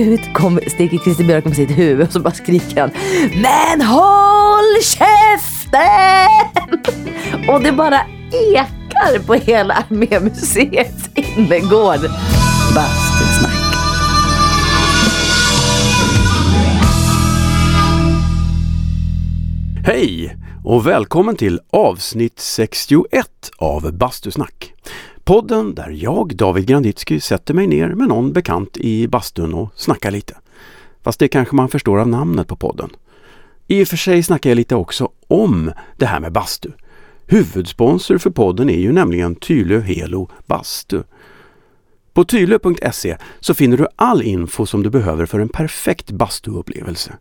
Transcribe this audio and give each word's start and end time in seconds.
ut 0.00 0.34
kommer, 0.34 0.68
sticker 0.68 0.98
Christer 0.98 1.24
Björk 1.24 1.44
med 1.44 1.56
sitt 1.56 1.78
huvud 1.78 2.06
och 2.06 2.12
så 2.12 2.20
bara 2.20 2.34
skriker 2.34 2.80
han 2.80 2.90
Men 3.42 3.86
håll 3.86 4.82
käften! 4.82 6.28
Och 7.48 7.62
det 7.62 7.72
bara 7.72 8.00
ekar 8.52 9.26
på 9.26 9.34
hela 9.34 9.74
Armémuseets 9.74 11.10
innergård. 11.14 12.10
Bastusnack. 12.74 13.60
Hej 19.84 20.36
och 20.64 20.86
välkommen 20.86 21.36
till 21.36 21.60
avsnitt 21.70 22.40
61 22.40 23.26
av 23.58 23.92
Bastusnack. 23.92 24.74
Podden 25.30 25.74
där 25.74 25.90
jag, 25.90 26.36
David 26.36 26.66
Granditsky, 26.66 27.20
sätter 27.20 27.54
mig 27.54 27.66
ner 27.66 27.88
med 27.88 28.08
någon 28.08 28.32
bekant 28.32 28.76
i 28.76 29.08
bastun 29.08 29.54
och 29.54 29.72
snackar 29.74 30.10
lite. 30.10 30.36
Fast 31.02 31.18
det 31.18 31.28
kanske 31.28 31.56
man 31.56 31.68
förstår 31.68 31.98
av 31.98 32.08
namnet 32.08 32.48
på 32.48 32.56
podden. 32.56 32.90
I 33.66 33.84
och 33.84 33.88
för 33.88 33.96
sig 33.96 34.22
snackar 34.22 34.50
jag 34.50 34.56
lite 34.56 34.74
också 34.74 35.10
om 35.28 35.72
det 35.96 36.06
här 36.06 36.20
med 36.20 36.32
bastu. 36.32 36.70
Huvudsponsor 37.26 38.18
för 38.18 38.30
podden 38.30 38.70
är 38.70 38.78
ju 38.78 38.92
nämligen 38.92 39.34
Tylö 39.34 39.80
Helo 39.80 40.30
Bastu. 40.46 41.02
På 42.12 42.24
tylö.se 42.24 43.16
så 43.40 43.54
finner 43.54 43.76
du 43.76 43.86
all 43.96 44.22
info 44.22 44.66
som 44.66 44.82
du 44.82 44.90
behöver 44.90 45.26
för 45.26 45.40
en 45.40 45.48
perfekt 45.48 46.10
bastuupplevelse. 46.10 47.12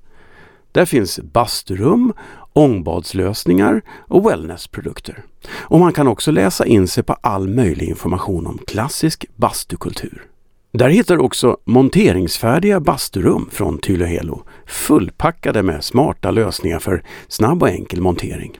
Där 0.72 0.86
finns 0.86 1.20
basturum, 1.20 2.14
ångbadslösningar 2.54 3.82
och 4.08 4.30
wellnessprodukter. 4.30 5.24
Och 5.50 5.80
man 5.80 5.94
kan 5.94 6.08
också 6.08 6.32
läsa 6.32 6.66
in 6.66 6.88
sig 6.88 7.04
på 7.04 7.14
all 7.14 7.48
möjlig 7.48 7.90
information 7.90 8.48
om 8.48 8.58
klassisk 8.68 9.26
bastukultur. 9.36 10.30
Där 10.72 10.90
hittar 10.90 11.18
du 11.18 11.24
också 11.24 11.58
monteringsfärdiga 11.66 12.80
basturum 12.80 13.50
från 13.52 13.78
Tylöhelo, 13.78 14.44
fullpackade 14.66 15.64
med 15.64 15.84
smarta 15.84 16.32
lösningar 16.32 16.80
för 16.80 17.04
snabb 17.28 17.64
och 17.64 17.70
enkel 17.70 18.02
montering. 18.02 18.60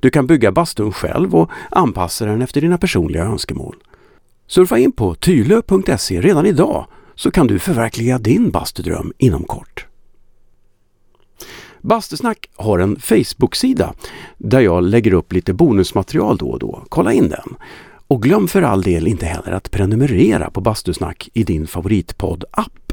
Du 0.00 0.10
kan 0.10 0.26
bygga 0.26 0.52
bastun 0.52 0.92
själv 0.92 1.34
och 1.34 1.50
anpassa 1.70 2.24
den 2.24 2.42
efter 2.42 2.60
dina 2.60 2.78
personliga 2.78 3.24
önskemål. 3.24 3.76
Surfa 4.46 4.78
in 4.78 4.92
på 4.92 5.14
tylö.se 5.14 6.20
redan 6.20 6.46
idag 6.46 6.86
så 7.14 7.30
kan 7.30 7.46
du 7.46 7.58
förverkliga 7.58 8.18
din 8.18 8.50
bastudröm 8.50 9.12
inom 9.18 9.44
kort. 9.44 9.86
Bastusnack 11.82 12.48
har 12.56 12.78
en 12.78 13.00
Facebook-sida 13.00 13.94
där 14.38 14.60
jag 14.60 14.82
lägger 14.82 15.12
upp 15.12 15.32
lite 15.32 15.52
bonusmaterial 15.52 16.36
då 16.36 16.50
och 16.50 16.58
då. 16.58 16.82
Kolla 16.88 17.12
in 17.12 17.28
den! 17.28 17.56
Och 18.12 18.22
glöm 18.22 18.48
för 18.48 18.62
all 18.62 18.82
del 18.82 19.06
inte 19.06 19.26
heller 19.26 19.52
att 19.52 19.70
prenumerera 19.70 20.50
på 20.50 20.60
Bastusnack 20.60 21.28
i 21.34 21.44
din 21.44 21.66
favoritpodd-app. 21.66 22.92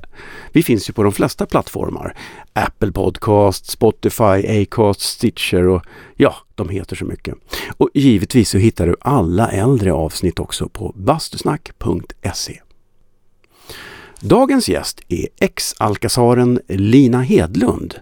Vi 0.51 0.63
finns 0.63 0.89
ju 0.89 0.93
på 0.93 1.03
de 1.03 1.11
flesta 1.11 1.45
plattformar. 1.45 2.15
Apple 2.53 2.91
Podcast, 2.91 3.65
Spotify, 3.65 4.63
Acast, 4.63 5.01
Stitcher 5.01 5.67
och 5.67 5.83
ja, 6.15 6.35
de 6.55 6.69
heter 6.69 6.95
så 6.95 7.05
mycket. 7.05 7.35
Och 7.77 7.89
givetvis 7.93 8.49
så 8.49 8.57
hittar 8.57 8.87
du 8.87 8.95
alla 9.01 9.51
äldre 9.51 9.93
avsnitt 9.93 10.39
också 10.39 10.69
på 10.69 10.93
bastusnack.se. 10.97 12.61
Dagens 14.21 14.69
gäst 14.69 15.01
är 15.07 15.27
ex-alkasaren 15.39 16.59
Lina 16.67 17.21
Hedlund. 17.21 17.95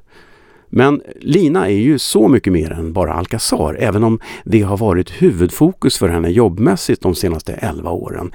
Men 0.69 1.01
Lina 1.21 1.67
är 1.67 1.77
ju 1.79 1.99
så 1.99 2.27
mycket 2.27 2.53
mer 2.53 2.71
än 2.71 2.93
bara 2.93 3.13
Alcazar, 3.13 3.77
även 3.79 4.03
om 4.03 4.19
det 4.43 4.61
har 4.61 4.77
varit 4.77 5.21
huvudfokus 5.21 5.97
för 5.97 6.09
henne 6.09 6.29
jobbmässigt 6.29 7.01
de 7.01 7.15
senaste 7.15 7.53
11 7.53 7.91
åren. 7.91 8.31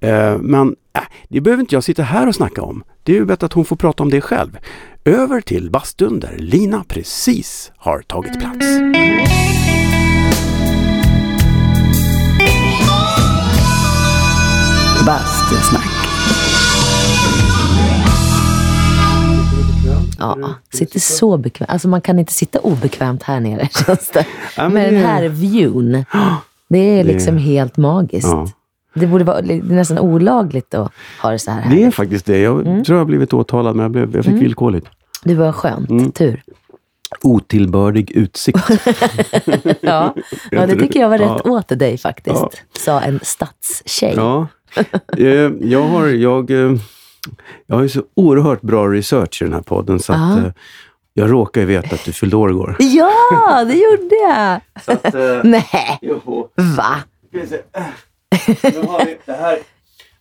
Eh, 0.00 0.38
men 0.38 0.76
äh, 0.96 1.02
det 1.28 1.40
behöver 1.40 1.60
inte 1.60 1.74
jag 1.74 1.84
sitta 1.84 2.02
här 2.02 2.28
och 2.28 2.34
snacka 2.34 2.62
om. 2.62 2.82
Det 3.02 3.12
är 3.12 3.16
ju 3.16 3.24
bättre 3.24 3.46
att 3.46 3.52
hon 3.52 3.64
får 3.64 3.76
prata 3.76 4.02
om 4.02 4.10
det 4.10 4.20
själv. 4.20 4.58
Över 5.04 5.40
till 5.40 5.70
bastun 5.70 6.20
där 6.20 6.36
Lina 6.38 6.84
precis 6.88 7.72
har 7.76 8.00
tagit 8.00 8.40
plats. 8.40 8.66
Bastusnack. 15.06 15.95
Ja, 20.18 20.54
sitter 20.72 21.00
så 21.00 21.36
bekvämt. 21.36 21.70
Alltså 21.70 21.88
man 21.88 22.00
kan 22.00 22.18
inte 22.18 22.32
sitta 22.32 22.58
obekvämt 22.60 23.22
här 23.22 23.40
nere 23.40 23.68
känns 23.86 24.08
det. 24.10 24.26
Ja, 24.56 24.62
men 24.62 24.72
Med 24.72 24.92
den 24.92 25.02
här 25.02 25.28
viewn. 25.28 26.04
Det 26.68 26.78
är 26.78 27.04
liksom 27.04 27.36
helt 27.38 27.76
magiskt. 27.76 28.28
Ja. 28.28 28.48
Det 28.94 29.06
borde 29.06 29.24
vara 29.24 29.40
det 29.40 29.62
nästan 29.64 29.98
olagligt 29.98 30.74
att 30.74 30.92
ha 31.22 31.30
det 31.30 31.38
så 31.38 31.50
här. 31.50 31.70
Det 31.70 31.82
är 31.82 31.90
faktiskt 31.90 32.26
det. 32.26 32.38
Jag 32.38 32.60
Mm. 32.66 32.84
tror 32.84 32.96
jag 32.96 33.00
har 33.00 33.06
blivit 33.06 33.32
åtalad 33.32 33.76
men 33.76 33.82
jag, 33.82 33.90
blev, 33.92 34.16
jag 34.16 34.24
fick 34.24 34.34
villkorligt. 34.34 34.86
Det 35.24 35.34
var 35.34 35.52
skönt. 35.52 35.90
Mm. 35.90 36.12
Tur. 36.12 36.42
Otillbördig 37.22 38.10
utsikt. 38.10 38.58
Ja. 39.80 40.14
ja, 40.50 40.66
det 40.66 40.76
tycker 40.80 41.00
jag 41.00 41.08
var 41.08 41.18
rätt 41.18 41.40
Ja. 41.44 41.50
åt 41.50 41.68
dig 41.78 41.98
faktiskt. 41.98 42.36
Ja. 42.40 42.50
Sa 42.78 43.00
en 43.00 43.20
stadstjej. 43.22 44.12
Ja, 44.16 44.46
eh, 45.18 45.24
jag 45.60 45.82
har, 45.82 46.06
jag, 46.06 46.50
eh, 46.50 46.72
jag 47.66 47.76
har 47.76 47.82
ju 47.82 47.88
så 47.88 48.02
oerhört 48.16 48.60
bra 48.62 48.86
research 48.88 49.42
i 49.42 49.44
den 49.44 49.54
här 49.54 49.60
podden 49.60 49.98
så 50.00 50.12
att 50.12 50.18
Ja. 50.18 50.38
eh, 50.38 50.52
jag 51.14 51.30
råkar 51.32 51.60
ju 51.60 51.66
veta 51.66 51.94
att 51.94 52.04
du 52.04 52.12
fyllde 52.12 52.36
år 52.36 52.50
igår. 52.50 52.76
Ja, 52.80 53.64
det 53.64 53.74
gjorde 53.74 54.14
jag! 54.28 54.60
Att, 54.94 55.14
eh, 55.14 55.40
Nej, 55.44 55.98
joho. 56.02 56.48
va? 56.76 56.94
Vi. 57.32 57.40
Eh, 57.40 57.46
Nu 58.72 58.82
har 58.88 59.04
vi 59.04 59.18
det 59.24 59.32
här. 59.32 59.58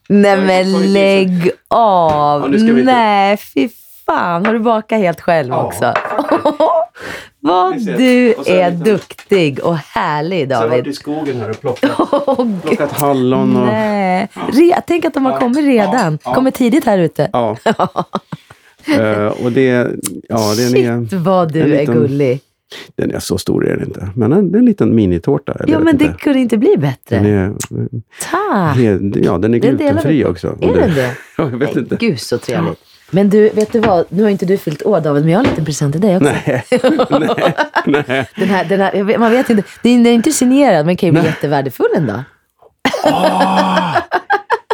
Nej 0.09 0.41
men 0.41 0.93
lägg 0.93 1.51
av! 1.67 2.53
Ja, 2.55 2.73
Nej, 2.73 3.37
fy 3.37 3.69
fan. 4.05 4.45
Har 4.45 4.53
du 4.53 4.59
bakat 4.59 4.99
helt 4.99 5.21
själv 5.21 5.49
Ja. 5.49 5.63
också? 5.63 5.93
Vad 7.45 7.73
du 7.73 7.79
sen 7.79 7.93
är 8.45 8.71
lite- 8.71 8.83
duktig 8.91 9.59
och 9.63 9.75
härlig 9.77 10.47
Så 10.47 10.53
jag 10.53 10.57
har 10.59 10.67
varit 10.67 10.77
i 10.77 10.81
David. 10.81 10.95
skogen 10.95 11.35
här 11.41 11.49
och 11.49 11.61
plockat, 11.61 11.91
gud. 12.37 12.61
plockat 12.63 12.91
hallon 12.91 13.57
och... 13.57 13.65
Nej. 13.67 14.27
Re, 14.53 14.81
tänk 14.87 15.05
att 15.05 15.13
de 15.13 15.25
har 15.25 15.31
Ja, 15.33 15.39
kommit 15.39 15.65
redan. 15.65 16.19
ja. 16.23 16.33
Kommer 16.33 16.51
tidigt 16.51 16.85
här 16.85 16.97
ute. 16.97 17.29
Ja. 17.33 17.57
Eh, 18.99 19.25
och 19.45 19.51
det, 19.51 19.87
ja, 20.29 20.53
den 20.57 20.75
är, 20.75 20.99
Shit 21.09 21.13
vad 21.13 21.53
du 21.53 21.61
en 21.61 21.71
är 21.73 21.79
liten- 21.79 21.95
gullig. 21.95 22.39
den 22.95 23.11
är 23.11 23.19
så 23.19 23.37
stor 23.37 23.65
är 23.67 23.77
den 23.77 23.87
inte. 23.87 24.09
Men 24.15 24.33
en, 24.33 24.51
det 24.51 24.57
är 24.57 24.59
en 24.59 24.65
liten 24.65 24.95
minitårta. 24.95 25.51
eller 25.51 25.73
Ja 25.73 25.79
men 25.79 25.97
det 25.97 26.05
inte. 26.05 26.17
kunde 26.17 26.39
inte 26.39 26.57
bli 26.57 26.75
bättre. 26.77 27.15
Den 27.15 27.25
är, 27.25 27.53
Tack! 28.31 28.77
he- 28.77 29.21
ja, 29.25 29.37
den 29.37 29.53
är 29.53 29.59
Den 29.59 29.77
glutenfri 29.77 30.17
vi. 30.17 30.25
också. 30.25 30.57
Är 30.61 30.73
den 30.75 30.95
det? 30.95 31.11
Ja, 31.37 31.43
jag 31.43 31.57
vet 31.57 31.75
Nej, 31.75 31.83
inte. 31.83 31.95
Gud 31.95 32.19
så 32.19 32.37
trevligt. 32.37 32.79
Men 33.11 33.29
du, 33.29 33.49
vet 33.49 33.71
du 33.71 33.79
vad? 33.79 34.05
Nu 34.09 34.23
har 34.23 34.29
inte 34.29 34.45
du 34.45 34.57
fyllt 34.57 34.83
år 34.83 35.01
David, 35.01 35.23
men 35.23 35.31
jag 35.31 35.39
har 35.39 35.43
en 35.43 35.49
liten 35.49 35.65
present 35.65 35.93
till 35.93 36.01
dig 36.01 36.17
också. 36.17 36.31
Nej, 36.31 36.63
nej, 37.85 38.03
nej. 38.07 38.29
Den 38.35 38.49
här, 38.49 38.65
den 38.65 38.79
här, 38.81 39.17
man 39.17 39.31
vet 39.31 39.49
inte, 39.49 39.63
den 39.81 40.05
är 40.05 40.11
inte 40.11 40.31
signerad 40.31 40.85
men 40.85 40.97
kan 40.97 41.07
ju 41.07 41.13
bli 41.13 41.23
jättevärdefull 41.25 41.89
en 41.95 42.07
dag. 42.07 42.23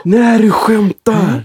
Nej, 0.03 0.39
du 0.39 0.51
skämtar! 0.51 1.43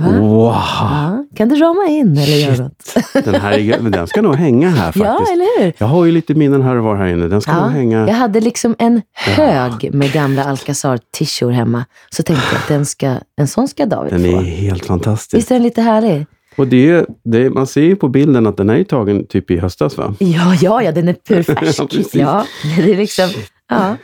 Wow! 0.00 0.52
Ja, 0.54 1.24
kan 1.36 1.48
du 1.48 1.56
rama 1.56 1.86
in 1.88 2.18
eller 2.18 2.36
göra 2.36 2.56
något? 2.64 2.94
Den 3.24 3.34
här 3.34 3.52
är, 3.52 3.80
men 3.80 3.92
den 3.92 4.06
ska 4.06 4.22
nog 4.22 4.34
hänga 4.34 4.68
här 4.70 4.84
faktiskt. 4.92 5.04
Ja, 5.04 5.26
eller 5.32 5.60
hur? 5.64 5.72
Jag 5.78 5.86
har 5.86 6.04
ju 6.04 6.12
lite 6.12 6.34
minnen 6.34 6.62
här 6.62 6.76
och 6.76 6.84
var 6.84 6.96
här 6.96 7.06
inne. 7.06 7.28
Den 7.28 7.40
ska 7.40 7.52
nog 7.54 7.62
Ja, 7.62 7.66
hänga. 7.68 8.06
jag 8.08 8.14
hade 8.14 8.40
liksom 8.40 8.74
en 8.78 9.02
hög 9.14 9.94
med 9.94 10.12
gamla 10.12 10.44
Alcazar-tishor 10.44 11.50
hemma. 11.50 11.84
Så 12.10 12.22
tänkte 12.22 12.44
jag 12.52 12.58
att 12.58 12.68
den 12.68 12.86
ska, 12.86 13.14
en 13.36 13.48
sån 13.48 13.68
ska 13.68 13.86
David 13.86 14.12
Den 14.12 14.24
är 14.24 14.30
få. 14.32 14.38
helt 14.40 14.86
fantastisk. 14.86 15.34
Visst 15.38 15.50
är 15.50 15.54
den 15.54 15.62
lite 15.62 15.82
härlig? 15.82 16.26
Och 16.56 16.66
det, 16.66 17.06
det, 17.24 17.50
man 17.50 17.66
ser 17.66 17.82
ju 17.82 17.96
på 17.96 18.08
bilden 18.08 18.46
att 18.46 18.56
den 18.56 18.70
är 18.70 18.84
tagen 18.84 19.26
typ 19.26 19.50
i 19.50 19.58
höstas 19.58 19.96
va? 19.98 20.14
Ja, 20.18 20.54
ja, 20.60 20.82
ja, 20.82 20.92
den 20.92 21.08
är 21.08 21.12
purfärsk. 21.28 21.80
Ja, 22.14 22.44
ja, 22.76 22.82
det 22.84 22.92
är 22.92 22.96
liksom, 22.96 23.28
ja. 23.70 23.96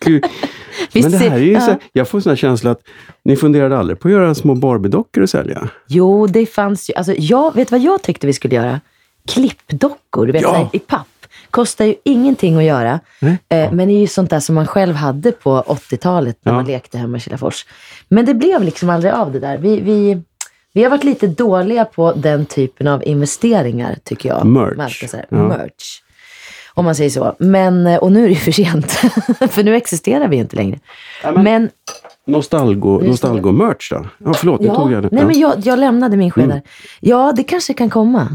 Gud. 0.00 0.24
Men 0.92 1.10
det 1.10 1.18
här 1.18 1.30
är 1.30 1.38
ju 1.38 1.52
ja. 1.52 1.60
så, 1.60 1.76
jag 1.92 2.08
får 2.08 2.20
sån 2.20 2.36
känsla 2.36 2.70
att 2.70 2.80
ni 3.24 3.36
funderade 3.36 3.78
aldrig 3.78 4.00
på 4.00 4.08
att 4.08 4.12
göra 4.12 4.34
små 4.34 4.54
Barbie-dockor 4.54 5.22
och 5.22 5.30
sälja? 5.30 5.68
Jo, 5.86 6.26
det 6.26 6.46
fanns 6.46 6.90
ju. 6.90 6.94
Alltså, 6.94 7.14
jag, 7.18 7.54
vet 7.54 7.70
vad 7.70 7.80
jag 7.80 8.02
tyckte 8.02 8.26
vi 8.26 8.32
skulle 8.32 8.54
göra? 8.54 8.80
Klippdockor, 9.28 10.26
du 10.26 10.32
vet, 10.32 10.42
Ja. 10.42 10.52
här, 10.52 10.68
i 10.72 10.78
papp. 10.78 11.06
Kostar 11.50 11.84
ju 11.84 11.94
ingenting 12.04 12.56
att 12.56 12.64
göra. 12.64 13.00
Nej. 13.20 13.38
Eh, 13.48 13.72
men 13.72 13.88
det 13.88 13.94
är 13.94 14.00
ju 14.00 14.06
sånt 14.06 14.30
där 14.30 14.40
som 14.40 14.54
man 14.54 14.66
själv 14.66 14.94
hade 14.94 15.32
på 15.32 15.62
80-talet 15.66 16.38
när 16.42 16.52
Ja. 16.52 16.56
man 16.56 16.66
lekte 16.66 16.98
hemma 16.98 17.16
i 17.16 17.20
Kilafors. 17.20 17.66
Men 18.08 18.24
det 18.24 18.34
blev 18.34 18.62
liksom 18.62 18.90
aldrig 18.90 19.12
av 19.12 19.32
det 19.32 19.40
där. 19.40 19.58
Vi, 19.58 19.80
vi, 19.80 20.22
vi 20.72 20.82
har 20.82 20.90
varit 20.90 21.04
lite 21.04 21.26
dåliga 21.26 21.84
på 21.84 22.12
den 22.12 22.46
typen 22.46 22.86
av 22.86 23.04
investeringar, 23.04 23.96
tycker 24.04 24.28
jag. 24.28 24.44
Merch. 24.46 25.08
Säga. 25.10 25.24
Ja. 25.28 25.36
Merch. 25.48 26.00
Om 26.76 26.84
man 26.84 26.94
säger 26.94 27.10
så. 27.10 27.36
Men, 27.38 27.86
eh, 27.86 27.96
och 27.98 28.12
nu 28.12 28.18
är 28.24 28.28
det 28.28 28.34
ju 28.34 28.40
för 28.40 28.52
sent. 28.52 28.90
för 29.50 29.62
nu 29.64 29.76
existerar 29.76 30.28
vi 30.28 30.36
inte 30.36 30.56
längre. 30.56 30.78
men- 31.22 31.42
men 31.44 31.70
Nostalgo, 32.26 33.00
nostalgo-merch 33.02 33.90
då? 33.92 34.06
Ja, 34.24 34.34
förlåt, 34.34 34.60
nu 34.60 34.68
tog 34.68 34.92
jag 34.92 35.02
det. 35.02 35.08
Nej, 35.12 35.18
ja. 35.18 35.18
Mm. 35.18 35.26
men 35.26 35.38
jag, 35.40 35.54
jag 35.66 35.78
lämnade 35.78 36.16
min 36.16 36.30
sked 36.30 36.48
där. 36.48 36.62
Ja, 37.00 37.32
det 37.36 37.42
kanske 37.44 37.74
kan 37.74 37.90
komma. 37.90 38.28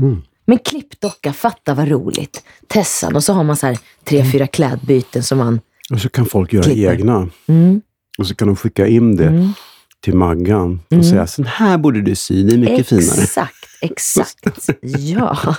Men 0.46 0.58
klippdocka, 0.58 1.34
fatta 1.34 1.74
vad 1.74 1.88
roligt. 1.88 2.44
Tessan 2.68 3.16
och 3.16 3.24
så 3.24 3.34
har 3.34 3.44
man 3.44 3.56
så 3.56 3.68
här 3.68 3.78
tre, 4.04 4.20
Mm. 4.20 4.32
fyra 4.32 4.48
klädbyten 4.48 5.24
som 5.24 5.38
man... 5.38 5.60
Och 5.94 6.00
så 6.02 6.10
kan 6.10 6.26
folk 6.26 6.54
göra 6.54 6.64
Klipper. 6.64 6.94
egna. 6.94 7.30
Mm. 7.48 7.82
Och 8.18 8.28
så 8.28 8.36
kan 8.36 8.48
de 8.48 8.56
skicka 8.56 8.88
in 8.88 9.16
det. 9.16 9.28
Mm. 9.28 9.54
till 10.04 10.16
Maggan 10.16 10.80
och 10.88 10.92
Mm. 10.94 11.04
säga, 11.04 11.28
sån 11.28 11.46
här 11.46 11.78
borde 11.78 12.02
du 12.02 12.16
sy, 12.16 12.44
det 12.44 12.54
är 12.54 12.58
mycket 12.58 12.88
finare. 12.88 13.22
Exakt, 13.24 13.61
exakt. 13.82 14.70
Ja. 14.82 15.38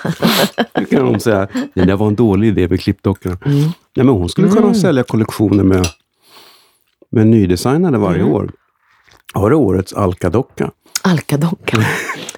Då 0.73 0.85
kan 0.85 1.07
hon 1.07 1.19
säga, 1.19 1.47
det 1.73 1.85
där 1.85 1.95
var 1.95 2.07
en 2.07 2.15
dålig 2.15 2.47
idé 2.47 2.67
med 2.67 2.81
klippdockorna. 2.81 3.37
Mm. 3.45 3.57
Nej, 3.95 4.05
men 4.05 4.07
hon 4.09 4.29
skulle 4.29 4.47
kunna 4.47 4.61
Mm. 4.61 4.75
sälja 4.75 5.03
kollektioner 5.03 5.63
med, 5.63 5.85
med 7.11 7.27
nydesignade 7.27 7.97
varje 7.97 8.21
Mm. 8.21 8.33
år. 8.33 8.51
Har 9.33 9.49
du 9.49 9.55
årets 9.55 9.93
Alka-docka? 9.93 10.71
Alkadockan. 11.01 11.83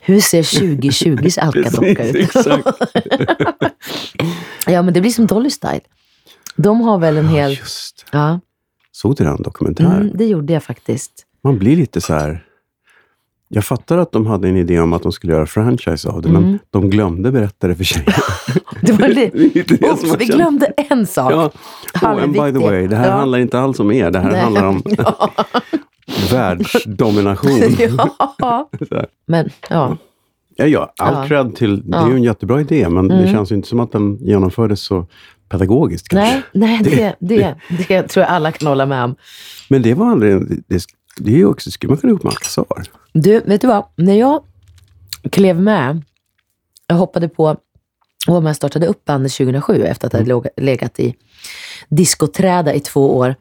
Hur 0.01 0.19
ser 0.19 0.41
2020s 0.43 1.39
alkadocka 1.41 2.07
ut? 2.07 2.29
ja, 4.67 4.81
men 4.81 4.93
det 4.93 5.01
blir 5.01 5.11
som 5.11 5.27
Dolly 5.27 5.49
Style. 5.49 5.81
De 6.55 6.81
har 6.81 6.97
väl 6.97 7.17
en 7.17 7.25
Ja, 7.25 7.31
hel... 7.31 7.51
just. 7.51 8.05
Ja, 8.11 8.39
Såg 8.91 9.15
du 9.15 9.23
den 9.23 9.41
dokumentären? 9.41 9.91
mm, 10.01 10.11
det 10.17 10.25
gjorde 10.25 10.53
jag 10.53 10.63
faktiskt. 10.63 11.11
Man 11.43 11.57
blir 11.59 11.75
lite 11.75 12.01
så 12.01 12.13
här... 12.13 12.43
Jag 13.47 13.65
fattar 13.65 13.97
att 13.97 14.11
de 14.11 14.25
hade 14.27 14.47
en 14.49 14.57
idé 14.57 14.79
om 14.79 14.93
att 14.93 15.03
de 15.03 15.11
skulle 15.11 15.33
göra 15.33 15.45
franchise 15.45 16.09
av 16.09 16.21
det, 16.21 16.29
men 16.29 16.43
Mm. 16.43 16.59
de 16.69 16.89
glömde 16.89 17.31
berätta 17.31 17.67
det 17.67 17.75
för 17.75 17.83
tjejerna. 17.83 18.13
Det 18.81 18.91
var 18.91 19.07
li- 19.07 19.51
Det 19.53 19.67
det 19.79 19.89
Oops, 19.91 20.03
man 20.07 20.17
vi 20.19 20.25
glömde 20.25 20.65
en 20.65 21.05
sak. 21.07 21.31
Ja. 21.31 21.51
Oh, 22.01 22.23
and 22.23 22.31
by 22.33 22.59
the 22.59 22.65
way, 22.67 22.87
det 22.87 22.95
här 22.95 23.07
Ja. 23.09 23.13
handlar 23.17 23.39
inte 23.39 23.59
alls 23.59 23.79
om 23.79 23.91
er. 23.91 24.11
Det 24.11 24.19
här 24.19 24.31
Nej. 24.31 24.41
handlar 24.41 24.65
om 24.67 24.81
ja. 24.97 25.29
världsdomination. 26.31 27.59
ja. 28.37 28.69
Men, 29.25 29.49
ja. 29.69 29.97
Ja, 30.57 30.65
ja, 30.65 30.93
all 30.97 31.13
Ja. 31.15 31.25
cred 31.27 31.55
till... 31.55 31.91
Det 31.91 31.97
är 31.97 32.07
ju 32.09 32.15
en 32.15 32.23
jättebra 32.23 32.61
idé, 32.61 32.89
men 32.89 33.07
det 33.07 33.15
Mm. 33.15 33.31
känns 33.33 33.51
ju 33.51 33.55
inte 33.55 33.67
som 33.67 33.79
att 33.79 33.91
den 33.91 34.17
genomfördes 34.21 34.81
så 34.81 35.07
pedagogiskt. 35.49 36.07
Kanske. 36.09 36.41
Nej, 36.53 36.79
nej 36.83 36.83
det, 36.83 37.15
det, 37.19 37.55
det 37.87 38.03
tror 38.03 38.25
jag 38.25 38.31
alla 38.33 38.51
kan 38.51 38.67
hålla 38.67 38.85
med 38.85 39.03
om. 39.03 39.15
Men 39.69 39.81
det 39.81 39.93
var 39.93 40.11
aldrig... 40.11 40.63
Det, 40.67 40.79
det 41.19 41.41
är 41.41 41.45
också, 41.45 41.71
skulle 41.71 41.89
man 41.89 41.97
kunna 41.97 42.11
ihop 42.11 42.23
med 42.23 42.31
Alcazar. 42.31 42.83
Du, 43.13 43.39
vet 43.39 43.61
du 43.61 43.67
vad? 43.67 43.85
När 43.95 44.13
jag 44.13 44.43
klev 45.31 45.61
med, 45.61 46.01
jag 46.87 46.95
hoppade 46.95 47.29
på 47.29 47.57
med 48.27 48.45
och 48.49 48.55
startade 48.55 48.87
upp 48.87 49.05
bandet 49.05 49.31
2007 49.33 49.83
efter 49.83 50.07
att 50.07 50.13
jag 50.13 50.19
hade 50.19 50.29
låg- 50.29 50.47
legat 50.57 50.99
i 50.99 51.15
diskoträda 51.89 52.73
i 52.73 52.79
två 52.79 53.17
år. 53.17 53.35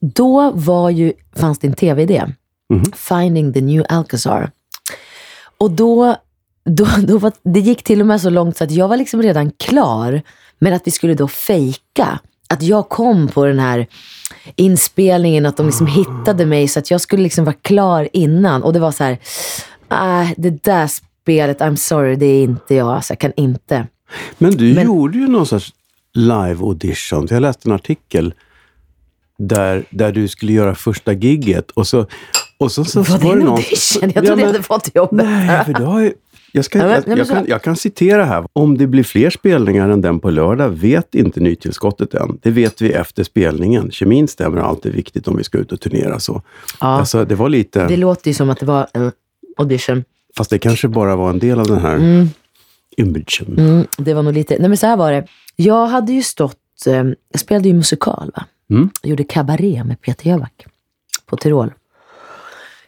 Då 0.00 0.50
var 0.50 0.90
ju, 0.90 1.12
fanns 1.36 1.58
det 1.58 1.66
en 1.66 1.74
tv-idé. 1.74 2.24
Mhm. 2.70 2.92
Finding 2.92 3.52
the 3.52 3.60
new 3.60 3.84
Alcazar. 3.88 4.50
Och 5.58 5.70
då, 5.70 6.16
då, 6.64 6.86
då 7.06 7.18
var, 7.18 7.32
det 7.42 7.60
gick 7.60 7.82
till 7.82 8.00
och 8.00 8.06
med 8.06 8.20
så 8.20 8.30
långt 8.30 8.56
så 8.56 8.64
att 8.64 8.70
jag 8.70 8.88
var 8.88 8.96
liksom 8.96 9.22
redan 9.22 9.50
klar, 9.50 10.22
men 10.58 10.72
att 10.72 10.82
vi 10.86 10.90
skulle 10.90 11.14
då 11.14 11.28
fejka. 11.28 12.18
Att 12.48 12.62
jag 12.62 12.88
kom 12.88 13.28
på 13.28 13.44
den 13.44 13.58
här 13.58 13.86
inspelningen, 14.56 15.46
att 15.46 15.56
de 15.56 15.66
liksom 15.66 15.86
hittade 15.86 16.46
mig 16.46 16.68
så 16.68 16.78
att 16.78 16.90
jag 16.90 17.00
skulle 17.00 17.22
liksom 17.22 17.44
vara 17.44 17.56
klar 17.62 18.08
innan. 18.12 18.62
Och 18.62 18.72
det 18.72 18.78
var 18.80 18.92
så 18.92 19.04
här, 19.04 19.18
äh, 19.90 20.30
det 20.36 20.64
där 20.64 20.86
spelet, 20.86 21.60
I'm 21.60 21.76
sorry, 21.76 22.16
det 22.16 22.26
är 22.26 22.42
inte 22.42 22.74
jag. 22.74 22.88
Alltså, 22.88 23.12
jag 23.12 23.18
kan 23.20 23.32
inte. 23.36 23.86
Men 24.38 24.50
du 24.56 24.74
Men- 24.74 24.86
gjorde 24.86 25.18
ju 25.18 25.28
någon 25.28 25.46
sorts 25.46 25.72
live 26.14 26.56
audition. 26.64 27.26
Jag 27.30 27.40
läste 27.42 27.68
en 27.68 27.72
artikel 27.74 28.34
där, 29.38 29.84
där 29.90 30.12
du 30.12 30.28
skulle 30.28 30.52
göra 30.52 30.74
första 30.74 31.12
gigget 31.12 31.70
och 31.70 31.86
så, 31.86 32.06
och 32.58 32.72
så, 32.72 32.84
så 32.84 33.02
var 33.02 33.18
det 33.18 33.28
en 33.28 33.48
audition? 33.48 34.12
Jag 34.14 34.26
trodde 34.26 34.40
jag 34.42 34.46
hade 34.46 34.62
fått 34.62 34.90
jobbet. 34.94 35.26
Nej, 35.26 35.64
för 35.64 35.72
du 35.72 35.84
har 35.84 36.00
ju... 36.00 36.12
Jag, 36.56 36.64
ska, 36.64 36.78
Ja, 36.78 36.84
men- 36.86 37.02
jag, 37.06 37.18
jag, 37.18 37.28
kan, 37.28 37.46
jag 37.48 37.62
kan 37.62 37.76
citera 37.76 38.24
här. 38.24 38.46
Om 38.52 38.78
det 38.78 38.86
blir 38.86 39.02
fler 39.04 39.30
spelningar 39.30 39.88
än 39.88 40.00
den 40.00 40.20
på 40.20 40.30
lördag 40.30 40.68
vet 40.68 41.14
inte 41.14 41.40
nytillskottet 41.40 42.14
än. 42.14 42.38
Det 42.42 42.50
vet 42.50 42.82
vi 42.82 42.92
efter 42.92 43.24
spelningen. 43.24 43.90
Kemin 43.90 44.28
stämmer 44.28 44.58
alltid 44.60 44.92
viktigt 44.94 45.28
om 45.28 45.36
vi 45.36 45.44
ska 45.44 45.58
ut 45.58 45.72
och 45.72 45.80
turnera. 45.80 46.20
Så. 46.20 46.42
Ja, 46.80 46.86
Alltså, 46.86 47.24
det 47.24 47.34
var 47.34 47.48
lite... 47.48 47.86
det 47.88 47.96
låter 47.96 48.30
ju 48.30 48.34
som 48.34 48.50
att 48.50 48.60
det 48.60 48.66
var 48.66 48.86
en 48.92 49.12
audition. 49.56 50.04
Fast 50.36 50.50
det 50.50 50.58
kanske 50.58 50.88
bara 50.88 51.16
var 51.16 51.30
en 51.30 51.38
del 51.38 51.60
av 51.60 51.66
den 51.66 51.78
här 51.78 51.96
Mm. 51.96 52.28
imagen. 52.96 53.54
Mm, 53.58 53.86
det 53.98 54.14
var 54.14 54.22
nog 54.22 54.32
lite, 54.34 54.56
nej 54.58 54.68
men 54.68 54.76
så 54.76 54.86
här 54.86 54.96
var 54.96 55.12
det. 55.12 55.26
Jag 55.56 55.86
hade 55.86 56.12
ju 56.12 56.22
stått, 56.22 56.56
eh, 56.86 56.92
jag 57.32 57.40
spelade 57.40 57.68
ju 57.68 57.74
musikal 57.74 58.30
va? 58.36 58.44
Mm. 58.70 58.90
Jag 59.02 59.10
gjorde 59.10 59.24
kabaré 59.24 59.84
med 59.84 60.00
Peter 60.00 60.26
Jöback 60.30 60.66
på 61.26 61.36
Tyrol. 61.36 61.72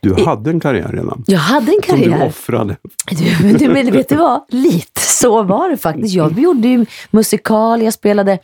Du 0.01 0.25
hade 0.25 0.51
en 0.51 0.61
karriär 0.61 0.89
redan. 0.93 1.25
Jag 1.27 1.39
hade 1.39 1.73
en 1.73 1.83
Som 1.87 1.97
du 2.01 2.05
karriär. 2.11 2.27
offrade. 2.27 2.77
Du, 3.11 3.47
men 3.47 3.55
du, 3.55 3.69
men 3.69 3.93
vet 3.93 4.09
du 4.09 4.17
vad? 4.17 4.41
Lite 4.49 5.01
så 5.01 5.43
var 5.43 5.71
det 5.71 5.77
faktiskt. 5.77 6.15
Jag 6.15 6.39
gjorde 6.39 6.69
ju 6.69 6.87
musikal, 7.11 7.83
jag 7.83 7.93
spelade, 7.93 8.39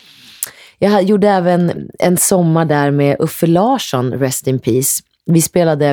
jag 0.79 1.03
gjorde 1.03 1.29
även 1.29 1.89
en 1.99 2.17
sommar 2.17 2.65
där 2.65 2.91
med 2.91 3.17
Uffe 3.21 3.47
Larsson, 3.47 4.13
Rest 4.13 4.47
in 4.47 4.59
Peace. 4.59 5.03
Vi 5.27 5.43
spelade 5.43 5.91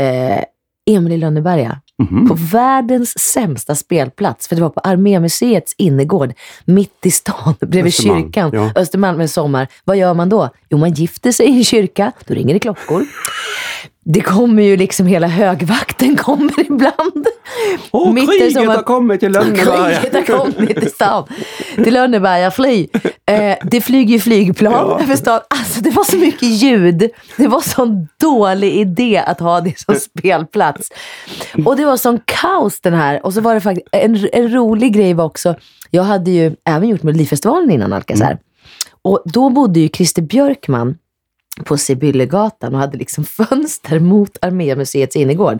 eh, 0.00 0.44
Emil 0.90 1.12
i 1.12 1.16
Lönneberga 1.16 1.78
Mhm. 1.98 2.28
på 2.28 2.34
världens 2.34 3.18
sämsta 3.18 3.74
spelplats. 3.74 4.48
För 4.48 4.56
det 4.56 4.62
var 4.62 4.68
på 4.70 4.80
Armémuseets 4.80 5.74
innergård, 5.78 6.32
mitt 6.64 7.06
i 7.06 7.10
stan, 7.10 7.54
bredvid 7.60 7.86
Östermalm, 7.86 8.22
kyrkan. 8.22 8.50
ja. 8.54 8.72
Östermalm 8.74 9.18
med 9.18 9.30
sommar. 9.30 9.68
Vad 9.84 9.96
gör 9.96 10.14
man 10.14 10.28
då? 10.28 10.48
Jo, 10.70 10.78
man 10.78 10.92
gifter 10.92 11.32
sig 11.32 11.46
i 11.46 11.56
en 11.58 11.64
kyrka. 11.64 12.12
Då 12.26 12.34
ringer 12.34 12.54
det 12.54 12.60
klockor. 12.60 13.04
Det 14.04 14.20
kommer 14.20 14.62
ju 14.62 14.76
liksom, 14.76 15.06
hela 15.06 15.26
högvakten 15.26 16.16
kommer 16.16 16.60
ibland. 16.60 17.26
Åh, 17.90 18.12
Mitt 18.12 18.30
kriget 18.30 18.52
sommar- 18.52 18.76
har 18.76 18.82
kommit 18.82 19.20
till 19.20 19.32
Lönneberga! 19.32 20.00
Kriget 20.00 20.28
har 20.28 20.38
kommit 20.38 20.76
till 20.80 20.90
stan. 20.90 21.26
Till 21.74 21.94
Lönneberga, 21.94 22.50
fly. 22.50 22.88
Eh, 23.26 23.56
det 23.64 23.80
flyger 23.80 24.12
ju 24.12 24.20
flygplan 24.20 24.72
Ja. 24.72 25.00
över 25.02 25.16
stan. 25.16 25.40
Alltså 25.50 25.80
det 25.80 25.90
var 25.90 26.04
så 26.04 26.16
mycket 26.16 26.48
ljud. 26.48 27.10
Det 27.36 27.46
var 27.48 27.60
sån 27.60 28.08
dålig 28.20 28.72
idé 28.74 29.22
att 29.26 29.40
ha 29.40 29.60
det 29.60 29.78
som 29.78 29.94
spelplats. 30.18 30.88
Och 31.64 31.76
det 31.76 31.84
var 31.84 31.96
sån 31.96 32.20
kaos 32.24 32.80
den 32.80 32.94
här. 32.94 33.26
Och 33.26 33.34
så 33.34 33.40
var 33.40 33.54
det 33.54 33.60
faktiskt, 33.60 33.88
en, 33.92 34.28
en 34.32 34.52
rolig 34.52 34.92
grej 34.94 35.14
var 35.14 35.24
också, 35.24 35.54
jag 35.90 36.02
hade 36.02 36.30
ju 36.30 36.52
även 36.64 36.88
gjort 36.88 37.02
Melodifestivalen 37.02 37.70
innan 37.70 37.92
Alcazar. 37.92 38.38
Och 39.02 39.22
då 39.24 39.50
bodde 39.50 39.80
ju 39.80 39.88
Christer 39.88 40.22
Björkman 40.22 40.98
på 41.64 41.76
Sibyllegatan 41.76 42.74
och 42.74 42.80
hade 42.80 42.98
liksom 42.98 43.24
fönster 43.48 43.98
mot 43.98 44.36
Armémuseets 44.40 45.16
innergård. 45.16 45.58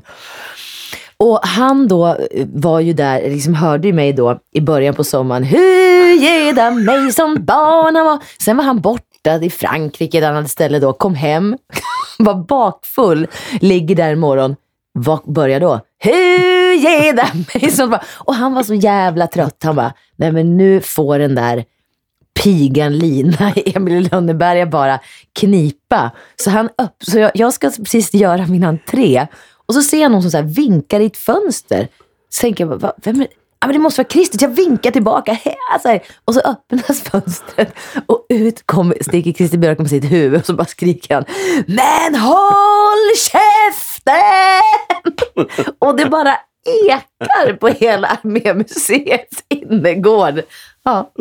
Och 1.17 1.41
han 1.43 1.89
då 1.89 2.06
eh, 2.06 2.47
var 2.53 2.81
ju 2.81 2.93
där, 2.93 3.31
liksom 3.31 3.55
hörde 3.55 3.87
ju 3.89 3.93
mig 3.93 4.12
då 4.12 4.39
i 4.53 4.61
början 4.61 4.94
på 4.94 5.05
sommaren. 5.05 5.44
Hur 5.44 6.12
geda 6.12 6.71
mig 6.71 7.12
som 7.12 7.44
barn 7.44 7.97
han 7.97 8.06
var. 8.06 8.19
Sen 8.44 8.56
var 8.56 8.65
han 8.65 8.81
borta 8.81 9.35
i 9.43 9.50
Frankrike 9.50 10.21
där 10.21 10.27
han 10.27 10.37
hade 10.37 10.49
ställe 10.49 10.79
då. 10.79 10.93
Kom 10.93 11.15
hem, 11.15 11.56
var 12.19 12.35
bakfull, 12.35 13.27
ligger 13.61 13.97
där 13.97 14.12
en 14.12 14.19
morgon. 14.19 14.57
Vad 14.95 15.33
börjar 15.33 15.61
då? 15.61 15.81
Hur 15.99 16.73
geda 16.73 17.26
mig 17.35 17.71
som 17.71 17.90
barn. 17.90 18.00
Och 18.14 18.35
han 18.35 18.55
var 18.55 18.62
så 18.62 18.75
jävla 18.75 19.26
trött. 19.26 19.61
Han 19.64 19.76
bara, 19.76 19.93
nej 20.16 20.33
men 20.33 20.57
nu 20.57 20.81
får 20.81 21.19
den 21.19 21.35
där 21.35 21.64
pigan 22.43 22.99
Lina 22.99 23.53
i 23.57 23.77
Emil 23.77 23.95
i 23.95 24.01
Lönneberga 24.01 24.67
bara 24.67 25.01
knipa. 25.33 26.11
Så, 26.37 26.51
han 26.51 26.67
upp, 26.67 26.97
så 26.99 27.19
jag, 27.19 27.31
jag 27.35 27.53
ska 27.53 27.71
precis 27.71 28.15
göra 28.15 28.47
min 28.47 28.65
entré 28.65 29.27
och 29.67 29.75
så 29.75 29.83
ser 29.83 30.01
jag 30.01 30.12
någon 30.12 30.23
som 30.23 30.31
så 30.31 30.37
här 30.37 30.45
vinkar 30.45 31.01
i 31.01 31.07
ett 31.07 31.17
fönster. 31.17 31.89
Så 32.29 32.41
tänker 32.41 32.67
jag, 32.67 32.77
va, 32.77 32.93
vem 33.05 33.21
är 33.21 33.27
Ja, 33.62 33.67
men 33.67 33.77
det 33.77 33.83
måste 33.83 34.03
vara 34.03 34.09
Christer, 34.09 34.39
jag 34.43 34.49
vinkar 34.49 34.91
tillbaka. 34.91 35.37
Så 35.83 35.89
här. 35.89 36.03
Och 36.25 36.35
så 36.35 36.41
öppnas 36.41 37.01
fönstret 37.11 37.75
och 38.07 38.27
ut 38.29 38.65
sticker 39.01 39.33
Christer 39.33 39.59
Björkman 39.59 39.83
med 39.83 39.91
sitt 39.91 40.12
huvud 40.12 40.41
och 40.41 40.47
så 40.47 40.55
bara 40.55 40.65
skriker 40.65 41.15
han 41.15 41.25
Men 41.67 42.15
håll 42.21 43.17
käften! 43.19 44.62
Och 45.79 45.97
det 45.97 46.07
bara 46.07 46.37
ekar 46.89 47.57
på 47.57 47.69
hela 47.69 48.09
Armémuseets 48.09 49.45
innergård. 49.49 50.43
Ja, 50.85 51.12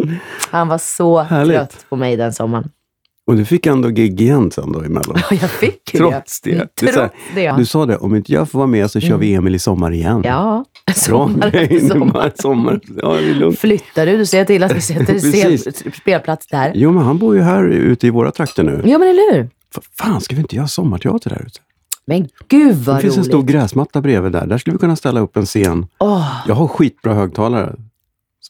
han 0.52 0.68
var 0.68 0.78
så 0.78 1.20
Härligt. 1.22 1.56
trött 1.58 1.86
på 1.90 1.96
mig 1.96 2.18
den 2.18 2.34
sommaren. 2.34 2.70
Och 3.28 3.36
du 3.38 3.46
fick 3.46 3.66
ändå 3.66 3.90
gig 3.90 4.22
igen 4.22 4.52
sen 4.52 4.72
då 4.72 4.80
emellan. 4.80 5.18
Ja, 5.30 5.38
jag 5.42 5.50
fick 5.50 5.94
ju 5.94 5.98
Trots 6.00 6.42
det. 6.42 6.52
det. 6.52 6.68
Det 6.86 6.92
Trots 6.92 7.14
det. 7.36 7.54
Du 7.58 7.66
sa 7.66 7.86
det, 7.86 7.98
om 7.98 8.16
inte 8.16 8.34
jag 8.34 8.50
får 8.50 8.60
vara 8.60 8.68
med 8.68 8.92
så 8.92 9.00
kör 9.00 9.18
vi 9.18 9.34
Emil 9.34 9.56
i 9.56 9.60
sommar 9.60 9.92
igen. 9.92 10.22
Ja, 10.26 10.66
sommar 10.96 11.56
efter 11.56 11.90
sommar. 11.90 12.32
sommar. 12.36 12.80
Ja, 13.02 13.14
det 13.14 13.30
är 13.30 13.34
lugnt. 13.34 13.60
Flyttar 13.60 14.06
du, 14.06 14.18
du 14.18 14.26
ser 14.26 14.46
till 14.46 14.64
att 14.64 14.72
vi 14.76 14.82
sätter 14.82 15.92
spelplats 16.02 16.48
där. 16.48 16.72
Jo, 16.76 16.92
men 16.92 17.04
han 17.04 17.18
bor 17.18 17.36
ju 17.36 17.42
här 17.42 17.64
ute 17.68 18.08
i 18.08 18.10
våra 18.10 18.32
trakter 18.32 18.64
nu. 18.64 18.82
Ja, 18.86 18.98
men 18.98 19.08
eller 19.10 19.34
hur? 19.34 19.50
F- 19.78 19.84
Fan, 20.00 20.22
ska 20.22 20.36
vi 20.36 20.42
inte 20.42 20.56
göra 20.56 20.68
sommarteater 20.68 21.30
där 21.30 21.42
ute? 21.48 21.60
Men 22.06 22.28
gud 22.48 22.76
Det 22.76 22.82
vad 22.92 23.02
finns 23.02 23.14
en 23.18 23.20
roligt. 23.24 23.32
stor 23.32 23.44
gräsmatta 23.44 24.02
bredvid 24.02 24.32
där. 24.32 24.46
Där 24.48 24.58
skulle 24.58 24.74
vi 24.74 24.80
kunna 24.80 24.96
ställa 24.96 25.20
upp 25.20 25.38
en 25.38 25.46
scen. 25.46 25.88
Åh, 26.00 26.36
Jag 26.48 26.56
har 26.56 26.68
skitbra 26.68 27.14
högtalare. 27.14 27.76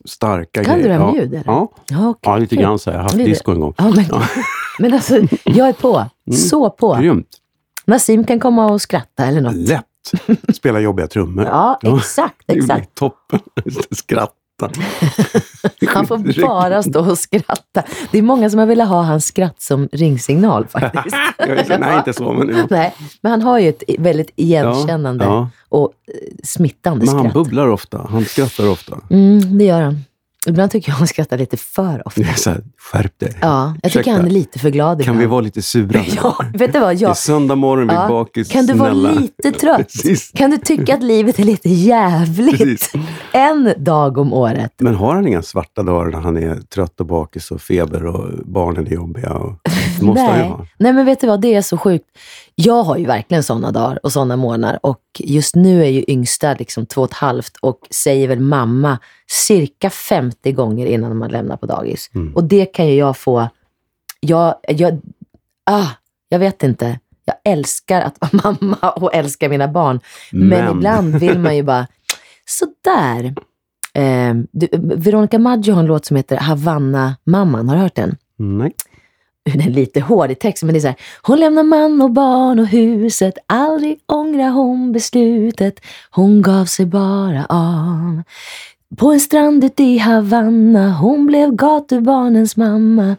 Starka 0.05 0.63
Kan 0.63 0.77
du 0.77 0.83
grejer. 0.83 1.00
det 1.00 1.05
med 1.05 1.15
ja. 1.15 1.21
ljud? 1.21 1.33
Ja. 1.45 1.67
ja, 1.89 2.10
okej. 2.10 2.19
ja, 2.31 2.38
lite 2.38 2.55
grann 2.55 2.79
så. 2.79 2.89
Jag 2.89 2.98
har 2.98 3.03
haft 3.03 3.17
disco 3.17 3.51
en 3.51 3.60
gång. 3.60 3.74
Ja, 3.77 3.83
men, 3.95 4.05
men 4.79 4.93
alltså, 4.93 5.15
jag 5.45 5.67
är 5.69 5.74
på. 5.74 6.05
Så 6.33 6.69
på. 6.69 6.95
Grymt. 6.95 7.27
Nassim 7.86 8.24
kan 8.24 8.39
komma 8.39 8.65
och 8.71 8.81
skratta 8.81 9.25
eller 9.25 9.41
något. 9.41 9.55
Lätt. 9.55 9.86
Spela 10.55 10.79
jobbiga 10.79 11.07
trummor. 11.07 11.45
Ja, 11.45 11.79
Ja. 11.81 11.98
exakt, 11.98 12.36
Det 12.45 12.53
blir 12.53 12.63
exakt. 12.63 12.95
toppen. 12.95 13.39
Skratta. 13.91 14.33
Skratta. 14.70 14.82
Han 15.88 16.08
får 16.08 16.41
bara 16.41 16.84
stå 16.84 17.10
och 17.12 17.18
skratta. 17.18 17.84
Det 18.12 18.18
är 18.18 18.22
många 18.22 18.50
som 18.50 18.60
har 18.60 18.65
velat 18.65 18.88
ha 18.88 19.01
hans 19.01 19.25
skratt 19.25 19.62
som 19.62 19.89
ringsignal 19.91 20.68
faktiskt. 20.72 21.15
Ja, 21.38 21.77
Nej, 21.80 21.98
inte 21.98 22.13
så, 22.13 22.34
men, 22.34 22.50
ja. 22.58 22.68
Nej, 22.70 22.94
men 23.22 23.32
han 23.32 23.41
har 23.41 23.60
ju 23.60 23.70
ett 23.70 23.84
väldigt 24.00 24.32
igenkännande 24.36 25.25
Ja, 25.25 25.50
och 25.70 25.91
eh, 26.08 26.13
smittande 26.44 27.06
Men 27.06 27.15
han 27.15 27.24
skratt. 27.24 27.34
bubblar 27.34 27.68
ofta, 27.68 28.08
han 28.12 28.25
skrattar 28.25 28.70
ofta. 28.70 28.98
Mm, 29.10 29.58
det 29.58 29.65
gör 29.65 29.82
han. 29.82 30.00
Ibland 30.48 30.71
tycker 30.71 30.89
jag 30.91 30.95
han 30.95 31.07
skrattar 31.07 31.38
lite 31.38 31.57
för 31.57 32.07
ofta. 32.07 32.24
Så 32.36 32.50
här, 32.50 32.62
skärp 32.77 33.19
dig. 33.19 33.38
Ja, 33.41 33.75
jag 33.83 33.91
tycker 33.91 34.12
han 34.12 34.25
är 34.25 34.29
lite 34.29 34.60
för 34.60 34.69
glad 34.69 34.98
Kan 34.98 35.01
ibland. 35.01 35.19
vi 35.19 35.25
vara 35.25 35.41
lite 35.41 35.62
sura 35.62 36.00
nu? 36.01 36.05
Ja, 36.24 36.38
vet 36.53 36.74
du 36.74 36.79
vad? 36.79 36.89
Det 36.89 37.00
är 37.00 37.01
Jag, 37.07 37.17
söndag 37.17 37.55
morgon, 37.55 37.88
vi 37.88 37.93
är 37.93 37.98
Ja. 38.01 38.07
bakis. 38.07 38.50
kan 38.50 38.65
du 38.65 38.74
vara 38.74 38.91
snälla. 38.91 39.12
lite 39.12 39.51
trött? 39.51 39.77
Precis. 39.93 40.31
Kan 40.36 40.51
du 40.51 40.57
tycka 40.57 40.93
att 40.93 41.03
livet 41.03 41.39
är 41.39 41.43
lite 41.43 41.69
jävligt? 41.69 42.57
Precis. 42.57 42.91
En 43.31 43.74
dag 43.77 44.17
om 44.17 44.33
året. 44.33 44.74
Men 44.77 44.95
har 44.95 45.15
han 45.15 45.27
inga 45.27 45.41
svarta 45.41 45.83
dagar 45.83 46.12
när 46.12 46.19
han 46.19 46.38
är 46.38 46.55
trött 46.55 47.00
och 47.00 47.05
bakis 47.05 47.51
och 47.51 47.62
feber 47.62 48.05
och 48.05 48.29
barnen 48.45 48.88
är 48.88 48.91
jobbiga? 48.91 49.33
Och... 49.33 49.53
Det 50.01 50.08
måste 50.08 50.22
han 50.22 50.36
ju 50.38 50.41
Nej. 50.41 50.50
ha. 50.50 50.65
Nej, 50.77 50.93
men 50.93 51.05
vet 51.05 51.22
du 51.22 51.27
vad? 51.27 51.41
Det 51.41 51.55
är 51.55 51.62
så 51.62 51.77
sjukt. 51.77 52.05
Jag 52.55 52.84
har 52.84 52.98
ju 52.98 53.05
verkligen 53.05 53.43
sådana 53.43 53.72
dagar 53.72 54.00
och 54.03 54.12
sådana 54.12 54.36
månader. 54.36 54.79
Och 54.84 55.01
just 55.20 55.55
nu 55.55 55.81
är 55.84 55.89
ju 55.89 56.03
yngsta 56.08 56.53
liksom 56.53 56.86
två 56.86 57.01
och 57.01 57.08
ett 57.10 57.13
halvt 57.17 57.58
och 57.62 57.79
säger 57.89 58.27
väl 58.27 58.39
mamma 58.39 59.00
cirka 59.27 59.89
50 59.89 60.51
gånger 60.51 60.86
innan 60.86 61.17
man 61.17 61.29
lämnar 61.31 61.58
på 61.58 61.65
dagis. 61.65 62.10
Mm. 62.15 62.36
Och 62.36 62.43
det 62.43 62.65
kan 62.65 62.88
ju 62.88 62.93
jag 62.96 63.17
få... 63.17 63.48
Jag, 64.20 64.55
jag, 64.67 65.01
ah, 65.65 65.88
jag 66.29 66.39
vet 66.39 66.63
inte. 66.63 67.00
Jag 67.25 67.36
älskar 67.53 68.01
att 68.01 68.17
vara 68.20 68.55
mamma 68.62 68.89
och 68.91 69.13
älskar 69.15 69.50
mina 69.50 69.67
barn. 69.67 70.00
Men, 70.31 70.48
Men- 70.48 70.72
ibland 70.77 71.15
vill 71.15 71.39
man 71.39 71.55
ju 71.55 71.63
bara, 71.63 71.88
sådär. 72.46 73.36
Eh, 73.93 74.34
du, 74.51 74.67
Veronica 74.74 75.39
Maggio 75.39 75.74
har 75.74 75.79
en 75.79 75.86
låt 75.86 76.05
som 76.05 76.17
heter 76.17 76.38
Havanna-mamman. 76.38 77.70
Har 77.70 77.75
du 77.75 77.81
hört 77.81 77.96
den? 77.96 78.17
Nej. 78.38 78.74
den 79.53 79.62
är 79.62 79.69
lite 79.69 80.00
hård 80.01 80.31
i 80.31 80.36
texten, 80.36 80.67
men 80.67 80.74
det 80.74 80.79
är 80.79 80.81
så 80.81 80.88
här. 80.88 80.95
Hon 81.21 81.39
lämnar 81.39 81.63
man 81.63 82.01
och 82.01 82.12
barn 82.12 82.60
och 82.60 82.67
huset, 82.67 83.33
aldrig 83.48 84.00
ångrar 84.05 84.50
hon 84.50 84.91
beslutet. 84.91 85.79
Hon 86.12 86.41
gav 86.41 86.65
sig 86.65 86.86
bara 86.86 87.45
av. 87.50 88.21
På 88.98 89.12
en 89.12 89.19
strand 89.19 89.63
ute 89.63 89.83
i 89.83 89.98
Havanna, 89.98 90.91
hon 90.93 91.25
blev 91.25 91.55
gatubarnens 91.55 92.57
mamma. 92.57 93.15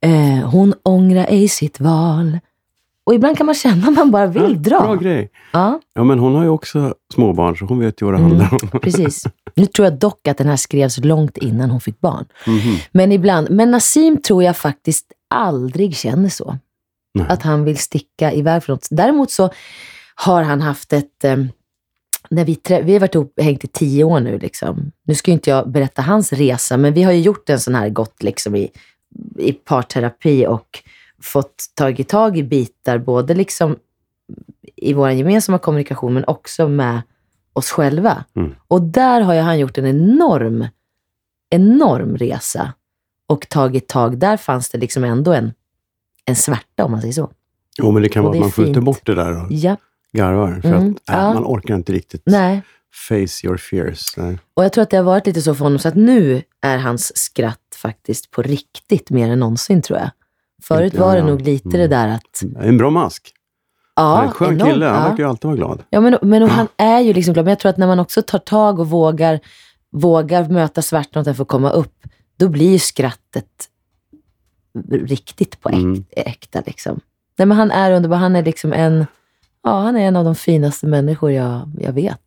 Eh, 0.00 0.48
hon 0.50 0.74
ångrar 0.82 1.26
ej 1.28 1.48
sitt 1.48 1.80
val. 1.80 2.38
Och 3.06 3.14
ibland 3.14 3.36
kan 3.36 3.46
man 3.46 3.54
känna 3.54 3.88
att 3.88 3.94
man 3.96 4.10
bara 4.10 4.26
vill 4.26 4.42
Ja, 4.42 4.48
dra. 4.48 4.80
Bra 4.80 4.94
grej. 4.94 5.30
Ja, 5.52 5.80
Ja, 5.94 6.04
men 6.04 6.18
hon 6.18 6.34
har 6.34 6.42
ju 6.42 6.48
också 6.48 6.94
småbarn, 7.14 7.56
så 7.56 7.64
hon 7.64 7.78
vet 7.78 8.02
ju 8.02 8.06
vad 8.06 8.14
det 8.14 8.18
Mm. 8.18 8.30
handlar 8.40 8.58
om. 8.74 8.80
precis. 8.82 9.24
Nu 9.54 9.66
tror 9.66 9.86
jag 9.86 9.98
dock 9.98 10.28
att 10.28 10.38
den 10.38 10.46
här 10.48 10.56
skrevs 10.56 10.98
långt 11.04 11.36
innan 11.36 11.70
hon 11.70 11.80
fick 11.80 12.00
barn. 12.00 12.24
Mhm. 12.46 12.76
Men 12.92 13.12
ibland, 13.12 13.50
men 13.50 13.70
Nassim 13.70 14.22
tror 14.22 14.42
jag 14.42 14.56
faktiskt 14.56 15.06
aldrig 15.30 15.96
känner 15.96 16.28
så. 16.28 16.58
Nej. 17.14 17.26
Att 17.28 17.42
han 17.42 17.64
vill 17.64 17.78
sticka 17.78 18.32
iväg 18.32 18.62
från 18.62 18.74
något. 18.74 18.88
Däremot 18.90 19.30
så 19.30 19.50
har 20.14 20.42
han 20.42 20.60
haft 20.60 20.92
ett, 20.92 21.24
eh, 21.24 21.36
när 22.30 22.44
vi, 22.44 22.60
vi 22.82 22.92
har 22.92 23.00
varit 23.00 23.14
ihop, 23.14 23.40
hängt 23.40 23.64
i 23.64 23.68
tio 23.68 24.04
år 24.04 24.20
nu 24.20 24.38
liksom. 24.38 24.92
Nu 25.02 25.14
ska 25.14 25.30
ju 25.30 25.32
inte 25.32 25.50
jag 25.50 25.70
berätta 25.70 26.02
hans 26.02 26.32
resa, 26.32 26.76
men 26.76 26.92
vi 26.94 27.02
har 27.02 27.12
ju 27.12 27.20
gjort 27.20 27.50
en 27.50 27.60
sån 27.60 27.74
här, 27.74 27.88
gått 27.88 28.22
liksom 28.22 28.56
i, 28.56 28.70
i 29.38 29.52
parterapi 29.52 30.46
och 30.46 30.82
fått 31.22 31.64
tagit 31.74 32.08
tag 32.08 32.38
i 32.38 32.42
bitar, 32.42 32.98
både 32.98 33.34
liksom 33.34 33.76
i 34.76 34.92
vår 34.92 35.10
gemensamma 35.10 35.58
kommunikation, 35.58 36.14
men 36.14 36.24
också 36.24 36.68
med 36.68 37.02
oss 37.52 37.70
själva. 37.70 38.24
Mm. 38.36 38.54
Och 38.68 38.82
där 38.82 39.20
har 39.20 39.34
ju 39.34 39.40
han 39.40 39.58
gjort 39.58 39.78
en 39.78 39.86
enorm, 39.86 40.66
enorm 41.50 42.16
resa 42.16 42.72
och 43.26 43.48
tagit 43.48 43.88
tag. 43.88 44.18
Där 44.18 44.36
fanns 44.36 44.70
det 44.70 44.78
liksom 44.78 45.04
ändå 45.04 45.32
en, 45.32 45.52
en 46.24 46.36
svärta, 46.36 46.84
om 46.84 46.90
man 46.90 47.00
säger 47.00 47.12
så. 47.12 47.30
Jo, 47.78 47.90
men 47.90 48.02
det 48.02 48.08
kan 48.08 48.20
Och 48.20 48.24
vara 48.24 48.32
det 48.32 48.38
att 48.38 48.42
man 48.44 48.50
skjuter 48.52 48.74
fint. 48.74 48.84
bort 48.84 49.06
det 49.06 49.14
där 49.14 49.44
och 49.44 49.52
Ja, 49.52 49.76
garvar. 50.12 50.58
För 50.62 50.68
Mm, 50.68 50.90
att 51.06 51.10
äh, 51.16 51.16
ja. 51.22 51.34
man 51.34 51.44
orkar 51.44 51.74
inte 51.74 51.92
riktigt 51.92 52.22
nej. 52.26 52.62
face 53.08 53.46
your 53.46 53.56
fears. 53.56 54.16
Nej. 54.16 54.38
Och 54.54 54.64
jag 54.64 54.72
tror 54.72 54.82
att 54.82 54.90
det 54.90 54.96
har 54.96 55.04
varit 55.04 55.26
lite 55.26 55.42
så 55.42 55.54
för 55.54 55.64
honom, 55.64 55.78
så 55.78 55.88
att 55.88 55.94
nu 55.94 56.42
är 56.62 56.78
hans 56.78 57.16
skratt 57.16 57.58
faktiskt 57.76 58.30
på 58.30 58.42
riktigt 58.42 59.10
mer 59.10 59.30
än 59.30 59.38
någonsin, 59.40 59.82
tror 59.82 59.98
jag. 59.98 60.10
Förut 60.62 60.94
Ja, 60.94 61.00
var 61.06 61.12
det 61.12 61.18
ja. 61.18 61.26
nog 61.26 61.40
lite 61.40 61.68
Mm. 61.68 61.80
det 61.80 61.86
där 61.88 62.08
att... 62.08 62.42
En 62.64 62.78
bra 62.78 62.90
mask. 62.90 63.32
Han 63.94 64.06
är 64.12 64.16
Ja, 64.22 64.22
en 64.24 64.30
skön 64.32 64.48
enormt, 64.54 64.72
kille, 64.72 64.86
han 64.86 65.02
ja. 65.02 65.08
verkar 65.08 65.24
ju 65.24 65.28
alltid 65.30 65.44
vara 65.44 65.56
glad. 65.56 65.82
Ja, 65.90 66.00
men, 66.00 66.18
men 66.22 66.42
och 66.42 66.48
han 66.48 66.68
är 66.76 67.00
ju 67.00 67.12
liksom 67.12 67.34
glad. 67.34 67.44
Men 67.44 67.50
jag 67.50 67.58
tror 67.58 67.70
att 67.70 67.76
när 67.76 67.86
man 67.86 67.98
också 68.00 68.22
tar 68.22 68.38
tag 68.38 68.78
och 68.80 68.90
vågar, 68.90 69.40
vågar 69.92 70.48
möta 70.48 70.82
svärtan 70.82 71.10
och 71.14 71.20
att 71.20 71.24
den 71.24 71.34
får 71.34 71.44
komma 71.44 71.70
upp, 71.70 71.94
då 72.36 72.48
blir 72.48 72.78
skrattet 72.78 73.68
riktigt 74.90 75.60
på 75.60 75.68
äk, 75.68 75.74
Mm. 75.74 76.04
äkta. 76.10 76.62
Liksom. 76.66 77.00
Nej, 77.38 77.46
men 77.46 77.56
han 77.56 77.70
är 77.70 77.92
underbar. 77.92 78.16
Han 78.16 78.36
är 78.36 78.42
liksom 78.44 78.72
en, 78.72 79.06
ja, 79.62 79.80
han 79.80 79.96
är 79.96 80.00
en 80.08 80.16
av 80.16 80.24
de 80.24 80.34
finaste 80.34 80.86
människor 80.86 81.30
jag, 81.32 81.70
jag 81.80 81.92
vet. 81.92 82.20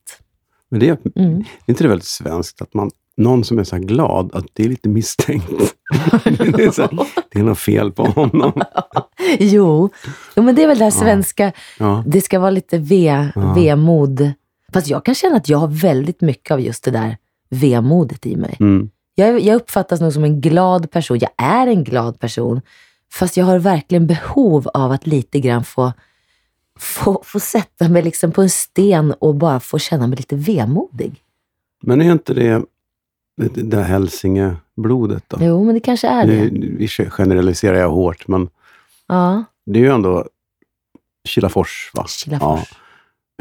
Men 0.69 0.79
det 0.79 0.89
är, 0.89 0.97
Mm. 1.15 1.33
är 1.39 1.45
inte 1.65 1.83
det 1.83 1.87
väldigt 1.87 2.05
svenskt 2.07 2.61
att 2.61 2.73
man, 2.73 2.91
någon 3.17 3.43
som 3.43 3.59
är 3.59 3.63
så 3.63 3.75
här 3.75 3.83
glad, 3.83 4.35
att 4.35 4.45
det 4.53 4.63
är 4.63 4.69
lite 4.69 4.89
misstänkt. 4.89 5.47
det, 6.23 6.63
är 6.63 6.71
så 6.71 6.81
här, 6.81 6.91
det 7.31 7.39
är 7.39 7.43
något 7.43 7.59
fel 7.59 7.91
på 7.91 8.03
honom. 8.05 8.61
Jo. 9.39 9.89
jo, 10.35 10.43
men 10.43 10.55
det 10.55 10.63
är 10.63 10.67
väl 10.67 10.77
det 10.77 10.83
här 10.83 10.91
svenska, 10.91 11.51
Ja. 11.79 12.03
det 12.07 12.21
ska 12.21 12.39
vara 12.39 12.49
lite 12.51 12.77
ve, 12.77 13.29
Ja. 13.35 13.53
vemod. 13.53 14.31
Fast 14.73 14.87
jag 14.87 15.05
kan 15.05 15.15
känna 15.15 15.37
att 15.37 15.49
jag 15.49 15.57
har 15.57 15.67
väldigt 15.67 16.21
mycket 16.21 16.51
av 16.51 16.61
just 16.61 16.83
det 16.83 16.91
där 16.91 17.17
vemodet 17.49 18.25
i 18.25 18.35
mig. 18.35 18.57
Mm. 18.59 18.89
Jag, 19.19 19.39
jag 19.39 19.55
uppfattas 19.55 20.01
nog 20.01 20.13
som 20.13 20.23
en 20.23 20.41
glad 20.41 20.91
person. 20.91 21.19
Jag 21.19 21.31
är 21.37 21.67
en 21.67 21.83
glad 21.83 22.19
person. 22.19 22.61
Fast 23.11 23.37
jag 23.37 23.45
har 23.45 23.59
verkligen 23.59 24.07
behov 24.07 24.67
av 24.73 24.91
att 24.91 25.07
lite 25.07 25.39
grann 25.39 25.63
få, 25.63 25.93
få, 26.79 27.21
få 27.25 27.39
sätta 27.39 27.89
mig 27.89 28.01
liksom 28.01 28.31
på 28.31 28.41
en 28.41 28.49
sten 28.49 29.13
och 29.19 29.35
bara 29.35 29.59
få 29.59 29.79
känna 29.79 30.07
mig 30.07 30.17
lite 30.17 30.35
vemodig. 30.35 31.23
Men 31.81 32.01
är 32.01 32.11
inte 32.11 32.33
det 32.33 32.63
det, 33.37 33.61
där 33.61 33.83
hälsingeblodet 33.83 35.23
då? 35.27 35.37
Jo, 35.41 35.63
men 35.63 35.73
det 35.73 35.79
kanske 35.79 36.07
är 36.07 36.25
Nu, 36.25 36.49
det. 36.49 36.67
vi 36.67 36.87
generaliserar 36.87 37.77
jag 37.77 37.89
hårt, 37.89 38.27
men 38.27 38.49
Ja, 39.07 39.43
det 39.65 39.79
är 39.79 39.83
ju 39.83 39.89
ändå 39.93 40.25
Kilafors, 41.27 41.91
va? 41.93 42.05
Kilafors. 42.07 42.69
Ja. 42.71 42.77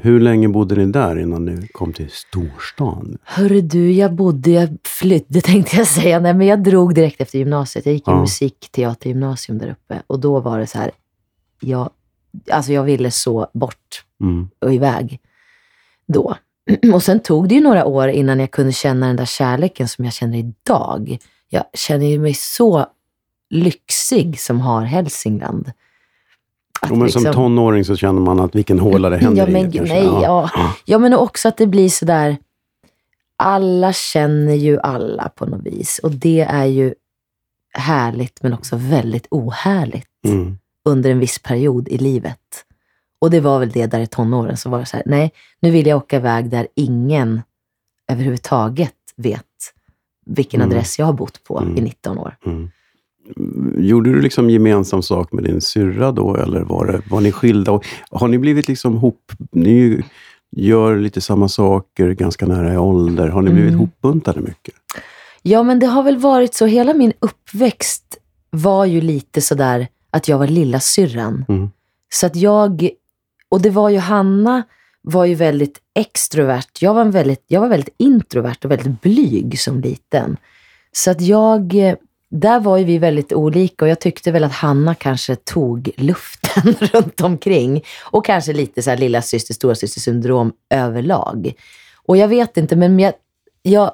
Hur 0.02 0.21
länge 0.21 0.49
bodde 0.49 0.75
ni 0.75 0.87
där 0.93 1.19
innan 1.19 1.45
ni 1.45 1.69
kom 1.69 1.93
till 1.93 2.11
storstan? 2.11 3.19
Hörru 3.25 3.61
du, 3.61 3.93
jag 3.93 4.14
bodde, 4.14 4.50
jag 4.50 4.69
flydde 4.85 5.40
tänkte 5.40 5.76
jag 5.76 5.87
säga. 5.87 6.21
Nej, 6.21 6.35
men 6.35 6.47
jag 6.47 6.62
drog 6.62 6.95
direkt 6.95 7.21
efter 7.21 7.38
gymnasiet. 7.38 7.87
Jag 7.87 7.93
gick 7.93 8.09
i 8.09 8.11
Ja. 8.11 8.21
musikteatergymnasium 8.21 9.59
där 9.59 9.71
uppe. 9.71 10.02
Och 10.07 10.21
då 10.21 10.40
var 10.40 10.59
det 10.59 10.67
så 10.67 10.78
här, 10.78 10.90
jag, 11.61 11.90
alltså 12.50 12.73
jag 12.73 12.83
ville 12.85 13.11
så 13.11 13.47
bort 13.55 14.05
Mm. 14.21 14.49
och 14.59 14.75
iväg 14.75 15.21
då. 16.07 16.37
Och 16.95 17.02
sen 17.02 17.21
tog 17.21 17.49
det 17.49 17.55
ju 17.55 17.61
några 17.61 17.85
år 17.85 18.09
innan 18.09 18.40
jag 18.40 18.50
kunde 18.50 18.73
känna 18.73 19.07
den 19.07 19.17
där 19.17 19.25
kärleken 19.25 19.88
som 19.88 20.05
jag 20.05 20.14
känner 20.14 20.38
idag. 20.38 21.19
Jag 21.49 21.64
känner 21.75 22.07
ju 22.07 22.19
mig 22.19 22.35
så 22.35 22.87
lyxig 23.50 24.40
som 24.40 24.61
har 24.61 24.83
Hälsingland. 24.83 25.73
Att 26.80 26.90
Jo, 26.90 26.97
men 26.97 27.11
som 27.11 27.23
liksom- 27.23 27.35
tonåring 27.35 27.85
så 27.85 27.97
känner 27.97 28.20
man 28.20 28.40
att 28.40 28.54
vilken 28.54 28.78
håla 28.78 29.11
det 29.11 29.16
händer 29.16 29.47
ja, 29.47 29.52
men, 29.52 29.68
i. 29.70 29.76
kanske. 29.76 29.94
nej, 29.94 30.04
ja. 30.04 30.50
ja, 30.85 30.99
men 30.99 31.14
också 31.14 31.49
att 31.49 31.56
det 31.56 31.66
blir 31.66 31.88
sådär, 31.88 32.37
alla 33.37 33.92
känner 33.92 34.54
ju 34.54 34.78
alla 34.80 35.28
på 35.28 35.47
något 35.47 35.62
vis. 35.66 35.99
Och 36.02 36.11
det 36.11 36.40
är 36.40 36.64
ju 36.64 36.94
härligt 37.73 38.42
men 38.42 38.52
också 38.54 38.76
väldigt 38.76 39.26
ohärligt 39.30 40.04
Mm. 40.25 40.58
under 40.88 41.11
en 41.11 41.18
viss 41.18 41.38
period 41.38 41.88
i 41.88 41.99
livet. 41.99 42.64
Och 43.20 43.30
det 43.30 43.40
var 43.40 43.58
väl 43.58 43.70
det 43.70 43.87
där 43.87 44.00
i 44.00 44.06
tonåren, 44.06 44.56
så 44.56 44.70
var 44.70 44.78
det 44.78 44.87
så 44.87 44.97
här, 44.97 45.02
nej, 45.06 45.32
nu 45.61 45.70
vill 45.70 45.87
jag 45.87 45.97
åka 45.97 46.16
iväg 46.16 46.50
där 46.50 46.68
ingen 46.75 47.42
överhuvudtaget 48.12 48.94
vet 49.16 49.44
vilken 50.26 50.61
Mm. 50.61 50.70
adress 50.73 50.99
jag 50.99 51.06
har 51.06 51.12
bott 51.12 51.44
på 51.44 51.58
Mm. 51.61 51.76
i 51.76 51.80
19 51.80 52.18
år. 52.18 52.37
Mm. 52.47 52.70
Gjorde 53.76 54.12
du 54.12 54.20
liksom 54.20 54.50
gemensam 54.50 55.02
sak 55.02 55.32
med 55.32 55.44
din 55.44 55.61
syrra 55.61 56.12
då, 56.12 56.37
eller 56.37 56.61
var, 56.61 56.87
det, 56.87 57.00
var 57.11 57.20
ni 57.20 57.32
skilda? 57.32 57.73
Och 57.73 57.82
har 58.11 58.28
ni 58.28 58.38
blivit 58.38 58.68
liksom 58.68 58.97
hop... 58.97 59.32
Ni 59.52 60.02
gör 60.56 60.97
lite 60.99 61.20
samma 61.20 61.49
saker 61.49 62.11
ganska 62.11 62.47
nära 62.47 62.75
i 62.75 62.76
ålder. 62.76 63.28
Har 63.28 63.42
ni 63.42 63.50
blivit 63.50 63.68
Mm. 63.73 63.80
hopbuntade 63.80 64.40
mycket? 64.40 64.75
Ja, 65.42 65.62
men 65.62 65.78
det 65.78 65.87
har 65.87 66.02
väl 66.02 66.16
varit 66.18 66.54
så, 66.54 66.66
hela 66.66 66.94
min 66.94 67.12
uppväxt 67.20 68.16
var 68.50 68.85
ju 68.85 69.00
lite 69.00 69.40
sådär 69.40 69.88
att 70.11 70.28
jag 70.28 70.38
var 70.38 70.47
lilla 70.47 70.80
syrran. 70.80 71.44
Mm. 71.49 71.70
Så 72.08 72.26
att 72.26 72.37
jag, 72.37 72.88
och 73.49 73.62
det 73.62 73.70
var 73.70 73.88
ju 73.90 73.99
Hanna, 73.99 74.62
var 75.02 75.25
ju 75.25 75.35
väldigt 75.35 75.78
extrovert. 75.94 76.68
Jag 76.80 76.94
var, 76.94 77.04
väldigt, 77.04 77.44
jag 77.47 77.61
var 77.61 77.68
väldigt 77.68 77.94
introvert 77.99 78.56
och 78.64 78.70
väldigt 78.70 79.02
blyg 79.02 79.61
som 79.61 79.80
liten. 79.80 80.37
Så 80.92 81.11
att 81.11 81.20
jag, 81.20 81.75
där 82.30 82.61
var 82.61 82.78
ju 82.78 82.85
vi 82.85 82.99
väldigt 82.99 83.32
olika 83.32 83.85
och 83.85 83.88
jag 83.88 84.00
tyckte 84.00 84.32
väl 84.32 84.44
att 84.44 84.52
Hanna 84.52 84.94
kanske 84.94 85.37
tog 85.37 85.90
luften 85.97 86.75
runt 86.92 87.20
omkring. 87.20 87.85
Och 88.11 88.25
kanske 88.25 88.52
lite 88.52 88.82
så 88.82 88.90
här 88.90 88.97
lilla 88.97 89.23
syster, 89.23 89.54
stora 89.54 89.75
syster 89.75 90.00
syndrom 90.00 90.52
överlag. 90.70 91.52
Och 92.06 92.16
jag 92.16 92.28
vet 92.28 92.56
inte, 92.56 92.76
men 92.76 92.99
jag, 92.99 93.12
jag, 93.62 93.92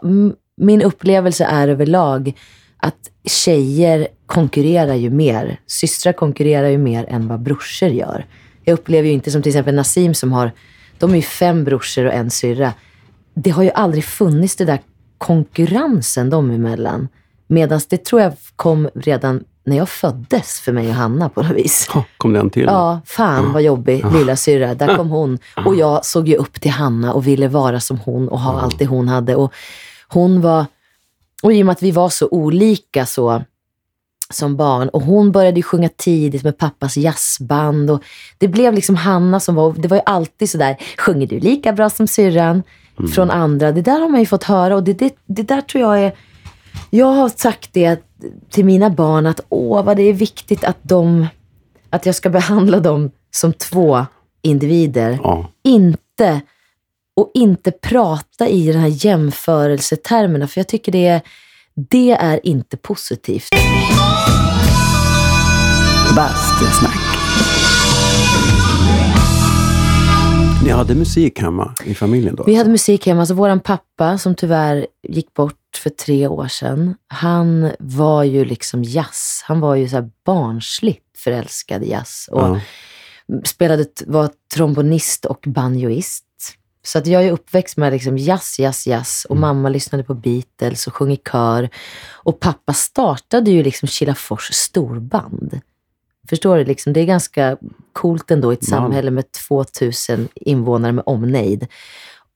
min 0.57 0.83
upplevelse 0.83 1.45
är 1.45 1.69
överlag 1.69 2.33
att 2.77 3.11
tjejer 3.25 4.09
konkurrerar 4.27 4.95
ju 4.95 5.11
mer. 5.11 5.61
Systrar 5.67 6.13
konkurrerar 6.13 6.69
ju 6.69 6.79
mer 6.79 7.07
än 7.09 7.29
vad 7.29 7.41
brorsor 7.41 7.89
gör. 7.89 8.27
Jag 8.65 8.75
upplever 8.75 9.09
ju 9.09 9.15
inte 9.15 9.31
som 9.31 9.43
till 9.43 9.51
exempel 9.51 9.75
Nassim 9.75 10.15
som 10.15 10.33
har, 10.33 10.53
de 10.99 11.11
är 11.11 11.17
ju 11.17 11.23
fem 11.23 11.65
brorsor 11.65 12.05
och 12.05 12.13
en 12.13 12.31
syrra. 12.31 12.73
Det 13.35 13.51
har 13.51 13.63
ju 13.63 13.71
aldrig 13.71 14.05
funnits 14.05 14.57
det 14.57 14.65
där 14.65 14.79
konkurrensen 15.19 16.31
dem 16.31 16.51
emellan. 16.51 17.09
Medan 17.47 17.81
det 17.89 18.05
tror 18.05 18.21
jag 18.21 18.33
kom 18.57 18.89
redan 18.95 19.45
när 19.67 19.77
jag 19.77 19.89
föddes 19.89 20.61
för 20.61 20.73
mig 20.73 20.89
och 20.89 20.95
Hanna 20.95 21.29
på 21.29 21.43
något 21.43 21.57
vis. 21.57 21.91
Ja, 21.95 22.05
kom 22.17 22.33
den 22.33 22.51
till? 22.51 22.65
Ja, 22.65 23.01
fan 23.07 23.53
vad 23.53 23.63
jobbig 23.63 24.05
lilla 24.13 24.37
syrra. 24.37 24.75
Där 24.75 24.97
kom 24.97 25.09
hon. 25.09 25.39
Och 25.67 25.75
jag 25.75 26.05
såg 26.05 26.29
ju 26.29 26.37
upp 26.37 26.61
till 26.61 26.71
Hanna 26.71 27.13
och 27.13 27.27
ville 27.27 27.49
vara 27.49 27.81
som 27.81 27.99
hon 27.99 28.29
och 28.29 28.41
ha 28.41 28.61
allt 28.61 28.79
det 28.79 28.87
hon 28.87 29.09
hade. 29.09 29.37
Och 29.37 29.53
hon 30.09 30.41
var, 30.41 30.67
och 31.43 31.53
i 31.53 31.63
och 31.63 31.67
med 31.67 31.73
att 31.73 31.83
vi 31.83 31.91
var 31.91 32.09
så 32.09 32.29
olika 32.31 33.07
så 33.07 33.43
som 34.31 34.57
barn. 34.57 34.89
Och 34.89 35.03
hon 35.03 35.33
började 35.33 35.57
ju 35.57 35.63
sjunga 35.63 35.89
tidigt 35.89 36.45
med 36.45 36.59
pappas 36.59 36.97
jazzband. 36.97 37.91
Och 37.91 38.03
det 38.39 38.49
blev 38.49 38.75
liksom 38.75 38.97
Hanna 38.97 39.41
som 39.41 39.55
var, 39.55 39.73
det 39.73 39.89
var 39.89 39.97
ju 39.97 40.03
alltid 40.07 40.51
sådär, 40.51 40.77
sjunger 40.99 41.27
du 41.27 41.41
lika 41.41 41.73
bra 41.73 41.91
som 41.91 42.07
syrran? 42.07 42.63
Från 43.15 43.31
andra. 43.31 43.73
Det 43.73 43.83
där 43.83 44.01
har 44.01 44.09
man 44.09 44.21
ju 44.21 44.27
fått 44.27 44.45
höra 44.45 44.77
och 44.77 44.83
det, 44.83 44.93
det, 44.93 45.15
det 45.27 45.43
där 45.43 45.61
tror 45.61 45.83
jag 45.83 46.01
är, 46.01 46.13
jag 46.91 47.07
har 47.07 47.29
sagt 47.29 47.73
det 47.73 48.03
till 48.51 48.65
mina 48.65 48.91
barn 48.91 49.27
att 49.27 49.41
åh 49.49 49.85
vad 49.85 49.97
det 49.97 50.03
är 50.03 50.13
viktigt 50.13 50.65
att 50.65 50.79
de, 50.83 51.27
att 51.91 52.07
jag 52.07 52.15
ska 52.15 52.31
behandla 52.31 52.81
dem 52.81 53.11
som 53.31 53.53
två 53.53 54.07
individer. 54.43 55.19
Ja. 55.23 55.51
Inte, 55.65 56.41
och 57.17 57.31
inte 57.35 57.71
prata 57.71 58.49
i 58.49 58.73
den 58.73 58.81
här 58.81 59.07
jämförelsetermerna 59.07 60.47
för 60.47 60.61
jag 60.61 60.69
tycker 60.69 60.93
det 60.93 61.07
är, 61.07 61.21
det 61.75 62.11
är 62.11 62.47
inte 62.47 62.77
positivt. 62.77 63.49
Bastusnack. 66.17 67.05
Ni 70.65 70.71
hade 70.71 70.95
musik 70.95 71.41
hemma 71.41 71.75
i 71.85 71.95
familjen 71.95 72.37
då? 72.37 72.45
Vi 72.45 72.55
hade 72.55 72.71
musik 72.71 73.07
hemma. 73.07 73.21
Alltså 73.21 73.35
våran 73.35 73.61
pappa, 73.61 74.19
som 74.19 74.35
tyvärr 74.35 74.87
gick 75.09 75.35
bort 75.35 75.64
för 75.77 75.91
tre 75.91 76.27
år 76.29 76.49
sedan, 76.49 76.95
han 77.09 77.71
var 77.79 78.25
ju 78.25 78.45
liksom 78.45 78.83
jazz. 78.85 79.43
Han 79.45 79.61
var 79.61 79.75
ju 79.75 79.89
så 79.89 79.97
här 79.97 80.11
barnsligt 80.25 81.19
förälskad 81.19 81.83
i 81.83 81.91
jazz. 81.91 82.29
Och 82.33 82.41
Ja. 82.41 82.61
spelade, 83.45 83.87
var 84.07 84.31
trombonist 84.55 85.25
och 85.25 85.45
banjoist. 85.47 86.25
Så 86.87 86.99
att 86.99 87.07
jag 87.07 87.25
är 87.25 87.33
uppväxt 87.33 87.77
med 87.77 87.93
liksom 87.93 88.19
jazz, 88.19 88.59
jazz, 88.59 88.87
jazz. 88.87 89.27
Och 89.29 89.37
mamma 89.37 89.69
lyssnade 89.69 90.05
på 90.05 90.15
Beatles 90.15 90.87
och 90.87 90.95
sjöng 90.95 91.13
i 91.13 91.17
kör. 91.17 91.69
Och 92.13 92.41
pappa 92.41 92.73
startade 92.73 93.51
ju 93.51 93.63
liksom 93.63 93.89
Kilafors 93.89 94.53
storband. 94.53 95.61
Förstår 96.29 96.57
du? 96.57 96.65
Liksom, 96.65 96.93
det 96.93 97.01
är 97.01 97.05
ganska 97.05 97.57
coolt 97.93 98.31
ändå 98.31 98.53
i 98.53 98.55
ett 98.55 98.59
Ja. 98.63 98.69
samhälle 98.69 99.11
med 99.11 99.33
2000 99.33 100.29
invånare 100.35 100.93
med 100.93 101.03
omnejd. 101.07 101.67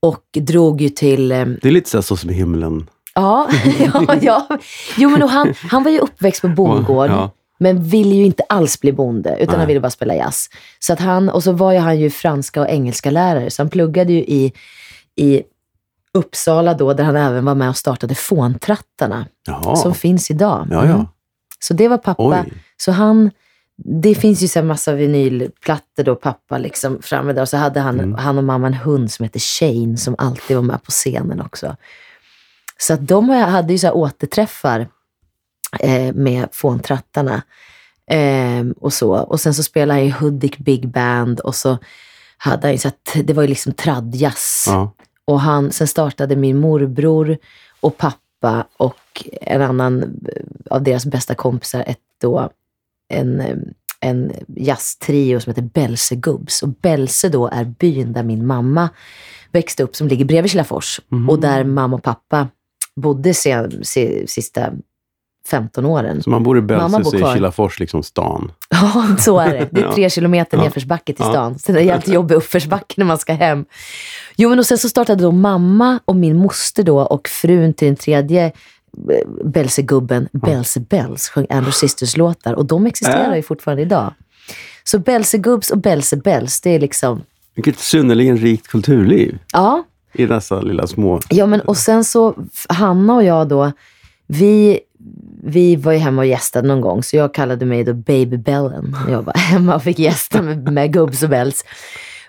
Och 0.00 0.24
drog 0.40 0.80
ju 0.80 0.88
till... 0.88 1.32
eh, 1.32 1.46
Det 1.46 1.68
är 1.68 1.72
lite 1.72 1.90
så, 1.90 2.02
så 2.02 2.16
som 2.16 2.30
i 2.30 2.32
himlen. 2.34 2.86
Ja, 3.20 3.48
ja, 3.78 4.16
ja. 4.20 4.58
Jo, 4.96 5.10
men 5.10 5.22
han, 5.28 5.54
han 5.70 5.82
var 5.84 5.90
ju 5.90 5.98
uppväxt 5.98 6.42
på 6.42 6.48
bondgård. 6.48 7.10
Ja. 7.10 7.30
Men 7.60 7.82
ville 7.82 8.14
ju 8.14 8.24
inte 8.24 8.42
alls 8.48 8.80
bli 8.80 8.92
bonde, 8.92 9.30
utan 9.36 9.46
Nej. 9.46 9.58
han 9.58 9.66
ville 9.66 9.80
bara 9.80 9.90
spela 9.90 10.14
jazz. 10.14 10.48
Så 10.78 10.92
att 10.92 11.00
han, 11.00 11.28
och 11.28 11.42
så 11.42 11.52
var 11.52 11.72
ju 11.72 11.78
han 11.78 11.98
ju 12.00 12.10
franska 12.10 12.60
och 12.60 12.68
engelska 12.68 13.10
lärare, 13.10 13.50
så 13.50 13.62
han 13.62 13.70
pluggade 13.70 14.12
ju 14.12 14.18
i, 14.18 14.52
i 15.16 15.42
Uppsala 16.12 16.74
då, 16.74 16.92
där 16.92 17.04
han 17.04 17.16
även 17.16 17.44
var 17.44 17.54
med 17.54 17.68
och 17.68 17.76
startade 17.76 18.14
Fåntrattarna, 18.14 19.26
Jaha. 19.46 19.76
som 19.76 19.94
finns 19.94 20.30
idag. 20.30 20.66
Ja, 20.70 20.78
Mm. 20.82 20.90
ja. 20.90 21.06
Så 21.60 21.74
det 21.74 21.88
var 21.88 21.98
pappa. 21.98 22.22
Oj. 22.46 22.52
Så 22.76 22.92
han, 22.92 23.30
det 24.02 24.14
finns 24.14 24.42
ju 24.42 24.48
så 24.48 24.58
här 24.58 24.66
massa 24.66 24.92
vinylplattor 24.92 26.02
då, 26.04 26.14
pappa 26.14 26.58
liksom 26.58 26.98
framme 27.02 27.32
där. 27.32 27.42
Och 27.42 27.48
så 27.48 27.56
hade 27.56 27.80
han, 27.80 28.00
Mm. 28.00 28.14
han 28.14 28.38
och 28.38 28.44
mamma 28.44 28.66
en 28.66 28.74
hund 28.74 29.10
som 29.12 29.24
heter 29.24 29.40
Shane, 29.40 29.96
som 29.96 30.14
alltid 30.18 30.56
var 30.56 30.64
med 30.64 30.82
på 30.82 30.90
scenen 30.90 31.40
också. 31.40 31.76
Så 32.80 32.94
att 32.94 33.08
de 33.08 33.28
hade 33.28 33.72
ju 33.72 33.78
så 33.78 33.86
här 33.86 33.96
återträffar 33.96 34.88
eh, 35.80 36.14
med 36.14 36.48
Fåntrattarna. 36.52 37.42
Eh, 38.10 38.66
och 38.80 38.92
så. 38.92 39.10
Och 39.12 39.40
sen 39.40 39.54
så 39.54 39.62
spelade 39.62 40.00
han 40.00 40.08
i 40.08 40.10
Hudik 40.10 40.58
Big 40.58 40.88
Band 40.88 41.40
och 41.40 41.54
så 41.54 41.78
hade 42.36 42.66
han 42.66 42.72
ju 42.72 42.78
så 42.78 42.88
att 42.88 43.16
det 43.24 43.32
var 43.32 43.42
ju 43.42 43.48
liksom 43.48 43.72
tradjazz. 43.72 44.64
Ja. 44.66 44.92
Och 45.24 45.40
han, 45.40 45.72
sen 45.72 45.88
startade 45.88 46.36
min 46.36 46.56
morbror 46.56 47.36
och 47.80 47.96
pappa 47.96 48.66
och 48.76 49.24
en 49.40 49.62
annan 49.62 50.02
eh, 50.02 50.42
av 50.70 50.82
deras 50.82 51.06
bästa 51.06 51.34
kompisar 51.34 51.84
ett 51.86 51.98
då, 52.20 52.50
en, 53.08 53.42
en 54.00 54.32
jazztrio 54.56 55.40
som 55.40 55.50
heter 55.50 55.62
Bälsegubbs. 55.62 56.62
Och 56.62 56.68
Bälse 56.68 57.28
då 57.28 57.48
är 57.48 57.64
byn 57.64 58.12
där 58.12 58.22
min 58.22 58.46
mamma 58.46 58.88
växte 59.52 59.82
upp, 59.82 59.96
som 59.96 60.08
ligger 60.08 60.24
bredvid 60.24 60.50
Kilafors. 60.50 61.00
Mhm. 61.08 61.30
Och 61.30 61.40
där 61.40 61.64
mamma 61.64 61.96
och 61.96 62.02
pappa 62.02 62.48
bodde 63.00 63.34
se, 63.34 63.68
se, 63.84 64.26
sista 64.26 64.70
15 65.48 65.86
åren. 65.86 66.22
Så 66.22 66.30
man 66.30 66.42
bor 66.42 66.58
i 66.58 66.60
Bälse 66.60 66.96
är 66.96 67.18
kvar. 67.18 67.34
Kilafors 67.34 67.80
liksom 67.80 68.02
stan. 68.02 68.52
Ja, 68.70 69.16
så 69.18 69.38
är 69.38 69.52
det. 69.52 69.68
Det 69.70 69.80
är 69.80 69.84
Ja. 69.84 69.94
tre 69.94 70.10
kilometer 70.10 70.56
Ja. 70.56 70.62
nedförsbacke 70.62 71.12
till 71.12 71.24
Ja. 71.24 71.30
stan. 71.32 71.58
Så 71.58 71.72
det 71.72 71.80
är 71.80 71.84
jävligt 71.84 72.08
jobbig 72.08 72.34
uppförsbacke 72.34 72.94
när 72.96 73.04
man 73.04 73.18
ska 73.18 73.32
hem. 73.32 73.64
Jo, 74.36 74.48
men 74.48 74.58
och 74.58 74.66
sen 74.66 74.78
så 74.78 74.88
startade 74.88 75.22
då 75.22 75.32
mamma 75.32 76.00
och 76.04 76.16
min 76.16 76.36
moster 76.36 76.82
då 76.82 77.00
och 77.00 77.28
frun 77.28 77.74
till 77.74 77.86
den 77.88 77.96
tredje 77.96 78.44
eh, 78.46 78.52
Belsegubben, 79.44 80.28
Belse 80.32 80.80
Bells, 80.80 81.28
sjöng 81.28 81.46
Andrew 81.50 81.72
Sisters-låtar. 81.72 82.52
Och 82.54 82.64
de 82.66 82.86
existerar 82.86 83.30
Äh. 83.30 83.36
ju 83.36 83.42
fortfarande 83.42 83.82
idag. 83.82 84.14
Så 84.84 84.98
Belsegubbs 84.98 85.70
och 85.70 85.78
Belse 85.78 86.16
Bells, 86.16 86.60
det 86.60 86.70
är 86.70 86.80
liksom, 86.80 87.22
Vilket 87.54 87.78
synnerligen 87.78 88.36
rikt 88.36 88.68
kulturliv 88.68 89.38
ja. 89.52 89.84
I 90.14 90.26
dessa 90.26 90.60
lilla 90.60 90.86
små... 90.86 91.20
Ja, 91.28 91.46
men 91.46 91.60
och 91.60 91.76
sen 91.76 92.04
så, 92.04 92.34
Hanna 92.68 93.14
och 93.14 93.24
jag 93.24 93.48
då, 93.48 93.72
vi, 94.26 94.80
vi 95.44 95.76
var 95.76 95.92
ju 95.92 95.98
hemma 95.98 96.22
och 96.22 96.26
gästade 96.26 96.68
någon 96.68 96.80
gång, 96.80 97.02
så 97.02 97.16
jag 97.16 97.34
kallade 97.34 97.66
mig 97.66 97.84
då 97.84 97.94
Baby 97.94 98.36
Bellen. 98.36 98.96
Jag 99.10 99.22
var 99.22 99.34
hemma 99.38 99.74
och 99.74 99.82
fick 99.82 99.98
gästa 99.98 100.42
med, 100.42 100.72
med 100.72 100.92
gubbs 100.92 101.22
och 101.22 101.28
bells. 101.28 101.64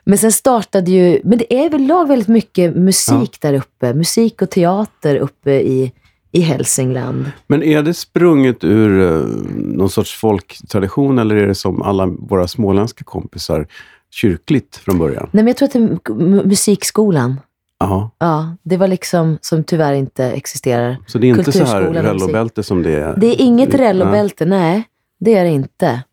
Men 0.03 0.17
sen 0.17 0.31
startade 0.31 0.91
ju, 0.91 1.21
men 1.23 1.37
det 1.37 1.53
är 1.53 1.65
överlag 1.65 2.07
väldigt 2.07 2.27
mycket 2.27 2.75
musik 2.75 3.37
där 3.41 3.53
uppe. 3.53 3.93
Musik 3.93 4.41
och 4.41 4.49
teater 4.49 5.15
uppe 5.15 5.51
i, 5.51 5.91
i 6.31 6.41
Hälsingland. 6.41 7.31
Men 7.47 7.63
är 7.63 7.81
det 7.83 7.93
sprunget 7.93 8.63
ur 8.63 9.01
eh, 9.01 9.25
någon 9.55 9.89
sorts 9.89 10.13
folktradition 10.15 11.19
eller 11.19 11.35
är 11.35 11.47
det 11.47 11.55
som 11.55 11.81
alla 11.81 12.05
våra 12.05 12.47
småländska 12.47 13.03
kompisar 13.03 13.67
kyrkligt 14.11 14.75
från 14.75 14.97
början? 14.99 15.29
Nej, 15.31 15.43
men 15.43 15.47
jag 15.47 15.57
tror 15.57 15.65
att 15.67 15.73
det 15.73 15.79
är 15.79 16.13
mu- 16.13 16.47
musikskolan. 16.47 17.39
Ja, 17.79 18.11
Ja, 18.19 18.55
det 18.63 18.77
var 18.77 18.87
liksom, 18.87 19.37
som 19.41 19.63
tyvärr 19.63 19.93
inte 19.93 20.25
existerar. 20.25 20.97
så 21.07 21.17
det 21.17 21.27
är 21.29 21.37
inte 21.39 21.51
så 21.51 21.63
här 21.63 21.81
rellobälte 21.81 22.63
som 22.63 22.83
det 22.83 22.95
är? 22.95 23.15
Det 23.17 23.27
är 23.27 23.41
inget 23.41 23.73
Ja. 23.73 23.79
rellobälte, 23.79 24.45
nej. 24.45 24.83
Det 25.19 25.35
är 25.35 25.43
det 25.43 25.49
inte. 25.49 26.03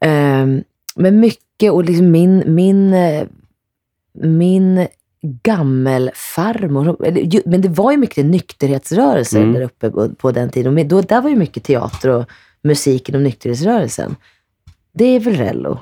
Ehm, 0.00 0.62
men 0.94 1.20
mycket, 1.20 1.72
och 1.72 1.84
liksom 1.84 2.10
min, 2.10 2.42
min, 2.46 2.94
eh, 2.94 3.26
min 4.22 4.86
gammelfarmor, 5.22 6.96
men 7.48 7.60
det 7.60 7.68
var 7.68 7.90
ju 7.90 7.96
mycket 7.96 8.24
nykterhetsrörelser 8.26 9.40
Mm. 9.40 9.52
där 9.54 9.62
uppe 9.62 9.90
på, 9.90 10.08
på 10.08 10.32
den 10.32 10.50
tiden. 10.50 10.78
Och 10.78 10.86
Då, 10.86 11.00
där 11.00 11.20
var 11.20 11.30
ju 11.30 11.36
mycket 11.36 11.64
teater 11.64 12.08
och 12.08 12.24
musik 12.62 13.08
inom 13.08 13.22
nykterhetsrörelsen. 13.22 14.16
Det 14.92 15.04
är 15.04 15.20
väl 15.20 15.36
rello? 15.36 15.78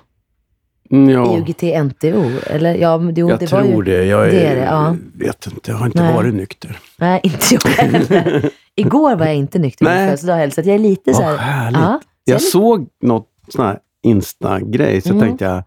Mm, 0.90 1.10
Ja, 1.10 1.36
UGT 1.38 1.62
NTO? 1.62 2.30
Eller 2.46 2.74
ja, 2.74 3.00
jo, 3.16 3.30
jag 3.30 3.38
det 3.38 3.52
var 3.52 3.62
tror 3.62 3.84
ju, 3.86 3.92
det. 3.98 4.04
Jag 4.04 4.26
är, 4.28 4.30
det 4.32 4.46
är 4.46 4.56
det, 4.56 4.62
ja. 4.64 4.96
vet 5.14 5.46
inte, 5.46 5.70
jag 5.70 5.78
har 5.78 5.86
inte 5.86 6.02
Nej. 6.02 6.14
varit 6.14 6.34
nykter. 6.34 6.78
Nej, 6.96 7.20
inte 7.22 7.46
jag 7.54 7.60
heller. 7.70 8.50
Igår 8.74 9.16
var 9.16 9.26
jag 9.26 9.34
inte 9.34 9.58
nykter 9.58 9.86
födelsedag 9.86 10.36
heller, 10.36 10.50
så 10.52 10.60
jag 10.60 10.68
är 10.74 10.78
lite 10.78 11.14
så 11.14 11.22
Vad 11.22 11.36
här... 11.38 11.52
härligt. 11.52 11.80
Ja, 11.80 11.98
så 12.26 12.32
Jag 12.32 12.42
såg 12.42 12.88
något 13.02 13.28
sån 13.48 13.64
här 13.66 13.78
Insta-grej, 14.02 15.00
så 15.00 15.08
Mm. 15.10 15.20
tänkte 15.20 15.44
jag, 15.44 15.62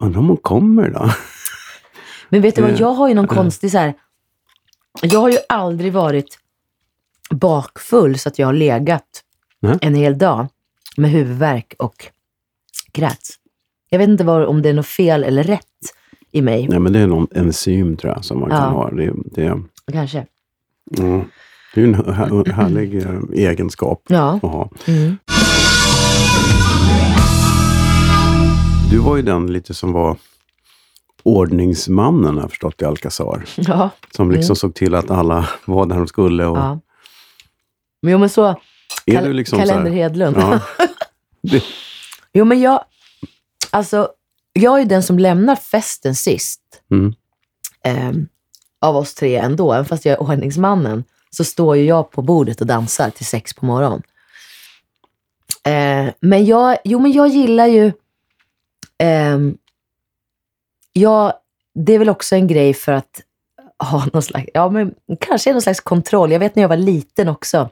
undrar 0.00 0.18
om 0.20 0.28
hon 0.28 0.36
kommer 0.36 0.90
då? 0.90 1.10
Men 2.28 2.42
vet 2.42 2.54
du 2.56 2.62
vad, 2.62 2.80
jag 2.80 2.92
har 2.92 3.08
ju 3.08 3.14
någon 3.14 3.26
konstig 3.26 3.70
så 3.70 3.78
här. 3.78 3.94
Jag 5.02 5.20
har 5.20 5.28
ju 5.30 5.38
aldrig 5.48 5.92
varit 5.92 6.38
bakfull 7.30 8.18
så 8.18 8.28
att 8.28 8.38
jag 8.38 8.46
har 8.46 8.52
legat 8.52 9.04
Nej. 9.60 9.78
en 9.80 9.94
hel 9.94 10.18
dag 10.18 10.46
med 10.96 11.10
huvudvärk 11.10 11.74
och 11.78 12.06
kräts. 12.92 13.30
Jag 13.90 13.98
vet 13.98 14.08
inte 14.08 14.24
vad, 14.24 14.44
om 14.44 14.62
det 14.62 14.68
är 14.68 14.74
något 14.74 14.86
fel 14.86 15.24
eller 15.24 15.42
rätt 15.42 15.62
i 16.32 16.42
mig. 16.42 16.68
Nej, 16.68 16.78
men 16.78 16.92
det 16.92 16.98
är 16.98 17.06
någon 17.06 17.26
enzym 17.34 17.96
tror 17.96 18.12
jag 18.12 18.24
som 18.24 18.40
man 18.40 18.50
Ja. 18.50 18.56
kan 18.56 18.72
ha. 18.72 18.90
Det, 18.90 19.12
det, 19.24 19.60
Kanske. 19.92 20.26
mm, 20.98 21.24
det 21.74 21.80
är 21.80 21.84
en 21.84 21.94
här, 22.14 22.52
härlig 22.52 22.94
eh, 23.02 23.48
egenskap 23.50 24.02
Ja. 24.08 24.30
att 24.42 24.42
ha. 24.42 24.70
Mm. 24.86 25.16
Du 28.90 28.98
var 28.98 29.16
ju 29.16 29.22
den 29.22 29.52
lite 29.52 29.74
som 29.74 29.92
var 29.92 30.16
ordningsmannen 31.22 32.34
har 32.34 32.40
jag 32.42 32.50
förstått 32.50 32.82
i 32.82 32.84
Alcazar. 32.84 33.44
Ja. 33.56 33.90
Som 34.10 34.30
liksom 34.30 34.50
Mm. 34.52 34.56
såg 34.56 34.74
till 34.74 34.94
att 34.94 35.10
alla 35.10 35.48
var 35.64 35.86
där 35.86 35.96
de 35.96 36.06
skulle. 36.08 36.46
Och, 36.46 36.56
ja. 36.58 36.80
Men 38.02 38.12
jo, 38.12 38.18
men 38.18 38.28
så. 38.28 38.54
Kal- 39.06 39.32
liksom 39.32 39.58
Kalender 39.58 39.90
så 39.90 39.94
Hedlund. 39.96 40.36
ja, 40.38 40.60
det, 41.42 41.62
Jo, 42.32 42.44
men 42.44 42.60
jag... 42.60 42.80
Alltså, 43.70 44.08
jag 44.52 44.80
är 44.80 44.84
den 44.84 45.02
som 45.02 45.18
lämnar 45.18 45.56
festen 45.56 46.14
sist. 46.14 46.60
mm, 46.90 47.14
ehm, 47.82 48.28
av 48.80 48.96
oss 48.96 49.14
tre 49.14 49.36
ändå. 49.36 49.72
Även 49.72 49.84
fast 49.84 50.04
jag 50.04 50.12
är 50.12 50.22
ordningsmannen 50.22 51.04
så 51.30 51.44
står 51.44 51.76
ju 51.76 51.84
jag 51.84 52.10
på 52.10 52.22
bordet 52.22 52.60
och 52.60 52.66
dansar 52.66 53.10
till 53.10 53.26
sex 53.26 53.54
på 53.54 53.66
morgonen. 53.66 54.02
Eh, 55.64 56.12
men 56.20 56.44
jag, 56.46 56.78
jo 56.84 56.98
men 56.98 57.12
jag 57.12 57.28
gillar 57.28 57.66
ju, 57.66 57.92
ehm, 58.98 59.56
jag, 60.92 61.32
det 61.74 61.92
är 61.94 61.98
väl 61.98 62.08
också 62.08 62.34
en 62.36 62.46
grej 62.46 62.74
för 62.74 62.92
att 62.92 63.20
ha 63.90 64.06
någon 64.12 64.22
slags, 64.22 64.48
ja 64.54 64.70
men 64.70 64.94
kanske 65.20 65.52
någon 65.52 65.62
slags 65.62 65.80
kontroll. 65.80 66.32
Jag 66.32 66.38
vet 66.38 66.56
när 66.56 66.62
jag 66.62 66.68
var 66.68 66.76
liten 66.76 67.28
också, 67.28 67.70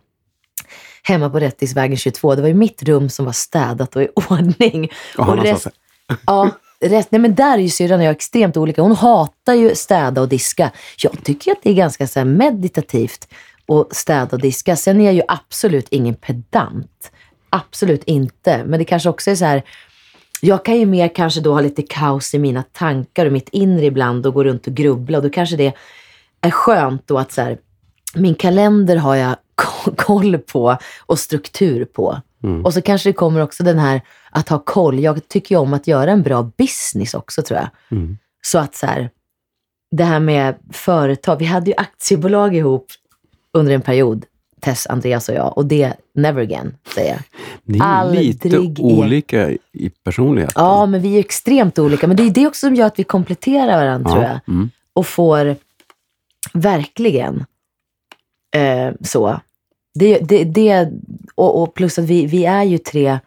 hemma 1.02 1.30
på 1.30 1.38
Rättingsvägen 1.40 1.96
22, 1.96 2.34
det 2.34 2.40
var 2.42 2.48
ju 2.48 2.54
mitt 2.54 2.82
rum 2.82 3.08
som 3.10 3.24
var 3.24 3.32
städat 3.32 3.96
och 3.96 4.02
i 4.02 4.08
ordning. 4.30 4.90
han 5.16 5.38
Och 5.38 5.44
rest- 5.44 5.68
Ja, 6.26 6.50
rätt. 6.80 7.10
Nej, 7.10 7.20
men 7.20 7.34
där 7.34 7.58
är 7.58 7.62
ju 7.62 7.68
syrran 7.68 8.00
och 8.00 8.06
jag 8.06 8.12
extremt 8.12 8.56
olika. 8.56 8.82
Hon 8.82 8.96
hatar 8.96 9.54
ju 9.54 9.74
städa 9.74 10.20
och 10.20 10.28
diska. 10.28 10.70
Jag 11.02 11.24
tycker 11.24 11.52
att 11.52 11.58
det 11.62 11.70
är 11.70 11.74
ganska 11.74 12.06
så 12.06 12.20
här 12.20 12.24
meditativt 12.26 13.28
att 13.68 13.96
städa 13.96 14.28
och 14.36 14.40
diska. 14.40 14.76
Sen 14.76 15.00
är 15.00 15.04
jag 15.04 15.14
ju 15.14 15.22
absolut 15.28 15.86
ingen 15.90 16.14
pedant. 16.14 17.10
Absolut 17.50 18.04
inte. 18.04 18.64
Men 18.64 18.78
det 18.78 18.84
kanske 18.84 19.08
också 19.08 19.30
är 19.30 19.34
så 19.34 19.44
här, 19.44 19.62
jag 20.40 20.64
kan 20.64 20.78
ju 20.78 20.86
mer 20.86 21.08
kanske 21.14 21.40
då 21.40 21.52
ha 21.52 21.60
lite 21.60 21.82
kaos 21.82 22.34
i 22.34 22.38
mina 22.38 22.62
tankar 22.62 23.26
och 23.26 23.32
mitt 23.32 23.48
inre 23.48 23.84
ibland 23.84 24.26
och 24.26 24.34
gå 24.34 24.44
runt 24.44 24.66
och 24.66 24.74
grubbla. 24.74 25.18
Och 25.18 25.24
då 25.24 25.30
kanske 25.30 25.56
det 25.56 25.72
är 26.40 26.50
skönt 26.50 27.06
då 27.06 27.18
att 27.18 27.32
så 27.32 27.42
här, 27.42 27.58
min 28.14 28.34
kalender 28.34 28.96
har 28.96 29.14
jag 29.14 29.36
koll 29.96 30.38
på 30.38 30.78
och 31.06 31.18
struktur 31.18 31.84
på. 31.84 32.20
Mm. 32.42 32.64
Och 32.64 32.74
så 32.74 32.82
kanske 32.82 33.08
det 33.08 33.12
kommer 33.12 33.40
också 33.40 33.62
den 33.62 33.78
här 33.78 34.00
att 34.30 34.48
ha 34.48 34.58
koll. 34.58 34.98
Jag 35.00 35.28
tycker 35.28 35.54
ju 35.54 35.60
om 35.60 35.74
att 35.74 35.86
göra 35.86 36.10
en 36.12 36.22
bra 36.22 36.50
business 36.56 37.14
också 37.14 37.42
tror 37.42 37.58
jag. 37.60 37.68
mm, 37.98 38.18
Så 38.42 38.58
att 38.58 38.74
så 38.74 38.86
här, 38.86 39.10
det 39.90 40.04
här 40.04 40.20
med 40.20 40.54
företag. 40.72 41.36
Vi 41.36 41.44
hade 41.44 41.70
ju 41.70 41.74
aktiebolag 41.76 42.56
ihop 42.56 42.86
under 43.52 43.74
en 43.74 43.80
period, 43.82 44.24
Tess, 44.60 44.86
Andreas 44.86 45.28
och 45.28 45.34
jag. 45.34 45.58
Och 45.58 45.66
det, 45.66 45.94
never 46.14 46.42
again, 46.42 46.76
säger 46.94 47.10
jag. 47.10 47.20
ni 47.64 47.78
är 47.78 47.82
Aldrig 47.82 48.44
lite 48.44 48.58
olika 48.82 49.50
i 49.72 49.90
personlighet. 50.04 50.52
Ja, 50.54 50.86
men 50.86 51.00
vi 51.02 51.14
är 51.16 51.20
extremt 51.20 51.78
olika. 51.78 52.06
Men 52.06 52.16
det 52.16 52.22
är 52.22 52.30
det 52.30 52.46
också 52.46 52.66
som 52.66 52.74
gör 52.74 52.86
att 52.86 52.98
vi 52.98 53.04
kompletterar 53.04 53.84
varandra, 53.84 54.10
tror 54.10 54.22
jag. 54.22 54.40
Mm. 54.48 54.70
och 54.92 55.06
får 55.06 55.56
verkligen 56.52 57.44
eh, 58.54 58.92
så. 59.02 59.40
Det, 59.94 60.18
det, 60.18 60.44
det, 60.44 60.88
och, 61.34 61.62
och 61.62 61.74
plus 61.74 61.98
att 61.98 62.04
vi, 62.04 62.26
vi 62.26 62.44
är 62.44 62.62
ju 62.62 62.78
tre, 62.78 63.18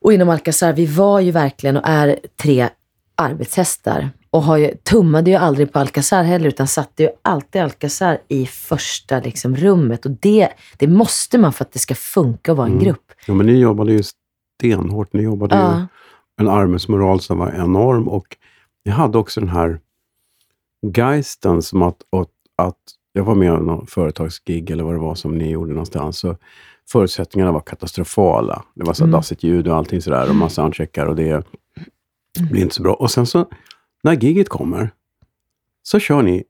och 0.00 0.12
inom 0.12 0.28
Alcazar, 0.28 0.72
vi 0.72 0.86
var 0.86 1.20
ju 1.20 1.30
verkligen 1.30 1.76
och 1.76 1.82
är 1.88 2.18
tre 2.42 2.68
arbetshästar. 3.14 4.10
Och 4.30 4.42
har 4.42 4.56
ju, 4.56 4.74
tummade 4.82 5.30
ju 5.30 5.36
aldrig 5.36 5.72
på 5.72 5.78
Alcazar 5.78 6.22
heller, 6.22 6.48
utan 6.48 6.66
satte 6.66 7.02
ju 7.02 7.08
alltid 7.22 7.62
Alcazar 7.62 8.18
i 8.28 8.46
första 8.46 9.20
liksom, 9.20 9.56
rummet. 9.56 10.04
Och 10.06 10.10
det, 10.10 10.48
det 10.76 10.86
måste 10.86 11.38
man 11.38 11.52
för 11.52 11.64
att 11.64 11.72
det 11.72 11.78
ska 11.78 11.94
funka 11.94 12.52
att 12.52 12.58
vara 12.58 12.66
en 12.66 12.72
Mm. 12.72 12.84
grupp. 12.84 13.12
Ja, 13.26 13.34
men 13.34 13.46
ni 13.46 13.52
jobbade 13.58 13.92
ju 13.92 14.02
stenhårt. 14.58 15.12
Ni 15.12 15.22
jobbade 15.22 15.54
ju 15.56 15.60
Ja. 15.60 15.86
en 16.40 16.48
arbetsmoral 16.48 17.20
som 17.20 17.38
var 17.38 17.52
enorm 17.52 18.08
och 18.08 18.36
ni 18.84 18.90
hade 18.90 19.18
också 19.18 19.40
den 19.40 19.48
här 19.48 19.80
geisten 20.96 21.62
som 21.62 21.82
att, 21.82 22.02
att, 22.16 22.30
att 22.56 22.76
jag 23.16 23.24
var 23.24 23.34
med 23.34 23.52
om 23.52 23.66
någon 23.66 23.86
företagsgig 23.86 24.70
eller 24.70 24.84
vad 24.84 24.94
det 24.94 24.98
var 24.98 25.14
som 25.14 25.38
ni 25.38 25.50
gjorde 25.50 25.70
någonstans. 25.72 26.18
Så 26.18 26.36
förutsättningarna 26.88 27.52
var 27.52 27.60
katastrofala. 27.60 28.62
Det 28.74 28.84
var 28.84 28.92
så 28.94 29.04
Mm. 29.04 29.12
dassigt 29.12 29.42
ljud 29.42 29.68
och 29.68 29.76
allting 29.76 30.02
sådär 30.02 30.28
och 30.28 30.36
massa 30.36 30.54
soundcheckar 30.62 31.06
och 31.06 31.16
det 31.16 31.44
blir 32.50 32.62
inte 32.62 32.74
så 32.74 32.82
bra. 32.82 32.94
Och 32.94 33.10
sen 33.10 33.26
så 33.26 33.46
när 34.02 34.12
giget 34.12 34.48
kommer 34.48 34.90
så 35.82 35.98
kör 35.98 36.22
ni 36.22 36.44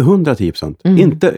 110 0.00 0.50
procent. 0.52 0.80
Mm. 0.84 0.98
Inte, 0.98 1.36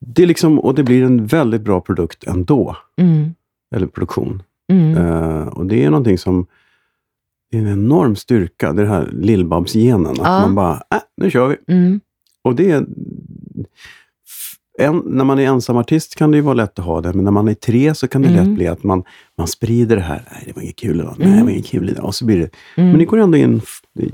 det 0.00 0.26
liksom, 0.26 0.58
och 0.58 0.74
det 0.74 0.82
blir 0.84 1.02
en 1.04 1.26
väldigt 1.26 1.62
bra 1.62 1.80
produkt 1.80 2.24
ändå. 2.24 2.76
Mm. 2.96 3.34
Eller 3.74 3.86
produktion. 3.86 4.42
Mm. 4.72 4.96
Eh, 4.96 5.46
och 5.48 5.66
det 5.66 5.84
är 5.84 5.90
någonting 5.90 6.18
som 6.18 6.46
är 7.50 7.58
en 7.58 7.66
enorm 7.68 8.16
styrka. 8.16 8.72
Det 8.72 8.82
är 8.82 8.86
det 8.86 8.92
här 8.92 9.08
lillbabs-genen. 9.12 10.10
Att 10.12 10.18
Ja. 10.18 10.40
man 10.40 10.54
bara, 10.54 10.72
äh, 10.74 10.98
nu 11.16 11.30
kör 11.30 11.48
vi. 11.48 11.74
Mm. 11.74 12.00
Och 12.42 12.54
det. 12.54 12.86
En, 14.78 15.02
när 15.06 15.24
man 15.24 15.38
är 15.38 15.44
ensam 15.46 15.76
artist 15.76 16.14
kan 16.16 16.30
det 16.30 16.36
ju 16.36 16.42
vara 16.42 16.54
lätt 16.54 16.78
att 16.78 16.84
ha 16.84 17.00
det, 17.00 17.12
men 17.12 17.24
när 17.24 17.30
man 17.32 17.48
är 17.48 17.54
tre 17.54 17.94
så 17.94 18.08
kan 18.08 18.22
det 18.22 18.28
Mm. 18.28 18.44
lätt 18.44 18.54
bli 18.56 18.66
att 18.66 18.82
man, 18.82 19.04
man 19.38 19.46
sprider 19.48 19.96
det 19.96 20.02
här. 20.02 20.28
Nej, 20.32 20.42
det 20.46 20.52
var 20.56 20.62
inget 20.62 20.76
kul 20.76 21.00
idag. 21.00 21.14
Nej, 21.18 21.26
Mm. 21.26 21.38
det 21.38 21.44
var 21.44 21.50
inget 21.50 21.66
kul 21.66 21.90
idag. 21.90 22.04
Och 22.04 22.14
så 22.14 22.24
blir 22.24 22.36
det... 22.38 22.50
Mm. 22.76 22.90
Men 22.90 22.98
ni 22.98 23.04
går 23.04 23.18
ändå 23.18 23.38
in... 23.38 23.60
Det, 23.94 24.08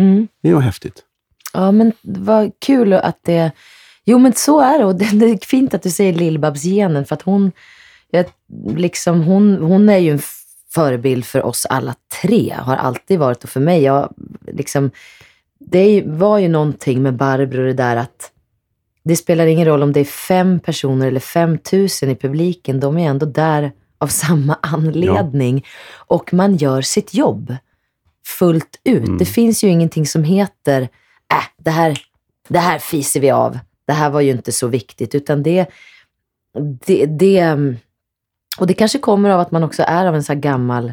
Mm. 0.00 0.28
det 0.42 0.54
var 0.54 0.60
häftigt. 0.60 1.02
Ja, 1.52 1.72
men 1.72 1.92
vad 2.02 2.50
kul 2.58 2.92
att 2.92 3.18
det... 3.22 3.50
Jo, 4.04 4.18
men 4.18 4.32
så 4.32 4.60
är 4.60 4.78
det. 4.78 4.84
Och 4.84 4.94
det, 4.98 5.10
det 5.12 5.26
är 5.26 5.46
fint 5.46 5.74
att 5.74 5.82
du 5.82 5.90
säger 5.90 6.12
Lill-Babs-genen, 6.12 7.04
för 7.04 7.14
att 7.14 7.22
hon, 7.22 7.52
jag, 8.10 8.24
liksom, 8.76 9.22
hon, 9.22 9.56
hon 9.62 9.88
är 9.88 9.98
ju 9.98 10.10
en 10.10 10.20
förebild 10.74 11.24
för 11.24 11.42
oss 11.42 11.66
alla 11.66 11.94
tre. 12.22 12.54
Har 12.58 12.76
alltid 12.76 13.18
varit. 13.18 13.44
Och 13.44 13.50
för 13.50 13.60
mig, 13.60 13.82
jag, 13.82 14.14
liksom, 14.52 14.90
det 15.58 16.02
var 16.06 16.38
ju 16.38 16.48
någonting 16.48 17.02
med 17.02 17.14
Barbro 17.16 17.62
det 17.62 17.72
där 17.72 17.96
att 17.96 18.30
det 19.02 19.16
spelar 19.16 19.46
ingen 19.46 19.66
roll 19.66 19.82
om 19.82 19.92
det 19.92 20.00
är 20.00 20.04
fem 20.04 20.60
personer 20.60 21.06
eller 21.06 21.20
fem 21.20 21.58
tusen 21.58 22.10
i 22.10 22.16
publiken. 22.16 22.80
De 22.80 22.98
är 22.98 23.10
ändå 23.10 23.26
där 23.26 23.72
av 23.98 24.06
samma 24.06 24.58
anledning. 24.62 25.66
Och 25.92 26.34
man 26.34 26.56
gör 26.56 26.82
sitt 26.82 27.14
jobb 27.14 27.56
fullt 28.26 28.80
ut. 28.84 29.06
Mm. 29.06 29.18
Det 29.18 29.24
finns 29.24 29.64
ju 29.64 29.68
ingenting 29.68 30.06
som 30.06 30.24
heter, 30.24 30.82
äh, 31.32 31.44
det 31.56 31.70
här, 31.70 31.98
det 32.48 32.58
här 32.58 32.78
fiser 32.78 33.20
vi 33.20 33.30
av. 33.30 33.58
Det 33.86 33.92
här 33.92 34.10
var 34.10 34.20
ju 34.20 34.30
inte 34.30 34.52
så 34.52 34.66
viktigt. 34.66 35.14
Utan 35.14 35.42
det, 35.42 35.66
det, 36.86 37.06
det, 37.06 37.56
och 38.58 38.66
det 38.66 38.74
kanske 38.74 38.98
kommer 38.98 39.30
av 39.30 39.40
att 39.40 39.50
man 39.50 39.64
också 39.64 39.82
är 39.86 40.06
av 40.06 40.14
en 40.14 40.24
så 40.24 40.32
här 40.32 40.40
gammal, 40.40 40.92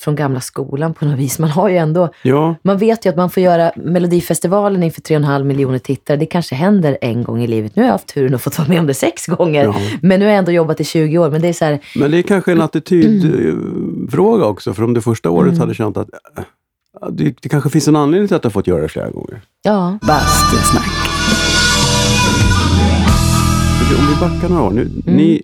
från 0.00 0.16
gamla 0.16 0.40
skolan 0.40 0.94
på 0.94 1.04
något 1.04 1.18
vis. 1.18 1.38
Man 1.38 1.50
har 1.50 1.68
ju 1.68 1.76
ändå, 1.76 2.10
Ja, 2.22 2.54
man 2.62 2.78
vet 2.78 3.06
ju 3.06 3.10
att 3.10 3.16
man 3.16 3.30
får 3.30 3.42
göra 3.42 3.72
Melodifestivalen 3.76 4.82
inför 4.82 5.00
3,5 5.00 5.44
miljoner 5.44 5.78
tittare. 5.78 6.16
Det 6.16 6.26
kanske 6.26 6.54
händer 6.54 6.98
en 7.00 7.24
gång 7.24 7.42
i 7.42 7.46
livet. 7.46 7.76
Nu 7.76 7.82
har 7.82 7.86
jag 7.86 7.92
haft 7.92 8.06
turen 8.14 8.34
att 8.34 8.42
fått 8.42 8.58
vara 8.58 8.68
med 8.68 8.80
om 8.80 8.86
det 8.86 8.94
sex 8.94 9.26
gånger. 9.26 9.64
ja. 9.64 9.74
Men 10.02 10.20
nu 10.20 10.26
har 10.26 10.30
jag 10.32 10.38
ändå 10.38 10.52
jobbat 10.52 10.80
i 10.80 10.84
20 10.84 11.18
år. 11.18 11.30
Men 11.30 11.40
det 11.42 11.48
är 11.48 11.52
så 11.52 11.64
här, 11.64 11.78
Men 11.96 12.10
det 12.10 12.18
är 12.18 12.22
kanske 12.22 12.52
en 12.52 12.60
attitydfråga 12.60 14.44
också. 14.44 14.74
För 14.74 14.82
om 14.82 14.94
du 14.94 15.00
första 15.00 15.30
året 15.30 15.48
Mm. 15.48 15.60
hade 15.60 15.74
känt 15.74 15.96
att 15.96 16.08
äh, 16.38 17.08
det, 17.10 17.34
det 17.42 17.48
kanske 17.48 17.70
finns 17.70 17.88
en 17.88 17.96
anledning 17.96 18.28
till 18.28 18.36
att 18.36 18.42
du 18.42 18.46
har 18.46 18.50
fått 18.52 18.66
göra 18.66 18.82
det 18.82 18.88
flera 18.88 19.10
gånger. 19.10 19.40
ja. 19.62 19.98
Bastusnack. 20.02 20.86
Om 23.98 24.06
vi 24.06 24.14
backar 24.20 24.48
några 24.48 24.62
år. 24.62 24.70
Nu, 24.70 24.88
Ni 25.06 25.42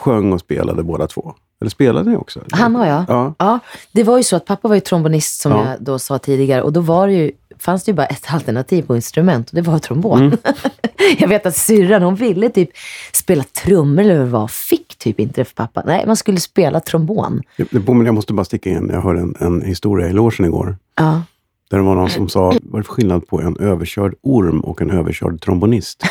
sjöng 0.00 0.32
och 0.32 0.40
spelade 0.40 0.82
båda 0.82 1.06
två. 1.06 1.34
Eller 1.60 1.70
spelade 1.70 2.10
ni 2.10 2.16
också? 2.16 2.40
Han 2.50 2.74
har 2.76 2.86
jag. 2.86 3.04
Ja. 3.08 3.34
Ja, 3.38 3.58
det 3.92 4.02
var 4.02 4.16
ju 4.16 4.22
så 4.22 4.36
att 4.36 4.44
pappa 4.44 4.68
var 4.68 4.74
ju 4.74 4.80
trombonist 4.80 5.40
som 5.40 5.52
Ja. 5.52 5.68
jag 5.70 5.82
då 5.82 5.98
sa 5.98 6.18
tidigare 6.18 6.62
och 6.62 6.72
då 6.72 6.80
var 6.80 7.06
det 7.06 7.12
ju, 7.12 7.32
fanns 7.58 7.84
det 7.84 7.90
ju 7.90 7.94
bara 7.96 8.06
ett 8.06 8.24
alternativ 8.32 8.82
på 8.82 8.96
instrument 8.96 9.48
och 9.50 9.54
det 9.56 9.62
var 9.62 9.78
trombon. 9.78 10.18
Mm. 10.22 10.38
jag 11.18 11.28
vet 11.28 11.46
att 11.46 11.56
syrran 11.56 12.02
hon 12.02 12.14
ville 12.14 12.48
typ 12.48 12.70
spela 13.12 13.42
trummor 13.44 14.02
eller 14.04 14.24
vad 14.24 14.50
fick 14.50 14.96
typ 14.98 15.20
inte 15.20 15.40
det 15.40 15.44
för 15.44 15.54
pappa. 15.54 15.82
Nej, 15.86 16.06
man 16.06 16.16
skulle 16.16 16.40
spela 16.40 16.80
trombon. 16.80 17.42
Påminner- 17.86 18.04
Jag 18.06 18.14
måste 18.14 18.32
bara 18.32 18.44
sticka 18.44 18.70
in. 18.70 18.90
Jag 18.92 19.00
hörde 19.00 19.20
en, 19.20 19.34
en 19.40 19.62
historia 19.62 20.08
i 20.08 20.12
logen 20.12 20.46
igår. 20.46 20.76
Ja. 20.96 21.22
Där 21.70 21.78
det 21.78 21.84
var 21.84 21.94
någon 21.94 22.10
som 22.10 22.28
sa, 22.28 22.40
vad 22.46 22.74
är 22.74 22.78
det 22.78 22.82
för 22.84 22.92
skillnad 22.92 23.26
på 23.26 23.40
en 23.40 23.56
överkörd 23.56 24.14
orm 24.22 24.60
och 24.60 24.82
en 24.82 24.90
överkörd 24.90 25.40
trombonist? 25.40 26.02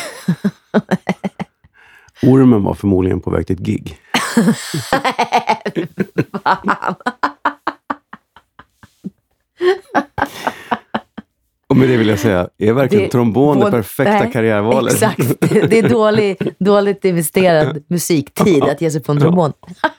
Ormen 2.27 2.63
var 2.63 2.73
förmodligen 2.73 3.21
på 3.21 3.29
väg 3.29 3.47
till 3.47 3.55
ett 3.55 3.61
gig. 3.61 3.97
Och 11.67 11.77
med 11.77 11.89
det 11.89 11.97
vill 11.97 12.07
jag 12.07 12.19
säga, 12.19 12.47
är 12.57 12.73
verkligen 12.73 13.03
Det- 13.03 13.09
trombon 13.11 13.59
det 13.59 13.71
perfekta 13.71 14.19
nej, 14.19 14.31
karriärvalet? 14.31 14.93
Exakt. 14.93 15.39
Det 15.39 15.79
är 15.79 15.89
dålig, 15.89 16.37
dåligt 16.59 17.05
investerad 17.05 17.83
musiktid 17.87 18.63
att 18.63 18.81
ge 18.81 18.91
sig 18.91 19.03
på 19.03 19.11
en 19.11 19.19
trombon. 19.19 19.53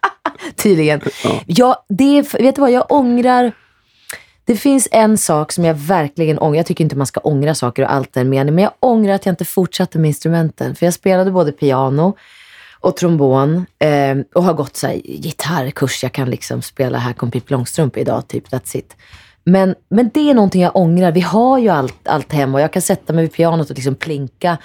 Tydligen. 0.56 1.00
Ja. 1.24 1.40
Ja, 1.46 1.86
det 1.88 2.18
är, 2.18 2.42
vet 2.42 2.54
du 2.54 2.60
vad, 2.60 2.70
jag 2.72 2.92
ångrar... 2.92 3.52
Det 4.44 4.56
finns 4.56 4.88
en 4.92 5.18
sak 5.18 5.52
som 5.52 5.64
jag 5.64 5.74
verkligen 5.74 6.38
ångrar. 6.38 6.56
Jag 6.56 6.66
tycker 6.66 6.84
inte 6.84 6.96
man 6.96 7.06
ska 7.06 7.20
ångra 7.20 7.54
saker 7.54 7.82
och 7.82 7.92
allt 7.92 8.16
är 8.16 8.24
mening, 8.24 8.54
men 8.54 8.64
jag 8.64 8.72
ångrar 8.80 9.14
att 9.14 9.26
jag 9.26 9.32
inte 9.32 9.44
fortsatte 9.44 9.98
med 9.98 10.08
instrumenten. 10.08 10.74
För 10.74 10.86
jag 10.86 10.94
spelade 10.94 11.30
både 11.30 11.52
piano 11.52 12.16
och 12.80 12.96
trombon 12.96 13.66
eh, 13.78 14.16
och 14.34 14.44
har 14.44 14.54
gått 14.54 14.76
så 14.76 14.86
här, 14.86 14.94
gitarrkurs. 15.04 16.02
Jag 16.02 16.12
kan 16.12 16.30
liksom 16.30 16.62
spela 16.62 16.98
Här 16.98 17.12
kom 17.12 17.30
Pippi 17.30 17.52
Långstrump 17.52 17.96
idag, 17.96 18.28
typ. 18.28 18.48
That's 18.48 18.76
it. 18.76 18.96
Men, 19.44 19.74
men 19.88 20.10
det 20.14 20.30
är 20.30 20.34
någonting 20.34 20.62
jag 20.62 20.76
ångrar. 20.76 21.12
Vi 21.12 21.20
har 21.20 21.58
ju 21.58 21.68
allt, 21.68 22.08
allt 22.08 22.32
hemma 22.32 22.58
och 22.58 22.62
jag 22.62 22.72
kan 22.72 22.82
sätta 22.82 23.12
mig 23.12 23.22
vid 23.22 23.32
pianot 23.32 23.70
och 23.70 23.76
liksom 23.76 23.94
plinka. 23.94 24.58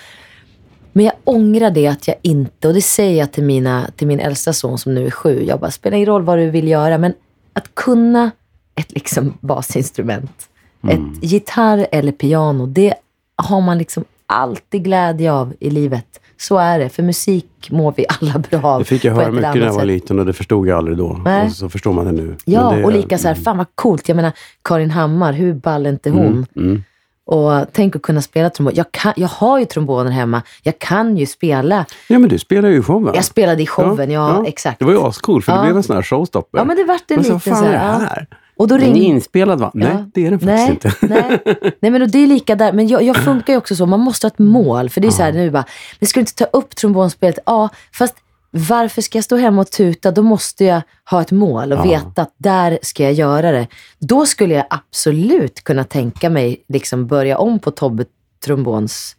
Men 0.93 1.05
jag 1.05 1.13
ångrar 1.23 1.71
det 1.71 1.87
att 1.87 2.07
jag 2.07 2.17
inte, 2.21 2.67
och 2.67 2.73
det 2.73 2.81
säger 2.81 3.19
jag 3.19 3.31
till, 3.31 3.43
mina, 3.43 3.87
till 3.95 4.07
min 4.07 4.19
äldsta 4.19 4.53
son 4.53 4.77
som 4.77 4.95
nu 4.95 5.05
är 5.05 5.11
sju. 5.11 5.43
Jag 5.43 5.59
bara, 5.59 5.71
spelar 5.71 5.97
ingen 5.97 6.09
roll 6.09 6.23
vad 6.23 6.37
du 6.37 6.49
vill 6.49 6.67
göra, 6.67 6.97
men 6.97 7.13
att 7.53 7.75
kunna 7.75 8.31
ett 8.79 8.91
liksom 8.91 9.33
basinstrument, 9.39 10.45
Mm. 10.83 10.95
ett 11.13 11.23
gitarr 11.23 11.87
eller 11.91 12.11
piano, 12.11 12.65
det 12.65 12.93
har 13.35 13.61
man 13.61 13.77
liksom 13.77 14.03
alltid 14.25 14.83
glädje 14.83 15.31
av 15.33 15.53
i 15.59 15.69
livet. 15.69 16.05
Så 16.37 16.57
är 16.57 16.79
det, 16.79 16.89
för 16.89 17.03
musik 17.03 17.67
mår 17.71 17.93
vi 17.97 18.05
alla 18.21 18.39
bra 18.39 18.65
av. 18.71 18.79
Det 18.79 18.85
fick 18.85 19.05
jag 19.05 19.13
höra 19.13 19.31
mycket 19.31 19.55
när 19.55 19.65
jag 19.65 19.73
var 19.73 19.85
liten 19.85 20.19
och 20.19 20.25
det 20.25 20.33
förstod 20.33 20.67
jag 20.67 20.77
aldrig 20.77 20.97
då. 20.97 21.21
Nej. 21.25 21.45
Och 21.45 21.51
så 21.51 21.69
förstår 21.69 21.93
man 21.93 22.05
det 22.05 22.11
nu. 22.11 22.35
Ja, 22.45 22.71
det, 22.71 22.83
och 22.83 22.91
lika 22.91 23.17
så 23.17 23.27
här, 23.27 23.35
fan 23.35 23.57
vad 23.57 23.67
coolt. 23.75 24.09
Jag 24.09 24.15
menar, 24.15 24.31
Karin 24.61 24.91
Hammar, 24.91 25.33
hur 25.33 25.53
ball 25.53 25.85
är 25.85 25.89
inte 25.89 26.09
hon? 26.09 26.45
Mm. 26.55 26.83
Och 27.25 27.65
tänk 27.73 27.95
att 27.95 28.01
kunna 28.01 28.21
spela 28.21 28.49
trombon. 28.49 28.73
Jag, 28.75 28.91
kan, 28.91 29.13
jag 29.15 29.27
har 29.27 29.59
ju 29.59 29.65
trombonen 29.65 30.11
hemma. 30.13 30.41
Jag 30.63 30.79
kan 30.79 31.17
ju 31.17 31.25
spela. 31.25 31.85
Ja, 32.07 32.19
men 32.19 32.29
du 32.29 32.39
spelar 32.39 32.69
ju 32.69 32.77
i 32.79 32.81
showen. 32.81 33.13
Jag 33.15 33.25
spelade 33.25 33.63
i 33.63 33.67
showen, 33.67 34.11
ja, 34.11 34.45
exakt. 34.47 34.79
Det 34.79 34.85
var 34.85 34.91
ju 34.91 34.99
ascool, 34.99 35.41
för 35.41 35.51
det 35.51 35.57
Ja. 35.57 35.63
blev 35.63 35.77
en 35.77 35.83
sån 35.83 35.95
här 35.95 36.03
showstopper. 36.03 36.57
Ja, 36.59 36.63
men 36.65 36.75
det 36.77 36.83
vart 36.83 37.11
en 37.11 37.15
Men 37.15 37.25
så, 37.25 37.33
liten 37.33 37.53
fan 37.53 37.63
så 37.63 37.65
är 37.65 37.71
det 37.71 37.77
här. 37.77 38.27
Och 38.59 38.67
då 38.67 38.77
Den 38.77 38.95
är 38.95 39.01
inspelad 39.01 39.59
va? 39.59 39.71
Nej, 39.73 39.87
Ja. 39.91 40.05
det 40.13 40.25
är 40.27 40.31
den 40.31 40.39
faktiskt 40.39 40.83
nej, 41.03 41.19
inte. 41.21 41.41
Nej. 41.55 41.71
nej, 41.81 41.91
men 41.91 42.01
och 42.01 42.09
det 42.09 42.17
är 42.23 42.27
lika 42.27 42.55
där. 42.55 42.73
Men 42.73 42.87
jag, 42.87 43.03
jag 43.03 43.23
funkar 43.23 43.53
ju 43.53 43.57
också 43.57 43.75
så. 43.75 43.85
Man 43.85 43.99
måste 43.99 44.27
ha 44.27 44.31
ett 44.31 44.39
mål. 44.39 44.89
För 44.89 45.01
det 45.01 45.07
är 45.07 45.11
så 45.11 45.23
här 45.23 45.31
nu 45.33 45.51
bara, 45.51 45.65
men 45.99 46.07
ska 46.07 46.19
inte 46.19 46.35
ta 46.35 46.45
upp 46.45 46.75
trombonspelet? 46.75 47.39
Ja, 47.45 47.69
fast 47.93 48.15
varför 48.51 49.01
ska 49.01 49.17
jag 49.17 49.25
stå 49.25 49.35
hemma 49.35 49.61
och 49.61 49.71
tuta? 49.71 50.11
Då 50.11 50.23
måste 50.23 50.65
jag 50.65 50.81
ha 51.09 51.21
ett 51.21 51.31
mål 51.31 51.71
och 51.73 51.79
Ja. 51.79 51.83
veta 51.83 52.21
att 52.21 52.33
där 52.37 52.79
ska 52.81 53.03
jag 53.03 53.13
göra 53.13 53.51
det. 53.51 53.67
Då 53.99 54.25
skulle 54.25 54.53
jag 54.53 54.65
absolut 54.69 55.63
kunna 55.63 55.83
tänka 55.83 56.29
mig 56.29 56.63
liksom 56.67 57.07
börja 57.07 57.37
om 57.37 57.59
på 57.59 57.71
Tobbe 57.71 58.05
trombons 58.45 59.15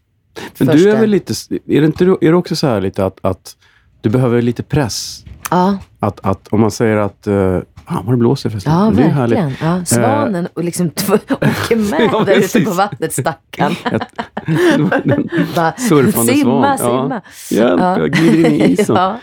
Men 0.59 0.69
första. 0.69 0.73
du 0.73 0.91
är 0.91 1.01
väl 1.01 1.11
lite, 1.11 1.33
är 1.67 1.81
det, 1.81 1.87
inte, 1.87 2.05
är 2.05 2.31
det 2.31 2.37
också 2.37 2.57
så 2.57 2.67
här 2.67 2.81
lite 2.81 3.05
att, 3.05 3.19
att 3.23 3.57
du 4.01 4.09
behöver 4.09 4.43
lite 4.43 4.63
press? 4.63 5.25
Ja, 5.51 5.79
Att, 6.01 6.21
att 6.23 6.49
om 6.49 6.61
man 6.61 6.71
säger 6.71 6.97
att, 6.97 7.27
uh, 7.27 7.59
ah, 7.99 8.03
vad 8.05 8.15
det 8.15 8.19
blåser 8.19 8.51
förresten. 8.51 8.73
ja 8.73 8.93
det 8.97 9.03
är 9.03 9.15
verkligen. 9.15 9.53
Ja, 9.63 9.85
svanen 9.85 10.49
och 10.55 10.65
liksom 10.65 10.87
åker 11.31 11.77
med 11.91 12.09
Ja, 12.13 12.25
där 12.25 12.39
ute 12.39 12.61
på 12.61 12.71
vattnet, 12.71 13.13
stackarn. 13.13 13.75
Surfande 15.79 16.33
simma, 16.33 16.79
svan. 16.79 16.79
simma. 16.79 17.21
Ja. 17.51 17.57
Hjälp, 17.67 17.81
Ja. 17.81 17.99
jag 17.99 18.11
glider 18.13 18.51
in 18.51 18.61
i 18.61 18.73
isen. 18.73 18.97
ja. 18.97 19.19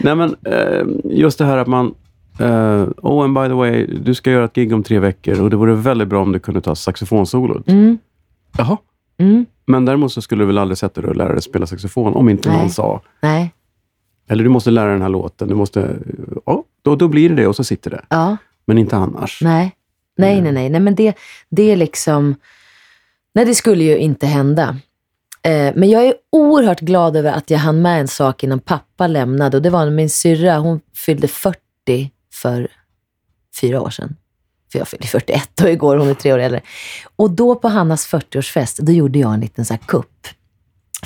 Nej 0.00 0.14
men 0.14 0.36
eh, 0.46 0.84
just 1.04 1.38
det 1.38 1.44
här 1.44 1.56
att 1.56 1.66
man, 1.68 1.94
eh, 2.40 2.84
oh 3.02 3.24
and 3.24 3.34
by 3.34 3.46
the 3.46 3.52
way, 3.54 3.86
du 4.02 4.14
ska 4.14 4.30
göra 4.30 4.44
ett 4.44 4.54
gig 4.54 4.72
om 4.72 4.82
tre 4.82 4.98
veckor 4.98 5.40
och 5.40 5.50
det 5.50 5.56
vore 5.56 5.74
väldigt 5.74 6.08
bra 6.08 6.22
om 6.22 6.32
du 6.32 6.38
kunde 6.38 6.60
ta 6.60 6.74
saxofonsolot. 6.74 7.68
Mm, 7.68 7.98
Jaha. 8.58 8.76
mm, 9.18 9.46
Men 9.66 9.84
däremot 9.84 10.12
så 10.12 10.22
skulle 10.22 10.42
du 10.42 10.46
väl 10.46 10.58
aldrig 10.58 10.78
sätta 10.78 11.00
dig 11.00 11.10
och 11.10 11.16
lära 11.16 11.32
dig 11.32 11.42
spela 11.42 11.66
saxofon 11.66 12.14
om 12.14 12.28
inte 12.28 12.48
Nej. 12.48 12.58
någon 12.58 12.70
sa, 12.70 13.00
nej, 13.22 13.52
eller 14.28 14.44
du 14.44 14.50
måste 14.50 14.70
lära 14.70 14.92
den 14.92 15.02
här 15.02 15.08
låten, 15.08 15.48
du 15.48 15.54
måste, 15.54 15.96
ja, 16.92 16.96
då, 16.96 17.08
blir 17.08 17.28
det 17.28 17.34
det 17.34 17.46
och 17.46 17.56
så 17.56 17.64
sitter 17.64 17.90
det. 17.90 18.04
ja. 18.08 18.36
Men 18.64 18.78
inte 18.78 18.96
annars. 18.96 19.42
Nej, 19.42 19.76
nej, 20.16 20.40
nej, 20.40 20.52
nej. 20.52 20.70
nej 20.70 20.80
men 20.80 20.94
det, 20.94 21.16
det 21.48 21.70
är 21.70 21.76
liksom... 21.76 22.34
Nej, 23.34 23.44
det 23.44 23.54
skulle 23.54 23.84
ju 23.84 23.98
inte 23.98 24.26
hända. 24.26 24.76
Eh, 25.42 25.72
men 25.74 25.90
jag 25.90 26.06
är 26.06 26.14
oerhört 26.32 26.80
glad 26.80 27.16
över 27.16 27.32
att 27.32 27.50
jag 27.50 27.58
hann 27.58 27.82
med 27.82 28.00
en 28.00 28.08
sak 28.08 28.44
innan 28.44 28.60
pappa 28.60 29.06
lämnade. 29.06 29.56
Och 29.56 29.62
det 29.62 29.70
var 29.70 29.90
min 29.90 30.10
syrra, 30.10 30.58
hon 30.58 30.80
fyllde 30.96 31.28
40 31.28 31.58
för 32.32 32.68
fyra 33.60 33.80
år 33.80 33.90
sedan. 33.90 34.16
För 34.72 34.78
jag 34.78 34.88
fyllde 34.88 35.06
41 35.06 35.60
och 35.62 35.70
igår, 35.70 35.96
hon 35.96 36.08
är 36.08 36.14
tre 36.14 36.32
år 36.32 36.38
äldre. 36.38 36.60
Och 37.16 37.30
då 37.30 37.54
på 37.54 37.68
Hannas 37.68 38.08
40-årsfest, 38.08 38.82
då 38.82 38.92
gjorde 38.92 39.18
jag 39.18 39.34
en 39.34 39.40
liten 39.40 39.64
så 39.64 39.74
här 39.74 39.80
kupp. 39.86 40.26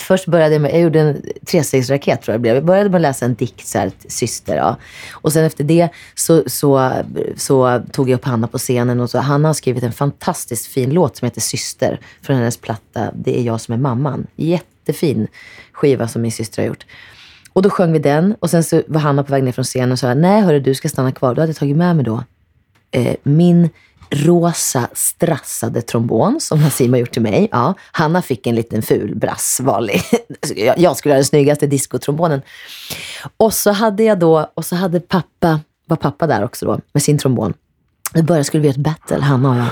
Först 0.01 0.27
började 0.27 0.55
jag 0.55 0.63
med, 0.63 0.73
jag 0.73 0.81
gjorde 0.81 1.01
en 1.01 1.23
trestegsraket 1.47 2.23
tror 2.23 2.33
jag 2.33 2.41
det 2.41 2.43
blev. 2.43 2.55
Jag 2.55 2.65
började 2.65 2.91
med 2.91 2.97
att 2.99 3.03
läsa 3.03 3.25
en 3.25 3.35
dikt, 3.35 3.67
så 3.67 3.79
här, 3.79 3.91
syster. 4.09 4.57
Ja. 4.57 4.77
Och 5.13 5.33
sen 5.33 5.45
efter 5.45 5.65
det 5.65 5.89
så, 6.15 6.43
så, 6.47 6.93
så 7.37 7.83
tog 7.93 8.11
jag 8.11 8.17
upp 8.17 8.25
Hanna 8.25 8.47
på 8.47 8.59
scenen 8.59 9.01
och 9.01 9.11
så, 9.11 9.19
Hanna 9.19 9.49
har 9.49 9.55
skrivit 9.55 9.83
en 9.83 9.93
fantastiskt 9.93 10.67
fin 10.67 10.91
låt 10.91 11.17
som 11.17 11.27
heter 11.27 11.41
Syster 11.41 12.01
från 12.23 12.37
hennes 12.37 12.57
platta 12.57 13.11
Det 13.15 13.39
är 13.39 13.43
jag 13.43 13.61
som 13.61 13.75
är 13.75 13.79
mamman. 13.79 14.27
Jättefin 14.37 15.27
skiva 15.73 16.09
som 16.09 16.23
min 16.23 16.33
syster 16.33 16.63
har 16.63 16.67
gjort. 16.67 16.87
Och 17.53 17.63
då 17.63 17.71
sjöng 17.71 17.93
vi 17.93 17.99
den 17.99 18.35
och 18.41 18.51
sen 18.51 18.65
så 18.65 18.83
var 18.87 19.01
Hanna 19.01 19.25
på 19.25 19.33
väg 19.33 19.45
ner 19.45 19.53
från 19.53 19.65
scenen 19.65 19.93
och 19.93 19.99
sa, 19.99 20.15
nej 20.15 20.41
hörru 20.41 20.61
du 20.61 20.75
ska 20.75 20.89
stanna 20.89 21.13
kvar. 21.13 21.35
Då 21.35 21.43
hade 21.43 21.51
jag 21.51 21.57
tagit 21.57 21.77
med 21.77 21.97
mig 21.97 22.05
då 22.05 22.25
eh, 22.91 23.15
min 23.23 23.71
rosa 24.11 24.89
strassade 24.93 25.83
trombon 25.83 26.41
som 26.41 26.61
Nassim 26.61 26.93
har 26.93 27.01
gjort 27.01 27.13
till 27.13 27.23
mig. 27.23 27.49
Ja, 27.51 27.75
Hanna 27.93 28.23
fick 28.23 28.47
en 28.47 28.55
liten 28.55 28.83
ful 28.83 29.15
brass, 29.15 29.61
vanlig. 29.61 30.03
Jag 30.77 30.97
skulle 30.97 31.15
ha 31.15 31.17
den 31.17 31.25
snyggaste 31.25 31.67
diskotrombonen. 31.67 32.43
Och 33.37 33.55
så 33.55 33.71
hade 33.73 34.05
jag 34.05 34.19
då, 34.19 34.51
och 34.55 34.65
så 34.65 34.77
hade 34.77 35.01
pappa, 35.01 35.61
var 35.87 35.97
pappa 35.97 36.27
där 36.27 36.45
också 36.45 36.67
då, 36.67 36.81
med 36.93 37.03
sin 37.03 37.19
trombon. 37.19 37.55
I 38.15 38.23
början 38.23 38.45
skulle 38.45 38.61
vi 38.61 38.69
göra 38.69 38.75
ett 38.75 38.81
battle, 38.81 39.25
Hanna 39.25 39.51
och 39.51 39.57
jag. 39.57 39.67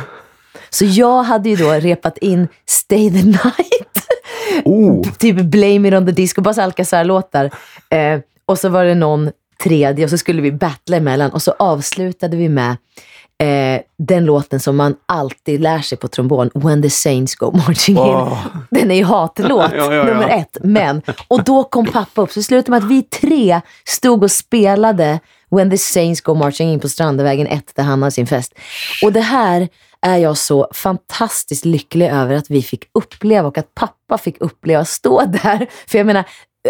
Så 0.71 0.85
jag 0.85 1.23
hade 1.23 1.49
ju 1.49 1.57
då 1.57 1.73
repat 1.73 2.19
in 2.19 2.49
Stay 2.67 3.11
the 3.11 3.23
night 3.23 4.09
Oh, 4.65 5.03
typ 5.19 5.37
Blame 5.37 5.89
it 5.89 5.95
on 5.95 6.07
the 6.07 6.13
disco, 6.13 6.41
bara 6.41 6.65
Alcazar-låtar. 6.65 7.51
Eh, 7.91 8.21
och 8.47 8.59
så 8.59 8.69
var 8.69 8.85
det 8.85 8.95
någon 8.95 9.31
tredje 9.63 10.05
och 10.05 10.11
så 10.11 10.19
skulle 10.19 10.43
vi 10.43 10.53
battla 10.53 10.97
emellan 10.97 11.31
och 11.31 11.43
så 11.43 11.55
avslutade 11.59 12.37
vi 12.37 12.49
med 12.49 12.77
eh, 13.45 13.81
den 13.99 14.25
låten 14.25 14.61
som 14.61 14.77
man 14.77 14.95
alltid 15.07 15.61
lär 15.61 15.79
sig 15.79 15.99
på 15.99 16.09
trombon, 16.09 16.51
When 16.55 16.83
the 16.83 16.91
Saints 16.91 17.35
Go 17.35 17.51
Marching 17.51 17.97
In. 17.97 18.03
Åh. 18.03 18.47
Den 18.71 18.91
är 18.91 18.95
ju 18.95 19.05
hatlåt, 19.05 19.71
Ja, 19.77 19.95
ja, 19.95 20.05
nummer 20.05 20.29
ett. 20.29 20.57
Men, 20.63 21.03
och 21.29 21.45
då 21.45 21.65
kom 21.65 21.87
pappa 21.87 22.23
upp, 22.23 22.33
så 22.33 22.41
det 22.41 22.45
slutade 22.45 22.71
med 22.71 22.85
att 22.85 22.91
vi 22.91 23.03
tre 23.03 23.61
stod 23.85 24.23
och 24.23 24.31
spelade 24.31 25.21
When 25.51 25.71
the 25.71 25.79
Saints 25.79 26.21
Go 26.21 26.35
Marching 26.35 26.73
In 26.73 26.81
på 26.81 26.89
Strandevägen 26.89 27.47
1 27.47 27.73
där 27.75 27.83
han 27.83 28.03
har 28.03 28.11
sin 28.11 28.27
fest. 28.27 28.55
Och 29.03 29.13
det 29.13 29.21
här 29.21 29.69
är 30.03 30.17
jag 30.17 30.37
så 30.37 30.69
fantastiskt 30.75 31.65
lycklig 31.65 32.09
över 32.09 32.35
att 32.35 32.51
vi 32.51 32.63
fick 32.63 32.85
uppleva 32.95 33.49
och 33.49 33.59
att 33.59 33.75
pappa 33.75 34.19
fick 34.19 34.41
uppleva 34.41 34.85
stå 34.85 35.25
där. 35.25 35.67
För 35.87 35.99
jag 35.99 36.07
menar, 36.07 36.25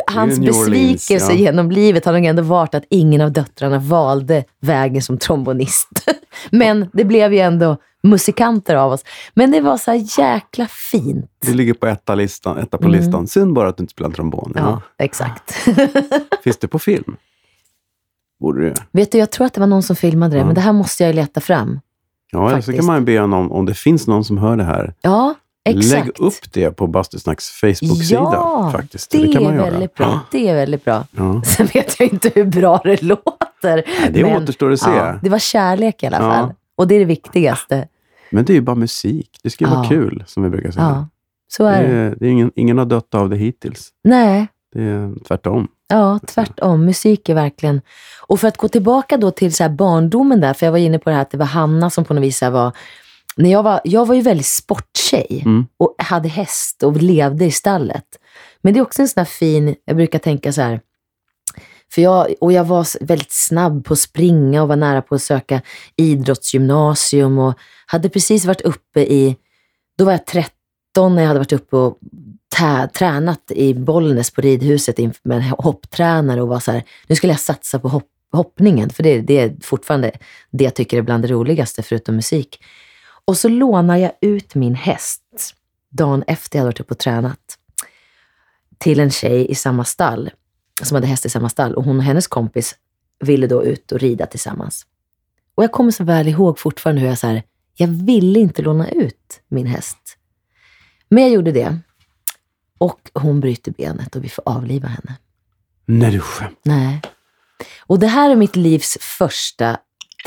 hans 0.07 0.39
New 0.39 0.49
Orleans, 0.51 0.93
besvikelse 0.93 1.33
ja. 1.33 1.39
genom 1.39 1.71
livet 1.71 2.05
har 2.05 2.13
nog 2.13 2.25
ändå 2.25 2.43
varit 2.43 2.75
att 2.75 2.85
ingen 2.91 3.21
av 3.21 3.33
döttrarna 3.33 3.79
valde 3.79 4.45
vägen 4.61 5.03
som 5.03 5.19
trombonist. 5.19 5.89
Men 6.51 6.91
det 6.93 7.05
blev 7.05 7.33
ju 7.33 7.39
ändå 7.39 7.77
musikanter 8.03 8.75
av 8.77 8.93
oss. 8.93 9.05
Men 9.35 9.51
det 9.51 9.61
var 9.61 9.77
så 9.77 9.93
jäkla 10.23 10.67
fint. 10.67 11.31
det 11.47 11.55
ligger 11.55 11.75
på 11.75 11.87
etta, 11.87 12.15
listan, 12.15 12.59
etta 12.59 12.79
på 12.79 12.85
Mm. 12.89 13.01
listan. 13.01 13.27
Synd 13.27 13.55
bara 13.55 13.69
att 13.69 13.77
du 13.77 13.83
inte 13.83 13.91
spelar 13.93 14.11
trombon. 14.11 14.53
Ja. 14.57 14.61
Ja, 14.61 15.05
exakt. 15.05 15.53
Finns 16.45 16.57
det 16.57 16.69
på 16.69 16.79
film? 16.79 17.17
Borde 18.41 18.65
det? 18.65 18.75
Vet 18.93 19.13
du, 19.13 19.19
jag 19.19 19.31
tror 19.31 19.47
att 19.47 19.55
det 19.55 19.61
var 19.61 19.67
någon 19.67 19.83
som 19.83 19.97
filmade 19.97 20.35
det, 20.35 20.39
Ja. 20.39 20.45
men 20.47 20.55
det 20.55 20.61
här 20.61 20.73
måste 20.73 21.05
jag 21.05 21.15
leta 21.15 21.41
fram. 21.41 21.81
Ja, 22.33 22.49
så 22.51 22.57
Faktiskt. 22.57 22.79
kan 22.79 22.87
man 22.87 23.05
be 23.05 23.19
honom, 23.21 23.53
om 23.53 23.67
det 23.67 23.75
finns 23.75 24.07
någon 24.07 24.25
som 24.25 24.39
hör 24.39 24.57
det 24.57 24.65
här, 24.65 24.95
Ja, 25.01 25.35
exakt. 25.65 26.07
lägg 26.07 26.21
upp 26.29 26.53
det 26.53 26.71
på 26.71 26.87
Bastusnacks 26.87 27.51
Facebook-sida. 27.51 28.21
Ja, 28.33 28.71
faktiskt. 28.73 29.11
Det, 29.11 29.33
kan 29.33 29.43
är 29.43 29.47
man 29.47 29.55
göra. 29.55 29.71
väldigt 29.71 29.95
bra. 29.95 30.07
Ja. 30.07 30.21
Det 30.31 30.49
är 30.49 30.55
väldigt 30.55 30.85
bra. 30.85 31.05
Ja. 31.11 31.43
Sen 31.43 31.67
vet 31.75 32.01
jag 32.01 32.09
inte 32.13 32.31
hur 32.35 32.45
bra 32.45 32.81
det 32.85 33.03
låter. 33.03 33.83
Nej, 34.01 34.11
det 34.11 34.25
återstår 34.37 34.73
att 34.73 34.81
se. 34.81 34.91
Ja, 34.91 35.19
det 35.23 35.29
var 35.29 35.39
kärlek 35.39 36.03
i 36.03 36.07
alla 36.07 36.17
Ja. 36.17 36.33
fall. 36.33 36.55
Och 36.77 36.89
det 36.89 36.95
är 36.95 36.99
det 36.99 37.05
viktigaste. 37.05 37.89
Men 38.31 38.45
det 38.45 38.53
är 38.53 38.55
ju 38.55 38.61
bara 38.61 38.77
musik. 38.77 39.31
Det 39.43 39.51
ska 39.51 39.65
ju 39.65 39.71
vara 39.71 39.83
Ja. 39.83 39.89
kul, 39.89 40.25
som 40.27 40.43
vi 40.43 40.51
brukar 40.51 40.71
säga. 40.71 40.85
Ja, 40.85 41.09
så 41.49 41.63
det 41.65 41.71
är 41.71 41.83
det. 41.83 41.89
är, 41.95 42.17
det 42.21 42.27
är 42.27 42.31
ingen, 42.31 42.51
ingen 42.55 42.79
har 42.79 42.85
dött 42.87 43.15
av 43.15 43.31
det 43.31 43.37
hittills. 43.37 43.89
Nej, 44.05 44.47
Det 44.75 44.83
är 44.83 45.13
tvärtom. 45.29 45.69
ja, 45.89 46.19
tvärtom. 46.27 46.85
Musik 46.85 47.29
är 47.29 47.35
verkligen... 47.35 47.81
Och 48.27 48.41
för 48.41 48.49
att 48.49 48.57
gå 48.57 48.69
tillbaka 48.69 49.17
då 49.17 49.31
till 49.31 49.55
så 49.55 49.69
barndomen 49.69 50.41
där, 50.41 50.55
för 50.55 50.67
jag 50.67 50.71
var 50.71 50.79
inne 50.79 50.99
på 50.99 51.11
det 51.11 51.17
här 51.17 51.23
att 51.23 51.31
det 51.31 51.39
var 51.39 51.47
Hanna 51.47 51.91
som 51.91 52.05
på 52.05 52.15
något 52.15 52.25
vis 52.25 52.43
var... 52.43 52.73
När 53.37 53.51
jag, 53.51 53.63
var, 53.63 53.81
jag 53.85 54.07
var 54.07 54.15
ju 54.15 54.21
väldigt 54.21 54.47
sporttjej 54.47 55.43
Mm. 55.45 55.67
och 55.77 55.95
hade 55.99 56.29
häst 56.29 56.83
och 56.83 56.97
levde 56.97 57.45
i 57.45 57.51
stallet. 57.51 58.05
Men 58.63 58.75
det 58.75 58.81
är 58.81 58.83
också 58.83 59.03
en 59.03 59.09
sån 59.09 59.21
här 59.21 59.25
fin, 59.25 59.75
jag 59.85 59.97
brukar 59.97 60.19
tänka 60.19 60.53
så 60.53 60.61
här, 60.63 60.81
för 61.93 62.03
jag, 62.03 62.35
och 62.41 62.53
jag 62.53 62.65
var 62.65 63.05
väldigt 63.05 63.33
snabb 63.33 63.85
på 63.85 63.93
att 63.93 63.99
springa 63.99 64.63
och 64.63 64.69
var 64.69 64.77
nära 64.77 65.03
på 65.03 65.15
att 65.15 65.23
söka 65.23 65.61
idrottsgymnasium 65.97 67.39
och 67.39 67.55
hade 67.87 68.09
precis 68.09 68.45
varit 68.45 68.61
uppe 68.61 69.01
i, 69.01 69.37
då 69.99 70.05
var 70.05 70.13
jag 70.13 70.27
13 70.27 70.51
när 71.15 71.23
jag 71.23 71.29
hade 71.29 71.41
varit 71.41 71.53
uppe 71.53 71.77
och 71.77 71.99
tä, 72.57 72.89
tränat 72.95 73.51
i 73.51 73.75
Bollnäs 73.75 74.31
på 74.31 74.41
ridhuset 74.41 74.99
med 75.25 75.37
en 75.37 75.43
hopptränare 75.43 76.43
och 76.43 76.49
var 76.49 76.61
så 76.61 76.73
här, 76.73 76.83
nu 77.07 77.17
skulle 77.17 77.33
jag 77.33 77.41
satsa 77.41 77.79
på 77.79 77.89
hopp, 77.89 78.09
hoppningen, 78.33 78.91
för 78.91 79.03
det, 79.03 79.21
det 79.21 79.39
är 79.39 79.57
fortfarande 79.63 80.13
det 80.51 80.65
jag 80.65 80.75
tycker 80.75 80.99
är 80.99 81.03
bland 81.03 81.25
det 81.25 81.29
roligaste 81.29 81.83
förutom 81.83 82.17
musik. 82.17 82.59
Och 83.25 83.37
så 83.37 83.49
lånar 83.49 83.97
jag 83.97 84.13
ut 84.21 84.55
min 84.55 84.75
häst 84.75 85.55
dagen 85.91 86.25
efter 86.27 86.59
jag 86.59 86.61
hade 86.61 86.69
varit 86.69 86.81
uppe 86.81 86.95
och 86.95 86.99
tränat 86.99 87.59
till 88.79 89.01
en 89.01 89.11
tjej 89.11 89.51
i 89.51 89.55
samma 89.55 89.85
stall, 89.85 90.31
som 90.83 90.95
hade 90.95 91.07
häst 91.07 91.27
i 91.27 91.29
samma 91.29 91.49
stall. 91.49 91.75
Och 91.75 91.85
hon 91.85 91.97
och 91.97 92.03
hennes 92.03 92.27
kompis 92.27 92.75
ville 93.21 93.47
då 93.47 93.65
ut 93.65 93.93
och 93.93 94.01
rida 94.01 94.27
tillsammans. 94.27 94.87
Och 95.55 95.65
jag 95.65 95.73
kommer 95.73 95.91
så 95.91 96.05
väl 96.05 96.29
ihåg 96.29 96.59
fortfarande 96.59 97.01
hur 97.01 97.09
jag 97.09 97.19
så 97.19 97.27
här, 97.27 97.43
jag 97.75 97.89
ville 97.89 98.41
inte 98.41 98.63
låna 98.63 98.89
ut 98.89 99.41
min 99.49 99.67
häst. 99.67 100.19
Men 101.09 101.23
jag 101.23 101.33
gjorde 101.33 101.53
det. 101.53 101.79
Och 102.79 103.11
hon 103.15 103.41
bryter 103.41 103.73
benet 103.73 104.17
och 104.17 104.25
vi 104.25 104.29
får 104.29 104.43
avliva 104.47 104.89
henne. 104.89 105.17
Nej, 105.87 106.11
du 106.11 106.21
skämt. 106.21 106.59
Nej. 106.63 107.03
Och 107.79 107.99
det 107.99 108.07
här 108.07 108.31
är 108.31 108.37
mitt 108.37 108.57
livs 108.57 108.99
första 109.01 109.79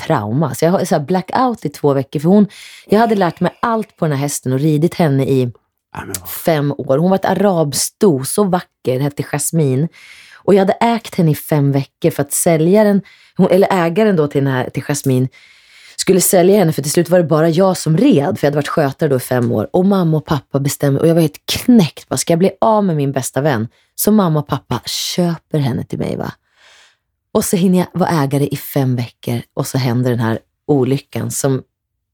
trauma. 0.06 0.56
Så 0.56 0.66
jag 0.66 0.72
har 0.72 0.86
så 0.86 1.00
blackout 1.00 1.66
i 1.66 1.70
två 1.70 1.94
veckor. 1.94 2.20
För 2.20 2.30
hon, 2.30 2.48
jag 2.86 3.00
hade 3.00 3.16
lärt 3.16 3.40
mig 3.40 3.58
allt 3.62 3.98
på 3.98 4.06
den 4.06 4.12
här 4.12 4.20
hästen 4.20 4.54
och 4.54 4.60
ridit 4.60 4.94
henne 4.94 5.24
i 5.24 5.52
fem 6.46 6.74
år. 6.78 6.98
Hon 6.98 7.10
var 7.10 7.16
ett 7.16 7.26
arabsto, 7.26 8.24
så 8.24 8.44
vacker, 8.44 9.00
hette 9.00 9.24
Jasmine. 9.24 9.88
Och 10.36 10.54
jag 10.54 10.60
hade 10.60 10.74
ägt 10.74 11.16
henne 11.16 11.32
i 11.32 11.36
fem 11.36 11.72
veckor 11.72 12.10
för 12.10 12.22
att 12.22 12.34
säljaren, 12.34 13.02
eller 13.50 13.68
ägaren 13.72 14.16
då 14.16 14.28
till, 14.28 14.44
den 14.44 14.54
här, 14.54 14.70
till 14.70 14.84
Jasmine, 14.84 15.28
skulle 15.96 16.22
sälja 16.22 16.58
henne 16.58 16.74
för 16.74 16.82
till 16.82 16.92
slut 16.92 17.10
var 17.10 17.18
det 17.18 17.24
bara 17.24 17.50
jag 17.50 17.78
som 17.78 17.98
red, 17.98 18.40
för 18.40 18.46
jag 18.46 18.52
hade 18.52 18.56
varit 18.56 18.68
skötare 18.68 19.10
då 19.10 19.16
i 19.16 19.20
fem 19.20 19.52
år. 19.52 19.70
Och 19.74 19.86
mamma 19.86 20.18
och 20.18 20.26
pappa 20.26 20.60
bestämde, 20.60 21.00
och 21.00 21.08
jag 21.08 21.14
var 21.14 21.22
helt 21.22 21.46
knäckt. 21.46 22.10
Bara, 22.10 22.18
ska 22.18 22.34
jag 22.34 22.40
bli 22.40 22.52
av 22.62 22.84
med 22.84 22.96
min 22.96 23.12
bästa 23.12 23.42
vän? 23.42 23.68
Så 23.96 24.12
mamma 24.12 24.40
och 24.40 24.48
pappa 24.48 24.82
köper 24.86 25.60
henne 25.60 25.84
till 25.84 26.00
mig. 26.00 26.18
va? 26.18 26.32
Och 27.32 27.46
så 27.46 27.56
hinner 27.56 27.80
jag 27.80 27.88
vara 27.94 28.10
ägare 28.10 28.48
i 28.48 28.58
fem 28.58 28.96
veckor 28.96 29.42
och 29.54 29.68
så 29.68 29.78
händer 29.78 30.10
den 30.10 30.20
här 30.20 30.40
olyckan 30.66 31.32
som, 31.32 31.64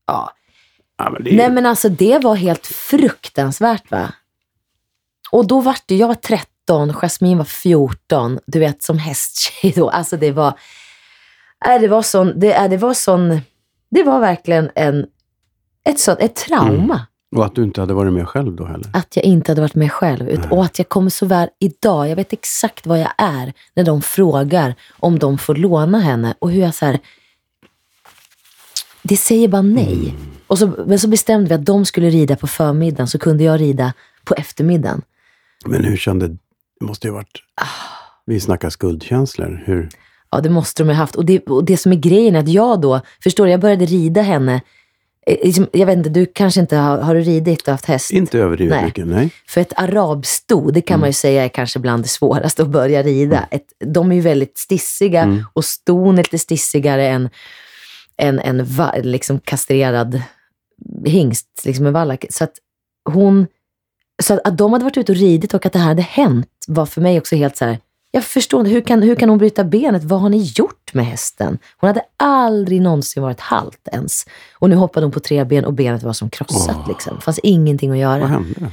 ja, 0.08 0.34
Ja, 0.98 1.10
men 1.10 1.24
det 1.24 1.36
Nej 1.36 1.50
men 1.50 1.66
alltså 1.66 1.90
det 1.90 2.24
var 2.24 2.36
helt 2.36 2.68
fruktansvärt 2.68 3.92
va. 3.92 4.14
Och 5.32 5.48
då 5.48 5.62
var 5.62 5.78
det, 5.86 5.96
jag 5.96 6.08
var 6.08 6.16
13, 6.16 6.94
Jasmine 6.94 7.38
var 7.38 7.46
14, 7.46 8.40
du 8.46 8.60
vet 8.60 8.84
som 8.84 8.98
hästtjej 8.98 9.74
då. 9.76 9.90
Alltså 9.90 10.18
det 10.18 10.32
var, 10.32 10.60
nej, 11.66 11.80
det 11.80 11.88
var 11.88 12.02
sån, 12.02 12.40
det, 12.40 12.54
äh, 12.54 12.70
det 12.70 12.78
var 12.78 12.94
sån, 12.94 13.42
det 13.92 14.04
var 14.04 14.20
verkligen 14.20 14.72
en, 14.76 15.06
ett, 15.86 16.00
sånt, 16.00 16.20
ett 16.20 16.36
trauma. 16.36 17.08
Och 17.36 17.46
att 17.46 17.56
du 17.56 17.64
inte 17.64 17.82
hade 17.82 17.94
varit 17.94 18.14
med 18.14 18.28
själv 18.28 18.56
då 18.56 18.66
heller. 18.66 18.90
Att 18.94 19.16
jag 19.16 19.26
inte 19.26 19.52
hade 19.52 19.62
varit 19.62 19.76
med 19.76 19.92
själv. 19.92 20.26
Nej. 20.26 20.40
och 20.52 20.64
att 20.64 20.80
jag 20.80 20.90
kommer 20.90 21.10
så 21.10 21.26
väl 21.26 21.50
idag, 21.60 22.10
jag 22.10 22.16
vet 22.16 22.34
exakt 22.34 22.86
vad 22.86 23.00
jag 23.00 23.12
är 23.18 23.54
när 23.74 23.84
de 23.84 24.02
frågar 24.02 24.76
om 25.00 25.20
de 25.20 25.38
får 25.38 25.56
låna 25.56 26.00
henne. 26.00 26.36
Och 26.40 26.52
hur 26.52 26.62
jag 26.62 26.76
så 26.76 26.86
här, 26.86 27.00
det 29.02 29.18
säger 29.18 29.48
bara 29.48 29.62
nej. 29.62 30.16
Och 30.48 30.60
så, 30.60 30.74
men 30.88 31.00
så 31.00 31.08
bestämde 31.08 31.50
vi 31.50 31.56
att 31.56 31.66
de 31.66 31.86
skulle 31.86 32.10
rida 32.10 32.36
på 32.36 32.48
förmiddagen, 32.48 33.08
så 33.08 33.20
kunde 33.20 33.44
jag 33.44 33.62
rida 33.62 33.94
på 34.24 34.34
eftermiddagen. 34.34 35.02
Men 35.66 35.84
hur 35.84 35.98
kände... 35.98 36.28
Det 36.80 36.86
måste 36.86 37.08
ju 37.08 37.12
ha 37.12 37.18
varit... 37.18 37.44
Ah. 37.56 37.66
Vi 38.26 38.40
snackar 38.40 38.70
skuldkänslor. 38.70 39.64
Hur... 39.66 39.90
Ja, 40.32 40.42
det 40.42 40.50
måste 40.50 40.84
de 40.84 40.90
ha 40.90 40.96
haft. 40.96 41.16
Och 41.16 41.26
det, 41.26 41.40
och 41.40 41.66
det 41.66 41.78
som 41.78 41.92
är 41.92 41.96
grejen 41.96 42.36
är 42.36 42.40
att 42.40 42.50
jag 42.50 42.82
då, 42.82 43.02
förstår 43.24 43.46
du, 43.46 43.52
jag 43.52 43.60
började 43.60 43.86
rida 43.86 44.22
henne. 44.22 44.62
Eh, 45.26 45.38
liksom, 45.44 45.68
Jag 45.74 45.86
vet 45.86 45.98
inte, 45.98 46.10
du 46.10 46.26
kanske 46.26 46.60
inte 46.62 46.78
har, 46.78 46.98
har 46.98 47.16
du 47.16 47.22
ridit 47.22 47.62
och 47.62 47.72
haft 47.72 47.86
häst? 47.86 48.12
Inte 48.12 48.40
överdrivet 48.40 48.76
Nej. 48.76 48.86
mycket, 48.86 49.08
nej. 49.08 49.30
För 49.48 49.62
ett 49.62 49.74
arabsto, 49.76 50.72
det 50.72 50.82
kan 50.82 51.00
man 51.00 51.10
ju 51.10 51.14
säga 51.14 51.44
är 51.44 51.50
kanske 51.50 51.80
bland 51.80 52.04
det 52.04 52.08
svåraste 52.08 52.62
att 52.62 52.70
börja 52.70 53.04
rida. 53.04 53.48
Ett, 53.52 53.66
de 53.80 54.12
är 54.12 54.16
ju 54.16 54.22
väldigt 54.22 54.58
stissiga 54.58 55.22
Mm. 55.24 55.44
och 55.54 55.66
ston 55.66 56.14
är 56.14 56.24
lite 56.24 56.40
stissigare 56.40 57.08
än 57.08 57.30
en, 58.18 58.40
en 58.40 58.66
va, 58.66 58.94
liksom 59.04 59.40
kastrerad 59.40 60.22
hingst, 61.06 61.48
liksom 61.66 61.86
en 61.86 61.94
vallack. 61.94 62.26
Så 62.30 62.44
att 62.44 62.54
hon, 63.10 63.48
så 64.24 64.34
att, 64.34 64.48
att 64.48 64.58
de 64.58 64.74
hade 64.74 64.84
varit 64.84 64.98
ute 64.98 65.12
och 65.12 65.18
ridit 65.18 65.54
och 65.54 65.66
att 65.66 65.74
det 65.74 65.80
här 65.80 65.88
hade 65.88 66.02
hänt 66.02 66.48
var 66.68 66.86
för 66.86 67.02
mig 67.02 67.18
också 67.18 67.36
helt 67.36 67.58
så 67.58 67.66
här, 67.66 67.80
jag 68.16 68.24
förstår 68.24 68.60
inte, 68.60 68.72
hur 68.72 68.82
kan, 68.82 69.04
hur 69.04 69.16
kan 69.16 69.30
hon 69.30 69.38
bryta 69.38 69.64
benet? 69.64 70.04
Vad 70.04 70.22
har 70.22 70.30
ni 70.30 70.52
gjort 70.56 70.94
med 70.94 71.06
hästen? 71.06 71.58
Hon 71.78 71.88
hade 71.88 72.02
aldrig 72.18 72.82
någonsin 72.82 73.24
varit 73.24 73.40
halt 73.40 73.88
ens. 73.92 74.26
Och 74.54 74.70
nu 74.70 74.76
hoppade 74.76 75.06
hon 75.06 75.12
på 75.12 75.20
tre 75.20 75.44
ben 75.44 75.66
och 75.66 75.74
benet 75.74 76.04
var 76.04 76.14
som 76.14 76.30
krossat. 76.30 76.78
Åh. 76.80 76.88
Liksom. 76.88 77.16
Det 77.16 77.22
fanns 77.22 77.40
ingenting 77.44 77.92
att 77.92 77.98
göra. 77.98 78.20
Vad 78.20 78.30
hände? 78.30 78.72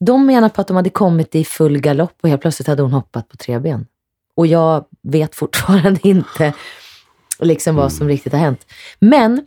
De 0.00 0.26
menar 0.26 0.48
på 0.48 0.60
att 0.60 0.66
de 0.66 0.76
hade 0.76 0.90
kommit 0.90 1.34
i 1.34 1.44
full 1.44 1.80
galopp 1.80 2.18
och 2.22 2.28
helt 2.28 2.40
plötsligt 2.40 2.66
hade 2.66 2.82
hon 2.82 2.92
hoppat 2.92 3.28
på 3.28 3.36
tre 3.36 3.58
ben. 3.58 3.86
Och 4.36 4.46
jag 4.46 4.84
vet 5.02 5.34
fortfarande 5.34 6.00
inte 6.08 6.54
liksom 7.38 7.76
vad 7.76 7.92
som 7.92 8.08
riktigt 8.08 8.32
har 8.32 8.40
hänt. 8.40 8.66
Men 8.98 9.46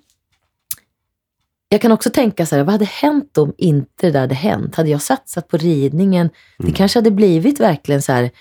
jag 1.69 1.81
kan 1.81 1.91
också 1.91 2.09
tänka 2.09 2.45
så 2.45 2.55
här, 2.55 2.63
vad 2.63 2.71
hade 2.71 2.85
hänt 2.85 3.37
om 3.37 3.53
inte 3.57 4.07
det 4.07 4.11
där 4.11 4.19
hade 4.19 4.35
hänt? 4.35 4.75
Hade 4.75 4.89
jag 4.89 5.01
satsat 5.01 5.47
på 5.47 5.57
ridningen? 5.57 6.29
Det 6.57 6.71
kanske 6.71 6.99
hade 6.99 7.11
blivit 7.11 7.59
verkligen 7.59 8.01
så 8.01 8.11
här, 8.11 8.31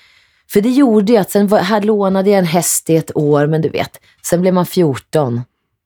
för 0.53 0.61
det 0.61 0.71
gjorde 0.71 1.13
ju 1.13 1.19
att 1.19 1.31
sen 1.31 1.47
var, 1.47 1.59
här 1.59 1.81
lånade 1.81 2.31
jag 2.31 2.39
en 2.39 2.45
häst 2.45 2.91
i 2.91 2.97
ett 2.97 3.17
år, 3.17 3.47
men 3.47 3.63
du 3.63 3.69
vet, 3.69 4.01
sen 4.23 4.41
blev 4.41 4.55
man 4.55 4.67
14, 4.67 5.43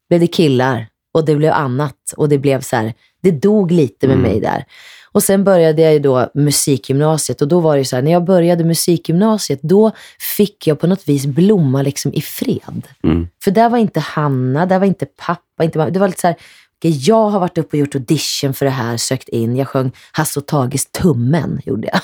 blev 0.09 0.21
det 0.21 0.27
killar 0.27 0.87
och 1.14 1.25
det 1.25 1.37
blev 1.37 1.53
annat 1.53 2.14
och 2.16 2.29
det 2.29 2.38
blev 2.38 2.61
så 2.61 2.77
här, 2.77 2.94
det 3.23 3.31
dog 3.31 3.71
lite 3.71 4.09
med 4.09 4.18
mig 4.18 4.40
där. 4.40 4.64
Och 5.12 5.23
sen 5.23 5.44
började 5.44 5.83
jag 5.83 5.92
ju 5.92 5.99
då 5.99 6.31
musikgymnasiet 6.35 7.42
och 7.42 7.49
då 7.49 7.61
var 7.61 7.77
det 7.77 7.85
så 7.85 7.97
här, 7.97 8.03
när 8.03 8.12
jag 8.12 8.25
började 8.25 8.64
musikgymnasiet, 8.64 9.62
då 9.62 9.90
fick 10.37 10.66
jag 10.66 10.81
på 10.81 10.87
något 10.87 11.09
vis 11.09 11.27
blomma 11.27 11.83
liksom 11.83 12.12
i 12.14 12.21
fred. 12.21 12.83
Mm. 13.05 13.29
För 13.44 13.51
där 13.51 13.68
var 13.68 13.79
inte 13.79 14.01
Hanna, 14.01 14.66
där 14.66 14.79
var 14.79 14.87
inte 14.87 15.07
pappa, 15.07 15.64
inte 15.64 15.79
mamma. 15.79 15.90
Det 15.90 15.99
var 15.99 16.09
lite 16.09 16.21
så 16.21 16.27
här, 16.27 16.37
jag 16.81 17.29
har 17.31 17.41
varit 17.41 17.59
uppe 17.59 17.77
och 17.77 17.81
gjort 17.81 17.95
audition 17.95 18.55
för 18.55 18.64
det 18.64 18.71
här, 18.71 18.97
sökt 18.97 19.29
in. 19.29 19.57
Jag 19.57 19.69
sjöng 19.69 19.93
Hasse 20.12 20.41
och 20.41 20.47
Tages 20.47 20.87
Tummen, 20.87 21.61
gjorde 21.64 21.88
jag. 21.93 22.01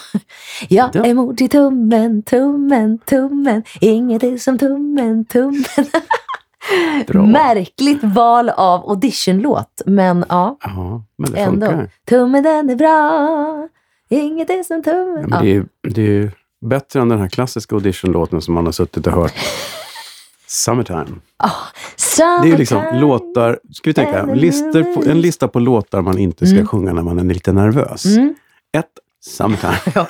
Jag 0.69 0.91
Ja. 0.93 1.05
är 1.05 1.15
mord 1.15 1.41
i 1.41 1.49
tummen, 1.49 2.23
tummen, 2.23 2.99
tummen. 2.99 3.63
Inget 3.81 4.23
är 4.23 4.37
som 4.37 4.59
tummen, 4.59 5.25
tummen. 5.25 5.65
Bra. 7.07 7.27
Märkligt 7.27 8.03
val 8.05 8.49
av 8.51 8.91
auditionlåt, 8.91 9.83
men 9.87 10.25
ja, 10.29 10.57
Ja, 10.63 11.05
men 11.19 11.33
det 11.33 11.39
ändå. 11.39 11.87
Tummen 12.09 12.43
den 12.43 12.71
är 12.71 12.77
bra, 12.77 13.69
inget 14.11 14.51
är 14.51 14.63
som 14.63 14.83
tummen. 14.83 15.29
Ja, 15.31 15.41
det, 15.43 15.57
är, 15.57 15.65
det 15.95 16.03
är 16.03 16.07
ju 16.07 16.31
bättre 16.67 17.01
än 17.01 17.09
den 17.09 17.19
här 17.19 17.29
klassiska 17.29 17.75
auditionlåten 17.75 18.41
som 18.41 18.55
man 18.55 18.65
har 18.65 18.73
suttit 18.73 19.07
och 19.07 19.13
hört. 19.13 19.33
Summertime. 20.55 21.21
Det 22.17 22.23
är 22.23 22.51
ju 22.51 22.57
liksom 22.57 22.83
låtar, 22.93 23.59
ska 23.73 23.91
vi 23.91 23.95
tänka, 23.95 24.25
listor 24.25 24.95
på, 24.95 25.11
en 25.11 25.21
lista 25.21 25.49
på 25.49 25.59
låtar 25.59 26.03
man 26.03 26.19
inte 26.19 26.47
ska 26.47 26.67
sjunga 26.67 26.93
när 26.93 27.03
man 27.03 27.19
är 27.19 27.25
lite 27.35 27.53
nervös. 27.53 28.05
Mm. 28.05 28.35
Ett, 28.77 28.87
Summertime. 29.27 29.77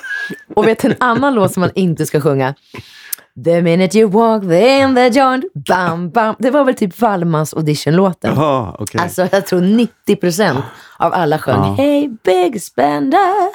Och 0.55 0.67
vet 0.67 0.85
en 0.85 0.95
annan 0.99 1.33
låt 1.33 1.53
som 1.53 1.61
man 1.61 1.71
inte 1.75 2.05
ska 2.05 2.21
sjunga? 2.21 2.55
The 3.45 3.61
minute 3.61 3.97
you 3.97 4.11
walk 4.11 4.43
in 4.43 4.95
the 4.95 5.07
joint, 5.19 5.45
bam, 5.67 6.09
bam. 6.09 6.35
Det 6.39 6.51
var 6.51 6.63
väl 6.63 6.75
typ 6.75 7.01
Wallmans 7.01 7.53
auditionlåten. 7.53 8.35
Jaha, 8.35 8.75
okej. 8.79 9.01
Alltså 9.01 9.27
jag 9.31 9.47
tror 9.47 9.61
90 9.61 10.15
procent 10.15 10.59
av 10.97 11.13
alla 11.13 11.39
sjöng 11.39 11.55
Ja. 11.55 11.75
Hey 11.77 12.09
big 12.23 12.61
spender. 12.61 13.49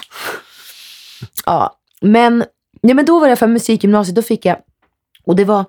Ja, 1.47 1.77
men, 2.01 2.45
ja, 2.81 2.95
men 2.95 3.05
då 3.05 3.21
var 3.21 3.29
jag 3.29 3.39
för 3.39 3.47
musikgymnasiet, 3.47 4.17
då 4.17 4.23
fick 4.23 4.45
jag, 4.45 4.57
och 5.25 5.37
det 5.37 5.45
var, 5.45 5.65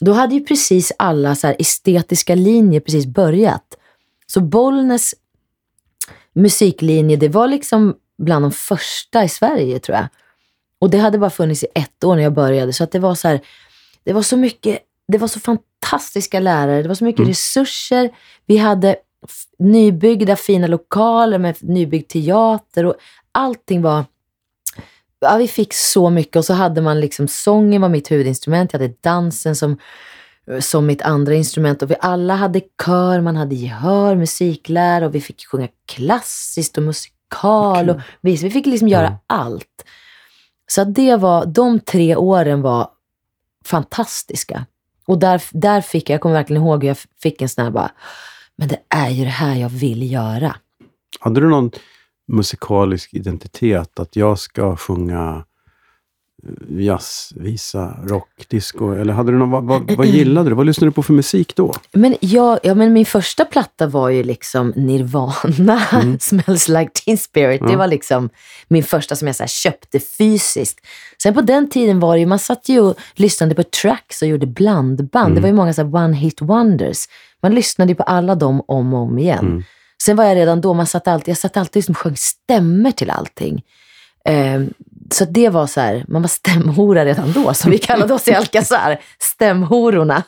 då 0.00 0.12
hade 0.12 0.34
ju 0.34 0.44
precis 0.44 0.92
alla 0.98 1.34
så 1.34 1.46
estetiska 1.58 2.34
linjer 2.34 2.80
precis 2.80 3.06
börjat. 3.06 3.76
Så 4.26 4.40
Bollnäs 4.40 5.14
musiklinje, 6.32 7.16
det 7.16 7.28
var 7.28 7.48
liksom 7.48 7.94
bland 8.18 8.44
de 8.44 8.52
första 8.52 9.24
i 9.24 9.28
Sverige 9.28 9.78
tror 9.78 9.96
jag. 9.96 10.06
Och 10.78 10.90
det 10.90 10.98
hade 10.98 11.18
bara 11.18 11.30
funnits 11.30 11.64
i 11.64 11.66
ett 11.74 12.04
år 12.04 12.16
när 12.16 12.22
jag 12.22 12.34
började. 12.34 12.72
Så 12.72 12.84
att 12.84 12.92
det 12.92 12.98
var 12.98 13.14
så 13.14 13.28
här, 13.28 13.40
det 14.04 14.12
var 14.12 14.22
så 14.22 14.36
mycket, 14.36 14.78
det 15.08 15.18
var 15.18 15.28
så 15.28 15.40
fantastiska 15.40 16.40
lärare, 16.40 16.82
det 16.82 16.88
var 16.88 16.94
så 16.94 17.04
mycket 17.04 17.28
resurser. 17.28 18.10
Vi 18.46 18.56
hade 18.56 18.96
nybyggda 19.58 20.36
fina 20.36 20.66
lokaler 20.66 21.38
med 21.38 21.56
nybyggd 21.60 22.08
teater 22.08 22.86
och 22.86 22.94
allting 23.32 23.82
var 23.82 24.04
Ja, 25.20 25.36
vi 25.36 25.48
fick 25.48 25.74
så 25.74 26.10
mycket 26.10 26.36
och 26.36 26.44
så 26.44 26.52
hade 26.54 26.80
man 26.82 27.00
liksom 27.00 27.28
sången 27.28 27.82
var 27.82 27.88
mitt 27.88 28.10
huvudinstrument, 28.10 28.72
jag 28.72 28.80
hade 28.80 28.94
dansen 29.00 29.56
som, 29.56 29.78
som 30.60 30.86
mitt 30.86 31.02
andra 31.02 31.34
instrument 31.34 31.82
och 31.82 31.90
vi 31.90 31.96
alla 32.00 32.34
hade 32.34 32.60
kör, 32.84 33.20
man 33.20 33.36
hade 33.36 33.54
gehör, 33.54 34.14
musiklärare 34.16 35.06
och 35.06 35.14
vi 35.14 35.20
fick 35.20 35.46
sjunga 35.46 35.68
klassiskt 35.86 36.76
och 36.76 36.82
musikal 36.82 37.90
och 37.90 37.96
vi, 38.20 38.36
vi 38.36 38.50
fick 38.50 38.66
liksom 38.66 38.88
göra 38.88 39.04
Ja. 39.04 39.18
allt. 39.26 39.84
Så 40.70 40.84
det 40.84 41.16
var, 41.16 41.46
de 41.46 41.80
tre 41.80 42.16
åren 42.16 42.62
var 42.62 42.88
fantastiska. 43.64 44.66
Och 45.06 45.18
där, 45.18 45.42
där 45.52 45.80
fick 45.80 46.10
jag, 46.10 46.14
jag 46.14 46.20
kommer 46.20 46.34
verkligen 46.34 46.62
ihåg 46.62 46.82
hur 46.82 46.88
jag 46.88 46.98
fick 47.22 47.42
en 47.42 47.48
sån 47.48 47.64
här 47.64 47.70
bara, 47.70 47.90
men 48.56 48.68
det 48.68 48.78
är 48.88 49.10
ju 49.10 49.24
det 49.24 49.30
här 49.30 49.54
jag 49.56 49.68
vill 49.68 50.12
göra. 50.12 50.56
Hade 51.20 51.40
du 51.40 51.48
någon 51.48 51.70
musikalisk 52.28 53.14
identitet? 53.14 54.00
Att 54.00 54.16
jag 54.16 54.38
ska 54.38 54.76
sjunga 54.76 55.44
jazzvisa, 56.68 57.96
rock, 58.04 58.28
disco? 58.48 58.92
Eller 58.94 59.12
hade 59.12 59.32
du 59.32 59.38
någon, 59.38 59.50
vad, 59.50 59.64
vad, 59.64 59.90
vad 59.96 60.06
gillade 60.06 60.50
du? 60.50 60.54
Vad 60.56 60.66
lyssnade 60.66 60.90
du 60.90 60.92
på 60.94 61.02
för 61.02 61.12
musik 61.12 61.56
då? 61.56 61.74
Men, 61.92 62.16
jag, 62.20 62.58
ja, 62.62 62.74
men 62.74 62.92
min 62.92 63.06
första 63.06 63.44
platta 63.44 63.86
var 63.86 64.08
ju 64.08 64.22
liksom 64.22 64.72
Nirvana, 64.76 65.80
Smells 66.20 66.68
like 66.68 66.90
teen 67.04 67.18
spirit. 67.18 67.60
Det 67.60 67.64
Mm. 67.66 67.72
Ja. 67.72 67.78
var 67.78 67.86
liksom 67.86 68.30
min 68.68 68.82
första 68.82 69.16
som 69.16 69.26
jag 69.26 69.36
så 69.36 69.46
köpte 69.46 70.00
fysiskt. 70.00 70.80
Sen 71.22 71.34
på 71.34 71.40
den 71.40 71.70
tiden 71.70 72.00
var 72.00 72.14
det 72.14 72.20
ju, 72.20 72.26
man 72.26 72.38
satt 72.38 72.68
ju 72.68 72.80
och 72.80 72.96
lyssnade 73.14 73.54
på 73.54 73.62
tracks 73.62 74.22
och 74.22 74.28
gjorde 74.28 74.46
blandband. 74.46 75.26
Mm. 75.26 75.34
Det 75.34 75.40
var 75.40 75.48
ju 75.48 75.54
många 75.54 75.72
så 75.74 75.82
one 75.82 76.16
hit 76.16 76.40
wonders. 76.42 77.04
Man 77.42 77.54
lyssnade 77.54 77.94
på 77.94 78.02
alla 78.02 78.34
dem 78.34 78.62
om 78.68 78.94
och 78.94 79.00
om 79.00 79.18
igen. 79.18 79.46
Mm. 79.46 79.62
Sen 80.02 80.16
var 80.16 80.24
jag 80.24 80.36
redan 80.36 80.60
då, 80.60 80.74
man 80.74 80.86
satt 80.86 81.08
alltid, 81.08 81.28
jag 81.28 81.38
satt 81.38 81.56
alltid 81.56 81.80
liksom 81.80 81.94
sjöng 81.94 82.16
stämmer 82.16 82.90
till 82.92 83.10
allting. 83.10 83.64
Ehm, 84.24 84.74
så 85.10 85.24
det 85.24 85.48
var 85.48 85.66
så 85.66 85.80
här, 85.80 86.04
man 86.08 86.22
var 86.22 86.28
stämhora 86.28 87.04
redan 87.04 87.32
då, 87.32 87.54
som 87.54 87.70
vi 87.70 87.78
kallade 87.78 88.14
oss 88.14 88.28
i 88.28 88.34
Alcazar. 88.34 89.00
Stämhororna. 89.18 90.22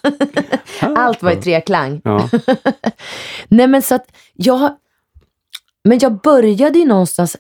Allt 0.81 1.23
var 1.23 1.31
i 1.31 1.37
treklang. 1.37 2.01
Ja. 2.05 2.29
Nej 3.49 3.67
men 3.67 3.83
så 3.83 3.95
att 3.95 4.13
jag, 4.35 4.77
men 5.85 5.99
jag 5.99 6.21
började 6.21 6.79
ju 6.79 6.85
någonstans 6.85 7.37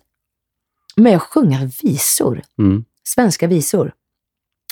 med 0.97 1.17
att 1.17 1.23
sjunga 1.23 1.71
visor. 1.83 2.43
Mm. 2.59 2.85
Svenska 3.05 3.47
visor. 3.47 3.93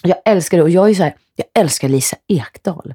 Jag 0.02 0.16
älskar 0.24 0.56
det 0.56 0.62
och 0.62 0.70
jag 0.70 0.90
är 0.90 0.94
så 0.94 1.02
här, 1.02 1.16
jag 1.36 1.46
älskar 1.54 1.88
Lisa 1.88 2.16
Ekdahl. 2.26 2.94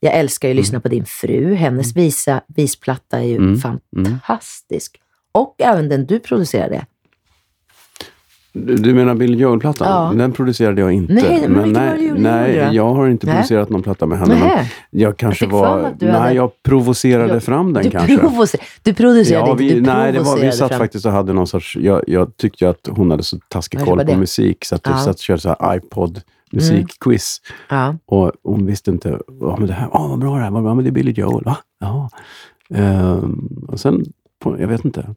Jag 0.00 0.14
älskar 0.14 0.48
ju 0.48 0.52
att 0.52 0.56
lyssna 0.56 0.80
på 0.80 0.88
din 0.88 1.04
fru. 1.04 1.54
Hennes 1.54 1.96
visa, 1.96 2.40
visplatta 2.46 3.18
är 3.18 3.22
ju 3.24 3.36
Mm. 3.36 3.58
fantastisk. 3.60 5.00
Och 5.32 5.54
även 5.58 5.88
den 5.88 6.06
du 6.06 6.18
producerade. 6.18 6.86
Du, 8.58 8.94
menar 8.94 9.14
Billy 9.14 9.38
Joel-plattan? 9.38 9.88
Ja. 9.90 10.18
Den 10.18 10.32
producerade 10.32 10.80
jag 10.80 10.92
inte. 10.92 11.12
Nej, 11.12 11.48
men 11.48 11.62
vilken 11.64 11.72
nej, 11.72 12.12
nej, 12.62 12.74
jag 12.76 12.94
har 12.94 13.08
inte 13.08 13.26
Nej. 13.26 13.34
producerat 13.34 13.70
någon 13.70 13.82
platta 13.82 14.06
med 14.06 14.18
henne. 14.18 14.34
Men 14.34 14.42
Nähä. 14.48 14.66
jag 14.90 15.16
kanske 15.16 15.44
Jag 15.44 15.50
var... 15.52 15.92
nej, 16.00 16.10
hade- 16.10 16.32
jag 16.34 16.62
provocerade 16.62 17.34
Ja, 17.34 17.40
fram 17.40 17.72
den 17.72 17.84
Du, 17.84 17.90
kanske. 17.90 18.18
provocer, 18.18 18.60
du 18.82 18.94
producerade 18.94 19.46
Ja, 19.46 19.52
inte, 19.52 19.64
vi, 19.64 19.74
du 19.74 19.80
nej, 19.80 20.12
det 20.12 20.20
var, 20.20 20.38
vi 20.38 20.52
satt 20.52 20.68
fram. 20.68 20.78
faktiskt 20.78 21.06
och 21.06 21.12
hade 21.12 21.32
någon 21.32 21.46
sorts... 21.46 21.76
Jag, 21.76 22.04
jag 22.06 22.36
tyckte 22.36 22.68
att 22.68 22.88
hon 22.90 23.10
hade 23.10 23.22
så 23.22 23.38
taskig 23.48 23.80
koll 23.84 23.98
på 23.98 24.04
det. 24.04 24.16
musik 24.16 24.64
så 24.64 24.74
att 24.74 24.80
Ja. 24.84 24.92
Mm. 24.92 25.04
satt 25.04 25.14
och 25.14 25.20
körde 25.20 25.40
så 25.40 25.56
iPod 25.76 26.20
musikquiz. 26.56 27.40
Ja. 27.68 27.94
Och 28.06 28.32
hon 28.42 28.66
visste 28.66 28.90
inte, 28.90 29.18
ja 29.40 29.56
men 29.58 29.66
det 29.66 29.72
här, 29.72 29.88
oh, 29.88 30.08
vad 30.08 30.18
bra 30.18 30.36
det 30.36 30.42
här 30.42 30.50
var, 30.50 30.62
ja 30.62 30.74
men 30.74 30.84
det 30.84 30.90
är 30.90 30.92
Billy 30.92 31.12
Joel, 31.12 31.44
va? 31.44 31.56
Ja. 31.80 32.10
Ehm, 32.74 33.48
och 33.68 33.80
sen, 33.80 34.04
på, 34.42 34.60
jag 34.60 34.68
vet 34.68 34.84
inte. 34.84 35.14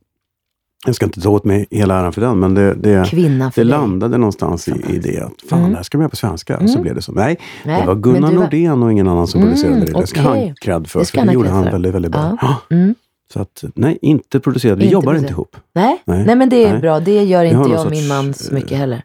Jag 0.85 0.95
ska 0.95 1.05
inte 1.05 1.21
ta 1.21 1.29
åt 1.29 1.43
mig 1.43 1.67
hela 1.71 1.99
äran 1.99 2.13
för 2.13 2.21
den, 2.21 2.39
men 2.39 2.53
det, 2.53 2.73
det, 2.73 3.11
det 3.55 3.63
landade 3.63 4.17
någonstans 4.17 4.67
i, 4.67 4.71
i 4.89 4.97
det 4.99 5.19
att 5.21 5.41
fan, 5.49 5.59
Mm. 5.59 5.71
det 5.71 5.75
här 5.77 5.83
ska 5.83 5.97
man 5.97 6.03
göra 6.03 6.09
på 6.09 6.15
svenska. 6.15 6.57
Och 6.57 6.69
så 6.69 6.75
Mm. 6.75 6.81
blev 6.81 6.95
det 6.95 7.01
så. 7.01 7.11
Nej, 7.11 7.39
Nej, 7.65 7.81
det 7.81 7.87
var 7.87 7.95
Gunnar 7.95 8.21
var- 8.21 8.31
Nordén 8.31 8.83
och 8.83 8.91
ingen 8.91 9.07
annan 9.07 9.27
som 9.27 9.41
Mm, 9.41 9.53
producerade 9.53 9.85
det. 9.85 9.99
Det 10.01 10.07
ska 10.07 10.21
han 10.21 10.31
okej. 10.31 10.47
ha 10.47 10.55
cred 10.61 10.87
för, 10.87 10.99
Det 10.99 11.05
för 11.05 11.17
han 11.17 11.27
det 11.27 11.33
gjorde 11.33 11.49
han 11.49 11.63
för. 11.63 11.71
väldigt, 11.71 11.93
väldigt 11.95 12.11
bra. 12.11 12.37
Ja. 12.41 12.55
Mm. 12.75 12.95
Så 13.33 13.41
att, 13.41 13.63
nej, 13.75 13.97
inte 14.01 14.39
producerade. 14.39 14.79
Vi 14.79 14.83
Inte 14.85 14.93
jobbar 14.93 15.13
inte 15.13 15.33
producerade. 15.33 15.33
ihop. 15.33 15.57
Nej. 15.73 16.01
Nej. 16.05 16.25
Nej. 16.25 16.35
men 16.35 16.49
det 16.49 16.63
är 16.65 16.71
Nej. 16.71 16.81
bra. 16.81 16.99
Det 16.99 17.23
gör 17.23 17.43
inte 17.43 17.69
jag 17.71 17.85
och 17.85 17.91
min 17.91 18.07
man 18.07 18.33
så 18.33 18.53
mycket 18.53 18.77
heller. 18.77 19.01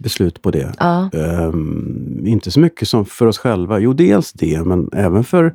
Beslut 0.00 0.42
på 0.42 0.50
det. 0.50 0.72
Ja. 0.78 1.10
Ehm, 1.12 2.22
inte 2.26 2.50
så 2.50 2.60
mycket 2.60 2.88
som 2.88 3.04
för 3.04 3.26
oss 3.26 3.38
själva. 3.38 3.78
Jo, 3.78 3.92
dels 3.92 4.32
det, 4.32 4.66
men 4.66 4.90
även 4.92 5.24
för, 5.24 5.54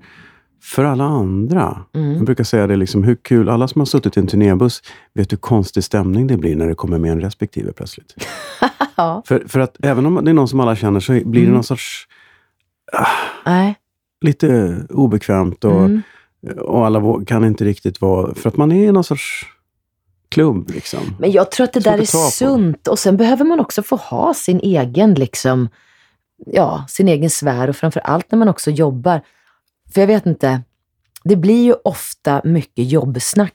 för 0.63 0.83
alla 0.83 1.03
andra. 1.03 1.77
Mm. 1.95 2.13
Jag 2.13 2.25
brukar 2.25 2.43
säga 2.43 2.67
det, 2.67 2.75
liksom, 2.75 3.03
hur 3.03 3.15
kul, 3.15 3.49
alla 3.49 3.67
som 3.67 3.81
har 3.81 3.85
suttit 3.85 4.17
i 4.17 4.19
en 4.19 4.27
turnébuss 4.27 4.81
vet 5.13 5.31
hur 5.31 5.37
konstig 5.37 5.83
stämning 5.83 6.27
det 6.27 6.37
blir 6.37 6.55
när 6.55 6.67
det 6.67 6.75
kommer 6.75 6.97
med 6.99 7.11
en 7.11 7.21
respektive 7.21 7.71
plötsligt. 7.73 8.15
ja. 8.95 9.23
För, 9.25 9.43
för 9.47 9.59
att 9.59 9.77
även 9.85 10.05
om 10.05 10.25
det 10.25 10.31
är 10.31 10.33
någon 10.33 10.47
som 10.47 10.59
alla 10.59 10.75
känner 10.75 10.99
så 10.99 11.11
blir 11.11 11.23
det 11.31 11.39
Mm. 11.39 11.53
någon 11.53 11.63
sorts 11.63 12.07
Nej. 13.45 13.75
lite 14.25 14.77
obekvämt 14.89 15.63
och, 15.65 15.81
Mm. 15.85 16.01
och 16.61 16.85
alla 16.85 17.23
kan 17.25 17.45
inte 17.45 17.65
riktigt 17.65 18.01
vara... 18.01 18.33
För 18.35 18.49
att 18.49 18.57
man 18.57 18.71
är 18.71 18.91
någon 18.91 19.03
sorts 19.03 19.45
klubb 20.33 20.69
liksom. 20.69 20.99
Men 21.19 21.31
jag 21.31 21.51
tror 21.51 21.63
att 21.63 21.73
det 21.73 21.81
Svårt 21.81 21.93
där 21.93 22.01
är 22.01 22.29
sunt. 22.31 22.87
Och 22.87 22.99
sen 22.99 23.17
behöver 23.17 23.45
man 23.45 23.59
också 23.59 23.83
få 23.83 23.95
ha 23.95 24.33
sin 24.33 24.59
egen, 24.59 25.13
liksom, 25.13 25.69
ja, 26.45 26.85
sin 26.89 27.07
egen 27.07 27.29
sfär. 27.29 27.67
Och 27.69 27.75
framför 27.75 27.99
allt 27.99 28.31
när 28.31 28.39
man 28.39 28.49
också 28.49 28.71
jobbar. 28.71 29.21
För 29.93 30.01
jag 30.01 30.07
vet 30.07 30.25
inte, 30.25 30.61
det 31.23 31.35
blir 31.35 31.63
ju 31.63 31.73
ofta 31.83 32.41
mycket 32.43 32.91
jobbsnack 32.91 33.53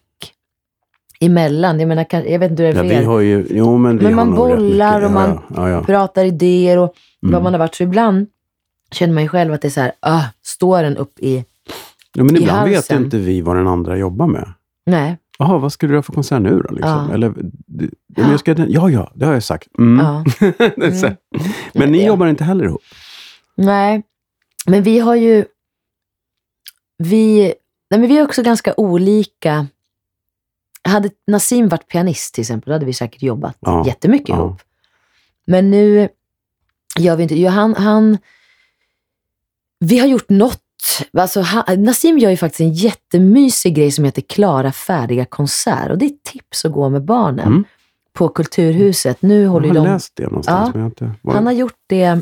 emellan. 1.21 1.81
Jag 1.81 1.89
menar, 1.89 2.07
jag 2.11 2.39
vet 2.39 2.51
inte 2.51 2.63
hur 2.63 2.73
det 2.73 2.79
är 2.81 2.85
Ja, 2.85 2.89
för 2.91 2.97
vi 2.97 3.03
er. 3.03 3.07
har 3.07 3.21
ju, 3.21 3.47
jo, 3.51 3.79
men 3.79 3.99
vi 3.99 4.05
Men 4.05 4.15
man 4.15 4.35
bollar 4.35 5.03
och 5.05 5.11
man 5.11 5.31
Ja, 5.31 5.55
ja, 5.57 5.69
ja. 5.69 5.83
pratar 5.83 6.25
idéer 6.25 6.79
och 6.79 6.95
Mm. 7.23 7.33
vad 7.33 7.43
man 7.43 7.53
har 7.55 7.59
varit. 7.59 7.75
Så 7.75 7.83
ibland 7.83 8.27
känner 8.91 9.15
man 9.15 9.23
ju 9.23 9.29
själv 9.29 9.53
att 9.53 9.63
det 9.63 9.69
är 9.69 9.71
så 9.71 9.81
här, 9.81 9.93
ah, 10.01 10.23
står 10.43 10.83
den 10.83 10.97
upp 10.97 11.19
i... 11.19 11.45
ja, 12.15 12.25
men 12.25 12.37
i 12.37 12.41
ibland 12.41 12.65
vet 12.69 12.75
halsen. 12.77 13.05
inte 13.05 13.19
vi 13.19 13.41
vad 13.41 13.57
den 13.57 13.67
andra 13.69 13.97
jobbar 13.97 14.27
med. 14.27 14.53
Nej. 14.87 15.17
Jaha, 15.39 15.59
vad 15.59 15.73
skulle 15.73 15.93
du 15.93 15.97
ha 15.97 16.03
för 16.03 16.13
konsert 16.13 16.43
nu 16.43 16.51
då? 16.69 16.75
Liksom? 16.75 16.91
Ja. 17.09 17.15
Eller, 17.15 17.35
det- 17.67 17.91
men 18.07 18.31
jag 18.31 18.41
ska, 18.41 18.53
ja, 18.69 18.91
ja, 18.91 19.13
det 19.15 19.27
har 19.27 19.33
jag 19.33 19.43
sagt. 19.43 19.69
Mm. 19.79 20.07
Ja. 20.07 20.25
Mm. 20.77 21.17
Men 21.75 21.93
ni 21.93 22.07
jobbar 22.07 22.27
inte 22.27 22.45
heller 22.45 22.65
ihop? 22.65 22.83
Nej, 23.55 24.03
men 24.67 24.83
vi 24.83 24.99
har 24.99 25.15
ju... 25.15 25.45
Vi, 26.99 27.55
nej 27.91 28.01
men 28.01 28.09
vi 28.09 28.19
är 28.19 28.25
också 28.25 28.43
ganska 28.43 28.75
olika. 28.77 29.67
Hade 30.85 31.11
Nassim 31.27 31.69
varit 31.69 31.89
pianist 31.89 32.35
till 32.35 32.43
exempel, 32.43 32.69
då 32.71 32.75
hade 32.75 32.87
vi 32.87 32.93
säkert 32.93 33.23
jobbat 33.23 33.57
Ja, 33.61 33.87
jättemycket 33.87 34.29
ja. 34.29 34.37
ihop. 34.37 34.61
Men 35.47 35.71
nu 35.71 36.09
gör 36.99 37.17
vi 37.17 37.23
inte... 37.23 37.47
Han, 37.49 37.75
han, 37.75 38.19
vi 39.81 39.99
har 39.99 40.07
gjort 40.07 40.29
något. 40.29 40.63
Alltså, 41.19 41.41
han, 41.41 41.83
Nassim 41.85 42.19
gör 42.19 42.31
ju 42.31 42.37
faktiskt 42.37 42.61
en 42.61 42.73
jättemysig 42.73 43.75
grej 43.75 43.91
som 43.91 44.05
heter 44.05 44.23
Klara 44.23 44.73
färdiga 44.73 45.25
konsert. 45.25 45.91
Och 45.91 45.99
det 45.99 46.05
är 46.05 46.11
ett 46.11 46.23
tips 46.23 46.65
att 46.65 46.73
gå 46.73 46.89
med 46.89 47.03
barnen 47.05 47.47
Mm. 47.47 47.65
på 48.13 48.29
Kulturhuset. 48.29 49.23
Nu 49.23 49.43
Jag 49.43 49.51
håller 49.51 49.69
har 49.69 49.75
ju 49.75 49.81
de 49.81 49.87
läst 49.87 50.13
det 50.17 50.23
någonstans. 50.25 50.71
Ja. 50.75 50.79
Jag 50.79 50.81
har 50.81 50.87
inte, 50.87 51.11
var, 51.23 51.35
han 51.35 51.47
har 51.47 51.53
gjort 51.53 51.77
det, 51.87 52.19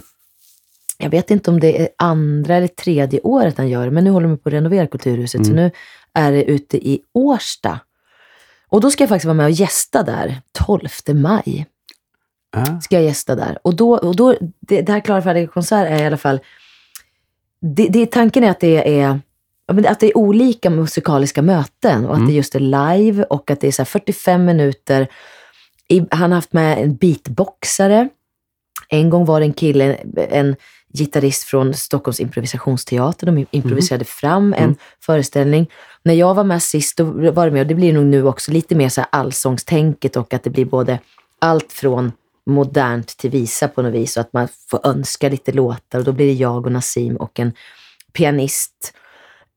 jag 0.99 1.11
vet 1.11 1.31
inte 1.31 1.51
om 1.51 1.61
det 1.61 1.81
är 1.83 1.89
andra 1.99 2.55
eller 2.57 2.67
tredje 2.69 3.21
året 3.21 3.59
han 3.59 3.69
gör 3.69 3.85
det, 3.85 3.91
men 3.91 4.05
nu 4.05 4.11
håller 4.11 4.29
de 4.29 4.39
på 4.39 4.49
att 4.49 4.53
renovera 4.53 4.87
Kulturhuset, 4.87 5.47
så 5.47 5.53
Mm. 5.53 5.65
nu 5.65 5.71
är 6.13 6.33
det 6.33 6.45
ute 6.45 6.89
i 6.89 7.01
Årsta. 7.13 7.81
Och 8.69 8.81
då 8.81 8.91
ska 8.91 9.03
jag 9.03 9.09
faktiskt 9.09 9.25
vara 9.25 9.35
med 9.35 9.45
och 9.47 9.51
gästa 9.51 10.03
där, 10.03 10.41
12 10.53 10.89
maj 11.15 11.67
äh, 12.57 12.79
ska 12.81 12.95
jag 12.95 13.05
gästa 13.05 13.35
där. 13.35 13.59
Och 13.63 13.75
då, 13.77 13.91
och 13.97 14.17
då 14.17 14.35
det, 14.61 14.83
det 14.83 14.93
här 14.93 15.01
Klara 15.01 15.23
färdiga 15.23 15.47
konsert 15.47 15.91
är 15.91 16.03
i 16.03 16.07
alla 16.07 16.17
fall, 16.17 16.41
det, 17.61 17.89
det, 17.89 18.07
tanken 18.11 18.45
är 18.45 18.51
att 18.51 18.61
det 18.61 19.01
är 19.01 19.21
att 19.89 20.01
det 20.01 20.07
är 20.07 20.17
olika 20.19 20.71
musikaliska 20.71 21.43
möten 21.43 22.05
och 22.07 22.11
att 22.13 22.17
Mm. 22.17 22.29
det 22.29 22.35
just 22.35 22.55
är 22.55 22.61
live 22.61 23.25
och 23.25 23.51
att 23.51 23.61
det 23.61 23.67
är 23.67 23.73
så 23.73 23.83
här 23.83 23.87
45 23.87 24.45
minuter. 24.45 25.09
Han 26.11 26.31
har 26.33 26.37
haft 26.37 26.53
med 26.53 26.79
en 26.83 26.97
beatboxare. 26.97 28.09
En 28.89 29.11
gång 29.11 29.25
var 29.25 29.41
det 29.41 29.47
en 29.47 29.53
kille, 29.53 29.95
en 30.31 30.57
gitarrist 30.99 31.45
från 31.45 31.75
Stockholms 31.75 32.21
improvisationsteater. 32.21 33.27
De 33.27 33.47
improviserade 33.51 34.05
fram 34.05 34.53
en 34.53 34.63
Mm. 34.65 34.77
föreställning. 35.01 35.71
När 36.03 36.15
jag 36.15 36.35
var 36.35 36.45
med 36.45 36.63
sist, 36.63 36.97
då 36.97 37.05
var 37.31 37.45
det 37.47 37.53
med, 37.53 37.61
och 37.61 37.67
det 37.67 37.75
blir 37.75 37.93
nog 37.93 38.05
nu 38.07 38.27
också 38.27 38.53
lite 38.53 38.75
mer 38.75 38.89
så 38.89 39.01
här 39.01 39.09
allsångstänket 39.13 40.17
och 40.17 40.35
att 40.35 40.43
det 40.43 40.51
blir 40.51 40.65
både 40.65 40.99
allt 41.39 41.73
från 41.73 42.13
modernt 42.47 43.07
till 43.17 43.31
visa 43.31 43.69
på 43.69 43.83
något 43.83 43.95
vis 43.95 44.17
och 44.17 44.21
att 44.21 44.33
man 44.33 44.49
får 44.71 44.81
önska 44.87 45.29
lite 45.29 45.53
låtar 45.53 45.99
och 45.99 46.05
då 46.05 46.13
blir 46.13 46.27
det 46.27 46.33
jag 46.33 46.67
och 46.67 46.73
Nassim 46.73 47.17
och 47.17 47.41
en 47.41 47.53
pianist. 48.13 48.93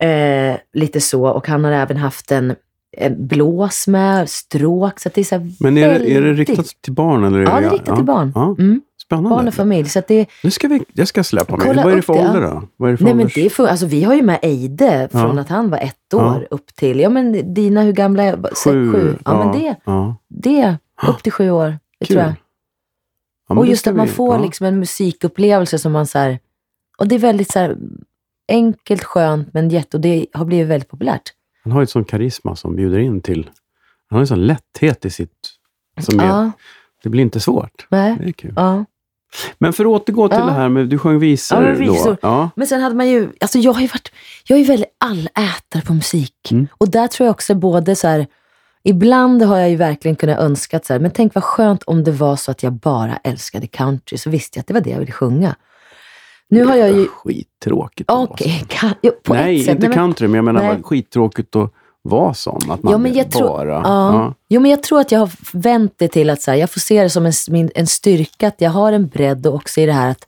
Eh, 0.03 0.55
lite 0.73 1.01
så 1.01 1.25
och 1.27 1.47
han 1.47 1.63
har 1.63 1.71
även 1.71 1.97
haft 1.97 2.31
en, 2.31 2.55
en 2.97 3.27
blås 3.27 3.87
med, 3.87 4.29
stråk. 4.29 4.99
Så 4.99 5.09
det 5.13 5.21
är 5.21 5.25
så 5.25 5.47
men 5.59 5.77
är 5.77 5.87
det, 5.89 5.95
är 5.95 6.21
det 6.21 6.27
väldigt- 6.27 6.49
riktat 6.49 6.65
till 6.81 6.93
barn? 6.93 7.23
Eller 7.23 7.39
är 7.39 7.43
Ja, 7.43 7.59
det 7.59 7.65
är 7.65 7.69
riktat 7.69 7.95
till 7.95 8.05
barn. 8.05 8.31
Ja, 8.35 8.55
Mm, 8.59 8.81
spännande. 9.05 9.29
barn 9.29 9.47
och 9.47 9.53
familj. 9.53 9.89
Så 9.89 9.99
att 9.99 10.07
det, 10.07 10.25
Nu 10.43 10.51
ska 10.51 10.67
vi, 10.67 10.81
jag 10.93 11.07
ska 11.07 11.23
släppa 11.23 11.57
mig. 11.57 11.67
Vad 11.75 11.91
är 11.91 11.95
det 11.95 12.01
för 12.01 12.13
det, 12.13 12.19
ja. 12.19 12.27
ålder 12.27 12.41
då? 12.41 12.63
Vad 12.77 12.89
är 12.89 12.91
det 12.93 12.97
för 12.97 13.05
nej 13.05 13.13
men 13.13 13.25
ålders- 13.27 13.35
det 13.35 13.45
är 13.45 13.49
för, 13.49 13.67
alltså 13.67 13.85
vi 13.85 14.03
har 14.03 14.15
ju 14.15 14.21
med 14.21 14.39
Eide 14.41 15.09
från 15.11 15.35
Ja. 15.35 15.41
att 15.41 15.49
han 15.49 15.69
var 15.69 15.77
ett 15.77 15.95
Ja. 16.11 16.35
år 16.35 16.47
upp 16.51 16.75
till, 16.75 16.99
ja 16.99 17.09
men 17.09 17.53
dina 17.53 17.81
hur 17.81 17.93
gamla 17.93 18.23
är 18.23 18.37
Sex, 18.43 18.61
sju? 18.63 19.15
Ja, 19.25 19.43
men 19.45 19.61
det, 19.61 19.75
Ja. 19.85 20.15
det, 20.27 20.77
upp 21.07 21.23
till 21.23 21.31
sju 21.31 21.49
år. 21.51 21.77
Det 21.99 22.05
Kul. 22.05 22.15
tror 22.15 22.25
jag. 22.27 22.33
Ja, 23.49 23.55
och 23.57 23.67
just 23.67 23.87
att 23.87 23.95
man 23.95 24.05
vi- 24.05 24.11
får 24.11 24.35
ja. 24.35 24.41
liksom 24.41 24.65
en 24.65 24.79
musikupplevelse 24.79 25.79
som 25.79 25.91
man 25.91 26.07
så 26.07 26.19
här, 26.19 26.39
och 26.97 27.07
det 27.07 27.15
är 27.15 27.19
väldigt 27.19 27.51
så 27.51 27.59
här 27.59 27.77
enkelt, 28.47 29.03
skönt, 29.03 29.53
men 29.53 29.69
jätte, 29.69 29.97
och 29.97 30.01
det 30.01 30.25
har 30.33 30.45
blivit 30.45 30.67
väldigt 30.67 30.89
populärt. 30.89 31.33
Han 31.63 31.71
har 31.71 31.79
ju 31.79 31.83
ett 31.83 31.89
sån 31.89 32.05
karisma 32.05 32.55
som 32.55 32.75
bjuder 32.75 32.99
in 32.99 33.21
till... 33.21 33.49
Han 34.09 34.15
har 34.17 34.19
en 34.21 34.27
sån 34.27 34.47
lätthet 34.47 35.05
i 35.05 35.09
sitt... 35.09 35.31
Som 36.01 36.19
är, 36.19 36.25
Ja, 36.27 36.51
det 37.03 37.09
blir 37.09 37.21
inte 37.21 37.39
svårt. 37.39 37.87
nej, 37.89 38.15
Det 38.19 38.25
är 38.27 38.31
kul. 38.31 38.53
ja. 38.55 38.85
Men 39.57 39.73
för 39.73 39.83
att 39.85 39.89
återgå 40.01 40.27
till 40.29 40.37
Ja. 40.39 40.45
det 40.45 40.51
här 40.51 40.69
med... 40.69 40.87
Du 40.89 40.97
sjöng 40.97 41.19
visor, 41.19 41.63
Ja, 41.67 41.73
visor. 41.73 42.09
då. 42.11 42.17
Ja. 42.21 42.49
Men 42.55 42.67
sen 42.67 42.81
hade 42.81 42.95
man 42.95 43.09
ju, 43.09 43.29
alltså 43.41 43.57
jag 43.59 43.73
har 43.73 43.81
ju 43.81 43.87
varit, 43.87 44.11
jag 44.47 44.55
är 44.55 44.59
ju 44.59 44.67
väldigt 44.67 44.95
allätare 44.97 45.81
på 45.81 45.93
musik. 45.93 46.51
Mm. 46.51 46.67
Och 46.77 46.89
där 46.89 47.07
tror 47.07 47.25
jag 47.25 47.31
också 47.33 47.55
både 47.55 47.95
så 47.95 48.07
här, 48.07 48.27
Ibland 48.83 49.41
har 49.41 49.57
jag 49.57 49.69
ju 49.69 49.75
verkligen 49.75 50.15
kunnat 50.15 50.39
önska 50.39 50.77
att 50.77 50.85
så 50.85 50.93
här, 50.93 50.99
men 50.99 51.11
tänk 51.11 51.35
vad 51.35 51.43
skönt 51.43 51.83
om 51.83 52.03
det 52.03 52.11
var 52.11 52.35
så 52.35 52.51
att 52.51 52.63
jag 52.63 52.73
bara 52.73 53.17
älskade 53.23 53.67
country, 53.67 54.17
så 54.17 54.29
visste 54.29 54.57
jag 54.57 54.61
att 54.61 54.67
det 54.67 54.73
var 54.73 54.81
det 54.81 54.89
jag 54.89 54.99
ville 54.99 55.11
sjunga. 55.11 55.55
Nu 56.49 56.63
har 56.65 56.75
jag 56.75 56.91
ju... 56.91 57.07
Skittråkigt 57.07 58.09
att 58.11 58.17
vara 58.17 58.27
sån. 58.37 58.65
kan- 58.67 58.93
jo, 59.01 59.11
på 59.23 59.33
Nej, 59.33 59.55
ett 59.59 59.65
sätt. 59.65 59.71
inte 59.75 59.87
Nej, 59.87 59.89
men- 59.89 59.97
country, 59.97 60.27
men 60.27 60.35
jag 60.35 60.45
menar 60.45 60.61
Nej. 60.73 60.83
skittråkigt 60.83 61.55
att 61.55 61.71
vara 62.01 62.33
sån. 62.33 62.61
Att 62.71 62.83
man 62.83 62.91
Ja, 62.91 62.97
men 62.97 63.13
jag 63.13 63.31
tror- 63.31 63.47
bara... 63.47 63.67
Ja. 63.83 64.33
Jo, 64.49 64.61
men 64.61 64.71
jag 64.71 64.83
tror 64.83 64.99
att 64.99 65.11
jag 65.11 65.19
har 65.19 65.31
vänt 65.53 65.93
det 65.97 66.07
till 66.07 66.29
att 66.29 66.41
så 66.41 66.51
här, 66.51 66.57
jag 66.57 66.69
får 66.69 66.79
se 66.79 67.03
det 67.03 67.09
som 67.09 67.25
en, 67.25 67.31
min, 67.49 67.71
en 67.75 67.87
styrka, 67.87 68.47
att 68.47 68.61
jag 68.61 68.71
har 68.71 68.91
en 68.93 69.07
bredd 69.07 69.47
och 69.47 69.55
också 69.55 69.81
i 69.81 69.85
det 69.85 69.93
här 69.93 70.09
att 70.11 70.27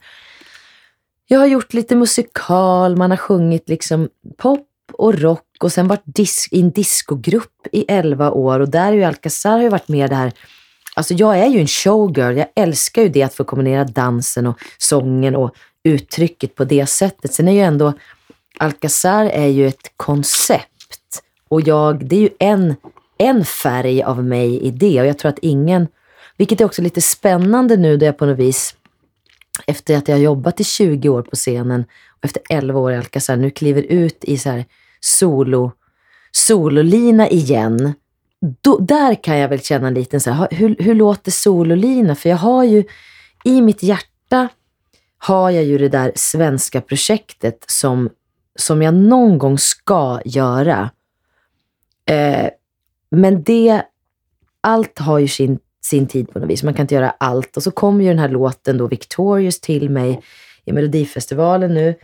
jag 1.28 1.40
har 1.40 1.46
gjort 1.48 1.74
lite 1.74 1.96
musikal, 1.96 2.96
man 2.98 3.10
har 3.10 3.18
sjungit 3.18 3.70
liksom 3.70 4.10
pop 4.38 4.68
och 4.94 5.14
rock 5.20 5.46
och 5.64 5.72
sen 5.72 5.88
varit 5.88 6.04
disk, 6.06 6.54
i 6.54 6.62
en 6.62 6.72
discogrupp 6.72 7.68
i 7.72 7.86
11 7.88 8.32
år. 8.32 8.60
Och 8.60 8.70
där 8.70 8.88
är 8.88 8.96
ju 8.96 9.04
Alcazar 9.04 9.52
har 9.52 9.62
ju 9.62 9.70
varit 9.70 9.88
med 9.88 10.10
det 10.10 10.16
här 10.16 10.32
Alltså 10.94 11.14
jag 11.14 11.40
är 11.40 11.48
ju 11.48 11.60
en 11.60 11.68
showgirl, 11.68 12.38
jag 12.38 12.48
älskar 12.56 13.02
ju 13.02 13.10
det 13.10 13.24
att 13.24 13.34
få 13.34 13.44
kombinera 13.44 13.84
dansen 13.84 14.48
och 14.48 14.60
sången 14.78 15.36
och 15.36 15.56
uttrycket 15.84 16.56
på 16.56 16.64
det 16.64 16.86
sättet. 16.86 17.34
Sen 17.34 17.48
är 17.48 17.52
ju 17.52 17.60
ändå 17.60 17.94
Alcazar 18.58 19.26
är 19.26 19.48
ju 19.48 19.68
ett 19.68 19.92
koncept. 19.98 21.24
Och 21.48 21.62
jag, 21.62 22.06
det 22.06 22.16
är 22.16 22.20
ju 22.20 22.30
en, 22.40 22.76
en 23.18 23.46
färg 23.46 24.04
av 24.04 24.24
mig 24.24 24.60
i 24.60 24.72
det. 24.72 25.02
Och 25.02 25.08
jag 25.08 25.18
tror 25.18 25.30
att 25.30 25.40
ingen, 25.40 25.88
vilket 26.38 26.62
är 26.62 26.66
också 26.66 26.82
lite 26.82 27.02
spännande 27.02 27.78
nu 27.78 27.98
då 27.98 28.06
jag 28.06 28.18
på 28.18 28.26
något 28.26 28.40
vis, 28.40 28.76
efter 29.68 29.98
att 29.98 30.08
jag 30.08 30.16
har 30.16 30.22
jobbat 30.22 30.60
i 30.60 30.64
20 30.64 31.10
år 31.10 31.22
på 31.22 31.36
scenen 31.36 31.86
och 32.20 32.26
efter 32.26 32.42
11 32.50 32.80
år 32.80 32.92
i 32.92 32.98
Alcazar 32.98 33.36
nu 33.36 33.50
kliver 33.50 33.82
ut 33.82 34.24
i 34.24 34.38
så 34.38 34.50
här 34.50 34.66
solo, 35.02 35.72
sololina 36.32 37.30
igen. 37.30 37.94
Då, 38.62 38.78
där 38.78 39.24
kan 39.24 39.38
jag 39.38 39.50
väl 39.50 39.62
känna 39.62 39.88
en 39.88 39.94
liten 39.94 40.22
så 40.22 40.32
här, 40.32 40.48
hur, 40.52 40.76
hur 40.80 40.96
låter 40.96 41.32
sololina? 41.32 42.16
För 42.16 42.30
jag 42.30 42.38
har 42.38 42.64
ju, 42.64 42.84
i 43.44 43.62
mitt 43.62 43.84
hjärta 43.84 44.48
har 45.18 45.50
jag 45.50 45.64
ju 45.64 45.78
det 45.78 45.90
där 45.90 46.12
svenska 46.16 46.82
projektet 46.82 47.66
som, 47.68 48.10
som 48.56 48.82
jag 48.82 48.94
någon 48.94 49.38
gång 49.38 49.58
ska 49.58 50.22
göra. 50.26 50.90
Eh, 52.06 52.50
men 53.12 53.44
det, 53.44 53.82
allt 54.62 55.00
har 55.00 55.20
ju 55.20 55.28
sin, 55.28 55.60
sin 55.82 56.08
tid 56.08 56.30
på 56.30 56.40
något 56.40 56.50
vis. 56.50 56.64
Man 56.64 56.74
kan 56.74 56.84
inte 56.84 56.96
göra 56.96 57.16
allt. 57.18 57.58
Och 57.58 57.64
så 57.64 57.72
kom 57.72 58.02
ju 58.02 58.08
den 58.08 58.20
här 58.20 58.30
låten 58.30 58.78
då, 58.78 58.88
Victorious, 58.88 59.60
till 59.60 59.90
mig 59.90 60.22
i 60.66 60.72
Melodifestivalen 60.72 61.74
nu. 61.74 61.96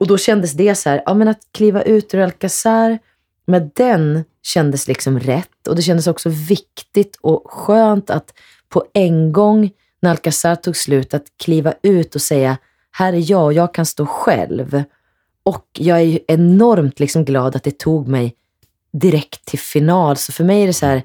Och 0.00 0.06
då 0.06 0.18
kändes 0.18 0.52
det 0.52 0.74
så 0.74 0.90
här, 0.90 1.02
ja 1.06 1.14
men 1.14 1.28
att 1.28 1.40
kliva 1.52 1.82
ut 1.82 2.14
ur 2.14 2.18
Alcazar 2.18 2.98
med 3.46 3.70
den 3.74 4.24
kändes 4.42 4.88
liksom 4.88 5.20
rätt. 5.20 5.68
Och 5.68 5.76
det 5.76 5.82
kändes 5.82 6.06
också 6.06 6.28
viktigt 6.28 7.18
och 7.20 7.50
skönt 7.50 8.10
att 8.10 8.32
på 8.68 8.84
en 8.92 9.32
gång 9.32 9.70
när 10.00 10.10
Alcazar 10.10 10.56
tog 10.56 10.76
slut, 10.76 11.14
att 11.14 11.24
kliva 11.36 11.74
ut 11.82 12.14
och 12.14 12.22
säga, 12.22 12.58
här 12.92 13.12
är 13.12 13.30
jag 13.30 13.44
och 13.44 13.52
jag 13.52 13.74
kan 13.74 13.86
stå 13.86 14.06
själv. 14.06 14.82
Och 15.42 15.66
jag 15.72 15.98
är 15.98 16.02
ju 16.02 16.18
enormt 16.28 17.00
liksom 17.00 17.24
glad 17.24 17.56
att 17.56 17.64
det 17.64 17.78
tog 17.78 18.08
mig 18.08 18.34
direkt 18.92 19.44
till 19.44 19.58
final. 19.58 20.16
Så 20.16 20.32
för 20.32 20.44
mig 20.44 20.62
är 20.62 20.66
det 20.66 20.72
så 20.72 20.86
här, 20.86 21.02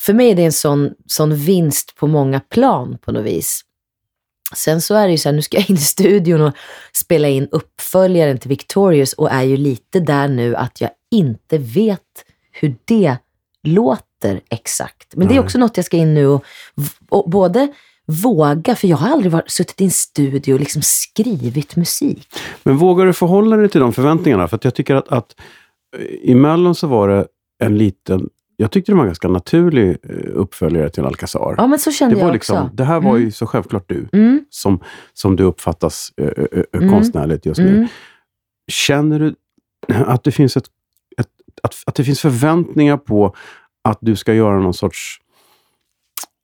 för 0.00 0.12
mig 0.12 0.30
är 0.30 0.36
det 0.36 0.44
en 0.44 0.52
sån, 0.52 0.94
sån 1.06 1.36
vinst 1.36 1.96
på 1.96 2.06
många 2.06 2.40
plan 2.40 2.98
på 3.00 3.12
något 3.12 3.24
vis. 3.24 3.64
Sen 4.54 4.80
så 4.80 4.94
är 4.94 5.06
det 5.06 5.12
ju 5.12 5.18
så 5.18 5.28
här, 5.28 5.36
nu 5.36 5.42
ska 5.42 5.56
jag 5.56 5.70
in 5.70 5.76
i 5.76 5.78
studion 5.78 6.40
och 6.40 6.54
spela 6.92 7.28
in 7.28 7.48
uppföljaren 7.52 8.38
till 8.38 8.48
Victorious 8.48 9.12
och 9.12 9.30
är 9.30 9.42
ju 9.42 9.56
lite 9.56 10.00
där 10.00 10.28
nu 10.28 10.56
att 10.56 10.80
jag 10.80 10.90
inte 11.10 11.58
vet 11.58 12.24
hur 12.52 12.76
det 12.84 13.16
låter 13.62 14.40
exakt. 14.50 15.16
Men 15.16 15.28
det 15.28 15.36
är 15.36 15.40
också 15.40 15.58
något 15.58 15.76
jag 15.76 15.86
ska 15.86 15.96
in 15.96 16.14
nu 16.14 16.26
och, 16.26 16.44
och 17.08 17.30
både 17.30 17.68
våga, 18.06 18.76
för 18.76 18.88
jag 18.88 18.96
har 18.96 19.08
aldrig 19.08 19.32
varit, 19.32 19.50
suttit 19.50 19.80
i 19.80 19.84
en 19.84 19.90
studio 19.90 20.54
och 20.54 20.60
liksom 20.60 20.82
skrivit 20.82 21.76
musik. 21.76 22.28
Men 22.62 22.76
vågar 22.76 23.06
du 23.06 23.12
förhålla 23.12 23.56
dig 23.56 23.68
till 23.68 23.80
de 23.80 23.92
förväntningarna? 23.92 24.48
För 24.48 24.58
jag 24.62 24.74
tycker 24.74 24.94
att, 24.94 25.08
att 25.08 25.34
eh, 25.96 26.04
i 26.04 26.34
Mellon 26.34 26.74
så 26.74 26.86
var 26.86 27.08
det 27.08 27.26
en 27.64 27.78
liten, 27.78 28.28
jag 28.60 28.70
tyckte 28.70 28.92
det 28.92 28.96
var 28.96 29.02
en 29.02 29.08
ganska 29.08 29.28
naturlig 29.28 29.88
eh, 30.02 30.16
uppföljare 30.34 30.90
till 30.90 31.04
Alcazar. 31.04 31.54
Ja, 31.58 31.66
men 31.66 31.78
så 31.78 31.92
kände 31.92 32.14
det 32.14 32.20
var 32.20 32.28
jag 32.28 32.32
liksom, 32.34 32.62
också. 32.62 32.76
det 32.76 32.84
här 32.84 33.00
var 33.00 33.10
Mm. 33.10 33.22
ju 33.22 33.30
så 33.30 33.46
självklart 33.46 33.84
du, 33.88 34.08
Mm, 34.12 34.44
som, 34.50 34.80
som 35.12 35.36
du 35.36 35.44
uppfattas 35.44 36.12
ö, 36.16 36.32
ö, 36.36 36.46
ö, 36.52 36.62
Mm. 36.72 36.90
konstnärligt 36.90 37.46
just 37.46 37.60
nu. 37.60 37.76
mm. 37.76 37.88
Känner 38.72 39.18
du 39.18 39.34
att 40.06 40.24
det 40.24 40.32
finns 40.32 40.56
ett, 40.56 40.66
ett 41.20 41.28
att, 41.62 41.74
att 41.86 41.94
det 41.94 42.04
finns 42.04 42.20
förväntningar 42.20 42.96
på 42.96 43.34
att 43.84 43.98
du 44.00 44.16
ska 44.16 44.34
göra 44.34 44.58
någon 44.58 44.74
sorts 44.74 45.20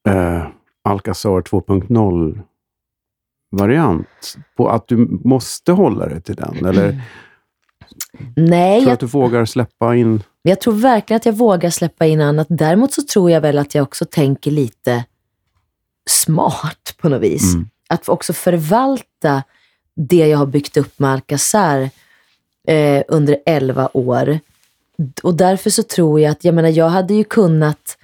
eh, 0.09 0.47
Alcazar 0.85 1.41
2.0 1.41 2.41
variant? 3.51 4.37
På 4.57 4.69
att 4.69 4.89
du 4.89 4.97
måste 5.25 5.73
hålla 5.73 6.07
dig 6.07 6.21
till 6.23 6.35
den? 6.37 6.67
Eller 6.67 7.01
Nej, 8.37 8.81
tror 8.81 8.89
jag 8.89 8.95
att 8.95 9.01
du 9.01 9.07
vågar 9.07 9.45
släppa 9.45 9.97
in... 9.97 10.23
Jag 10.43 10.61
tror 10.61 10.75
verkligen 10.75 11.17
att 11.17 11.27
jag 11.27 11.33
vågar 11.33 11.71
släppa 11.71 12.07
in 12.07 12.21
annat. 12.21 12.47
Däremot 12.51 12.93
så 12.93 13.03
tror 13.03 13.31
jag 13.31 13.41
väl 13.41 13.59
att 13.59 13.75
jag 13.75 13.83
också 13.83 14.05
tänker 14.05 14.51
lite 14.51 15.05
smart 16.11 16.95
på 16.99 17.09
något 17.09 17.23
vis. 17.23 17.55
Mm. 17.55 17.69
Att 17.89 18.09
också 18.09 18.33
förvalta 18.33 19.43
det 19.97 20.27
jag 20.27 20.39
har 20.39 20.47
byggt 20.47 20.77
upp 20.77 20.99
med 20.99 21.11
Alcazar 21.11 21.91
eh, 22.69 23.03
under 23.09 23.39
11 23.47 23.89
år. 23.93 24.39
Och 25.23 25.35
därför 25.35 25.71
så 25.71 25.83
tror 25.83 26.21
jag 26.21 26.31
att, 26.31 26.45
jag 26.45 26.55
menar 26.55 26.69
jag 26.69 26.89
hade 26.89 27.15
ju 27.15 27.25
kunnat 27.25 27.99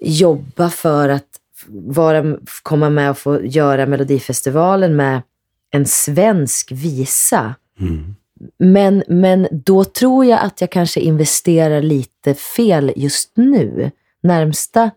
jobba 0.00 0.70
för 0.70 1.08
att 1.08 1.24
vara, 1.68 2.36
komma 2.62 2.90
med 2.90 3.10
och 3.10 3.18
få 3.18 3.44
göra 3.44 3.86
Melodifestivalen 3.86 4.96
med 4.96 5.22
en 5.70 5.86
svensk 5.86 6.72
visa. 6.72 7.54
Mm. 7.80 8.14
Men, 8.58 9.02
men 9.08 9.48
då 9.50 9.84
tror 9.84 10.24
jag 10.24 10.40
att 10.40 10.60
jag 10.60 10.70
kanske 10.70 11.00
investerar 11.00 11.82
lite 11.82 12.34
fel 12.34 12.92
just 12.96 13.30
nu. 13.36 13.90
Närmsta 14.22 14.90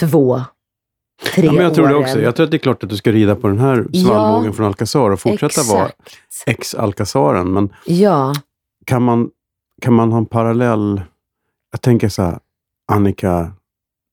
två, 0.00 0.40
tre 1.34 1.46
Ja, 1.46 1.52
men 1.52 1.62
jag 1.64 1.74
tror 1.74 1.88
det 1.88 1.94
åren. 1.94 2.04
också. 2.04 2.20
Jag 2.20 2.36
tror 2.36 2.44
att 2.44 2.50
det 2.50 2.56
är 2.56 2.58
klart 2.58 2.82
att 2.84 2.90
du 2.90 2.96
ska 2.96 3.12
rida 3.12 3.36
på 3.36 3.48
den 3.48 3.58
här 3.58 3.86
Ja. 3.90 4.04
svallvågen 4.06 4.52
från 4.52 4.66
Alcazar 4.66 5.10
och 5.10 5.20
fortsätta 5.20 5.62
vara 5.62 5.86
Exakt. 5.86 6.22
ex-Alcazaren. 6.46 7.52
Men 7.52 7.72
Ja, 7.86 8.34
kan 8.86 9.02
man, 9.02 9.30
kan 9.82 9.94
man 9.94 10.12
ha 10.12 10.18
en 10.18 10.26
parallell... 10.26 11.02
Jag 11.72 11.80
tänker 11.80 12.08
så 12.08 12.22
här, 12.22 12.38
Annika 12.92 13.52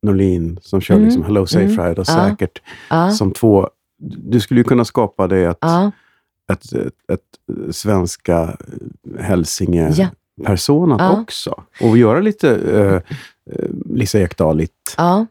Norlin 0.04 0.60
som 0.62 0.82
kör 0.82 0.96
Mm, 0.96 1.06
liksom 1.06 1.24
Hello 1.24 1.46
Safe 1.46 1.64
mm, 1.66 1.86
Ride 1.86 2.02
och 2.02 2.08
ja. 2.10 2.30
säkert 2.30 2.62
ja, 2.90 3.12
som 3.12 3.32
två... 3.32 3.70
Du 4.04 4.40
skulle 4.40 4.60
ju 4.60 4.64
kunna 4.64 4.86
skapa 4.86 5.28
det 5.28 5.58
ja, 5.62 5.92
ett, 6.52 6.74
ett, 6.74 6.94
ett 7.12 7.76
svenska 7.76 8.58
ja. 9.14 9.22
Hälsinge-personat 9.22 11.02
Ja. 11.02 11.22
också. 11.22 11.64
Och 11.82 11.98
göra 11.98 12.20
lite 12.20 12.48
uh, 12.56 13.00
Lisa 13.86 14.20
Ekdahl-igt 14.20 14.96
ja, 14.98 15.26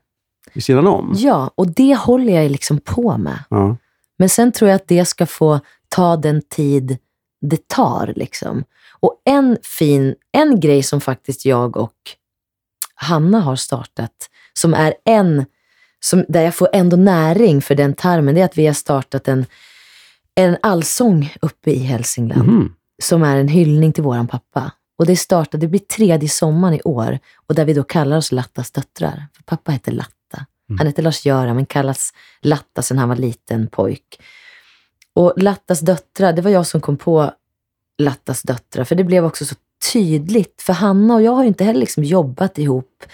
vid 0.52 0.64
sidan 0.64 0.86
om. 0.86 1.12
ja, 1.16 1.50
och 1.54 1.68
det 1.68 1.94
håller 1.94 2.42
jag 2.42 2.50
liksom 2.50 2.78
på 2.78 3.16
med. 3.18 3.38
Ja. 3.50 3.76
Men 4.18 4.28
sen 4.28 4.52
tror 4.52 4.70
jag 4.70 4.76
att 4.76 4.88
det 4.88 5.04
ska 5.04 5.26
få 5.26 5.60
ta 5.88 6.16
den 6.16 6.42
tid 6.42 6.98
det 7.40 7.68
tar. 7.68 8.12
Liksom. 8.16 8.64
Och 9.00 9.22
en 9.24 9.56
fin, 9.62 10.14
en 10.32 10.60
grej 10.60 10.82
som 10.82 11.00
faktiskt 11.00 11.44
jag 11.44 11.76
och 11.76 11.94
Hanna 12.94 13.40
har 13.40 13.56
startat, 13.56 14.12
som 14.52 14.74
är 14.74 14.94
en, 15.04 15.44
som, 16.00 16.24
där 16.28 16.42
jag 16.42 16.54
får 16.54 16.68
ändå 16.72 16.96
näring 16.96 17.62
för 17.62 17.74
den 17.74 17.94
tarmen, 17.94 18.34
det 18.34 18.40
är 18.40 18.44
att 18.44 18.58
vi 18.58 18.66
har 18.66 18.74
startat 18.74 19.28
en, 19.28 19.46
en 20.34 20.56
allsång 20.62 21.32
uppe 21.42 21.70
i 21.70 21.78
Hälsingland, 21.78 22.48
Mhm. 22.48 22.74
som 23.02 23.22
är 23.22 23.36
en 23.36 23.48
hyllning 23.48 23.92
till 23.92 24.02
våran 24.04 24.28
pappa. 24.28 24.72
Och 24.98 25.06
det 25.06 25.16
startade, 25.16 25.60
det 25.66 25.68
blir 25.68 25.80
tredje 25.80 26.28
sommaren 26.28 26.74
i 26.74 26.80
år, 26.84 27.18
och 27.46 27.54
där 27.54 27.64
vi 27.64 27.74
då 27.74 27.82
kallar 27.82 28.16
oss 28.16 28.32
Lattas 28.32 28.70
döttrar. 28.70 29.26
För 29.36 29.42
pappa 29.42 29.72
heter 29.72 29.92
Latta. 29.92 30.46
Han 30.78 30.86
heter 30.86 31.02
Lars-Göran, 31.02 31.56
men 31.56 31.66
kallas 31.66 32.12
Latta 32.42 32.82
sedan 32.82 32.98
han 32.98 33.08
var 33.08 33.16
liten 33.16 33.66
pojk. 33.68 34.20
Och 35.14 35.32
Lattas 35.36 35.80
döttrar, 35.80 36.32
det 36.32 36.42
var 36.42 36.50
jag 36.50 36.66
som 36.66 36.80
kom 36.80 36.96
på 36.96 37.30
Lattas 37.98 38.42
döttrar, 38.42 38.84
för 38.84 38.94
det 38.94 39.04
blev 39.04 39.24
också 39.24 39.44
så 39.44 39.54
tydligt. 39.92 40.62
För 40.62 40.72
Hanna 40.72 41.14
och 41.14 41.22
jag 41.22 41.32
har 41.32 41.44
inte 41.44 41.64
heller 41.64 41.80
liksom 41.80 42.04
jobbat 42.04 42.58
ihop 42.58 43.04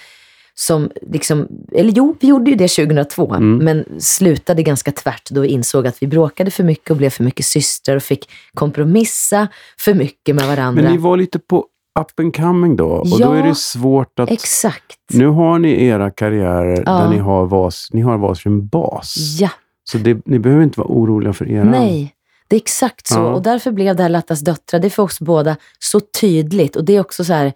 som, 0.59 0.91
liksom, 1.11 1.49
eller 1.73 1.93
jo, 1.93 2.17
vi 2.21 2.29
gjorde 2.29 2.51
ju 2.51 2.57
det 2.57 2.69
2002, 2.69 3.35
Mm. 3.35 3.65
men 3.65 4.01
slutade 4.01 4.63
ganska 4.63 4.93
tvärt 4.93 5.31
då 5.31 5.41
vi 5.41 5.49
insåg 5.49 5.87
att 5.87 6.03
vi 6.03 6.07
bråkade 6.07 6.51
för 6.51 6.65
mycket 6.65 6.91
och 6.91 6.97
blev 6.97 7.11
för 7.11 7.25
mycket 7.25 7.47
systrar 7.47 7.97
och 7.97 8.03
fick 8.03 8.31
kompromissa 8.55 9.49
för 9.79 9.95
mycket 9.95 10.35
med 10.35 10.47
varandra. 10.47 10.83
Men 10.83 10.93
ni 10.93 10.99
var 10.99 11.17
lite 11.17 11.39
på 11.39 11.67
up 12.01 12.21
and 12.21 12.37
coming 12.37 12.77
då 12.77 12.87
och 12.87 13.09
då 13.09 13.17
Ja, 13.21 13.37
är 13.37 13.43
det 13.43 13.55
svårt 13.55 14.19
att... 14.19 14.31
Exakt. 14.31 14.97
Nu 15.13 15.27
har 15.27 15.59
ni 15.59 15.85
era 15.85 16.11
karriärer 16.11 16.83
Ja. 16.87 16.93
där 16.99 17.11
ni 17.11 17.19
har, 17.19 17.47
vas, 17.47 17.89
ni 17.93 18.01
har 18.01 18.19
varsin 18.19 18.67
bas. 18.67 19.15
Ja, 19.41 19.51
Så 19.85 19.99
det, 19.99 20.19
ni 20.27 20.39
behöver 20.39 20.63
inte 20.65 20.81
vara 20.81 20.89
oroliga 20.89 21.33
för 21.33 21.51
era... 21.51 21.65
nej. 21.65 22.13
Det 22.49 22.57
är 22.57 22.61
exakt 22.61 23.07
så. 23.07 23.15
Ja. 23.19 23.35
Och 23.35 23.43
därför 23.43 23.71
blev 23.73 23.97
det 23.97 24.03
här 24.03 24.11
Lattas 24.11 24.41
döttrar, 24.41 24.81
det 24.81 24.89
är 24.89 24.91
för 24.91 25.03
oss 25.03 25.21
båda 25.21 25.57
så 25.79 26.01
tydligt. 26.01 26.77
Och 26.77 26.85
det 26.85 26.97
är 26.97 27.01
också 27.01 27.25
så 27.25 27.33
här, 27.33 27.53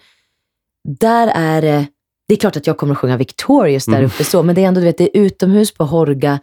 där 1.00 1.32
är 1.34 1.62
det, 1.62 1.86
det 2.30 2.34
är 2.34 2.36
klart 2.36 2.56
att 2.56 2.66
jag 2.66 2.76
kommer 2.76 2.92
att 2.92 2.98
sjunga 2.98 3.16
Victorious 3.16 3.86
där 3.86 4.02
uppe 4.02 4.24
så, 4.24 4.42
men 4.42 4.54
det 4.54 4.64
är 4.64 4.68
ändå, 4.68 4.80
du 4.80 4.86
vet, 4.86 4.98
det 4.98 5.16
är 5.16 5.22
utomhus 5.22 5.74
på 5.74 5.84
Horga, 5.84 6.40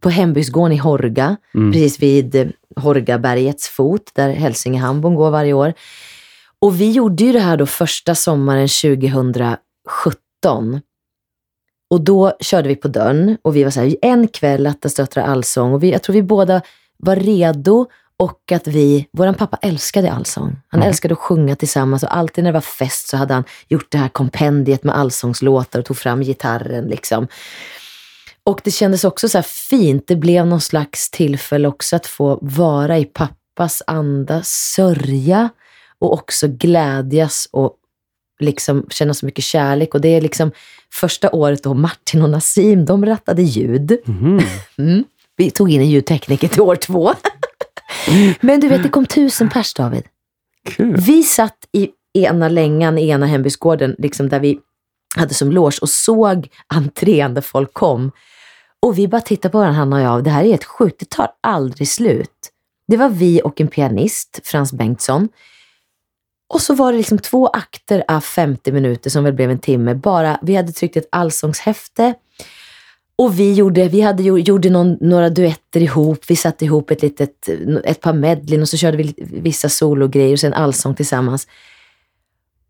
på 0.00 0.10
hembygdsgården 0.10 0.72
i 0.72 0.76
Horga, 0.76 1.36
precis 1.72 2.02
vid 2.02 2.52
Horgabergets 2.76 3.68
fot, 3.68 4.10
där 4.14 4.30
Hälsingehamn 4.30 5.14
går 5.14 5.30
varje 5.30 5.52
år. 5.52 5.72
Och 6.58 6.80
vi 6.80 6.90
gjorde 6.90 7.24
ju 7.24 7.32
det 7.32 7.40
här 7.40 7.56
då 7.56 7.66
första 7.66 8.14
sommaren 8.14 8.68
2017. 8.68 10.80
Och 11.90 12.00
då 12.00 12.32
körde 12.40 12.68
vi 12.68 12.76
på 12.76 12.88
dörren 12.88 13.38
och 13.42 13.56
vi 13.56 13.64
var 13.64 13.70
så 13.70 13.80
här, 13.80 13.96
en 14.02 14.28
kväll 14.28 14.66
Attas 14.66 14.94
döttrar 14.94 15.24
allsång 15.24 15.72
och 15.72 15.82
vi, 15.82 15.90
jag 15.90 16.02
tror 16.02 16.14
vi 16.14 16.22
båda 16.22 16.62
var 16.98 17.16
redo 17.16 17.86
och 18.20 18.52
att 18.52 18.66
vi, 18.66 19.06
våran 19.12 19.34
pappa 19.34 19.56
älskade 19.62 20.12
allsång. 20.12 20.56
Han 20.68 20.82
älskade 20.82 21.14
att 21.14 21.18
sjunga 21.18 21.56
tillsammans 21.56 22.02
och 22.02 22.16
alltid 22.16 22.44
när 22.44 22.52
det 22.52 22.56
var 22.56 22.60
fest 22.60 23.08
så 23.08 23.16
hade 23.16 23.34
han 23.34 23.44
gjort 23.68 23.86
det 23.90 23.98
här 23.98 24.08
kompendiet 24.08 24.84
med 24.84 24.96
allsångslåtar 24.96 25.78
och 25.78 25.84
tog 25.84 25.96
fram 25.96 26.20
gitarren 26.20 26.84
liksom. 26.84 27.28
Och 28.44 28.60
det 28.64 28.70
kändes 28.70 29.04
också 29.04 29.28
så 29.28 29.38
här 29.38 29.46
fint. 29.70 30.04
Det 30.06 30.16
blev 30.16 30.46
någon 30.46 30.60
slags 30.60 31.10
tillfälle 31.10 31.68
också 31.68 31.96
att 31.96 32.06
få 32.06 32.38
vara 32.42 32.98
i 32.98 33.04
pappas 33.04 33.82
anda, 33.86 34.42
sörja 34.44 35.48
och 35.98 36.12
också 36.12 36.48
glädjas 36.48 37.48
och 37.52 37.74
liksom 38.40 38.86
känna 38.90 39.14
så 39.14 39.26
mycket 39.26 39.44
kärlek. 39.44 39.94
Och 39.94 40.00
det 40.00 40.08
är 40.08 40.20
liksom 40.20 40.52
första 40.92 41.30
året 41.30 41.62
då 41.62 41.74
Martin 41.74 42.22
och 42.22 42.30
Nassim, 42.30 42.84
de 42.84 43.06
rattade 43.06 43.42
ljud. 43.42 43.98
Mhm. 44.04 44.40
Mm. 44.78 45.04
Vi 45.36 45.50
tog 45.50 45.70
in 45.70 45.80
en 45.80 45.90
ljudtekniker 45.90 46.48
till 46.48 46.60
år 46.60 46.76
två. 46.76 47.14
Men 48.40 48.60
du 48.60 48.68
vet, 48.68 48.82
det 48.82 48.88
kom 48.88 49.06
tusen 49.06 49.50
pers 49.50 49.74
David. 49.74 50.04
Kul. 50.68 50.96
Vi 50.96 51.22
satt 51.22 51.58
i 51.72 51.88
ena 52.14 52.48
längan 52.48 52.98
i 52.98 53.08
ena 53.08 53.26
hembygdsgården, 53.26 53.96
liksom 53.98 54.28
där 54.28 54.40
vi 54.40 54.58
hade 55.16 55.34
som 55.34 55.52
loge 55.52 55.78
och 55.82 55.88
såg 55.88 56.48
entrén 56.66 57.34
där 57.34 57.42
folk 57.42 57.72
kom. 57.72 58.12
Och 58.82 58.98
vi 58.98 59.08
bara 59.08 59.20
tittade 59.20 59.52
på 59.52 59.58
varandra, 59.58 59.78
han 59.78 59.92
och 59.92 60.00
jag. 60.00 60.24
Det 60.24 60.30
här 60.30 60.44
är 60.44 60.48
helt 60.48 60.64
sjukt, 60.64 61.00
det 61.00 61.10
tar 61.10 61.28
aldrig 61.40 61.88
slut. 61.88 62.50
Det 62.88 62.96
var 62.96 63.08
vi 63.08 63.40
och 63.44 63.60
en 63.60 63.68
pianist, 63.68 64.40
Frans 64.44 64.72
Bengtsson. 64.72 65.28
Och 66.48 66.62
så 66.62 66.74
var 66.74 66.92
det 66.92 66.98
liksom 66.98 67.18
två 67.18 67.46
akter 67.46 68.04
av 68.08 68.20
50 68.20 68.72
minuter 68.72 69.10
som 69.10 69.24
väl 69.24 69.32
blev 69.32 69.50
en 69.50 69.58
timme. 69.58 69.94
Bara, 69.94 70.38
vi 70.42 70.56
hade 70.56 70.72
tryckt 70.72 70.96
ett 70.96 71.08
allsångshäfte 71.12 72.14
och 73.20 73.38
vi 73.38 73.52
gjorde, 73.52 73.88
vi 73.88 74.00
hade, 74.00 74.22
gjorde 74.22 74.70
någon, 74.70 74.98
några 75.00 75.30
duetter 75.30 75.80
ihop. 75.80 76.24
Vi 76.28 76.36
satte 76.36 76.64
ihop 76.64 76.90
ett, 76.90 77.02
litet, 77.02 77.48
ett 77.84 78.00
par 78.00 78.12
medlin 78.12 78.62
och 78.62 78.68
så 78.68 78.76
körde 78.76 78.96
vi 78.96 79.14
vissa 79.18 79.68
sologrejer 79.68 80.32
och 80.32 80.40
sen 80.40 80.52
allsång 80.52 80.94
tillsammans. 80.94 81.46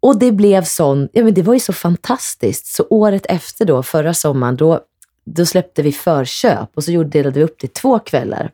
Och 0.00 0.18
det 0.18 0.32
blev 0.32 0.64
sån, 0.64 1.08
ja 1.12 1.24
men 1.24 1.34
det 1.34 1.42
var 1.42 1.54
ju 1.54 1.60
så 1.60 1.72
fantastiskt. 1.72 2.66
Så 2.66 2.86
året 2.90 3.26
efter 3.28 3.64
då, 3.64 3.82
förra 3.82 4.14
sommaren, 4.14 4.56
då, 4.56 4.80
då 5.24 5.46
släppte 5.46 5.82
vi 5.82 5.92
förköp 5.92 6.70
och 6.74 6.84
så 6.84 6.92
gjorde, 6.92 7.08
delade 7.08 7.38
vi 7.38 7.44
upp 7.44 7.56
det 7.60 7.66
i 7.66 7.70
två 7.70 7.98
kvällar. 7.98 8.50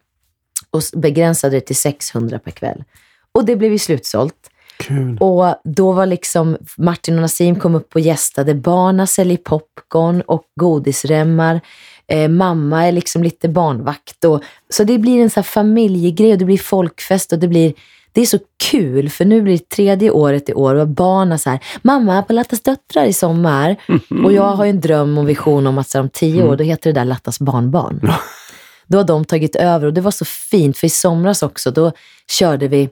Och 0.70 0.82
begränsade 0.92 1.56
det 1.56 1.60
till 1.60 1.76
600 1.76 2.38
per 2.38 2.50
kväll. 2.50 2.84
Och 3.32 3.44
det 3.44 3.56
blev 3.56 3.72
ju 3.72 3.78
slutsålt. 3.78 4.45
Kul. 4.78 5.18
Och 5.20 5.54
då 5.64 5.92
var 5.92 6.06
liksom 6.06 6.56
Martin 6.76 7.14
och 7.14 7.20
Nassim 7.20 7.56
kom 7.56 7.74
upp 7.74 7.94
och 7.94 8.00
gästade. 8.00 8.54
Barna 8.54 9.06
säljer 9.06 9.36
popcorn 9.36 10.20
och 10.20 10.42
godisremmar. 10.60 11.60
Eh, 12.08 12.28
mamma 12.28 12.86
är 12.86 12.92
liksom 12.92 13.22
lite 13.22 13.48
barnvakt. 13.48 14.24
Och, 14.24 14.42
så 14.70 14.84
det 14.84 14.98
blir 14.98 15.22
en 15.22 15.30
så 15.30 15.42
familjegrej 15.42 16.32
och 16.32 16.38
det 16.38 16.44
blir 16.44 16.58
folkfest 16.58 17.32
och 17.32 17.38
det 17.38 17.48
blir 17.48 17.74
det 18.12 18.20
är 18.20 18.26
så 18.26 18.38
kul 18.70 19.10
för 19.10 19.24
nu 19.24 19.42
blir 19.42 19.58
det 19.58 19.68
tredje 19.68 20.10
året 20.10 20.48
i 20.48 20.54
år 20.54 20.74
och 20.74 20.88
barnen 20.88 21.38
så 21.38 21.50
här, 21.50 21.60
mamma 21.82 22.22
på 22.22 22.32
Lattas 22.32 22.60
döttrar 22.60 23.04
i 23.04 23.12
sommar. 23.12 23.76
Och 24.24 24.32
jag 24.32 24.52
har 24.52 24.64
ju 24.64 24.70
en 24.70 24.80
dröm 24.80 25.18
och 25.18 25.28
vision 25.28 25.66
om 25.66 25.78
att 25.78 25.88
så 25.88 25.98
här, 25.98 26.02
om 26.02 26.08
tio 26.08 26.42
år, 26.42 26.56
då 26.56 26.64
heter 26.64 26.92
det 26.92 27.00
där 27.00 27.04
Lattas 27.04 27.40
barnbarn. 27.40 28.12
Då 28.86 28.98
har 28.98 29.04
de 29.04 29.24
tagit 29.24 29.56
över 29.56 29.86
och 29.86 29.94
det 29.94 30.00
var 30.00 30.10
så 30.10 30.24
fint 30.24 30.78
för 30.78 30.86
i 30.86 30.90
somras 30.90 31.42
också, 31.42 31.70
då 31.70 31.92
körde 32.30 32.68
vi 32.68 32.88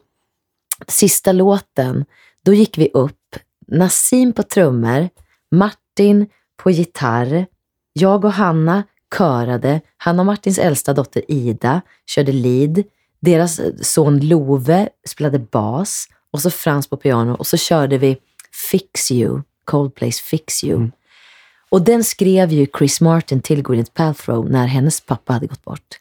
sista 0.89 1.33
låten, 1.33 2.05
då 2.45 2.55
gick 2.55 2.79
vi 2.79 2.91
upp, 2.95 3.37
Nassim 3.67 4.33
på 4.33 4.43
trummor, 4.43 5.09
Martin 5.51 6.27
på 6.63 6.71
gitarr, 6.71 7.47
jag 7.93 8.25
och 8.25 8.33
Hanna 8.33 8.83
körade, 9.19 9.81
Hanna 9.97 10.23
och 10.23 10.27
Martins 10.27 10.59
äldsta 10.59 10.93
dotter 10.93 11.31
Ida 11.31 11.81
körde 12.07 12.33
lead, 12.33 12.83
deras 13.21 13.61
son 13.83 14.21
Love 14.21 14.89
spelade 15.09 15.39
bas 15.39 16.09
och 16.31 16.43
så 16.43 16.51
Frans 16.51 16.87
på 16.87 16.97
piano 16.97 17.35
och 17.35 17.47
så 17.47 17.57
körde 17.57 17.99
vi 17.99 18.17
Fix 18.71 19.11
You, 19.11 19.43
Coldplays 19.65 20.21
Fix 20.21 20.65
You. 20.65 20.91
Och 21.71 21.83
den 21.83 22.05
skrev 22.05 22.53
ju 22.53 22.67
Chris 22.79 23.01
Martin 23.01 23.41
till 23.41 23.63
Gwyneth 23.63 23.93
Paltrow 23.93 24.51
när 24.51 24.67
hennes 24.67 25.01
pappa 25.01 25.33
hade 25.33 25.47
gått 25.47 25.65
bort. 25.65 25.99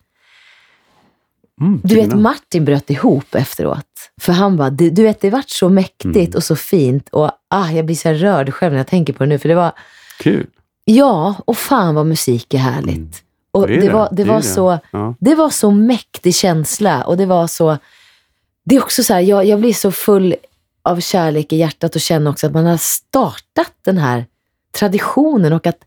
Mm, 1.61 1.81
Du 1.83 1.95
vet. 1.95 2.13
Martin 2.15 2.65
bröt 2.65 2.89
ihop 2.89 3.35
efteråt. 3.35 3.85
För 4.21 4.33
han 4.33 4.57
bara, 4.57 4.69
du, 4.69 4.89
du 4.89 5.03
vet, 5.03 5.21
det 5.21 5.29
vart 5.29 5.49
så 5.49 5.69
mäktigt 5.69 6.15
Mm. 6.15 6.31
och 6.35 6.43
så 6.43 6.55
fint. 6.55 7.09
Och 7.09 7.31
ah, 7.49 7.69
jag 7.71 7.85
blir 7.85 7.95
så 7.95 8.09
rörd 8.09 8.53
själv 8.53 8.71
när 8.73 8.79
jag 8.79 8.87
tänker 8.87 9.13
på 9.13 9.23
det 9.23 9.29
nu. 9.29 9.39
För 9.39 9.49
det 9.49 9.55
var, 9.55 9.71
Kul. 10.19 10.47
ja, 10.85 11.35
och 11.45 11.57
fan 11.57 11.95
vad 11.95 12.05
musik 12.05 12.53
är 12.53 12.57
härligt. 12.57 12.95
Mm. 12.97 13.09
Och 13.51 13.67
Det 13.67 13.73
är 13.73 13.77
det, 13.81 13.87
det, 13.87 13.93
var, 13.93 14.09
det, 14.11 14.15
det 14.23 14.29
var 14.29 14.41
så, 14.41 14.79
Ja. 14.91 15.15
det 15.19 15.35
var 15.35 15.49
så 15.49 15.71
mäktig 15.71 16.35
känsla 16.35 17.03
och 17.03 17.17
det 17.17 17.25
var 17.25 17.47
så... 17.47 17.77
Det 18.65 18.75
är 18.75 18.81
också 18.83 19.03
så 19.03 19.13
här, 19.13 19.21
jag, 19.21 19.45
jag 19.45 19.59
blir 19.59 19.73
så 19.73 19.91
full 19.91 20.35
av 20.83 20.99
kärlek 20.99 21.53
i 21.53 21.55
hjärtat 21.57 21.95
och 21.95 22.01
känner 22.01 22.31
också 22.31 22.47
att 22.47 22.53
man 22.53 22.65
har 22.65 22.77
startat 22.77 23.71
den 23.85 23.97
här 23.97 24.25
traditionen 24.79 25.53
och 25.53 25.67
att 25.67 25.77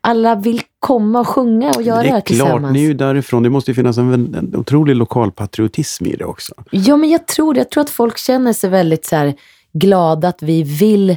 alla 0.00 0.34
vill 0.34 0.62
komma 0.78 1.20
och 1.20 1.28
sjunga 1.28 1.70
och 1.70 1.82
göra 1.82 1.96
det 1.96 2.02
det 2.02 2.08
är 2.08 2.12
här 2.12 2.20
klart, 2.20 2.26
tillsammans. 2.26 2.72
ni 2.72 2.84
är 2.84 2.88
ju 2.88 2.94
därifrån. 2.94 3.42
Det 3.42 3.50
måste 3.50 3.70
ju 3.70 3.74
finnas 3.74 3.98
en, 3.98 4.34
en 4.34 4.56
otrolig 4.56 4.96
lokal 4.96 5.32
patriotism 5.32 6.06
i 6.06 6.16
det 6.16 6.24
också. 6.24 6.54
Ja, 6.70 6.96
men 6.96 7.10
jag 7.10 7.26
tror 7.26 7.54
det. 7.54 7.60
Jag 7.60 7.70
tror 7.70 7.82
att 7.82 7.90
folk 7.90 8.18
känner 8.18 8.52
sig 8.52 8.70
väldigt 8.70 9.06
så 9.06 9.16
här, 9.16 9.34
glada 9.72 10.28
att 10.28 10.42
vi 10.42 10.62
vill 10.62 11.16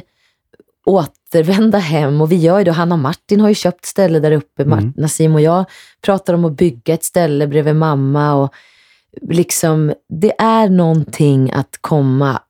återvända 0.86 1.78
hem 1.78 2.20
och 2.20 2.32
vi 2.32 2.36
gör 2.36 2.58
ju 2.58 2.64
det. 2.64 2.72
Hanna 2.72 2.94
och 2.94 2.98
Martin 2.98 3.40
har 3.40 3.48
ju 3.48 3.54
köpt 3.54 3.84
ställe 3.84 4.20
där 4.20 4.32
uppe. 4.32 4.62
Mm. 4.62 4.92
Nassim 4.96 5.34
och 5.34 5.40
jag 5.40 5.64
pratar 6.02 6.34
om 6.34 6.44
att 6.44 6.56
bygga 6.56 6.94
ett 6.94 7.04
ställe 7.04 7.46
bredvid 7.46 7.76
mamma 7.76 8.34
och 8.34 8.54
liksom, 9.30 9.92
det 10.08 10.32
är 10.38 10.68
någonting 10.68 11.52
att 11.52 11.78
komma 11.80 12.42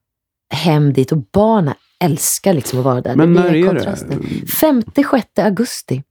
hem 0.50 0.92
dit 0.92 1.12
och 1.12 1.22
barnen 1.32 1.74
älskar 2.00 2.52
liksom 2.52 2.78
att 2.78 2.84
vara 2.84 3.00
där. 3.00 3.16
Men 3.16 3.32
när 3.32 3.54
är 3.54 3.74
det? 3.74 3.96
5-6 4.46 5.44
augusti. 5.44 6.02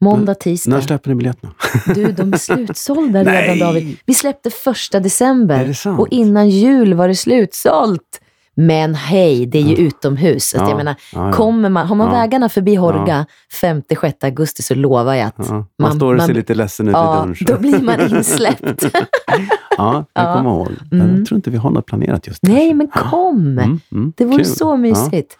Måndag, 0.00 0.34
tisdag. 0.34 0.70
När 0.70 0.80
släpper 0.80 1.08
ni 1.10 1.14
biljetterna? 1.14 1.52
Du, 1.94 2.12
de 2.12 2.32
är 2.32 2.36
slutsålda 2.36 3.24
redan! 3.24 3.58
David. 3.58 3.96
Vi 4.06 4.14
släppte 4.14 4.50
första 4.50 5.00
december 5.00 5.74
och 5.98 6.08
innan 6.10 6.50
jul 6.50 6.94
var 6.94 7.08
det 7.08 7.14
slutsålt. 7.14 8.20
Men 8.60 8.94
hej, 8.94 9.46
det 9.46 9.58
är 9.58 9.62
ju 9.62 9.74
utomhus. 9.76 10.54
Att 10.54 10.60
Ja, 10.60 10.68
jag 10.68 10.76
menar, 10.76 10.94
ja, 11.12 11.26
ja. 11.26 11.32
kommer 11.32 11.68
man, 11.68 11.86
har 11.86 11.96
man 11.96 12.06
Ja. 12.06 12.12
vägarna 12.20 12.48
förbi 12.48 12.74
Horga 12.74 13.26
5-6 13.62 14.12
augusti 14.24 14.62
så 14.62 14.74
lovar 14.74 15.14
jag 15.14 15.26
att 15.26 15.34
Ja, 15.38 15.44
man, 15.54 15.66
Man- 15.82 15.96
står 15.96 16.14
och 16.14 16.20
ser 16.20 16.28
man- 16.28 16.36
lite 16.36 16.54
ledsen 16.54 16.88
ut 16.88 16.92
ja, 16.92 17.14
dörren. 17.14 17.34
så. 17.36 17.44
då 17.44 17.58
blir 17.58 17.80
man 17.82 18.00
insläppt. 18.16 18.84
Ja, 19.78 20.04
jag 20.12 20.24
Ja. 20.24 20.34
kommer 20.34 20.50
ihåg. 20.50 20.68
Mm. 20.92 21.16
Jag 21.16 21.26
tror 21.26 21.36
inte 21.36 21.50
vi 21.50 21.56
har 21.56 21.70
något 21.70 21.86
planerat 21.86 22.26
just 22.26 22.42
där. 22.42 22.52
Nej, 22.52 22.74
men 22.74 22.88
kom! 22.88 23.40
Mm, 23.58 23.80
mm, 23.92 24.12
Det 24.16 24.24
vore 24.24 24.36
kul. 24.36 24.46
så 24.46 24.76
mysigt. 24.76 25.36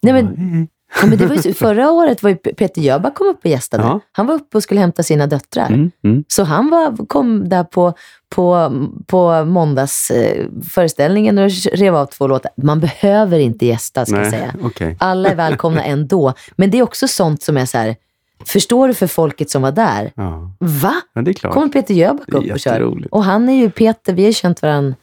Ja. 0.00 0.12
Nej, 0.12 0.22
men. 0.22 0.68
Ja, 1.00 1.06
men 1.06 1.18
det 1.18 1.26
var 1.26 1.36
ju, 1.36 1.54
förra 1.54 1.90
året 1.90 2.22
var 2.22 2.30
ju 2.30 2.36
Peter 2.36 2.82
Jöback 2.82 3.14
kom 3.14 3.26
upp 3.26 3.38
och 3.44 3.50
gästade. 3.50 3.82
Ja. 3.82 4.00
Han 4.12 4.26
var 4.26 4.34
uppe 4.34 4.56
och 4.56 4.62
skulle 4.62 4.80
hämta 4.80 5.02
sina 5.02 5.26
döttrar. 5.26 5.66
Mm, 5.66 5.90
mm. 6.04 6.24
Så 6.28 6.42
han 6.42 6.70
var, 6.70 7.06
kom 7.06 7.48
där 7.48 7.64
på, 7.64 7.94
på, 8.28 8.72
på 9.06 9.44
måndagsföreställningen 9.44 11.38
eh, 11.38 11.44
och 11.44 11.50
rev 11.72 11.96
av 11.96 12.06
två 12.06 12.26
låtar. 12.26 12.50
Man 12.56 12.80
behöver 12.80 13.38
inte 13.38 13.66
gästa, 13.66 14.06
ska 14.06 14.14
jag 14.14 14.22
Nej, 14.22 14.30
säga. 14.30 14.54
okej. 14.62 14.96
Alla 15.00 15.28
är 15.28 15.34
välkomna 15.34 15.84
ändå. 15.84 16.32
Men 16.56 16.70
det 16.70 16.78
är 16.78 16.82
också 16.82 17.08
sånt 17.08 17.42
som 17.42 17.56
är 17.56 17.66
så 17.66 17.78
här, 17.78 17.96
förstår 18.46 18.88
du 18.88 18.94
för 18.94 19.06
folket 19.06 19.50
som 19.50 19.62
var 19.62 19.72
där? 19.72 20.12
Ja. 20.14 20.52
Va? 20.58 20.94
ja, 21.14 21.22
det 21.22 21.30
är 21.30 21.32
klart. 21.32 21.54
Kommer 21.54 21.68
Peter 21.68 21.94
Jöback 21.94 22.28
upp 22.28 22.52
och 22.52 22.60
kör? 22.60 23.04
Och 23.10 23.24
han 23.24 23.48
är 23.48 23.54
ju 23.54 23.70
Peter, 23.70 24.12
vi 24.12 24.24
har 24.24 24.32
känt 24.32 24.62
varandra 24.62 24.94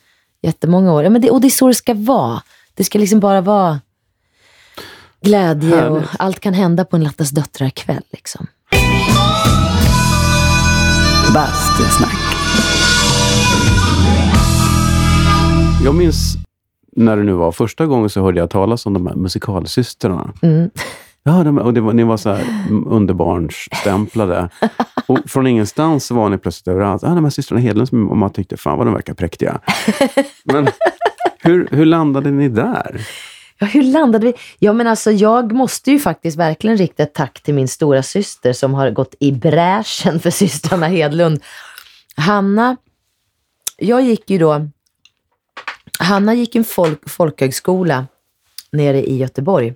jättemånga 0.41 0.93
år. 0.93 1.03
Ja, 1.03 1.09
men 1.09 1.21
det, 1.21 1.29
och 1.29 1.41
det 1.41 1.47
är 1.47 1.49
så 1.49 1.67
det 1.67 1.73
ska 1.73 1.93
vara. 1.93 2.41
Det 2.73 2.83
ska 2.83 2.99
liksom 2.99 3.19
bara 3.19 3.41
vara 3.41 3.79
glädje 5.25 5.89
och 5.89 5.95
Härligt. 5.95 6.09
allt 6.19 6.39
kan 6.39 6.53
hända 6.53 6.85
på 6.85 6.95
en 6.95 7.03
Lattas 7.03 7.29
döttrar-kväll. 7.29 8.03
Liksom. 8.11 8.47
Bastusnack. 11.33 12.15
Jag 15.83 15.95
minns 15.95 16.35
när 16.95 17.17
det 17.17 17.23
nu 17.23 17.33
var 17.33 17.51
första 17.51 17.85
gången 17.85 18.09
så 18.09 18.21
hörde 18.21 18.39
jag 18.39 18.49
talas 18.49 18.85
om 18.85 18.93
de 18.93 19.07
här 19.07 19.15
musikalsystrarna. 19.15 20.33
Mm. 20.41 20.69
Ja, 21.23 21.43
de, 21.43 21.57
och 21.57 21.73
det 21.73 21.81
var, 21.81 21.93
ni 21.93 22.03
var 22.03 22.17
så 22.17 22.29
här 22.33 22.43
underbarnsstämplade. 22.87 24.49
och 25.07 25.19
från 25.27 25.47
ingenstans 25.47 26.11
var 26.11 26.29
ni 26.29 26.37
plötsligt 26.37 26.67
överallt. 26.67 27.03
Ah, 27.03 27.09
de 27.15 27.23
här 27.23 27.31
systrarna 27.31 27.61
Hedlund, 27.61 27.89
som- 27.89 28.09
och 28.09 28.17
man 28.17 28.29
tyckte 28.29 28.57
fan 28.57 28.77
vad 28.77 28.87
de 28.87 28.93
verkar 28.93 29.13
präktiga. 29.13 29.59
Men 30.43 30.67
hur, 31.43 31.67
hur 31.71 31.85
landade 31.85 32.31
ni 32.31 32.49
där? 32.49 33.01
Ja, 33.59 33.67
hur 33.67 33.83
landade 33.83 34.25
vi? 34.25 34.33
Ja, 34.59 34.73
men 34.73 34.87
alltså 34.87 35.11
jag 35.11 35.51
måste 35.51 35.91
ju 35.91 35.99
faktiskt 35.99 36.37
verkligen 36.37 36.77
rikta 36.77 37.03
ett 37.03 37.13
tack 37.13 37.41
till 37.43 37.53
min 37.53 37.67
stora 37.67 38.03
syster 38.03 38.53
som 38.53 38.73
har 38.73 38.91
gått 38.91 39.15
i 39.19 39.31
bräschen 39.31 40.19
för 40.19 40.29
systrarna 40.29 40.87
Hedlund. 40.87 41.43
Hanna, 42.15 42.77
jag 43.77 44.01
gick 44.01 44.29
ju 44.29 44.37
då, 44.37 44.69
Hanna 45.99 46.33
gick 46.33 46.55
en 46.55 46.63
folk, 46.63 47.09
folkhögskola 47.09 48.07
nere 48.71 49.03
i 49.03 49.17
Göteborg. 49.17 49.73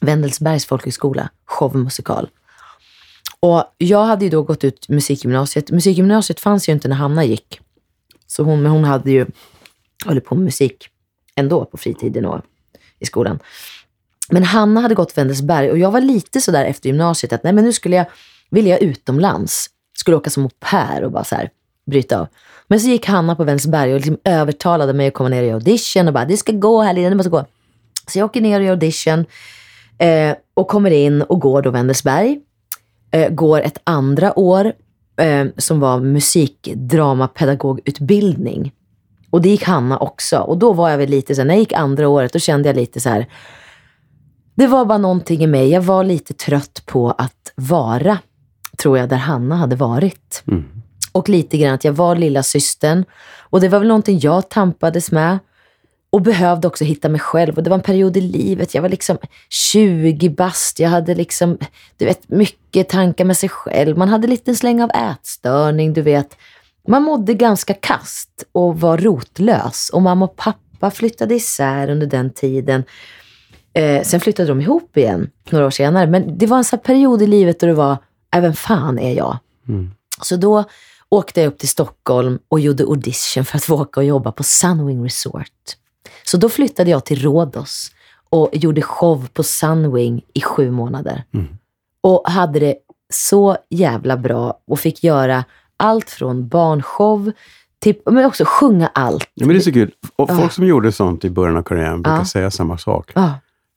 Wendelsbergs 0.00 0.66
folkhögskola, 0.66 1.30
showmusikal. 1.44 2.28
Och 3.40 3.74
jag 3.78 4.04
hade 4.04 4.24
ju 4.24 4.30
då 4.30 4.42
gått 4.42 4.64
ut 4.64 4.88
musikgymnasiet. 4.88 5.70
Musikgymnasiet 5.70 6.40
fanns 6.40 6.68
ju 6.68 6.72
inte 6.72 6.88
när 6.88 6.96
Hanna 6.96 7.24
gick. 7.24 7.60
Så 8.26 8.42
hon, 8.42 8.62
men 8.62 8.72
hon 8.72 8.84
hade 8.84 9.10
ju 9.10 9.26
hållit 10.04 10.24
på 10.24 10.34
med 10.34 10.44
musik 10.44 10.88
ändå 11.34 11.64
på 11.64 11.76
fritiden 11.76 12.24
och 12.24 12.40
i 12.98 13.06
skolan. 13.06 13.38
Men 14.30 14.44
Hanna 14.44 14.80
hade 14.80 14.94
gått 14.94 15.18
Wendelsberg 15.18 15.70
och 15.70 15.78
jag 15.78 15.90
var 15.90 16.00
lite 16.00 16.40
sådär 16.40 16.64
efter 16.64 16.88
gymnasiet 16.88 17.32
att 17.32 17.42
nej 17.42 17.52
men 17.52 17.64
nu 17.64 17.72
skulle 17.72 17.96
jag, 17.96 18.06
ville 18.50 18.68
jag 18.68 18.82
utomlands. 18.82 19.66
Skulle 19.98 20.16
åka 20.16 20.30
som 20.30 20.44
au 20.44 20.50
pair 20.60 21.04
och 21.04 21.12
bara 21.12 21.24
så 21.24 21.34
här, 21.34 21.50
bryta 21.86 22.20
av. 22.20 22.26
Men 22.68 22.80
så 22.80 22.88
gick 22.88 23.06
Hanna 23.06 23.36
på 23.36 23.44
Wendelsberg 23.44 23.94
och 23.94 24.00
liksom 24.00 24.18
övertalade 24.24 24.92
mig 24.92 25.08
att 25.08 25.14
komma 25.14 25.28
ner 25.28 25.42
i 25.42 25.50
audition 25.50 26.08
och 26.08 26.14
bara, 26.14 26.24
det 26.24 26.36
ska 26.36 26.52
gå 26.52 26.82
här 26.82 26.92
Lina, 26.92 27.10
det 27.10 27.16
måste 27.16 27.30
gå. 27.30 27.44
Så 28.06 28.18
jag 28.18 28.26
åker 28.26 28.40
ner 28.40 28.60
i 28.60 28.68
audition 28.68 29.24
eh, 29.98 30.36
och 30.54 30.68
kommer 30.68 30.90
in 30.90 31.22
och 31.22 31.40
går 31.40 31.62
då 31.62 31.70
Wendelsberg. 31.70 32.40
Eh, 33.10 33.28
går 33.28 33.60
ett 33.60 33.78
andra 33.84 34.38
år 34.38 34.72
eh, 35.16 35.46
som 35.56 35.80
var 35.80 36.00
musikdramapedagogutbildning. 36.00 38.72
Och 39.30 39.42
det 39.42 39.48
gick 39.48 39.64
Hanna 39.64 39.98
också. 39.98 40.38
Och 40.38 40.58
då 40.58 40.72
var 40.72 40.90
jag 40.90 40.98
väl 40.98 41.10
lite 41.10 41.34
så 41.34 41.40
här, 41.40 41.46
när 41.46 41.54
jag 41.54 41.60
gick 41.60 41.72
andra 41.72 42.08
året, 42.08 42.32
då 42.32 42.38
kände 42.38 42.68
jag 42.68 42.76
lite 42.76 43.00
så 43.00 43.08
här, 43.08 43.26
det 44.54 44.66
var 44.66 44.84
bara 44.84 44.98
någonting 44.98 45.44
i 45.44 45.46
mig. 45.46 45.68
Jag 45.68 45.82
var 45.82 46.04
lite 46.04 46.34
trött 46.34 46.82
på 46.86 47.10
att 47.10 47.52
vara, 47.54 48.18
tror 48.78 48.98
jag, 48.98 49.08
där 49.08 49.16
Hanna 49.16 49.56
hade 49.56 49.76
varit. 49.76 50.42
Mm. 50.46 50.64
Och 51.12 51.28
lite 51.28 51.58
grann 51.58 51.74
att 51.74 51.84
jag 51.84 51.92
var 51.92 52.16
lilla 52.16 52.42
systern 52.42 53.04
Och 53.50 53.60
det 53.60 53.68
var 53.68 53.78
väl 53.78 53.88
någonting 53.88 54.18
jag 54.22 54.48
tampades 54.48 55.10
med. 55.10 55.38
Och 56.10 56.22
behövde 56.22 56.68
också 56.68 56.84
hitta 56.84 57.08
mig 57.08 57.20
själv. 57.20 57.56
Och 57.56 57.62
det 57.62 57.70
var 57.70 57.76
en 57.76 57.82
period 57.82 58.16
i 58.16 58.20
livet, 58.20 58.74
jag 58.74 58.82
var 58.82 58.88
liksom 58.88 59.18
20 59.48 60.28
bast. 60.28 60.78
Jag 60.78 60.88
hade 60.88 61.14
liksom, 61.14 61.58
du 61.96 62.04
vet, 62.04 62.28
mycket 62.28 62.88
tankar 62.88 63.24
med 63.24 63.36
sig 63.36 63.48
själv. 63.48 63.98
Man 63.98 64.08
hade 64.08 64.28
lite 64.28 64.50
en 64.50 64.56
släng 64.56 64.82
av 64.82 64.90
ätstörning, 64.90 65.92
du 65.92 66.02
vet. 66.02 66.36
Man 66.88 67.02
mådde 67.02 67.34
ganska 67.34 67.74
kast 67.74 68.44
och 68.52 68.80
var 68.80 68.98
rotlös. 68.98 69.90
Och 69.92 70.02
mamma 70.02 70.24
och 70.24 70.36
pappa 70.36 70.90
flyttade 70.90 71.34
isär 71.34 71.90
under 71.90 72.06
den 72.06 72.30
tiden. 72.30 72.84
Eh, 73.72 74.02
sen 74.02 74.20
flyttade 74.20 74.48
de 74.48 74.60
ihop 74.60 74.96
igen 74.96 75.30
några 75.50 75.66
år 75.66 75.70
senare. 75.70 76.06
Men 76.06 76.38
det 76.38 76.46
var 76.46 76.56
en 76.56 76.64
sån 76.64 76.78
period 76.78 77.22
i 77.22 77.26
livet 77.26 77.60
då 77.60 77.66
det 77.66 77.74
var, 77.74 77.96
äh, 78.34 78.40
vem 78.40 78.54
fan 78.54 78.98
är 78.98 79.14
jag? 79.14 79.38
Mm. 79.68 79.90
Så 80.22 80.36
då 80.36 80.64
åkte 81.08 81.40
jag 81.40 81.48
upp 81.48 81.58
till 81.58 81.68
Stockholm 81.68 82.38
och 82.48 82.60
gjorde 82.60 82.84
audition 82.84 83.44
för 83.44 83.56
att 83.56 83.64
få 83.64 83.80
åka 83.82 84.00
och 84.00 84.06
jobba 84.06 84.32
på 84.32 84.42
Sunwing 84.42 85.04
Resort. 85.04 85.76
Så 86.24 86.36
då 86.36 86.48
flyttade 86.48 86.90
jag 86.90 87.04
till 87.04 87.22
Rhodos 87.22 87.90
och 88.30 88.50
gjorde 88.52 88.82
show 88.82 89.28
på 89.32 89.42
Sunwing 89.42 90.22
i 90.34 90.40
sju 90.40 90.70
månader. 90.70 91.24
Mm. 91.34 91.46
Och 92.00 92.30
hade 92.30 92.60
det 92.60 92.76
så 93.12 93.56
jävla 93.70 94.16
bra 94.16 94.60
och 94.66 94.80
fick 94.80 95.04
göra 95.04 95.44
allt 95.78 96.10
från 96.10 96.48
barnshow 96.48 97.32
till, 97.80 97.94
men 98.10 98.24
också 98.24 98.44
sjunga 98.46 98.90
allt. 98.94 99.28
Ja, 99.34 99.46
men 99.46 99.54
det 99.54 99.60
är 99.60 99.64
så 99.64 99.72
kul. 99.72 99.90
Och 100.16 100.30
Ja. 100.30 100.36
folk 100.36 100.52
som 100.52 100.66
gjorde 100.66 100.92
sånt 100.92 101.24
i 101.24 101.30
början 101.30 101.56
av 101.56 101.62
karriären 101.62 102.02
brukar 102.02 102.18
Ja. 102.18 102.24
säga 102.24 102.50
samma 102.50 102.78
sak. 102.78 103.12
Ja. 103.14 103.30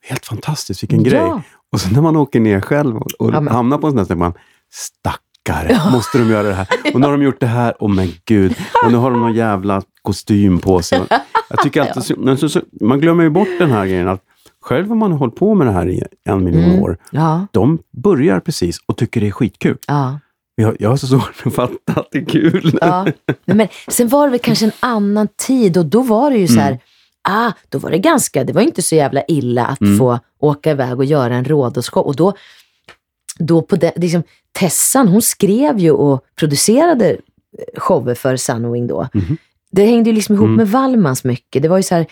Helt 0.09 0.25
fantastiskt, 0.25 0.83
vilken 0.83 1.03
grej. 1.03 1.19
Ja. 1.19 1.41
Och 1.71 1.81
sen 1.81 1.93
när 1.93 2.01
man 2.01 2.15
åker 2.15 2.39
ner 2.39 2.61
själv 2.61 2.97
och, 2.97 3.11
och 3.19 3.33
Ja, 3.33 3.49
hamnar 3.51 3.77
på 3.77 3.87
en 3.87 3.91
sån 3.91 3.97
där 3.97 4.05
ställe, 4.05 4.19
man 4.19 4.33
stackare, 4.71 5.91
måste 5.91 6.17
de 6.17 6.29
göra 6.29 6.43
det 6.47 6.53
här? 6.53 6.67
Och 6.93 6.99
nu 6.99 7.05
har 7.07 7.11
de 7.11 7.21
gjort 7.23 7.39
det 7.39 7.47
här, 7.47 7.73
åh 7.79 7.89
men 7.89 8.11
gud. 8.25 8.55
Och 8.85 8.91
nu 8.91 8.97
har 8.97 9.11
de 9.11 9.19
någon 9.19 9.33
jävla 9.33 9.81
kostym 10.01 10.59
på 10.59 10.81
sig. 10.81 11.01
Jag 11.49 11.59
tycker 11.63 11.81
alltid, 11.81 12.03
så, 12.03 12.13
men 12.17 12.37
så, 12.37 12.49
så, 12.49 12.61
man 12.81 12.99
glömmer 12.99 13.23
ju 13.23 13.29
bort 13.29 13.47
den 13.59 13.71
här 13.71 13.85
grejen 13.85 14.07
att 14.07 14.21
själv 14.61 14.87
har 14.89 14.95
man 14.95 15.11
hållit 15.11 15.35
på 15.35 15.55
med 15.55 15.67
det 15.67 15.73
här 15.73 15.89
i 15.89 16.03
en 16.23 16.43
miljon 16.43 16.63
Mm. 16.63 16.79
år. 16.79 16.97
Ja, 17.11 17.47
De 17.51 17.79
börjar 18.03 18.39
precis 18.39 18.77
och 18.85 18.97
tycker 18.97 19.21
det 19.21 19.27
är 19.27 19.31
skitkul. 19.31 19.77
ja. 19.87 20.19
Jag, 20.62 20.76
jag 20.80 20.89
har 20.89 20.97
så 20.97 21.07
svårt 21.07 21.41
att 21.45 21.53
fatta 21.53 21.93
att 21.99 22.07
det 22.12 22.18
är 22.18 22.26
kul. 22.26 22.78
Ja. 22.82 23.07
Men, 23.45 23.68
sen 23.88 24.07
var 24.07 24.26
det 24.28 24.32
väl 24.32 24.39
kanske 24.39 24.66
en 24.66 24.72
annan 24.80 25.28
tid 25.38 25.78
och 25.78 25.86
då 25.86 26.01
var 26.01 26.32
det 26.32 26.38
ju 26.38 26.47
så 26.47 26.59
här, 26.59 26.80
ah, 27.30 27.51
då 27.70 27.78
var 27.80 27.89
det 27.91 27.97
ganska, 27.97 28.43
det 28.43 28.53
var 28.53 28.62
inte 28.62 28.82
så 28.82 28.95
jävla 28.95 29.24
illa 29.28 29.66
att 29.66 29.82
Mm. 29.82 29.97
få 29.97 30.20
åka 30.39 30.72
iväg 30.72 30.97
och 30.99 31.05
göra 31.05 31.36
en 31.36 31.45
rådårsshow. 31.45 32.03
Och 32.05 32.16
då, 32.16 32.34
då 33.39 33.62
på 33.62 33.76
det, 33.76 33.93
liksom, 33.95 34.24
Tessan, 34.59 35.07
hon 35.07 35.22
skrev 35.22 35.80
ju 35.80 35.91
och 35.91 36.26
producerade 36.39 37.18
shower 37.78 38.16
för 38.16 38.38
Sunwing 38.38 38.88
då. 38.88 39.07
Mhm. 39.14 39.38
Det 39.72 39.86
hängde 39.86 40.09
ju 40.09 40.16
liksom 40.16 40.36
ihop 40.36 40.45
Mm. 40.45 40.55
med 40.57 40.70
Wallmans 40.70 41.24
mycket. 41.24 41.62
Det 41.62 41.68
var 41.70 41.78
ju 41.78 41.84
så 41.84 41.95
här, 41.95 42.05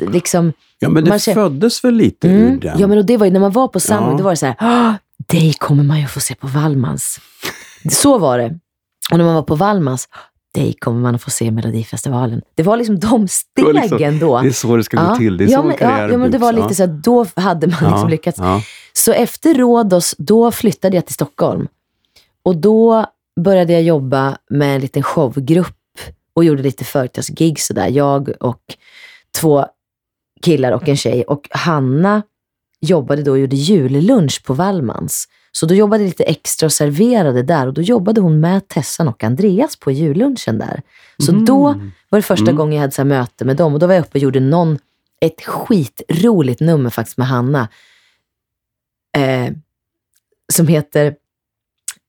liksom, 0.00 0.52
Ja, 0.78 0.88
men 0.88 1.04
det 1.04 1.18
ser- 1.20 1.34
föddes 1.34 1.84
väl 1.84 1.94
lite 1.94 2.28
ur 2.28 2.46
Mm. 2.46 2.60
den? 2.60 2.78
Ja, 2.78 2.86
men 2.86 2.98
och 2.98 3.04
det 3.04 3.16
var 3.16 3.26
ju, 3.26 3.32
när 3.32 3.40
man 3.40 3.52
var 3.52 3.68
på 3.68 3.80
Sunwing, 3.80 4.10
Ja. 4.10 4.16
då 4.16 4.24
var 4.24 4.30
det 4.30 4.36
så 4.36 4.46
här, 4.46 4.56
ah, 4.58 4.94
dig 5.26 5.52
kommer 5.58 5.82
man 5.84 6.00
ju 6.00 6.06
få 6.06 6.20
se 6.20 6.34
på 6.34 6.46
Wallmans. 6.46 7.20
Så 7.88 8.18
var 8.18 8.38
det. 8.38 8.58
Och 9.10 9.18
när 9.18 9.24
man 9.24 9.34
var 9.34 9.42
på 9.42 9.54
Wallmans, 9.54 10.08
dig 10.54 10.72
kommer 10.72 11.00
man 11.00 11.14
att 11.14 11.22
få 11.22 11.30
se 11.30 11.44
i 11.44 11.50
Melodifestivalen. 11.50 12.42
Det 12.54 12.62
var 12.62 12.76
liksom 12.76 12.98
de 12.98 13.26
Det 13.54 13.62
var 13.62 13.72
stegen 13.72 14.12
liksom- 14.12 14.28
då. 14.28 14.40
Det 14.40 14.48
är 14.48 14.52
så 14.52 14.76
det 14.76 14.84
ska 14.84 15.08
gå 15.08 15.16
till. 15.16 15.36
Det 15.36 15.44
är 15.44 15.48
ja, 15.48 15.58
så 15.58 15.66
men, 15.66 15.76
ja, 15.80 16.08
ja, 16.08 16.18
men 16.18 16.30
det 16.30 16.38
var 16.38 16.52
lite 16.52 16.74
så 16.74 16.84
att 16.84 17.02
då 17.02 17.26
hade 17.36 17.66
man 17.66 17.90
liksom 17.90 18.08
lyckats. 18.08 18.38
Ja. 18.38 18.62
Så 18.92 19.12
efter 19.12 19.54
Rhodos, 19.54 20.14
då 20.18 20.50
flyttade 20.50 20.96
jag 20.96 21.06
till 21.06 21.14
Stockholm. 21.14 21.68
Och 22.42 22.56
då 22.56 23.06
började 23.40 23.72
jag 23.72 23.82
jobba 23.82 24.38
med 24.50 24.74
en 24.74 24.80
liten 24.80 25.02
showgrupp 25.02 25.76
och 26.34 26.44
gjorde 26.44 26.62
lite 26.62 26.84
företagsgig 26.84 27.60
sådär. 27.60 27.88
Jag 27.88 28.30
och 28.40 28.62
två 29.40 29.66
killar 30.42 30.72
och 30.72 30.88
en 30.88 30.96
tjej. 30.96 31.22
Och 31.22 31.48
Hanna 31.50 32.22
jobbade 32.80 33.22
då 33.22 33.30
och 33.30 33.38
gjorde 33.38 33.56
jullunch 33.56 34.44
på 34.44 34.54
Wallmans. 34.54 35.28
Så 35.52 35.66
då 35.66 35.74
jobbade 35.74 36.02
jag 36.02 36.08
lite 36.08 36.24
extra 36.24 36.66
och 36.66 36.72
serverade 36.72 37.42
där 37.42 37.66
och 37.66 37.74
då 37.74 37.82
jobbade 37.82 38.20
hon 38.20 38.40
med 38.40 38.68
Tessan 38.68 39.08
och 39.08 39.24
Andreas 39.24 39.76
på 39.76 39.90
jullunchen 39.90 40.58
där. 40.58 40.82
Så 41.18 41.32
Mm. 41.32 41.44
då 41.44 41.62
var 42.08 42.18
det 42.18 42.22
första 42.22 42.42
Mm. 42.44 42.56
gången 42.56 42.74
jag 42.74 42.80
hade 42.80 42.92
så 42.92 43.04
möte 43.04 43.44
med 43.44 43.56
dem 43.56 43.72
och 43.74 43.78
då 43.78 43.86
var 43.86 43.94
jag 43.94 44.02
uppe 44.02 44.18
och 44.18 44.22
gjorde 44.22 44.40
någon, 44.40 44.78
ett 45.20 45.44
skitroligt 45.44 46.60
nummer 46.60 46.90
faktiskt 46.90 47.18
med 47.18 47.26
Hanna. 47.26 47.68
Eh, 49.16 49.52
som 50.52 50.66
heter 50.68 51.14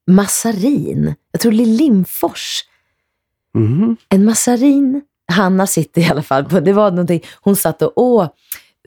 Massarin. 0.07 1.15
Jag 1.31 1.41
tror 1.41 1.51
Lill 1.51 1.69
Lindfors. 1.75 2.63
Mhm. 3.53 3.97
En 4.09 4.25
massarin. 4.25 5.01
Hanna 5.31 5.67
sitter 5.67 6.01
i 6.01 6.05
alla 6.09 6.23
fall 6.23 6.45
på, 6.45 6.59
det 6.59 6.73
var 6.73 6.91
någonting, 6.91 7.21
hon 7.41 7.55
satt 7.55 7.81
och 7.81 7.91
åh, 7.95 8.27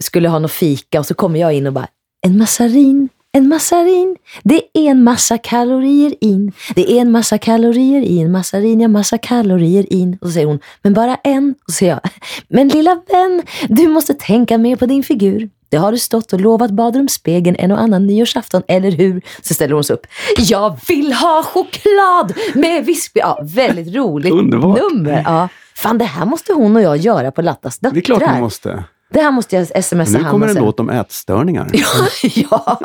skulle 0.01 0.29
ha 0.29 0.39
något 0.39 0.53
fika 0.53 0.99
och 1.01 1.07
så 1.07 1.15
kommer 1.15 1.41
jag 1.41 1.53
in 1.53 1.67
och 1.67 1.73
bara, 1.73 1.89
en 2.21 2.39
massarin, 2.39 3.09
en 3.35 3.49
massarin. 3.49 4.17
Det 4.43 4.63
är 4.73 4.91
en 4.91 5.05
massa 5.05 5.39
kalorier 5.39 6.15
in. 6.21 6.53
Det 6.75 6.93
är 6.93 7.01
en 7.01 7.11
massa 7.11 7.39
kalorier 7.39 8.03
i 8.03 8.21
en 8.21 8.33
massarin, 8.33 8.81
ja 8.81 8.89
massa 8.89 9.19
kalorier 9.19 9.93
in. 9.93 10.19
Och 10.21 10.27
så 10.27 10.33
säger 10.33 10.47
hon, 10.47 10.59
men 10.83 10.95
bara 10.95 11.17
en. 11.25 11.55
Och 11.67 11.73
så 11.73 11.73
säger 11.73 11.93
jag, 11.93 12.01
men 12.49 12.69
lilla 12.69 13.01
vän, 13.13 13.43
du 13.69 13.89
måste 13.89 14.15
tänka 14.15 14.59
mer 14.59 14.77
på 14.77 14.87
din 14.87 15.03
figur. 15.03 15.49
Det 15.69 15.77
har 15.77 15.93
du 15.93 15.99
stått 15.99 16.33
och 16.33 16.41
lovat 16.41 16.71
badrumsspegeln 16.71 17.57
en 17.59 17.73
och 17.73 17.81
annan 17.81 18.07
nyårsafton, 18.07 18.63
eller 18.69 18.91
hur? 18.91 19.23
Så 19.43 19.55
ställer 19.55 19.75
hon 19.75 19.85
sig 19.85 19.95
upp. 19.95 20.07
Jag 20.39 20.79
vill 20.89 21.13
ha 21.13 21.43
choklad 21.43 22.33
med 22.55 22.85
vispgrädde. 22.85 23.29
Ja, 23.29 23.39
väldigt 23.43 23.95
roligt 23.95 24.33
Underbart. 24.33 24.79
nummer. 24.93 25.23
Ja. 25.25 25.49
Fan, 25.77 25.99
det 25.99 26.05
här 26.05 26.27
måste 26.27 26.53
hon 26.53 26.77
och 26.77 26.83
jag 26.83 26.97
göra 26.97 27.31
på 27.31 27.43
Lattas 27.43 27.79
döttrar. 27.79 27.95
Det 27.95 28.01
är 28.01 28.03
klart 28.03 28.21
man 28.21 28.41
måste. 28.41 28.85
Det 29.15 29.21
här 29.21 29.31
måste 29.31 29.57
jag 29.57 29.85
smsa 29.85 29.97
Men 29.97 30.07
nu 30.13 30.19
Hanna 30.19 30.31
kommer 30.31 30.47
en 30.49 30.55
sen. 30.55 30.63
låt 30.65 30.81
om 30.81 30.91
ätstörningar. 30.91 31.71
ja. 32.35 32.81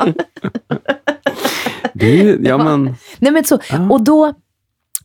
Det 1.94 2.38
ja, 2.42 2.58
men, 2.58 2.96
Nej, 3.20 3.32
men 3.32 3.44
så, 3.44 3.60
Ja. 3.72 3.90
och 3.92 4.02
då 4.04 4.34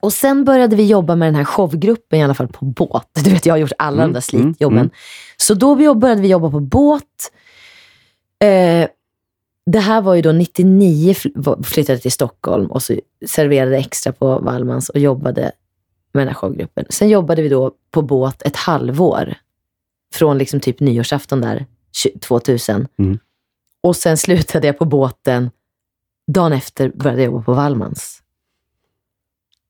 och 0.01 0.13
sen 0.13 0.45
började 0.45 0.77
vi 0.77 0.87
jobba 0.87 1.17
med 1.17 1.29
den 1.29 1.35
här 1.35 1.45
showgruppen 1.45 2.19
i 2.19 2.25
alla 2.25 2.35
fall 2.35 2.49
på 2.49 2.65
båt. 2.65 3.09
Du 3.25 3.31
vet, 3.31 3.47
jag 3.47 3.53
har 3.55 3.59
gjort 3.59 3.73
alla 3.79 3.97
Mm, 4.03 4.09
de 4.09 4.15
där 4.15 4.21
slitjobben. 4.21 4.79
mm, 4.79 4.79
mm. 4.79 4.91
Så 5.37 5.55
då 5.55 5.95
började 5.95 6.21
vi 6.21 6.29
jobba 6.29 6.51
på 6.51 6.61
båt. 6.61 7.03
Eh, 8.45 8.89
det 9.71 9.79
här 9.79 10.01
var 10.03 10.15
ju 10.15 10.23
då 10.23 10.33
99 10.33 11.13
fl- 11.13 11.33
var- 11.35 11.63
flyttade 11.63 11.99
till 11.99 12.13
Stockholm 12.13 12.67
och 12.67 12.83
så 12.83 12.95
serverade 13.27 13.77
extra 13.77 14.13
på 14.13 14.39
Wallmans 14.39 14.89
och 14.89 14.99
jobbade 14.99 15.53
med 16.13 16.21
den 16.21 16.29
här 16.29 16.35
showgruppen. 16.35 16.85
Sen 16.91 17.09
jobbade 17.09 17.43
vi 17.43 17.49
då 17.49 17.71
på 17.91 18.03
båt 18.03 18.43
ett 18.43 18.57
halvår. 18.57 19.35
Från 20.15 20.39
liksom 20.39 20.61
typ 20.61 20.81
nyårsafton 20.81 21.41
där, 21.41 21.67
20- 22.07 22.19
2000. 22.21 22.89
Mm. 22.99 23.19
Och 23.81 23.97
sen 23.97 24.17
slutade 24.17 24.67
jag 24.67 24.79
på 24.79 24.85
båten. 24.85 25.51
Dagen 26.33 26.53
efter 26.53 26.89
började 26.89 27.23
jag 27.23 27.33
jobba 27.33 27.45
på 27.45 27.55
Wallmans. 27.55 28.23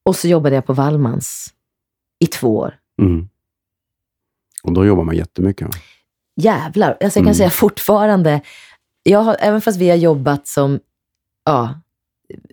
Och 0.02 0.16
så 0.16 0.28
jobbade 0.28 0.54
jag 0.54 0.66
på 0.66 0.72
Wallmans 0.72 1.54
i 2.18 2.26
två 2.26 2.56
år. 2.58 2.78
mm. 3.02 3.28
Och 4.62 4.72
då 4.72 4.84
jobbar 4.86 5.04
man 5.04 5.16
jättemycket. 5.16 5.68
jävlar. 6.36 6.90
Alltså 6.90 7.04
jag 7.06 7.12
kan 7.12 7.22
Mm. 7.22 7.34
säga 7.34 7.50
fortfarande, 7.50 8.40
jag 9.02 9.18
har, 9.18 9.36
även 9.40 9.60
fast 9.60 9.78
vi 9.78 9.88
har 9.90 9.96
jobbat 9.96 10.46
som, 10.46 10.80
ja, 11.44 11.80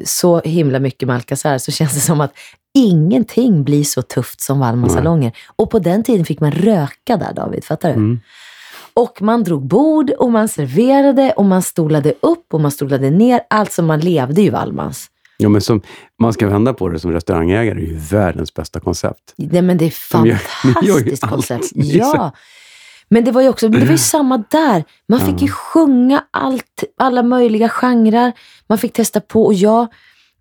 så 0.05 0.41
himla 0.41 0.79
mycket 0.79 1.07
med 1.07 1.15
Alcazar 1.15 1.57
så 1.57 1.71
känns 1.71 1.93
det 1.93 1.99
som 1.99 2.21
att 2.21 2.33
ingenting 2.73 3.63
blir 3.63 3.83
så 3.83 4.01
tufft 4.01 4.41
som 4.41 4.59
Wallmans 4.59 4.93
Nej. 4.93 5.03
salonger. 5.03 5.31
Och 5.55 5.69
på 5.71 5.79
den 5.79 6.03
tiden 6.03 6.25
fick 6.25 6.39
man 6.39 6.51
röka 6.51 7.17
där 7.17 7.33
David, 7.33 7.63
fattar 7.65 7.89
du? 7.89 7.95
Mm. 7.95 8.19
Och 8.93 9.21
man 9.21 9.43
drog 9.43 9.67
bord 9.67 10.09
och 10.09 10.31
man 10.31 10.47
serverade 10.47 11.31
och 11.31 11.45
man 11.45 11.61
stolade 11.61 12.13
upp 12.19 12.53
och 12.53 12.61
man 12.61 12.71
stolade 12.71 13.09
ner. 13.09 13.41
Alltså 13.49 13.81
man 13.83 13.99
levde 13.99 14.41
ju 14.41 14.49
Wallmans. 14.49 15.07
Ja, 15.37 15.49
men 15.49 15.61
som, 15.61 15.81
man 16.21 16.33
ska 16.33 16.47
vända 16.47 16.73
på 16.73 16.89
det 16.89 16.99
som 16.99 17.11
restaurangägare, 17.11 17.75
det 17.79 17.81
är 17.85 17.87
ju 17.87 17.97
världens 17.97 18.53
bästa 18.53 18.79
koncept. 18.79 19.33
Nej, 19.35 19.61
men 19.61 19.77
det 19.77 19.85
är 19.85 19.93
De 20.11 20.27
gör- 20.27 20.39
gör 20.83 21.15
fantastiskt 21.15 21.23
koncept. 21.29 21.71
Ja. 21.75 22.31
Men 23.13 23.23
det 23.23 23.31
var 23.31 23.41
ju 23.41 23.49
också, 23.49 23.67
det 23.69 23.79
var 23.79 23.91
ju 23.91 23.97
samma 23.97 24.43
där. 24.49 24.83
Man 25.07 25.19
fick 25.19 25.41
ju 25.41 25.47
sjunga 25.47 26.23
allt, 26.31 26.83
alla 26.97 27.23
möjliga 27.23 27.69
genrer. 27.69 28.31
Man 28.67 28.77
fick 28.77 28.93
testa 28.93 29.21
på 29.21 29.45
och 29.45 29.53
jag, 29.53 29.87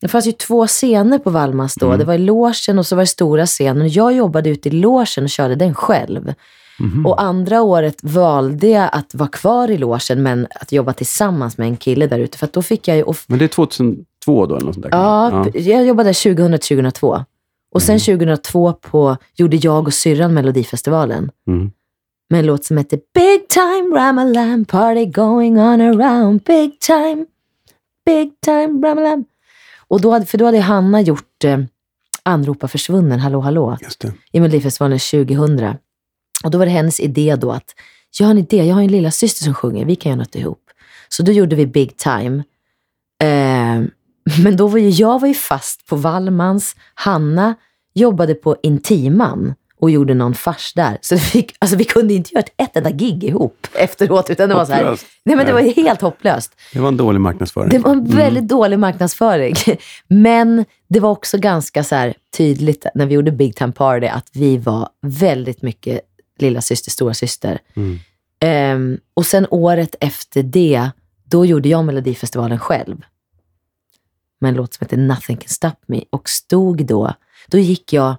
det 0.00 0.08
fanns 0.08 0.26
ju 0.26 0.32
två 0.32 0.66
scener 0.66 1.18
på 1.18 1.30
Wallmans 1.30 1.74
då. 1.74 1.86
Mm. 1.86 1.98
Det 1.98 2.04
var 2.04 2.14
i 2.14 2.18
logen 2.18 2.78
och 2.78 2.86
så 2.86 2.96
var 2.96 3.02
det 3.02 3.06
stora 3.06 3.46
scenen. 3.46 3.88
Jag 3.88 4.12
jobbade 4.12 4.50
ute 4.50 4.68
i 4.68 4.72
logen 4.72 5.24
och 5.24 5.30
körde 5.30 5.54
den 5.54 5.74
själv. 5.74 6.34
Mhm. 6.80 7.06
Och 7.06 7.22
andra 7.22 7.62
året 7.62 7.96
valde 8.02 8.66
jag 8.68 8.88
att 8.92 9.14
vara 9.14 9.28
kvar 9.28 9.70
i 9.70 9.78
logen 9.78 10.22
men 10.22 10.46
att 10.60 10.72
jobba 10.72 10.92
tillsammans 10.92 11.58
med 11.58 11.66
en 11.68 11.76
kille 11.76 12.06
där 12.06 12.18
ute. 12.18 12.38
För 12.38 12.48
då 12.52 12.62
fick 12.62 12.88
jag 12.88 12.96
ju 12.96 13.04
Men 13.26 13.38
det 13.38 13.44
är 13.44 13.48
2002 13.48 14.04
då 14.46 14.56
eller 14.56 14.66
något 14.66 14.74
sånt 14.74 14.82
där? 14.90 14.90
Ja, 14.98 15.46
p- 15.52 15.60
jag 15.70 15.84
jobbade 15.86 16.12
2000-2002. 16.12 17.24
Och 17.74 17.82
sen 17.82 17.98
2002 17.98 18.72
på, 18.72 19.16
gjorde 19.36 19.56
jag 19.56 19.86
och 19.86 19.94
syrran 19.94 20.34
Melodifestivalen. 20.34 21.30
Mm. 21.48 21.70
Med 22.30 22.40
en 22.40 22.46
låt 22.46 22.64
som 22.64 22.76
heter 22.76 23.00
Big 23.14 23.48
time 23.48 23.96
Ramalam, 23.96 24.64
party 24.64 25.06
going 25.06 25.58
on 25.60 25.80
around, 25.80 26.42
big 26.42 26.80
time, 26.80 27.26
big 28.06 28.32
time 28.40 28.88
Ramalam. 28.88 29.24
Och 29.88 30.00
då 30.00 30.10
hade, 30.10 30.26
för 30.26 30.38
då 30.38 30.44
hade 30.44 30.60
Hanna 30.60 31.00
gjort 31.00 31.44
eh, 31.44 31.58
Anropa 32.22 32.68
försvunnen, 32.68 33.20
Hallå 33.20 33.40
hallå, 33.40 33.78
Just 33.80 34.00
det. 34.00 34.12
i 34.32 34.40
Melodifestivalen 34.40 34.98
2000. 34.98 35.74
Och 36.44 36.50
då 36.50 36.58
var 36.58 36.66
det 36.66 36.72
hennes 36.72 37.00
idé 37.00 37.36
då 37.36 37.52
att, 37.52 37.74
jag 38.18 38.26
har 38.26 38.30
en 38.30 38.38
idé, 38.38 38.56
jag 38.56 38.74
har 38.74 38.82
en 38.82 38.90
lilla 38.90 39.10
syster 39.10 39.44
som 39.44 39.54
sjunger, 39.54 39.84
vi 39.84 39.96
kan 39.96 40.10
göra 40.10 40.18
något 40.18 40.34
ihop. 40.34 40.70
Så 41.08 41.22
då 41.22 41.32
gjorde 41.32 41.56
vi 41.56 41.66
Big 41.66 41.96
time. 41.96 42.44
Eh, 43.22 43.82
men 44.44 44.56
då 44.56 44.66
var 44.66 44.78
ju 44.78 44.88
jag 44.88 45.20
var 45.20 45.28
ju 45.28 45.34
fast 45.34 45.86
på 45.86 45.96
Wallmans, 45.96 46.76
Hanna 46.94 47.54
jobbade 47.94 48.34
på 48.34 48.56
Intiman 48.62 49.54
och 49.80 49.90
gjorde 49.90 50.14
någon 50.14 50.34
fars 50.34 50.72
där. 50.74 50.98
Så 51.00 51.14
vi, 51.14 51.20
fick, 51.20 51.54
alltså 51.58 51.76
vi 51.76 51.84
kunde 51.84 52.14
inte 52.14 52.34
göra 52.34 52.44
ett, 52.56 52.76
enda 52.76 52.90
gig 52.90 53.24
ihop 53.24 53.66
efteråt, 53.74 54.30
utan 54.30 54.48
det 54.48 54.54
var 54.54 54.64
så 54.64 54.72
här, 54.72 54.98
nej 55.24 55.36
men 55.36 55.46
det 55.46 55.52
var 55.52 55.60
helt 55.60 56.00
hopplöst. 56.00 56.52
Det 56.72 56.80
var 56.80 56.88
en 56.88 56.96
dålig 56.96 57.20
marknadsföring. 57.20 57.68
Det 57.70 57.78
var 57.78 57.92
en 57.92 58.04
väldigt 58.04 58.48
dålig 58.48 58.78
marknadsföring. 58.78 59.54
Men 60.08 60.64
det 60.88 61.00
var 61.00 61.10
också 61.10 61.38
ganska 61.38 61.84
så 61.84 62.12
tydligt 62.36 62.86
när 62.94 63.06
vi 63.06 63.14
gjorde 63.14 63.32
Big 63.32 63.56
Time 63.56 63.72
Party 63.72 64.06
att 64.06 64.28
vi 64.32 64.56
var 64.56 64.88
väldigt 65.02 65.62
mycket 65.62 66.00
lilla 66.38 66.60
syster, 66.60 66.90
stora 66.90 67.14
syster. 67.14 67.58
Mm. 67.74 67.98
Ehm, 68.40 68.98
och 69.14 69.26
sen 69.26 69.46
året 69.50 69.94
efter 70.00 70.42
det, 70.42 70.90
då 71.24 71.46
gjorde 71.46 71.68
jag 71.68 71.84
Melodifestivalen 71.84 72.58
själv. 72.58 73.02
Med 74.40 74.48
en 74.48 74.54
låt 74.54 74.74
som 74.74 74.84
heter 74.84 74.96
Nothing 74.96 75.36
Can 75.36 75.48
Stop 75.48 75.76
Me. 75.86 76.02
Och 76.10 76.28
stod 76.28 76.86
då, 76.86 77.14
då 77.48 77.58
gick 77.58 77.92
jag 77.92 78.16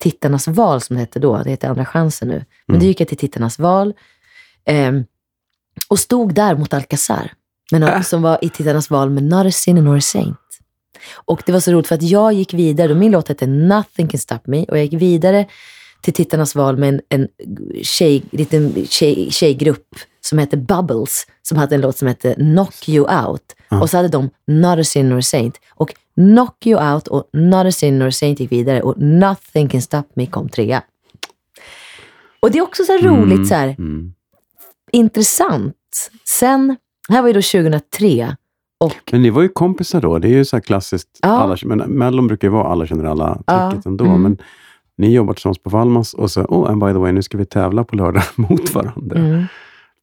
Tittarnas 0.00 0.48
val 0.48 0.80
som 0.80 0.96
det 0.96 1.00
hette 1.00 1.18
då. 1.18 1.42
Det 1.42 1.50
heter 1.50 1.68
Andra 1.68 1.84
chansen 1.84 2.28
nu. 2.28 2.44
Men 2.66 2.74
Mm. 2.76 2.80
då 2.80 2.86
gick 2.86 3.00
jag 3.00 3.08
till 3.08 3.16
Tittarnas 3.18 3.58
val. 3.58 3.94
ehm, 4.64 5.04
och 5.88 5.98
stod 5.98 6.34
där 6.34 6.56
mot 6.56 6.74
Alcazar. 6.74 7.32
Men, 7.72 7.82
Äh. 7.82 8.02
Som 8.02 8.22
var 8.22 8.38
i 8.44 8.48
Tittarnas 8.48 8.90
val 8.90 9.10
med 9.10 9.22
Not 9.22 9.46
a 9.46 9.50
sinner 9.50 9.82
nor 9.82 9.96
a 9.96 10.00
saint. 10.00 10.36
Och 11.14 11.42
det 11.46 11.52
var 11.52 11.60
så 11.60 11.72
roligt 11.72 11.86
för 11.88 11.94
att 11.94 12.02
jag 12.02 12.32
gick 12.32 12.54
vidare, 12.54 12.92
och 12.92 12.98
min 12.98 13.12
låt 13.12 13.28
hette 13.28 13.46
Nothing 13.46 14.08
Can 14.08 14.20
Stop 14.20 14.38
Me. 14.44 14.64
Och 14.64 14.78
jag 14.78 14.84
gick 14.84 15.02
vidare 15.02 15.46
till 16.02 16.14
Tittarnas 16.14 16.54
val 16.54 16.76
med 16.76 16.88
en, 16.88 17.00
en 17.08 17.28
tjej, 17.82 18.22
liten 18.32 18.86
tjej, 18.88 19.30
tjejgrupp 19.30 19.86
som 20.20 20.38
hette 20.38 20.56
Bubbles, 20.56 21.26
som 21.42 21.58
hade 21.58 21.74
en 21.74 21.80
låt 21.80 21.96
som 21.98 22.08
hette 22.08 22.34
Knock 22.34 22.88
You 22.88 23.24
Out. 23.26 23.42
Ja. 23.68 23.80
Och 23.80 23.90
så 23.90 23.96
hade 23.96 24.08
de 24.08 24.30
Not 24.46 24.78
a 24.78 24.84
Sinner 24.84 25.16
or 25.18 25.20
Saint. 25.20 25.60
Och 25.70 25.94
Knock 26.14 26.66
You 26.66 26.92
Out 26.94 27.08
och 27.08 27.24
Not 27.32 27.66
a 27.66 27.72
Sinner 27.72 28.06
or 28.06 28.10
Saint 28.10 28.40
gick 28.40 28.52
vidare 28.52 28.82
och 28.82 28.94
Nothing 28.98 29.68
Can 29.68 29.82
Stop 29.82 30.02
Me 30.14 30.26
kom 30.26 30.48
trea. 30.48 30.82
Och 32.40 32.50
det 32.50 32.58
är 32.58 32.62
också 32.62 32.84
så 32.84 32.92
här 32.92 33.02
roligt, 33.02 33.48
så 33.48 33.54
här, 33.54 33.68
Mm. 33.78 34.12
intressant. 34.92 35.76
Sen, 36.28 36.76
här 37.08 37.20
var 37.22 37.28
ju 37.28 37.34
då 37.34 37.42
2003 37.42 38.36
och 38.80 38.94
Men 39.12 39.22
ni 39.22 39.30
var 39.30 39.42
ju 39.42 39.48
kompisar 39.48 40.00
då. 40.00 40.18
Det 40.18 40.28
är 40.28 40.32
ju 40.32 40.44
så 40.44 40.56
här 40.56 40.60
klassiskt. 40.60 41.08
Ja. 41.22 41.28
Alla, 41.28 41.56
men 41.64 41.78
Mellon 41.78 42.26
brukar 42.26 42.48
ju 42.48 42.52
vara 42.52 42.64
alla 42.68 42.86
känner 42.86 43.04
alla 43.04 43.42
Ja. 43.46 43.72
ändå. 43.86 44.04
Mm. 44.04 44.22
Men 44.22 44.38
ni 44.96 45.14
jobbar 45.14 45.34
tillsammans 45.34 45.58
på 45.58 45.70
Wallmans 45.70 46.14
och 46.14 46.30
så, 46.30 46.42
oh, 46.42 46.70
and 46.70 46.80
by 46.84 46.86
the 46.92 46.98
way, 46.98 47.12
nu 47.12 47.22
ska 47.22 47.38
vi 47.38 47.44
tävla 47.46 47.84
på 47.84 47.96
lördag 47.96 48.22
mot 48.36 48.74
varandra. 48.74 49.18
mm. 49.18 49.44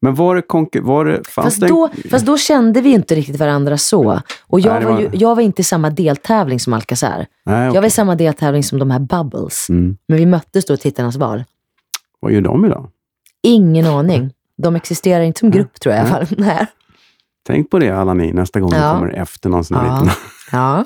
Men 0.01 0.15
var 0.15 0.35
det 0.35 0.41
konkur... 0.41 0.81
Var 0.81 1.05
det, 1.05 1.27
Fast 1.27 1.61
det... 1.61 1.67
då, 1.67 1.89
fast 2.11 2.25
då 2.25 2.37
kände 2.37 2.81
vi 2.81 2.89
inte 2.89 3.15
riktigt 3.15 3.39
varandra 3.39 3.77
så. 3.77 4.21
Och 4.47 4.59
jag, 4.59 4.73
Nej, 4.73 4.85
var 4.85 4.91
var- 4.91 4.99
ju, 4.99 5.09
jag 5.13 5.35
var 5.35 5.41
inte 5.43 5.61
i 5.61 5.63
samma 5.63 5.89
deltävling 5.89 6.59
som 6.59 6.73
Alcazar. 6.73 7.25
Nej, 7.45 7.73
Jag 7.73 7.81
var 7.81 7.87
i 7.87 7.91
samma 7.91 8.15
deltävling 8.15 8.63
som 8.63 8.79
de 8.79 8.91
här 8.91 8.99
Bubbles. 8.99 9.69
mm. 9.69 9.97
Men 10.07 10.17
vi 10.17 10.25
möttes 10.25 10.65
då 10.65 10.73
i 10.73 10.77
Tittarnas 10.77 11.15
val. 11.15 11.43
Vad 12.19 12.31
gör 12.31 12.41
de 12.41 12.65
idag? 12.65 12.89
Ingen 13.43 13.85
aning. 13.85 14.31
De 14.57 14.75
existerar 14.75 15.21
inte 15.23 15.39
som 15.39 15.51
grupp 15.51 15.79
tror 15.79 15.95
jag 15.95 16.05
i 16.07 16.09
alla 16.09 16.25
fall. 16.25 16.35
Nej. 16.45 16.65
Tänk 17.47 17.69
på 17.69 17.79
det 17.79 17.89
alla 17.89 18.13
ni 18.13 18.33
nästa 18.33 18.59
gång 18.59 18.71
Ja. 18.73 18.93
ni 18.93 18.99
kommer 18.99 19.13
efter 19.13 19.49
någon 19.49 19.63
sån 19.63 19.77
här 19.77 19.85
Ja. 19.87 20.01
liten... 20.01 20.15
Ja. 20.51 20.85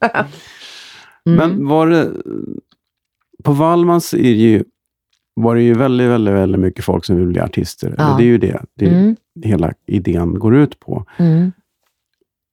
Mm. 1.26 1.36
Men 1.38 1.66
var 1.68 1.86
det... 1.86 2.10
På 3.44 3.52
Wallmans 3.52 4.14
är 4.14 4.18
det 4.22 4.28
ju, 4.28 4.64
var 5.34 5.54
det 5.54 5.62
ju 5.62 5.74
väldigt, 5.74 6.08
väldigt, 6.10 6.34
väldigt 6.34 6.60
mycket 6.60 6.84
folk 6.84 7.04
som 7.04 7.16
vill 7.16 7.26
bli 7.26 7.40
artister. 7.40 7.94
Ja. 7.98 8.04
Eller 8.06 8.16
Det 8.18 8.22
är 8.22 8.26
ju 8.26 8.38
det, 8.38 8.62
det 8.76 8.86
är 8.86 8.92
Mm. 8.92 9.16
hela 9.44 9.72
idén 9.86 10.38
går 10.38 10.54
ut 10.56 10.80
på. 10.80 11.04
Mm. 11.16 11.52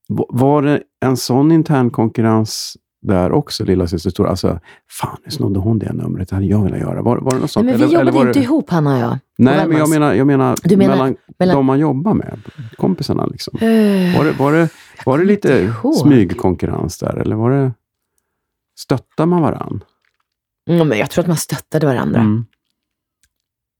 Va- 0.10 0.26
Var 0.30 0.62
det 0.62 0.82
en 1.06 1.18
sån 1.18 1.52
intern 1.52 1.90
konkurrens 1.90 2.78
där 3.02 3.32
också, 3.32 3.66
lilla 3.66 3.88
syster 3.88 4.10
Stora? 4.10 4.30
Alltså, 4.30 4.60
fan, 4.92 5.18
nu 5.26 5.32
snodde 5.32 5.60
hon 5.60 5.80
det 5.80 5.94
numret. 5.94 6.30
Det 6.30 6.36
hade 6.36 6.48
jag 6.48 6.64
velat 6.64 6.80
göra. 6.80 7.02
Var, 7.02 7.18
var 7.18 7.32
det 7.32 7.40
något 7.40 7.52
sånt? 7.52 7.66
men 7.66 7.78
vi 7.78 7.84
Eller- 7.84 7.86
eller 7.86 8.00
jobbade 8.00 8.12
var 8.18 8.28
inte 8.28 8.40
det... 8.40 8.44
ihop 8.44 8.70
han 8.70 8.88
och 8.88 8.98
jag. 8.98 9.18
Nej, 9.38 9.68
men 9.68 9.78
jag 9.78 9.90
menar, 9.90 10.14
jag 10.14 10.28
menar, 10.28 10.56
Du 10.64 10.78
menar 10.78 10.96
mellan, 10.96 11.16
mellan- 11.40 11.56
de 11.56 11.66
man 11.66 11.80
jobbar 11.80 12.14
med, 12.14 12.40
kompisarna. 12.78 13.26
Liksom. 13.26 13.58
Eh, 13.62 14.18
Var 14.18 14.26
det, 14.26 14.32
var 14.40 14.52
det, 14.54 14.70
var 15.06 15.18
det 15.18 15.26
lite 15.26 15.74
smygkonkurrens 16.04 16.98
där? 16.98 17.16
Eller 17.18 17.36
var 17.36 17.52
det... 17.52 17.72
Stöttar 18.80 19.26
man 19.26 19.42
varann? 19.42 19.84
Mm, 20.70 20.88
men 20.88 20.98
jag 20.98 21.10
tror 21.10 21.22
att 21.24 21.28
man 21.28 21.38
stöttade 21.38 21.86
varandra. 21.86 22.20
Mm. 22.20 22.46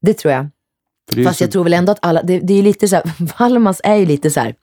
Det 0.00 0.14
tror 0.14 0.32
jag. 0.34 0.46
Det 1.14 1.24
Fast 1.24 1.38
så- 1.38 1.44
jag 1.44 1.50
tror 1.50 1.64
väl 1.64 1.72
ändå 1.72 1.92
att 1.92 1.98
alla, 2.02 2.22
det, 2.22 2.38
det 2.38 2.54
är 2.54 2.62
lite 2.62 2.88
så 2.88 2.96
här, 2.96 3.04
Wallmans 3.38 3.80
är 3.84 3.94
ju 3.96 4.06
lite 4.06 4.30
så 4.30 4.40
här, 4.40 4.54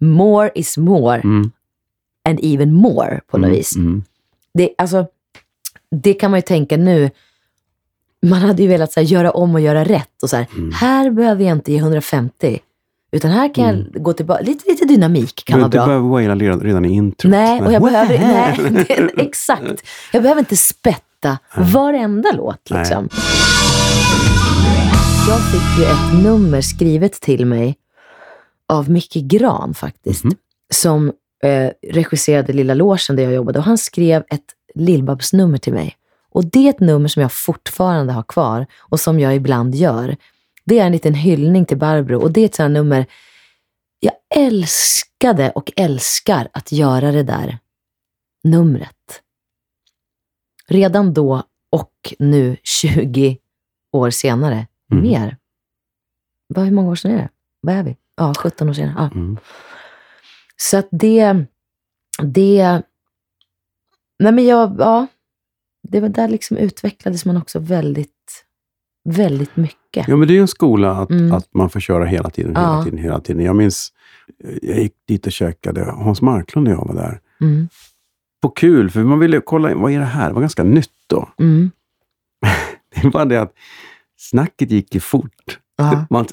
more 0.00 0.50
is 0.54 0.76
more 0.78 1.20
Mm, 1.20 1.50
and 2.28 2.38
even 2.42 2.72
more 2.72 3.20
på 3.30 3.38
något 3.38 3.44
mm, 3.46 3.56
vis. 3.56 3.76
mm. 3.76 4.02
Det, 4.54 4.70
alltså, 4.78 5.06
det 5.90 6.14
kan 6.14 6.30
man 6.30 6.38
ju 6.38 6.42
tänka 6.42 6.76
nu. 6.76 7.10
Man 8.26 8.40
hade 8.42 8.62
ju 8.62 8.68
velat 8.68 8.92
så 8.92 9.00
här, 9.00 9.06
göra 9.06 9.30
om 9.30 9.54
och 9.54 9.60
göra 9.60 9.84
rätt. 9.84 10.22
Och 10.22 10.30
så 10.30 10.36
här, 10.36 10.46
Mm. 10.56 10.72
Här 10.72 11.10
behöver 11.10 11.44
jag 11.44 11.52
inte 11.56 11.72
ge 11.72 11.78
150. 11.78 12.58
Utan 13.12 13.30
här 13.30 13.54
kan 13.54 13.64
jag 13.64 14.02
gå 14.02 14.12
tillbaka. 14.12 14.42
Lite, 14.42 14.70
lite 14.70 14.84
dynamik 14.84 15.42
Du 15.46 15.52
kan 15.52 15.60
vara 15.60 15.68
bra. 15.68 15.86
behöver 15.86 16.08
waila 16.08 16.34
redan, 16.34 16.60
redan 16.60 16.84
i 16.84 16.92
introt. 16.94 17.30
Nej, 17.30 17.62
och 17.62 17.72
jag 17.72 17.82
behöver, 17.82 18.18
nej, 18.18 18.84
det, 18.88 19.22
exakt. 19.22 19.86
Jag 20.12 20.22
behöver 20.22 20.38
inte 20.40 20.56
spätta 20.56 21.38
varenda 21.72 22.32
låt. 22.32 22.68
Nej. 22.70 22.84
Jag 25.28 25.52
fick 25.52 25.78
ju 25.78 25.84
ett 25.84 26.24
nummer 26.24 26.60
skrivet 26.60 27.12
till 27.12 27.46
mig 27.46 27.78
av 28.68 28.90
Micke 28.90 29.14
Gran 29.14 29.74
faktiskt. 29.74 30.24
Mhm. 30.24 30.36
Som 30.74 31.12
eh, 31.42 31.70
regisserade 31.88 32.52
Lilla 32.52 32.74
Logen 32.74 33.16
där 33.16 33.22
jag 33.22 33.32
jobbade. 33.32 33.58
Och 33.58 33.64
han 33.64 33.78
skrev 33.78 34.24
ett 34.28 34.44
Lill-Babs-nummer 34.74 35.58
till 35.58 35.72
mig. 35.72 35.96
Och 36.30 36.44
det 36.44 36.66
är 36.66 36.70
ett 36.70 36.80
nummer 36.80 37.08
som 37.08 37.22
jag 37.22 37.32
fortfarande 37.32 38.12
har 38.12 38.22
kvar 38.22 38.66
och 38.78 39.00
som 39.00 39.20
jag 39.20 39.36
ibland 39.36 39.74
gör. 39.74 40.16
Det 40.64 40.78
är 40.78 40.86
en 40.86 40.92
liten 40.92 41.14
hyllning 41.14 41.64
till 41.64 41.78
Barbro 41.78 42.20
och 42.20 42.32
det 42.32 42.40
är 42.40 42.44
ett 42.44 42.54
sånt 42.54 42.64
här 42.64 42.74
nummer 42.74 43.06
jag 44.00 44.14
älskade 44.34 45.50
och 45.50 45.72
älskar 45.76 46.48
att 46.52 46.72
göra 46.72 47.12
det 47.12 47.22
där 47.22 47.58
numret. 48.42 49.22
Redan 50.68 51.14
då 51.14 51.42
och 51.70 52.14
nu 52.18 52.56
20 52.62 53.38
år 53.92 54.10
senare. 54.10 54.66
Mm. 54.92 55.04
Mer. 55.04 55.36
Vad, 56.46 56.64
hur 56.64 56.72
många 56.72 56.90
år 56.90 56.94
sedan 56.94 57.10
är 57.10 57.16
det? 57.18 57.28
Vad 57.60 57.74
är 57.74 57.82
vi? 57.82 57.96
Ja, 58.16 58.34
17 58.38 58.68
år 58.68 58.72
senare. 58.72 58.94
Ja. 58.98 59.10
Mm. 59.20 59.36
Så 60.56 60.76
att 60.76 60.88
det, 60.90 61.44
det, 62.22 62.82
nej 64.18 64.32
men 64.32 64.44
jag, 64.44 64.76
ja, 64.78 65.06
det 65.88 66.00
var 66.00 66.08
där 66.08 66.28
liksom 66.28 66.56
utvecklades 66.56 67.24
man 67.24 67.36
också 67.36 67.58
väldigt 67.58 68.10
väldigt 69.08 69.56
mycket. 69.56 70.08
Ja, 70.08 70.16
men 70.16 70.28
det 70.28 70.32
är 70.34 70.36
ju 70.36 70.40
en 70.40 70.48
skola 70.48 70.90
att, 70.96 71.10
Mm. 71.10 71.32
att 71.32 71.54
man 71.54 71.70
får 71.70 71.80
köra 71.80 72.04
hela 72.04 72.30
tiden, 72.30 72.56
hela 72.56 72.76
Ja. 72.76 72.84
tiden, 72.84 72.98
hela 72.98 73.20
tiden. 73.20 73.44
Jag 73.44 73.56
minns, 73.56 73.92
jag 74.62 74.78
gick 74.78 74.94
dit 75.08 75.26
och 75.26 75.32
käkade, 75.32 75.84
Hans 75.84 76.22
Marklund 76.22 76.68
och 76.68 76.74
jag 76.74 76.86
var 76.86 76.94
där. 76.94 77.20
Mm. 77.40 77.68
På 78.42 78.48
kul, 78.48 78.90
för 78.90 79.00
man 79.04 79.18
ville 79.18 79.40
kolla, 79.40 79.74
vad 79.74 79.92
är 79.92 79.98
det 79.98 80.04
här? 80.04 80.28
Det 80.28 80.34
var 80.34 80.40
ganska 80.40 80.64
nytt 80.64 80.90
då. 81.06 81.28
Mm. 81.38 81.70
Det 83.02 83.08
var 83.08 83.24
det 83.26 83.36
att 83.42 83.52
snacket 84.30 84.70
gick 84.70 84.94
ju 84.94 85.00
fort. 85.00 85.58
Ja. 85.76 86.06
Man, 86.10 86.26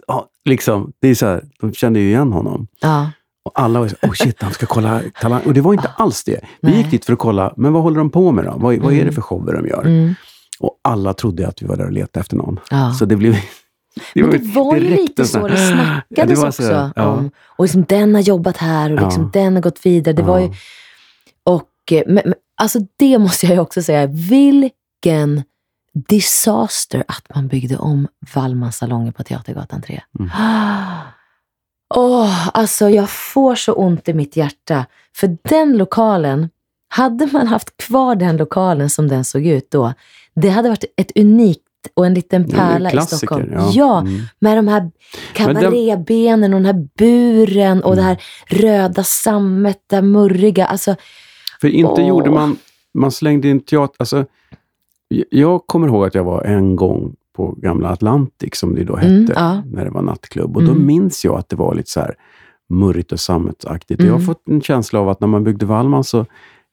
liksom, 0.46 0.92
det 1.02 1.08
är 1.08 1.16
så 1.16 1.26
här, 1.26 1.44
de 1.60 1.74
kände 1.74 2.00
ju 2.00 2.08
igen 2.08 2.32
honom. 2.32 2.68
Ja. 2.82 3.12
Och 3.46 3.52
alla 3.60 3.80
var 3.80 3.88
så 3.88 3.96
oh 4.02 4.12
shit, 4.14 4.42
han 4.42 4.52
ska 4.54 4.66
kolla 4.66 5.02
Talang. 5.22 5.42
Och 5.46 5.54
det 5.54 5.62
var 5.62 5.74
inte 5.74 5.88
alls 5.98 6.24
det. 6.24 6.39
Vi 6.62 6.78
gick 6.78 6.92
dit 6.92 7.06
för 7.06 7.14
att 7.14 7.20
kolla, 7.20 7.54
men 7.58 7.74
vad 7.74 7.84
håller 7.84 7.98
de 7.98 8.10
på 8.10 8.32
med 8.32 8.46
då? 8.46 8.52
Vad, 8.52 8.62
vad 8.62 8.74
är 8.94 8.96
det 8.96 9.02
Mm. 9.02 9.14
för 9.14 9.22
shower 9.22 9.54
de 9.54 9.68
gör? 9.68 9.82
Mm. 9.82 10.16
Och 10.60 10.80
alla 10.82 11.14
trodde 11.14 11.48
att 11.48 11.62
vi 11.62 11.66
var 11.68 11.76
där 11.78 11.86
och 11.86 11.92
letade 11.92 12.20
efter 12.20 12.36
någon. 12.38 12.60
Ja. 12.70 12.94
Så 12.94 13.06
det 13.06 13.16
blev... 13.16 13.36
Men 14.16 14.30
det 14.30 14.38
var 14.38 14.76
ju 14.76 14.82
lite 14.82 15.26
så 15.26 15.48
det 15.48 15.58
snackades 15.58 16.42
det 16.42 16.48
också 16.48 16.64
så 16.64 16.92
ja. 16.96 17.08
om. 17.08 17.32
Och 17.46 17.66
liksom 17.66 17.86
den 17.89 18.16
har 18.16 18.22
jobbat 18.22 18.58
här 18.58 18.94
och 18.94 19.02
liksom 19.02 19.24
Ja. 19.34 19.42
den 19.42 19.54
har 19.54 19.62
gått 19.62 19.86
vidare. 19.86 20.16
Det 20.16 20.24
var 20.24 20.39
ju, 20.39 20.54
och, 21.44 21.70
eh, 21.92 22.04
men, 22.06 22.22
men, 22.26 22.34
alltså 22.62 22.80
det 23.00 23.18
måste 23.18 23.46
jag 23.46 23.56
ju 23.56 23.62
också 23.62 23.82
säga, 23.84 24.08
vilken 24.08 25.44
disaster 25.94 27.04
att 27.08 27.36
man 27.36 27.48
byggde 27.48 27.78
om 27.78 28.08
Wallmans 28.36 28.78
salonger 28.78 29.12
på 29.12 29.24
Teatergatan 29.24 29.82
3. 29.82 30.02
Mm. 30.20 30.32
Åh, 31.96 32.50
alltså 32.54 32.89
jag 32.89 33.10
får 33.10 33.56
så 33.56 33.74
ont 33.74 34.10
i 34.10 34.14
mitt 34.14 34.38
hjärta. 34.38 34.86
För 35.16 35.38
den 35.50 35.78
lokalen, 35.78 36.50
hade 36.89 37.28
man 37.32 37.48
haft 37.48 37.78
kvar 37.78 38.16
den 38.16 38.38
lokalen 38.38 38.89
som 38.89 39.08
den 39.08 39.24
såg 39.24 39.46
ut 39.46 39.72
då, 39.72 39.94
det 40.36 40.50
hade 40.50 40.70
varit 40.70 40.86
ett 40.98 41.12
unikt 41.18 41.62
och 41.94 42.06
en 42.06 42.14
liten 42.14 42.50
pärla 42.50 42.92
i 42.92 43.02
Stockholm. 43.02 43.50
ja. 43.54 43.72
ja 43.74 44.00
Mm. 44.00 44.22
med 44.39 44.58
de 44.58 44.68
här 44.68 44.92
kabarébenen 45.34 46.54
och 46.54 46.62
den 46.62 46.66
här 46.66 46.88
buren 46.98 47.84
och 47.84 47.96
det 47.96 48.02
här 48.02 48.24
röda 48.48 49.04
sammet, 49.04 49.80
det 49.88 50.02
murriga. 50.02 50.66
Alltså, 50.66 50.96
För 51.62 51.68
inte 51.68 52.02
Åh. 52.02 52.08
gjorde 52.08 52.30
man... 52.30 52.58
Man 52.94 53.12
slängde 53.12 53.48
in 53.48 53.60
teater... 53.60 53.96
Alltså, 54.00 54.26
jag 55.30 55.68
kommer 55.68 55.88
ihåg 55.88 56.05
att 56.05 56.16
jag 56.16 56.24
var 56.24 56.41
en 56.43 56.76
gång 56.76 57.16
på 57.36 57.51
gamla 57.51 57.89
Atlantic, 57.89 58.55
som 58.55 58.76
det 58.76 58.84
då 58.84 58.95
hette, 58.95 59.07
Mm, 59.07 59.32
ja. 59.36 59.62
när 59.66 59.86
det 59.86 59.91
var 59.91 60.01
nattklubb. 60.01 60.57
Och 60.57 60.64
då 60.64 60.72
Mm. 60.72 60.86
minns 60.86 61.26
jag 61.26 61.36
att 61.39 61.49
det 61.49 61.55
var 61.55 61.76
lite 61.76 61.89
så 61.91 61.99
här 61.99 62.16
murrigt 62.70 63.12
och 63.12 63.20
sammetsaktigt. 63.20 64.01
Jag 64.01 64.07
har 64.09 64.16
Mm. 64.16 64.26
fått 64.26 64.47
en 64.49 64.62
känsla 64.62 64.99
av 64.99 65.09
att 65.09 65.20
när 65.20 65.28
man 65.28 65.43
byggde 65.43 65.66
Wallman 65.66 66.03
så 66.03 66.26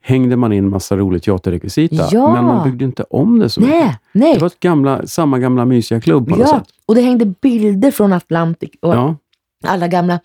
hängde 0.02 0.36
man 0.36 0.52
in 0.52 0.68
massa 0.68 0.96
rolig 0.96 1.22
teaterrekvisita. 1.22 2.08
Ja. 2.10 2.34
Men 2.34 2.44
man 2.44 2.64
byggde 2.70 2.84
inte 2.84 3.02
om 3.10 3.38
det 3.38 3.48
så 3.48 3.60
mycket. 3.60 3.74
nej, 3.76 3.96
nej. 4.12 4.34
Det 4.34 4.40
var 4.40 4.52
gamla, 4.60 5.06
samma 5.06 5.38
gamla 5.38 5.64
mysiga 5.64 6.00
klubb 6.00 6.24
på 6.28 6.30
något 6.36 6.40
Ja, 6.40 6.46
sätt. 6.58 6.68
och 6.86 6.94
det 6.94 7.00
hängde 7.00 7.26
bilder 7.42 7.90
från 7.90 8.12
Atlantic 8.12 8.70
och 8.82 8.94
Ja. 8.94 9.16
alla 9.66 9.88
gamla 9.88 10.20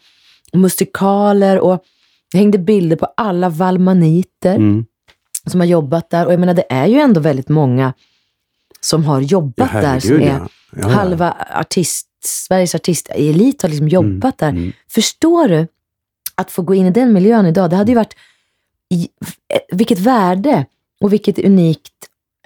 musikaler 0.53 1.59
och 1.59 1.83
det 2.31 2.37
hängde 2.37 2.57
bilder 2.57 2.95
på 2.95 3.07
alla 3.17 3.49
valmaniter 3.49 4.55
Mm. 4.55 4.85
Som 5.51 5.59
har 5.59 5.67
jobbat 5.67 6.09
där. 6.09 6.25
Och 6.25 6.33
jag 6.33 6.39
menar, 6.39 6.53
det 6.53 6.65
är 6.69 6.85
ju 6.87 6.99
ändå 6.99 7.19
väldigt 7.21 7.49
många 7.49 7.93
som 8.81 9.05
har 9.05 9.21
Ja, 9.21 9.27
jobbat 9.27 9.71
där, 9.71 9.99
som 9.99 10.15
är 10.15 10.27
ja. 10.27 10.47
Ja, 10.71 10.79
ja. 10.81 10.87
halva 10.87 11.35
artist, 11.55 12.07
Sveriges 12.25 12.75
artistelit 12.75 13.61
har 13.61 13.69
liksom 13.69 13.87
jobbat 13.87 14.37
där. 14.37 14.49
Mm. 14.49 14.71
Förstår 14.89 15.47
du 15.47 15.67
att 16.35 16.51
få 16.51 16.61
gå 16.61 16.73
in 16.75 16.85
i 16.85 16.91
den 16.91 17.13
miljön 17.13 17.45
idag? 17.45 17.69
Det 17.69 17.75
hade 17.75 17.91
ju 17.91 17.95
varit, 17.95 18.15
vilket 19.71 19.99
värde 19.99 20.65
och 21.01 21.13
vilket 21.13 21.39
unikt 21.39 21.93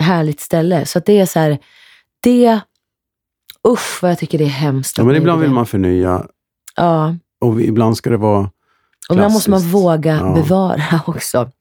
härligt 0.01 0.39
ställe. 0.39 0.85
Så 0.85 0.97
att 0.97 1.05
det 1.05 1.19
är 1.19 1.25
så 1.25 1.39
här, 1.39 1.57
det, 2.23 2.59
usch 3.67 3.99
vad 4.01 4.11
jag 4.11 4.17
tycker 4.19 4.37
det 4.37 4.43
är 4.43 4.47
hemskt. 4.49 4.97
Ja, 4.97 5.03
men 5.03 5.15
ibland 5.15 5.41
vill 5.41 5.51
man 5.51 5.65
förnya 5.65 6.25
Ja, 6.75 7.15
och 7.41 7.61
ibland 7.61 7.97
ska 7.97 8.09
det 8.09 8.17
vara 8.17 8.49
och 9.09 9.15
ibland 9.15 9.33
måste 9.33 9.49
man 9.49 9.59
klassiskt. 9.59 9.75
våga 9.75 10.15
Ja. 10.17 10.33
bevara 10.33 11.01
också. 11.07 11.51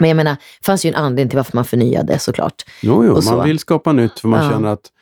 Men 0.00 0.08
jag 0.08 0.16
menar, 0.16 0.32
det 0.32 0.66
fanns 0.66 0.84
ju 0.84 0.88
en 0.88 0.94
anledning 0.94 1.28
till 1.28 1.36
varför 1.36 1.56
man 1.56 1.64
förnyade 1.64 2.18
såklart. 2.18 2.62
Jo, 2.82 3.04
jo 3.04 3.22
så. 3.22 3.36
man 3.36 3.46
vill 3.46 3.58
skapa 3.58 3.92
nytt 3.92 4.18
för 4.20 4.28
man 4.28 4.44
Ja. 4.44 4.50
känner 4.50 4.68
att 4.68 4.92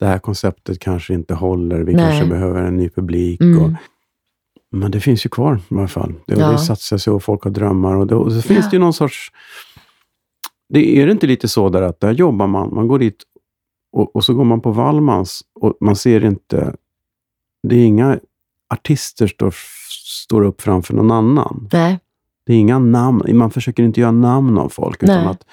det 0.00 0.06
här 0.06 0.18
konceptet 0.18 0.78
kanske 0.78 1.14
inte 1.14 1.34
håller. 1.34 1.78
Vi 1.78 1.92
Nej. 1.94 2.04
kanske 2.10 2.26
behöver 2.26 2.62
en 2.62 2.76
ny 2.76 2.88
publik. 2.88 3.40
Mm. 3.40 3.62
Och, 3.62 3.70
men 4.72 4.90
det 4.90 5.00
finns 5.00 5.26
ju 5.26 5.30
kvar 5.30 5.60
i 5.70 5.74
alla 5.74 5.88
fall. 5.88 6.14
Det, 6.26 6.34
Ja. 6.40 6.50
det 6.50 6.58
satsar 6.58 6.98
sig 6.98 7.12
och 7.12 7.22
folk 7.22 7.44
har 7.44 7.50
drömmar. 7.50 7.94
Och, 7.96 8.06
det, 8.06 8.14
och 8.14 8.32
så 8.32 8.42
finns 8.42 8.64
Ja. 8.64 8.70
det 8.70 8.76
ju 8.76 8.80
någon 8.80 8.92
sorts... 8.92 9.32
Det 10.68 10.98
är 11.00 11.06
det 11.06 11.12
inte 11.12 11.26
lite 11.26 11.48
så 11.48 11.68
där 11.68 11.82
att 11.82 12.00
där 12.00 12.12
jobbar 12.12 12.46
man, 12.46 12.74
man 12.74 12.88
går 12.88 12.98
dit 12.98 13.22
och, 13.96 14.16
och 14.16 14.24
så 14.24 14.34
går 14.34 14.44
man 14.44 14.60
på 14.60 14.70
Wallmans 14.72 15.42
och 15.60 15.76
man 15.80 15.96
ser 15.96 16.24
inte... 16.24 16.74
Det 17.68 17.76
är 17.76 17.84
inga 17.86 18.18
artister 18.74 19.26
står, 19.26 19.54
står 20.24 20.42
upp 20.42 20.60
framför 20.62 20.94
någon 20.94 21.10
annan. 21.10 21.68
Nej, 21.72 21.98
Det 22.46 22.52
är 22.54 22.56
inga 22.58 22.78
namn, 22.78 23.22
man 23.38 23.50
försöker 23.50 23.82
inte 23.82 24.00
göra 24.00 24.10
namn 24.12 24.58
av 24.58 24.68
folk. 24.68 25.02
Utan 25.02 25.16
Nej. 25.16 25.26
att 25.26 25.44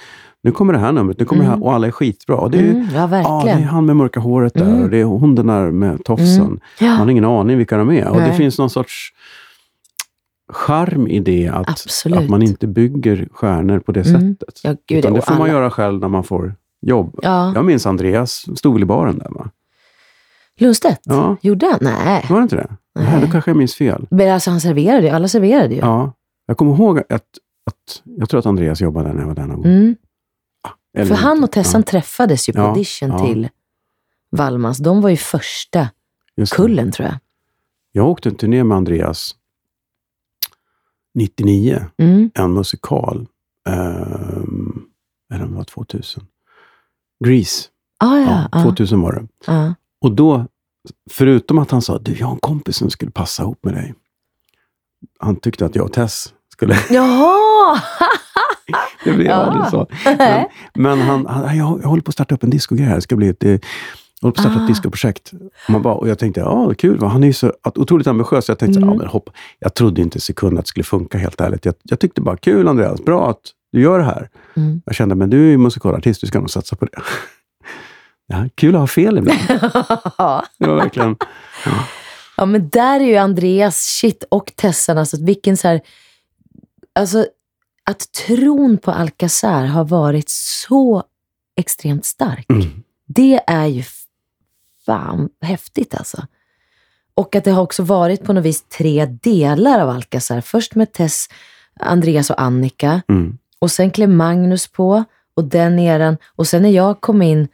nu 0.43 0.51
kommer 0.51 0.73
det 0.73 0.79
här 0.79 0.91
numret, 0.91 1.19
nu 1.19 1.25
kommer 1.25 1.43
det 1.43 1.47
Mm. 1.47 1.59
här 1.59 1.67
och 1.67 1.73
alla 1.73 1.87
är 1.87 1.91
skitbra. 1.91 2.35
Och 2.37 2.51
det 2.51 2.57
är, 2.57 2.63
mm, 2.71 2.87
ja 2.93 3.09
Ja, 3.11 3.41
det 3.45 3.51
är 3.51 3.61
han 3.61 3.85
med 3.85 3.95
mörka 3.95 4.19
håret 4.19 4.53
där 4.53 4.65
Mm. 4.69 4.81
och 4.83 4.89
det 4.89 4.97
är 4.97 5.03
hon 5.03 5.35
den 5.35 5.47
där 5.47 5.71
med 5.71 6.03
tofsen. 6.03 6.41
Mm. 6.41 6.49
Man 6.81 6.89
Ja, 6.89 6.95
har 6.95 7.09
ingen 7.09 7.25
aning 7.25 7.57
vilka 7.57 7.77
de 7.77 7.91
är. 7.91 8.07
Och 8.07 8.15
det 8.17 8.27
Nej. 8.27 8.37
finns 8.37 8.57
någon 8.59 8.69
sorts 8.69 9.13
charm 10.53 11.07
i 11.07 11.19
det 11.19 11.47
att, 11.47 11.69
Absolut. 11.69 12.19
att 12.19 12.29
man 12.29 12.41
inte 12.41 12.67
bygger 12.67 13.27
stjärnor 13.31 13.79
på 13.79 13.91
det 13.91 14.05
Mm. 14.07 14.21
sättet. 14.35 14.59
ja 14.63 14.75
gud, 14.87 14.99
Utan 14.99 15.13
det 15.13 15.21
får 15.21 15.33
man 15.33 15.41
alla- 15.41 15.51
göra 15.51 15.69
själv 15.71 15.99
när 15.99 16.07
man 16.07 16.23
får 16.23 16.55
jobb. 16.81 17.19
Ja. 17.21 17.51
Jag 17.55 17.65
minns 17.65 17.85
Andreas 17.85 18.45
stod 18.57 18.81
i 18.81 18.85
baren 18.85 19.17
där 19.17 19.29
va? 19.29 19.49
Lundstedt? 20.59 20.99
Ja, 21.03 21.35
Gjorde 21.41 21.65
han? 21.65 21.77
Nej. 21.81 22.25
var 22.29 22.37
det 22.37 22.43
inte 22.43 22.55
det? 22.55 22.67
Nej. 22.95 23.07
Nej, 23.11 23.21
då 23.25 23.31
kanske 23.31 23.51
jag 23.51 23.57
minns 23.57 23.75
fel. 23.75 24.07
Men 24.09 24.33
alltså 24.33 24.49
han 24.49 24.61
serverade 24.61 25.07
ju, 25.07 25.09
alla 25.09 25.27
serverade 25.27 25.73
ju. 25.73 25.79
Ja, 25.79 26.13
jag 26.51 26.57
kommer 26.57 26.73
ihåg 26.75 26.99
att, 26.99 27.09
att 27.09 28.01
jag 28.03 28.29
tror 28.29 28.39
att 28.39 28.45
Andreas 28.45 28.81
jobbade 28.81 29.07
där 29.07 29.13
när 29.13 29.21
jag 29.21 29.27
var 29.27 29.35
där 29.35 29.47
någon 29.47 29.55
gång. 29.61 29.65
Mm. 29.71 29.95
Eller 30.93 31.05
För 31.05 31.15
han 31.15 31.43
och 31.43 31.51
Tessan 31.51 31.83
träffades 31.83 32.49
ju 32.49 32.53
på 32.53 32.59
Ja, 32.59 32.67
audition 32.67 33.09
ja. 33.09 33.25
till 33.25 33.49
Wallmans. 34.31 34.77
De 34.77 35.01
var 35.01 35.09
ju 35.09 35.17
första 35.17 35.89
kullen 36.55 36.91
tror 36.91 37.07
jag. 37.07 37.17
Jag 37.91 38.07
åkte 38.09 38.29
en 38.29 38.35
turné 38.35 38.63
med 38.63 38.77
Andreas 38.77 39.35
99. 41.13 41.85
Mm. 41.97 42.31
en 42.33 42.53
musikal. 42.53 43.27
Um, 43.69 44.85
eller 45.33 45.43
om 45.43 45.51
det 45.51 45.57
var 45.57 45.63
2000. 45.63 46.23
Grease. 47.25 47.69
Ah, 47.99 48.17
Ja, 48.17 48.49
ja, 48.51 48.59
ja, 48.59 48.63
2000 48.63 49.01
var 49.01 49.11
det. 49.13 49.27
ja. 49.47 49.73
Och 50.01 50.11
då, 50.11 50.45
förutom 51.09 51.59
att 51.59 51.71
han 51.71 51.81
sa 51.81 51.97
du, 51.99 52.13
jag 52.17 52.25
har 52.27 52.33
en 52.33 52.39
kompis 52.39 52.75
som 52.75 52.89
skulle 52.89 53.11
passa 53.11 53.43
ihop 53.43 53.65
med 53.65 53.73
dig. 53.73 53.93
Han 55.19 55.35
tyckte 55.35 55.65
att 55.65 55.75
jag 55.75 55.85
och 55.85 55.93
Tess 55.93 56.33
skulle... 56.61 56.77
Jaha! 56.89 57.79
det 59.03 59.11
blev 59.13 59.27
Ja. 59.27 59.33
aldrig 59.33 59.67
så. 59.69 59.87
Men, 60.17 60.45
men 60.73 61.01
han, 61.01 61.25
han 61.25 61.57
jag, 61.57 61.65
håller 61.65 62.01
på 62.01 62.09
att 62.09 62.13
starta 62.13 62.35
upp 62.35 62.43
en 62.43 62.49
discogrej 62.49 62.85
här. 62.87 62.95
Det 62.95 63.01
ska 63.01 63.15
bli 63.15 63.27
ett, 63.29 63.43
eh, 63.43 63.49
jag 63.51 63.59
håller 64.21 64.31
på 64.35 64.39
att 64.41 64.45
starta 64.45 64.59
Ah. 64.59 64.61
ett 64.63 64.67
discoprojekt. 64.67 65.31
Och, 65.67 65.71
man 65.71 65.81
bara, 65.81 65.93
och 65.93 66.09
jag 66.09 66.19
tänkte, 66.19 66.41
ja 66.41 66.73
kul. 66.77 67.03
Han 67.03 67.23
är 67.23 67.27
ju 67.27 67.33
så 67.33 67.53
otroligt 67.63 68.07
ambitiös. 68.07 68.49
Jag 68.49 68.59
tänkte, 68.59 68.79
Mm. 68.79 68.89
ja, 68.89 68.95
men 68.95 69.07
hopp. 69.07 69.29
jag 69.59 69.73
trodde 69.73 70.01
inte 70.01 70.17
en 70.17 70.21
sekund 70.21 70.59
att 70.59 70.65
det 70.65 70.69
skulle 70.69 70.83
funka 70.83 71.17
helt 71.17 71.41
ärligt. 71.41 71.65
Jag, 71.65 71.75
jag 71.83 71.99
tyckte 71.99 72.21
bara, 72.21 72.37
kul 72.37 72.67
Andreas, 72.67 73.01
bra 73.05 73.29
att 73.29 73.39
du 73.71 73.81
gör 73.81 73.99
det 73.99 74.05
här. 74.05 74.29
Mm. 74.57 74.81
Jag 74.85 74.95
kände, 74.95 75.15
men 75.15 75.29
du 75.29 75.45
är 75.45 75.49
ju 75.49 75.57
musikalartist, 75.57 76.21
du 76.21 76.27
ska 76.27 76.39
nog 76.39 76.49
satsa 76.49 76.75
på 76.75 76.85
det. 76.85 76.91
Ja, 78.27 78.45
kul 78.55 78.75
att 78.75 78.81
ha 78.81 78.87
fel 78.87 79.17
ibland. 79.17 79.39
Det 80.59 80.67
var 80.67 80.75
verkligen... 80.75 81.15
ja, 82.37 82.45
men 82.45 82.69
där 82.69 82.99
är 82.99 83.03
ju 83.05 83.15
Andreas 83.15 83.77
shit 83.77 84.23
och 84.31 84.51
Tessan, 84.55 84.97
alltså 84.97 85.17
vilken 85.25 85.57
så 85.57 85.67
här, 85.67 85.81
alltså 86.95 87.27
att 87.83 88.11
tron 88.11 88.77
på 88.77 88.91
Alcazar 88.91 89.65
har 89.65 89.83
varit 89.85 90.29
så 90.29 91.03
extremt 91.55 92.05
stark. 92.05 92.49
Mm. 92.49 92.83
Det 93.05 93.39
är 93.47 93.65
ju 93.65 93.83
fan 94.85 95.29
häftigt 95.41 95.95
alltså. 95.95 96.27
Och 97.13 97.35
att 97.35 97.43
det 97.43 97.51
har 97.51 97.61
också 97.61 97.83
varit 97.83 98.23
på 98.23 98.33
något 98.33 98.45
vis 98.45 98.61
tre 98.63 99.05
delar 99.05 99.79
av 99.79 99.89
Alcazar. 99.89 100.41
Först 100.41 100.75
med 100.75 100.91
Tess, 100.93 101.27
Andreas 101.79 102.29
och 102.29 102.41
Annika. 102.41 103.01
Mm. 103.09 103.37
Och 103.59 103.71
sen 103.71 103.91
klev 103.91 104.09
Magnus 104.09 104.67
på 104.67 105.03
och 105.33 105.43
den 105.43 105.79
eran. 105.79 106.17
Och 106.35 106.47
sen 106.47 106.61
när 106.61 106.69
jag 106.69 107.01
kom 107.01 107.21
in 107.21 107.47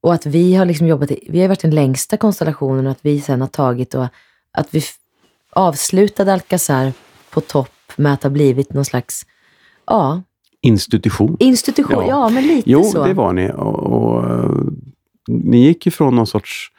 och 0.00 0.14
att 0.14 0.26
vi 0.26 0.54
har 0.54 0.64
liksom 0.64 0.86
jobbat, 0.86 1.10
i- 1.10 1.26
vi 1.28 1.40
har 1.40 1.48
varit 1.48 1.60
den 1.60 1.74
längsta 1.74 2.16
konstellationen 2.16 2.86
och 2.86 2.92
att 2.92 2.98
vi 3.02 3.20
sen 3.20 3.40
har 3.40 3.48
tagit 3.48 3.94
och 3.94 4.06
att 4.52 4.74
vi 4.74 4.82
avslutade 5.50 6.32
Alcazar 6.32 6.92
på 7.30 7.40
topp 7.40 7.70
med 7.98 8.12
att 8.12 8.22
ha 8.22 8.30
blivit 8.30 8.72
någon 8.72 8.84
slags, 8.84 9.26
ja, 9.86 10.22
Institution. 10.60 11.36
institution. 11.40 12.04
Ja, 12.06 12.08
Ja. 12.08 12.28
men 12.28 12.46
lite 12.46 12.70
Jo, 12.70 12.82
så. 12.84 13.04
det 13.04 13.14
var 13.14 13.32
ni. 13.32 13.50
Och, 13.50 13.78
och, 13.92 14.24
eh, 14.30 14.50
ni 15.28 15.58
gick 15.64 15.86
ju 15.86 15.92
från 15.92 16.14
någon 16.16 16.26
sorts 16.26 16.70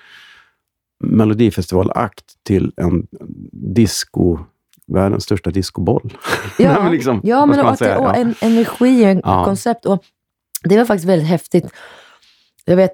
melodifestivalakt 1.04 2.26
till 2.44 2.72
en 2.78 3.08
disco, 3.52 4.40
världens 4.88 5.24
största 5.24 5.50
discoboll. 5.52 6.14
Ja, 6.60 6.74
Nej, 6.74 6.84
men 6.84 6.92
liksom, 6.92 7.22
ja 7.24 7.46
men 7.46 7.66
och, 7.66 7.78
säga? 7.78 8.00
och 8.00 8.16
en 8.16 8.36
energi 8.42 9.06
och 9.06 9.10
en 9.10 9.22
Ja. 9.24 9.46
koncept. 9.46 9.86
Och 9.86 10.04
det 10.64 10.78
var 10.78 10.86
faktiskt 10.86 11.08
väldigt 11.10 11.28
häftigt. 11.28 11.66
Jag 12.66 12.76
vet, 12.76 12.94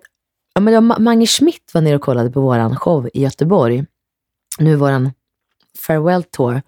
Ja, 0.55 0.61
men 0.61 0.91
Ma- 0.91 0.99
Mange 0.99 1.25
Schmidt 1.27 1.71
var 1.73 1.81
nere 1.81 1.95
och 1.95 2.01
kollade 2.01 2.29
på 2.31 2.41
våran 2.41 2.75
show 2.75 3.09
i 3.13 3.21
Göteborg. 3.21 3.85
Nu 4.59 4.75
våran 4.75 5.11
farewell 5.79 6.23
tour. 6.23 6.61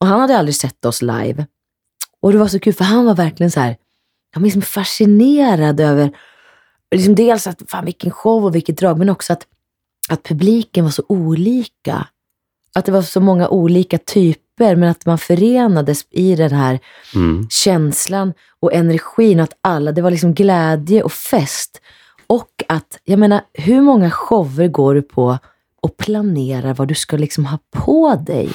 Och 0.00 0.06
han 0.06 0.20
hade 0.20 0.38
aldrig 0.38 0.54
sett 0.54 0.84
oss 0.84 1.02
live. 1.02 1.46
Och 2.20 2.32
det 2.32 2.38
var 2.38 2.48
så 2.48 2.60
kul 2.60 2.74
för 2.74 2.84
han 2.84 3.04
var 3.04 3.14
verkligen 3.14 3.50
så 3.50 3.60
här, 3.60 3.76
han 4.32 4.42
var 4.42 4.46
liksom 4.46 4.62
fascinerad 4.62 5.80
över, 5.80 6.12
liksom 6.90 7.14
dels 7.14 7.46
att 7.46 7.62
fan 7.66 7.84
vilken 7.84 8.10
show 8.10 8.44
och 8.44 8.54
vilket 8.54 8.78
drag, 8.78 8.98
men 8.98 9.08
också 9.08 9.32
att, 9.32 9.46
att 10.08 10.22
publiken 10.22 10.84
var 10.84 10.90
så 10.90 11.02
olika. 11.08 12.06
Att 12.74 12.84
det 12.84 12.92
var 12.92 13.02
så 13.02 13.20
många 13.20 13.48
olika 13.48 13.98
typer, 13.98 14.76
men 14.76 14.88
att 14.88 15.06
man 15.06 15.18
förenades 15.18 16.06
i 16.10 16.36
den 16.36 16.52
här 16.52 16.78
Mm. 17.14 17.46
känslan 17.50 18.32
och 18.60 18.72
energin 18.72 19.40
och 19.40 19.44
att 19.44 19.58
alla, 19.60 19.92
det 19.92 20.02
var 20.02 20.10
liksom 20.10 20.34
glädje 20.34 21.02
och 21.02 21.12
fest. 21.12 21.80
Och 22.26 22.62
att, 22.68 22.98
jag 23.04 23.18
menar, 23.18 23.40
hur 23.52 23.80
många 23.80 24.10
shower 24.10 24.68
går 24.68 24.94
du 24.94 25.02
på 25.02 25.38
och 25.80 25.96
planerar 25.96 26.74
vad 26.74 26.88
du 26.88 26.94
ska 26.94 27.16
liksom 27.16 27.44
ha 27.46 27.58
på 27.70 28.14
dig 28.26 28.50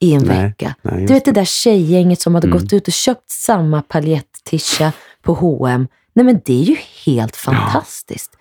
i 0.00 0.14
en 0.14 0.22
Nej, 0.22 0.42
vecka? 0.42 0.74
nej, 0.82 1.06
du 1.06 1.12
vet 1.14 1.24
det 1.24 1.32
där 1.32 1.44
tjejgänget 1.44 2.20
som 2.20 2.34
hade 2.34 2.46
Mm. 2.46 2.58
gått 2.58 2.72
ut 2.72 2.86
och 2.88 2.92
köpt 2.94 3.30
samma 3.30 3.82
paljettisha 3.82 4.92
på 5.22 5.34
H&M. 5.34 5.88
Nej 6.12 6.24
men 6.26 6.40
det 6.44 6.60
är 6.60 6.64
ju 6.64 6.76
helt 7.06 7.36
fantastiskt. 7.36 8.36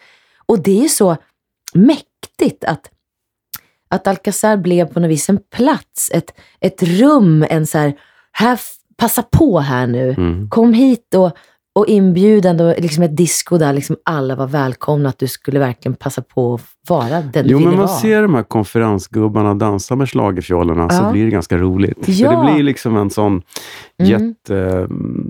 Och 0.45 0.64
det 0.64 0.72
är 0.80 0.82
ju 0.84 0.89
så 0.89 1.18
mäktigt 1.74 2.64
att 2.64 2.89
att 3.91 4.07
Alcazar 4.07 4.57
blev 4.57 4.86
på 4.93 4.99
något 4.99 5.10
vis 5.10 5.30
en 5.30 5.39
plats, 5.51 6.12
ett, 6.14 6.32
ett 6.60 6.84
rum, 6.84 7.45
en 7.49 7.68
så 7.68 7.78
här, 7.78 7.93
här, 8.32 8.60
passa 8.97 9.24
på 9.24 9.60
här 9.60 9.88
nu. 9.88 10.10
Mm. 10.14 10.49
Kom 10.49 10.74
hit 10.74 11.14
och, 11.16 11.32
och 11.80 11.88
inbjudande 11.88 12.63
och 12.63 12.80
liksom 12.82 13.03
ett 13.03 13.17
disco 13.17 13.57
där 13.57 13.73
liksom 13.73 13.97
alla 14.05 14.36
var 14.36 14.47
välkomna, 14.47 15.09
att 15.09 15.19
du 15.19 15.27
skulle 15.27 15.59
verkligen 15.59 15.95
passa 15.95 16.21
på 16.21 16.53
att 16.53 16.61
vara 16.89 17.21
den 17.21 17.45
du 17.47 17.51
Jo, 17.51 17.59
men 17.59 17.67
man 17.69 17.77
vara. 17.77 17.88
ser 17.88 18.21
de 18.21 18.36
här 18.36 18.43
konferensgubbarna 18.43 19.53
dansa 19.53 19.95
med 19.95 20.09
schlagerfjollorna 20.09 20.89
så 20.89 21.03
Ja. 21.03 21.11
blir 21.11 21.25
det 21.25 21.32
ganska 21.32 21.57
roligt. 21.57 21.97
Ja. 22.07 22.30
För 22.32 22.47
det 22.47 22.53
blir 22.53 22.63
liksom 22.63 22.97
en 22.97 23.09
sån 23.09 23.41
Mm. 23.99 24.11
jätte... 24.11 24.55
mm, 24.55 25.25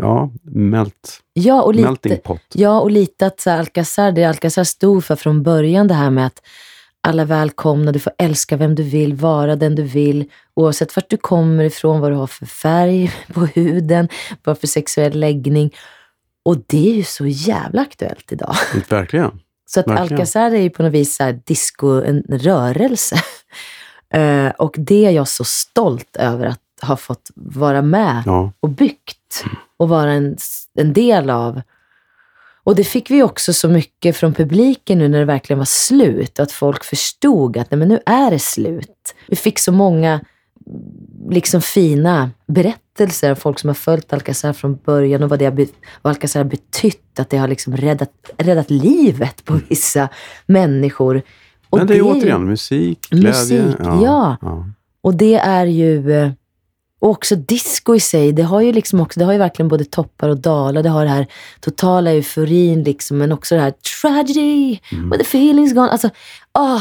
Ja, 0.00 0.30
melt, 0.42 1.20
ja, 1.32 1.62
och 1.62 1.74
melting 1.74 2.10
lite, 2.12 2.22
pot. 2.22 2.40
ja, 2.54 2.80
och 2.80 2.90
lite 2.90 3.26
att 3.26 3.40
så 3.40 3.50
här, 3.50 3.58
Alcazar, 3.58 4.12
det 4.12 4.24
Alcazar 4.24 4.64
stod 4.64 5.04
för 5.04 5.16
från 5.16 5.42
början, 5.42 5.88
det 5.88 5.94
här 5.94 6.10
med 6.10 6.26
att 6.26 6.40
alla 7.04 7.22
är 7.22 7.26
välkomna, 7.26 7.92
du 7.92 7.98
får 7.98 8.12
älska 8.18 8.56
vem 8.56 8.74
du 8.74 8.82
vill, 8.82 9.14
vara 9.14 9.56
den 9.56 9.74
du 9.74 9.82
vill, 9.82 10.30
oavsett 10.54 10.96
vart 10.96 11.10
du 11.10 11.16
kommer 11.16 11.64
ifrån, 11.64 12.00
vad 12.00 12.10
du 12.10 12.16
har 12.16 12.26
för 12.26 12.46
färg 12.46 13.12
på 13.32 13.46
huden, 13.46 14.08
vad 14.44 14.58
för 14.58 14.66
sexuell 14.66 15.20
läggning. 15.20 15.74
Och 16.44 16.56
det 16.66 16.90
är 16.90 16.94
ju 16.94 17.04
så 17.04 17.26
jävla 17.26 17.82
aktuellt 17.82 18.32
idag. 18.32 18.56
Verkligen. 18.88 19.40
Så 19.66 19.80
att 19.80 19.86
Verkligen. 19.88 20.12
Alcazar 20.12 20.50
är 20.50 20.60
ju 20.60 20.70
på 20.70 20.82
något 20.82 20.92
vis 20.92 21.16
så 21.16 21.32
disco, 21.44 22.02
en 22.02 22.24
rörelse. 22.28 23.16
Eh, 24.14 24.50
och 24.50 24.74
det 24.78 25.06
är 25.06 25.10
jag 25.10 25.28
så 25.28 25.44
stolt 25.44 26.16
över 26.16 26.46
att 26.46 26.60
ha 26.82 26.96
fått 26.96 27.30
vara 27.34 27.82
med 27.82 28.22
Ja. 28.26 28.52
och 28.60 28.68
byggt 28.68 29.44
och 29.76 29.88
vara 29.88 30.12
en, 30.12 30.36
en 30.78 30.92
del 30.92 31.30
av. 31.30 31.60
Och 32.64 32.74
det 32.76 32.84
fick 32.84 33.10
vi 33.10 33.22
också 33.22 33.52
så 33.52 33.68
mycket 33.68 34.16
från 34.16 34.34
publiken 34.34 34.98
nu 34.98 35.08
när 35.08 35.18
det 35.18 35.24
verkligen 35.24 35.58
var 35.58 35.66
slut. 35.66 36.40
Att 36.40 36.52
folk 36.52 36.84
förstod 36.84 37.56
att 37.56 37.70
nej, 37.70 37.78
men 37.78 37.88
nu 37.88 38.00
är 38.06 38.30
det 38.30 38.38
slut. 38.38 39.14
Vi 39.28 39.36
fick 39.36 39.58
så 39.58 39.72
många 39.72 40.20
liksom 41.30 41.60
fina 41.62 42.30
berättelser 42.46 43.30
av 43.30 43.34
folk 43.34 43.58
som 43.58 43.68
har 43.68 43.74
följt 43.74 44.12
Alcazar 44.12 44.52
från 44.52 44.78
början 44.84 45.22
och 45.22 45.28
vad, 45.30 45.38
det 45.38 45.44
har, 45.44 45.52
be- 45.52 45.66
vad 46.02 46.10
Alcazar 46.10 46.40
har 46.40 46.50
betytt. 46.50 47.20
Att 47.20 47.30
det 47.30 47.36
har 47.36 47.48
liksom 47.48 47.76
räddat, 47.76 48.10
räddat 48.38 48.70
livet 48.70 49.44
på 49.44 49.60
vissa 49.68 50.08
människor. 50.46 51.22
Och 51.70 51.78
Men 51.78 51.86
det 51.86 51.94
är 51.94 51.96
ju- 51.96 52.02
återigen 52.02 52.44
musik, 52.46 53.06
glädje. 53.10 53.62
Musik, 53.62 53.76
ja. 53.80 54.36
ja. 54.42 54.66
och 55.00 55.14
det 55.14 55.34
är 55.34 55.66
ju, 55.66 56.12
eh, 56.12 56.30
och 57.00 57.10
också 57.10 57.36
disco 57.36 57.94
i 57.94 58.00
sig, 58.00 58.32
det 58.32 58.42
har 58.42 58.60
ju 58.60 58.72
liksom 58.72 59.00
också, 59.00 59.20
det 59.20 59.26
har 59.26 59.32
ju 59.32 59.38
verkligen 59.38 59.68
både 59.68 59.84
toppar 59.84 60.28
och 60.28 60.38
dalar. 60.38 60.82
Det 60.82 60.88
har 60.88 61.04
det 61.04 61.10
här 61.10 61.26
totala 61.60 62.10
euforin 62.10 62.82
liksom, 62.82 63.18
men 63.18 63.32
också 63.32 63.54
det 63.54 63.60
här 63.60 63.74
tragedy, 64.00 64.78
Mm. 64.92 65.10
with 65.10 65.18
the 65.18 65.38
feelings 65.38 65.74
gone. 65.74 65.88
Alltså, 65.90 66.10
ah, 66.52 66.80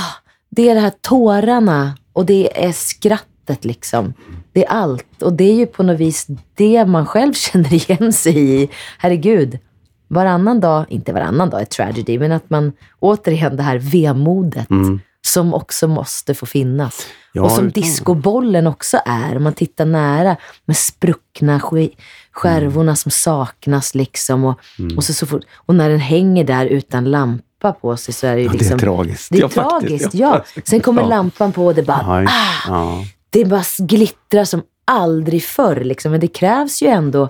det 0.50 0.70
är 0.70 0.76
det 0.76 0.82
här 0.82 0.94
tårarna 1.02 1.98
och 2.14 2.26
det 2.26 2.66
är 2.66 2.72
skrattet 2.72 3.66
liksom. 3.66 4.14
Det 4.54 4.66
är 4.66 4.70
allt. 4.70 5.22
Och 5.22 5.34
det 5.34 5.44
är 5.44 5.56
ju 5.56 5.66
på 5.66 5.84
något 5.84 6.00
vis 6.00 6.28
det 6.56 6.86
man 6.86 7.06
själv 7.06 7.34
känner 7.52 7.74
igen 7.74 8.14
sig 8.14 8.62
i. 8.64 8.70
Herregud, 8.98 9.60
varannan 10.08 10.60
dag, 10.60 10.86
inte 10.90 11.14
varannan 11.14 11.50
dag 11.50 11.62
är 11.62 11.66
tragedy, 11.66 12.20
men 12.20 12.32
att 12.32 12.50
man 12.50 12.72
återigen 13.00 13.58
det 13.58 13.64
här 13.64 13.78
vemodet 13.78 14.70
Mm. 14.70 15.00
Som 15.28 15.54
också 15.54 15.88
måste 15.88 16.36
få 16.36 16.46
finnas. 16.46 17.06
Ja, 17.34 17.42
och 17.44 17.52
som 17.52 17.70
discobollen 17.70 18.68
också 18.68 19.00
är, 19.06 19.38
om 19.38 19.44
man 19.44 19.54
tittar 19.54 19.86
nära 19.86 20.38
med 20.66 20.78
spruckna 20.78 21.60
sk- 21.60 21.98
skärvorna 22.32 22.96
som 22.96 23.12
saknas. 23.12 23.96
liksom 23.96 24.46
och, 24.46 24.60
Mm. 24.80 24.98
och, 24.98 25.04
så, 25.04 25.14
så 25.14 25.26
fort, 25.28 25.44
och 25.56 25.76
när 25.76 25.90
den 25.90 26.00
hänger 26.00 26.44
där 26.44 26.66
utan 26.66 27.04
lampa 27.12 27.74
på 27.74 27.98
sig 27.98 28.14
så 28.14 28.28
är 28.28 28.36
det 28.36 28.42
ju 28.42 28.46
Ja, 28.46 28.52
det 28.52 28.58
är 28.58 28.60
liksom... 28.60 28.80
tragiskt. 28.80 29.30
Det 29.32 29.38
är 29.38 29.42
Ja, 29.42 29.50
faktiskt. 29.50 29.80
tragiskt, 30.12 30.14
ja. 30.14 30.44
Sen 30.66 30.80
kommer 30.82 31.04
lampan 31.08 31.52
på 31.52 31.66
och 31.66 31.76
det 31.76 31.84
bara, 31.84 32.28
ah, 32.70 33.04
det 33.30 33.46
bara 33.46 33.64
glittrar 33.78 34.44
som 34.46 34.62
aldrig 34.86 35.44
förr. 35.44 35.76
Liksom. 35.84 36.12
Men 36.12 36.20
det 36.20 36.28
krävs 36.28 36.82
ju 36.82 36.88
ändå 36.88 37.30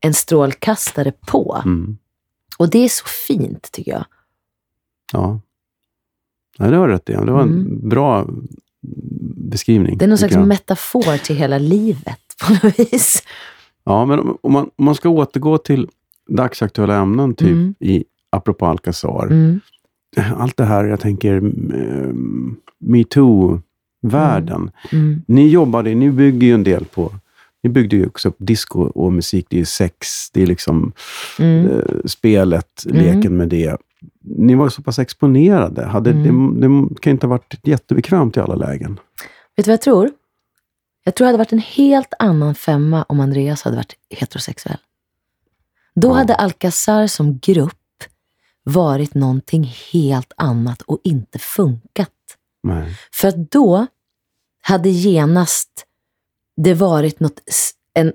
en 0.00 0.14
strålkastare 0.14 1.12
på. 1.26 1.62
Mm. 1.64 1.98
Och 2.58 2.70
det 2.70 2.78
är 2.78 2.88
så 2.88 3.04
fint 3.28 3.72
tycker 3.72 3.90
jag. 3.92 4.04
ja. 5.12 5.40
Ja, 6.58 6.66
det 6.66 6.76
har 6.76 6.88
du 6.88 6.94
rätt 6.94 7.10
i. 7.10 7.12
Det 7.12 7.32
var 7.32 7.42
en 7.42 7.48
Mm. 7.48 7.88
bra 7.88 8.26
beskrivning. 9.36 9.98
Det 9.98 10.04
är 10.04 10.08
någon 10.08 10.18
slags 10.18 10.34
jag. 10.34 10.48
metafor 10.48 11.16
till 11.24 11.36
hela 11.36 11.58
livet 11.58 12.18
på 12.46 12.52
något 12.52 12.78
vis. 12.78 13.22
Ja, 13.84 14.06
men 14.06 14.18
om- 14.20 14.52
man, 14.52 14.70
om 14.76 14.84
man 14.84 14.94
ska 14.94 15.08
återgå 15.08 15.58
till 15.58 15.88
dagsaktuella 16.28 16.96
ämnen, 16.96 17.34
typ 17.34 17.48
Mm. 17.48 17.74
i 17.80 18.04
apropå 18.30 18.66
Alcazar. 18.66 19.26
Mm. 19.26 19.60
Allt 20.36 20.56
det 20.56 20.64
här, 20.64 20.84
jag 20.84 21.00
tänker 21.00 21.36
um, 21.36 22.56
metoo-världen. 22.78 24.70
Mm. 24.92 25.22
Ni 25.26 25.48
jobbade, 25.48 25.94
ni 25.94 26.10
bygger 26.10 26.46
ju 26.46 26.54
en 26.54 26.64
del 26.64 26.84
på 26.84 27.12
ni 27.64 27.70
byggde 27.70 27.96
ju 27.96 28.06
också 28.06 28.28
upp 28.28 28.36
disco 28.38 28.80
och 28.82 29.12
musik. 29.12 29.46
Det 29.50 29.60
är 29.60 29.64
sex, 29.64 30.30
det 30.32 30.42
är 30.42 30.46
liksom 30.46 30.92
Mm. 31.38 31.66
eh, 31.66 31.80
spelet, 32.04 32.82
Mm. 32.90 32.96
leken 33.16 33.36
med 33.36 33.48
det. 33.48 33.76
Ni 34.20 34.54
var 34.54 34.68
så 34.68 34.82
pass 34.82 34.98
exponerade. 34.98 35.86
Hade, 35.86 36.10
Mm. 36.10 36.60
det, 36.60 36.94
det 36.94 37.00
kan 37.00 37.10
inte 37.10 37.26
ha 37.26 37.30
varit 37.30 37.60
jättebekvämt 37.66 38.36
i 38.36 38.40
alla 38.40 38.54
lägen. 38.54 38.94
Vet 39.56 39.64
du 39.64 39.70
vad 39.70 39.72
jag 39.72 39.80
tror? 39.80 40.10
Jag 41.04 41.14
tror 41.14 41.24
det 41.24 41.28
hade 41.28 41.38
varit 41.38 41.52
en 41.52 41.58
helt 41.58 42.14
annan 42.18 42.54
femma 42.54 43.02
om 43.02 43.20
Andreas 43.20 43.62
hade 43.62 43.76
varit 43.76 43.94
heterosexuell. 44.10 44.78
Då 45.94 46.08
Ja. 46.08 46.12
hade 46.14 46.34
Alcazar 46.34 47.06
som 47.06 47.38
grupp 47.38 47.72
varit 48.64 49.14
någonting 49.14 49.64
helt 49.92 50.32
annat 50.36 50.82
och 50.82 51.00
inte 51.04 51.38
funkat. 51.38 52.08
Nej. 52.62 52.96
För 53.12 53.28
att 53.28 53.50
då 53.50 53.86
hade 54.62 54.88
genast 54.88 55.86
det 56.56 56.74
varit 56.74 57.20
något, 57.20 57.40
en 57.94 58.12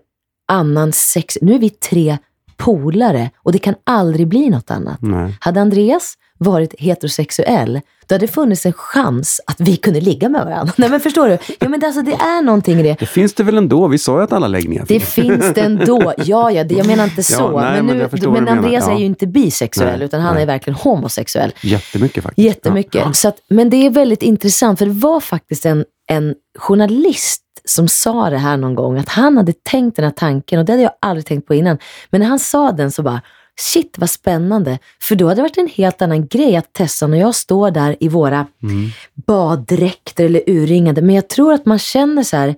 annan 0.47 0.93
sex... 0.93 1.37
Nu 1.41 1.53
är 1.55 1.59
vi 1.59 1.69
tre 1.69 2.17
polare 2.57 3.29
och 3.43 3.51
det 3.51 3.59
kan 3.59 3.75
aldrig 3.83 4.27
bli 4.27 4.49
något 4.49 4.71
annat. 4.71 4.97
Nej. 5.01 5.37
Hade 5.39 5.61
Andreas 5.61 6.13
varit 6.39 6.75
heterosexuell, 6.79 7.81
då 8.07 8.15
hade 8.15 8.25
det 8.25 8.31
funnits 8.31 8.65
en 8.65 8.73
chans 8.73 9.41
att 9.47 9.59
vi 9.61 9.77
kunde 9.77 10.01
ligga 10.01 10.29
med 10.29 10.45
varandra. 10.45 10.73
Nej 10.77 10.89
men 10.89 10.99
förstår 10.99 11.27
du? 11.29 11.37
Ja, 11.59 11.69
men 11.69 11.79
det, 11.79 11.85
alltså, 11.85 12.01
det 12.01 12.11
är 12.13 12.41
någonting 12.41 12.79
i 12.79 12.83
det. 12.83 12.95
Det 12.99 13.05
finns 13.05 13.33
det 13.33 13.43
väl 13.43 13.57
ändå? 13.57 13.87
Vi 13.87 13.97
sa 13.97 14.17
ju 14.17 14.23
att 14.23 14.33
alla 14.33 14.47
läggningar 14.47 14.85
Det 14.87 14.99
finns. 14.99 15.09
finns 15.39 15.53
det 15.53 15.61
ändå. 15.61 16.13
Ja, 16.17 16.51
ja, 16.51 16.63
det, 16.63 16.75
jag 16.75 16.87
menar 16.87 17.03
inte 17.03 17.23
så. 17.23 17.33
Ja, 17.33 17.61
nej, 17.61 17.83
men, 17.83 17.97
men 17.97 18.09
nu, 18.11 18.27
men 18.27 18.31
menar. 18.43 18.51
Andreas 18.57 18.83
Ja. 18.87 18.93
är 18.93 18.99
ju 18.99 19.05
inte 19.05 19.27
bisexuell, 19.27 19.97
Nej, 19.99 20.05
utan 20.05 20.21
han 20.21 20.33
nej. 20.33 20.43
är 20.43 20.47
verkligen 20.47 20.77
homosexuell. 20.79 21.53
Jättemycket 21.61 22.23
faktiskt. 22.23 22.45
Jättemycket. 22.45 22.95
Ja. 23.05 23.13
Så 23.13 23.27
att, 23.27 23.37
men 23.49 23.69
det 23.69 23.85
är 23.85 23.89
väldigt 23.89 24.23
intressant, 24.23 24.79
för 24.79 24.85
det 24.85 24.91
var 24.91 25.19
faktiskt 25.19 25.65
en, 25.65 25.85
en 26.09 26.35
journalist 26.59 27.41
som 27.69 27.87
sa 27.87 28.29
det 28.29 28.37
här 28.37 28.57
någon 28.57 28.75
gång, 28.75 28.97
att 28.97 29.09
han 29.09 29.37
hade 29.37 29.53
tänkt 29.53 29.95
den 29.95 30.05
här 30.05 30.11
tanken 30.11 30.59
och 30.59 30.65
det 30.65 30.71
hade 30.73 30.83
jag 30.83 30.91
aldrig 31.01 31.25
tänkt 31.25 31.47
på 31.47 31.53
innan. 31.53 31.77
Men 32.09 32.21
när 32.21 32.27
han 32.27 32.39
sa 32.39 32.71
den 32.71 32.91
så 32.91 33.03
bara, 33.03 33.21
shit 33.59 33.95
vad 33.97 34.09
spännande. 34.09 34.79
För 35.01 35.15
då 35.15 35.25
hade 35.25 35.35
det 35.35 35.41
varit 35.41 35.57
en 35.57 35.67
helt 35.75 36.01
annan 36.01 36.27
grej 36.27 36.55
att 36.55 36.73
Tessan 36.73 37.13
och 37.13 37.19
jag 37.19 37.35
står 37.35 37.71
där 37.71 37.95
i 37.99 38.07
våra 38.07 38.47
Mm. 38.63 38.89
baddräkter 39.27 40.25
eller 40.25 40.41
urringade. 40.47 41.01
Men 41.01 41.15
jag 41.15 41.27
tror 41.29 41.53
att 41.53 41.65
man 41.65 41.79
känner 41.79 42.23
så 42.23 42.37
här, 42.37 42.55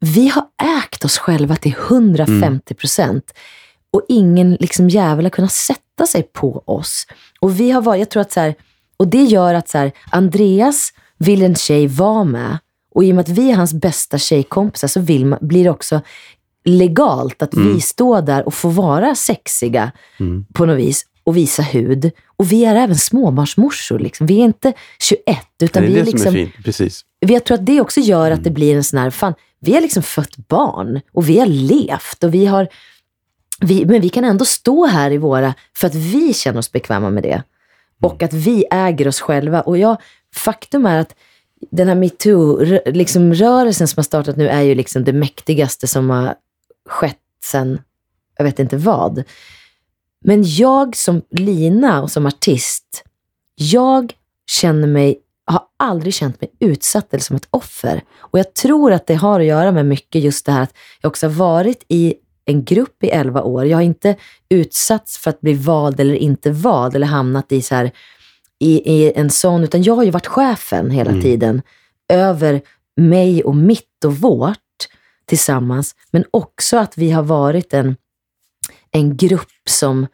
vi 0.00 0.28
har 0.28 0.44
ägt 0.78 1.04
oss 1.04 1.18
själva 1.18 1.56
till 1.56 1.74
150 1.88 2.74
procent. 2.74 3.32
Och 3.92 4.02
ingen 4.08 4.54
liksom 4.60 4.88
jävel 4.88 5.24
har 5.24 5.30
kunnat 5.30 5.52
sätta 5.52 6.06
sig 6.06 6.22
på 6.22 6.62
oss. 6.66 7.06
Och 7.40 7.60
vi 7.60 7.70
har 7.70 7.82
varit, 7.82 7.98
jag 7.98 8.10
tror 8.10 8.20
att 8.20 8.32
så 8.32 8.40
här, 8.40 8.54
och 8.96 9.08
det 9.08 9.22
gör 9.24 9.54
att 9.54 9.68
så 9.68 9.78
här, 9.78 9.92
Andreas 10.10 10.92
vill 11.18 11.42
en 11.42 11.54
tjej 11.54 11.86
vara 11.86 12.24
med. 12.24 12.58
Och 12.98 13.04
i 13.04 13.10
och 13.12 13.14
med 13.14 13.22
att 13.22 13.28
vi 13.28 13.50
är 13.50 13.56
hans 13.56 13.74
bästa 13.74 14.18
tjejkompisar 14.18 14.88
så 14.88 15.00
vill 15.00 15.26
man, 15.26 15.38
blir 15.42 15.64
det 15.64 15.70
också 15.70 16.00
legalt 16.64 17.42
att 17.42 17.54
vi 17.54 17.80
står 17.80 18.22
där 18.22 18.46
och 18.46 18.54
får 18.54 18.70
vara 18.70 19.14
sexiga 19.14 19.92
Mm. 20.20 20.46
på 20.54 20.66
något 20.66 20.78
vis. 20.78 21.06
och 21.24 21.36
visa 21.36 21.62
hud. 21.62 22.10
Och 22.36 22.52
vi 22.52 22.64
är 22.64 22.76
även 22.76 22.96
småbarnsmorsor. 22.96 23.98
Liksom. 23.98 24.26
Vi 24.26 24.40
är 24.40 24.44
inte 24.44 24.72
21, 25.00 25.38
utan 25.62 25.82
det 25.82 25.88
är 25.88 25.92
vi 25.92 25.98
det 25.98 26.04
liksom... 26.04 26.18
som 26.20 26.34
är 26.34 26.44
fint, 26.44 26.64
precis. 26.64 27.04
Jag 27.20 27.44
tror 27.44 27.54
att 27.54 27.66
det 27.66 27.80
också 27.80 28.00
gör 28.00 28.30
att 28.30 28.44
det 28.44 28.50
blir 28.50 28.76
en 28.76 28.84
sån 28.84 28.98
här, 28.98 29.10
fan, 29.10 29.34
vi 29.60 29.74
har 29.74 29.80
liksom 29.80 30.02
fött 30.02 30.36
barn 30.36 31.00
och 31.12 31.28
vi 31.28 31.38
har 31.38 31.46
levt 31.46 32.24
och 32.24 32.34
vi 32.34 32.46
har, 32.46 32.68
vi, 33.60 33.84
men 33.86 34.00
vi 34.00 34.08
kan 34.08 34.24
ändå 34.24 34.44
stå 34.44 34.86
här 34.86 35.10
i 35.10 35.18
våra, 35.18 35.54
för 35.76 35.86
att 35.86 35.94
vi 35.94 36.34
känner 36.34 36.58
oss 36.58 36.72
bekväma 36.72 37.10
med 37.10 37.22
det. 37.22 37.42
Och 38.02 38.22
att 38.22 38.32
vi 38.32 38.64
äger 38.70 39.08
oss 39.08 39.20
själva. 39.20 39.60
Och 39.60 39.78
jag, 39.78 39.96
faktum 40.34 40.86
är 40.86 40.98
att 40.98 41.14
den 41.70 41.88
här 41.88 41.94
metoo-rörelsen 41.94 42.92
liksom, 42.94 43.34
rörelsen 43.34 43.88
som 43.88 44.00
har 44.00 44.04
startat 44.04 44.36
nu 44.36 44.48
är 44.48 44.62
ju 44.62 44.74
liksom 44.74 45.04
det 45.04 45.12
mäktigaste 45.12 45.86
som 45.86 46.10
har 46.10 46.34
skett 46.88 47.16
sen, 47.44 47.80
jag 48.36 48.44
vet 48.44 48.58
inte 48.58 48.76
vad. 48.76 49.22
Men 50.24 50.42
jag 50.46 50.96
som 50.96 51.22
Lina 51.30 52.02
och 52.02 52.10
som 52.10 52.26
artist, 52.26 53.04
jag 53.54 54.12
känner 54.50 54.86
mig, 54.86 55.18
har 55.44 55.62
aldrig 55.76 56.14
känt 56.14 56.40
mig 56.40 56.50
utsatt 56.60 57.14
eller 57.14 57.22
som 57.22 57.36
ett 57.36 57.48
offer. 57.50 58.02
Och 58.18 58.38
jag 58.38 58.54
tror 58.54 58.92
att 58.92 59.06
det 59.06 59.14
har 59.14 59.40
att 59.40 59.46
göra 59.46 59.72
med 59.72 59.86
mycket 59.86 60.22
just 60.22 60.46
det 60.46 60.52
här 60.52 60.62
att 60.62 60.74
jag 61.00 61.08
också 61.10 61.26
har 61.26 61.34
varit 61.34 61.84
i 61.88 62.14
en 62.44 62.64
grupp 62.64 63.04
i 63.04 63.08
11 63.08 63.42
år. 63.42 63.66
Jag 63.66 63.76
har 63.76 63.82
inte 63.82 64.16
utsatts 64.48 65.18
för 65.18 65.30
att 65.30 65.40
bli 65.40 65.54
vald 65.54 66.00
eller 66.00 66.14
inte 66.14 66.50
vald 66.50 66.96
eller 66.96 67.06
hamnat 67.06 67.52
i, 67.52 67.62
så 67.62 67.74
här, 67.74 67.90
i, 68.58 68.92
i 68.92 69.12
en 69.12 69.30
sån, 69.30 69.64
utan 69.64 69.82
jag 69.82 69.94
har 69.94 70.04
ju 70.04 70.10
varit 70.10 70.26
chefen 70.26 70.90
hela 70.90 71.10
Mm. 71.10 71.22
tiden 71.22 71.62
över 72.08 72.60
mig 72.96 73.42
och 73.44 73.56
mitt 73.56 74.04
och 74.04 74.16
vårt 74.16 74.58
tillsammans. 75.26 75.94
Men 76.10 76.24
också 76.30 76.76
att 76.76 76.98
vi 76.98 77.10
har 77.10 77.22
varit 77.22 77.74
en, 77.74 77.96
en 78.90 79.16
grupp 79.16 79.68
som, 79.68 80.06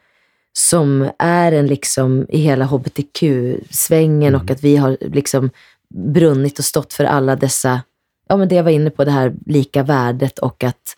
som 0.53 1.11
är 1.19 1.53
en 1.53 1.67
liksom 1.67 2.27
i 2.29 2.39
hela 2.39 2.65
hbtq-svängen 2.65 4.35
och 4.35 4.51
att 4.51 4.65
vi 4.65 4.77
har 4.77 4.97
liksom 5.01 5.51
brunnit 5.95 6.59
och 6.59 6.65
stått 6.65 6.93
för 6.93 7.05
alla 7.05 7.37
dessa, 7.37 7.81
ja 8.29 8.37
men 8.37 8.49
det 8.49 8.55
jag 8.55 8.65
var 8.65 8.71
inne 8.71 8.91
på, 8.91 9.05
det 9.05 9.11
här 9.11 9.35
lika 9.47 9.83
värdet 9.83 10.39
och 10.39 10.65
att, 10.65 10.97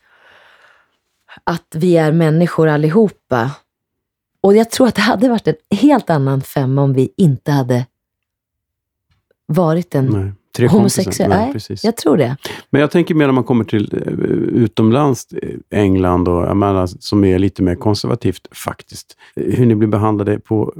att 1.44 1.66
vi 1.74 1.96
är 1.96 2.12
människor 2.12 2.68
allihopa. 2.68 3.50
Och 4.40 4.56
jag 4.56 4.70
tror 4.70 4.88
att 4.88 4.94
det 4.94 5.00
hade 5.00 5.28
varit 5.28 5.48
en 5.48 5.54
helt 5.70 6.10
annan 6.10 6.42
femma 6.42 6.82
om 6.82 6.92
vi 6.92 7.12
inte 7.16 7.52
hade 7.52 7.86
varit 9.46 9.94
en 9.94 10.06
Nej. 10.06 10.32
Tre 10.56 10.68
kompisar. 10.68 10.78
homosexuell. 10.78 11.30
Nej, 11.30 11.52
precis. 11.52 11.84
jag 11.84 11.96
tror 11.96 12.16
det. 12.16 12.36
Men 12.70 12.80
jag 12.80 12.90
tänker 12.90 13.14
mer 13.14 13.26
när 13.26 13.32
man 13.32 13.44
kommer 13.44 13.64
till 13.64 13.94
eh, 13.94 14.12
utomlands, 14.62 15.32
eh, 15.32 15.50
England 15.70 16.28
och 16.28 16.56
menar, 16.56 16.86
som 16.86 17.24
är 17.24 17.38
lite 17.38 17.62
mer 17.62 17.74
konservativt 17.74 18.48
faktiskt. 18.52 19.16
Eh, 19.36 19.54
Hur 19.54 19.66
ni 19.66 19.74
blir 19.74 19.88
behandlade 19.88 20.38
på 20.38 20.72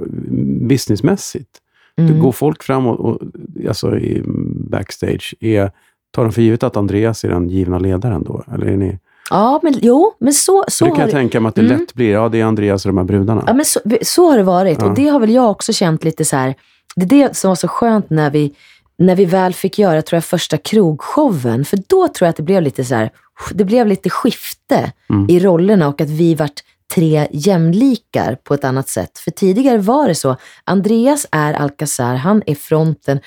businessmässigt. 0.67 1.49
Mm. 1.97 2.19
Går 2.19 2.31
folk 2.31 2.63
fram 2.63 2.87
och, 2.87 2.99
och 2.99 3.21
alltså 3.67 3.97
i 3.97 4.23
backstage, 4.69 5.35
är, 5.39 5.71
tar 6.11 6.23
de 6.23 6.31
för 6.31 6.41
givet 6.41 6.63
att 6.63 6.77
Andreas 6.77 7.23
är 7.23 7.29
den 7.29 7.49
givna 7.49 7.79
ledaren 7.79 8.23
då? 8.23 8.43
Eller 8.53 8.65
är 8.65 8.77
ni, 8.77 8.99
Ja, 9.29 9.59
men 9.63 9.73
jo, 9.81 10.13
men 10.19 10.33
så, 10.33 10.65
så 10.67 10.85
det 10.85 10.91
kan 10.91 10.99
jag 10.99 11.07
det 11.07 11.11
tänka 11.11 11.39
mig 11.39 11.49
att 11.49 11.55
det 11.55 11.61
Mm. 11.61 11.79
lätt 11.79 11.93
blir, 11.93 12.11
ja 12.11 12.29
det 12.29 12.39
är 12.41 12.45
Andreas 12.45 12.85
och 12.85 12.89
de 12.89 12.97
här 12.97 13.05
brudarna. 13.05 13.43
Ja, 13.47 13.53
men 13.53 13.65
så, 13.65 13.79
så 14.01 14.29
har 14.29 14.37
det 14.37 14.43
varit. 14.43 14.77
Ja. 14.81 14.85
Och 14.87 14.95
det 14.95 15.07
har 15.07 15.19
väl 15.19 15.29
jag 15.33 15.51
också 15.51 15.73
känt 15.73 16.03
lite 16.03 16.25
så 16.25 16.35
här. 16.35 16.55
Det 16.95 17.03
är 17.03 17.27
det 17.27 17.37
som 17.37 17.47
var 17.49 17.55
så 17.55 17.67
skönt 17.67 18.09
när 18.09 18.31
vi, 18.31 18.53
när 18.97 19.15
vi 19.15 19.25
väl 19.25 19.53
fick 19.53 19.79
göra, 19.79 20.01
tror 20.01 20.17
jag, 20.17 20.25
första 20.25 20.57
krogshowen. 20.57 21.65
För 21.65 21.77
då 21.87 22.07
tror 22.07 22.25
jag 22.25 22.29
att 22.29 22.35
det 22.37 22.43
blev 22.43 22.61
lite 22.61 22.85
så 22.85 22.95
här, 22.95 23.09
det 23.53 23.63
blev 23.65 23.87
lite 23.87 24.09
skifte 24.09 24.91
Mm. 25.09 25.25
i 25.29 25.39
rollerna 25.39 25.87
och 25.87 26.01
att 26.01 26.09
vi 26.09 26.35
vart 26.35 26.63
tre 26.95 27.27
jämlikar 27.31 28.37
på 28.43 28.53
ett 28.53 28.63
annat 28.63 28.89
sätt. 28.89 29.17
För 29.19 29.31
tidigare 29.31 29.77
var 29.77 30.07
det 30.07 30.15
så. 30.15 30.35
Andreas 30.63 31.27
är 31.31 31.53
Alcazar, 31.53 32.15
han 32.15 32.43
är 32.45 32.55
fronten 32.55 33.19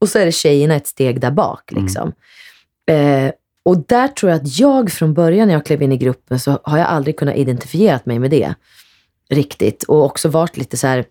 och 0.00 0.08
så 0.08 0.18
är 0.18 0.24
det 0.26 0.32
tjejerna 0.32 0.74
ett 0.74 0.86
steg 0.86 1.20
där 1.20 1.30
bak. 1.30 1.72
Liksom. 1.72 2.12
Eh, 2.90 3.30
och 3.64 3.78
där 3.86 4.08
tror 4.08 4.32
jag 4.32 4.40
att 4.40 4.58
jag 4.58 4.90
från 4.90 5.14
början 5.14 5.48
när 5.48 5.54
jag 5.54 5.66
klev 5.66 5.82
in 5.82 5.92
i 5.92 5.96
gruppen 5.96 6.40
så 6.40 6.60
har 6.64 6.78
jag 6.78 6.86
aldrig 6.86 7.18
kunnat 7.18 7.36
identifiera 7.36 8.00
mig 8.04 8.18
med 8.18 8.30
det 8.30 8.54
riktigt. 9.30 9.82
Och 9.82 10.04
också 10.04 10.28
varit 10.28 10.56
lite 10.56 10.76
så 10.76 10.86
här, 10.86 11.04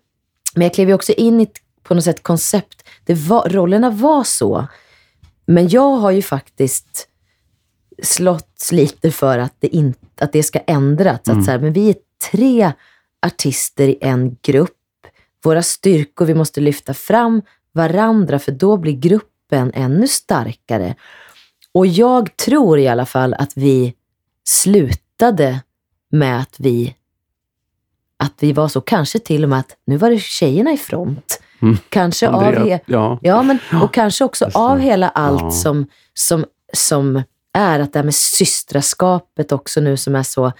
men 0.54 0.62
jag 0.62 0.74
klev 0.74 0.88
ju 0.88 0.94
också 0.94 1.12
in 1.12 1.40
i 1.40 1.48
på 1.82 1.94
något 1.94 2.04
sätt 2.04 2.22
koncept. 2.22 2.88
Det 3.04 3.14
var, 3.14 3.48
rollerna 3.48 3.90
var 3.90 4.24
så. 4.24 4.66
Men 5.46 5.68
jag 5.68 5.96
har 5.96 6.10
ju 6.10 6.22
faktiskt 6.22 7.08
slått 8.02 8.68
lite 8.72 9.10
för 9.10 9.38
att 9.38 9.54
det, 9.58 9.68
inte, 9.68 10.24
att 10.24 10.32
det 10.32 10.42
ska 10.42 10.58
ändras. 10.58 11.20
Att 11.28 11.44
så 11.44 11.50
här, 11.50 11.58
men 11.58 11.72
vi 11.72 11.90
är 11.90 11.96
tre 12.30 12.72
artister 13.26 13.88
i 13.88 13.98
en 14.00 14.36
grupp. 14.42 14.70
Våra 15.44 15.62
styrkor, 15.62 16.24
vi 16.24 16.34
måste 16.34 16.60
lyfta 16.60 16.94
fram 16.94 17.42
varandra 17.72 18.38
för 18.38 18.52
då 18.52 18.76
blir 18.76 18.92
gruppen 18.92 19.72
ännu 19.74 20.08
starkare. 20.08 20.94
Och 21.74 21.86
jag 21.86 22.36
tror 22.36 22.78
i 22.78 22.88
alla 22.88 23.06
fall 23.06 23.34
att 23.34 23.52
vi 23.56 23.94
slutade 24.44 25.60
med 26.10 26.40
att 26.40 26.54
vi 26.58 26.94
att 28.16 28.32
vi 28.40 28.52
var 28.52 28.68
så, 28.68 28.80
kanske 28.80 29.18
till 29.18 29.42
och 29.44 29.50
med 29.50 29.58
att 29.58 29.76
nu 29.86 29.96
var 29.96 30.10
det 30.10 30.18
tjejerna 30.20 30.72
i 30.72 30.76
front. 30.76 31.40
Mm. 31.62 31.76
Kanske 31.88 32.28
av, 32.28 32.34
Andrea, 32.44 32.76
he- 32.76 32.80
ja. 32.86 33.18
ja, 33.22 33.42
men, 33.42 33.58
och 33.82 33.94
kanske 33.94 34.24
också 34.24 34.44
Just 34.44 34.54
det. 34.54 34.60
av 34.60 34.78
hela 34.78 35.08
allt 35.08 35.42
Ja. 35.42 35.50
som, 35.50 35.86
som, 36.14 36.44
som 36.72 37.22
är 37.52 37.80
att 37.80 37.92
det 37.92 37.98
här 37.98 38.04
med 38.04 38.14
systraskapet 38.14 39.52
också 39.52 39.80
nu 39.80 39.96
som 39.96 40.14
är 40.14 40.22
så, 40.22 40.52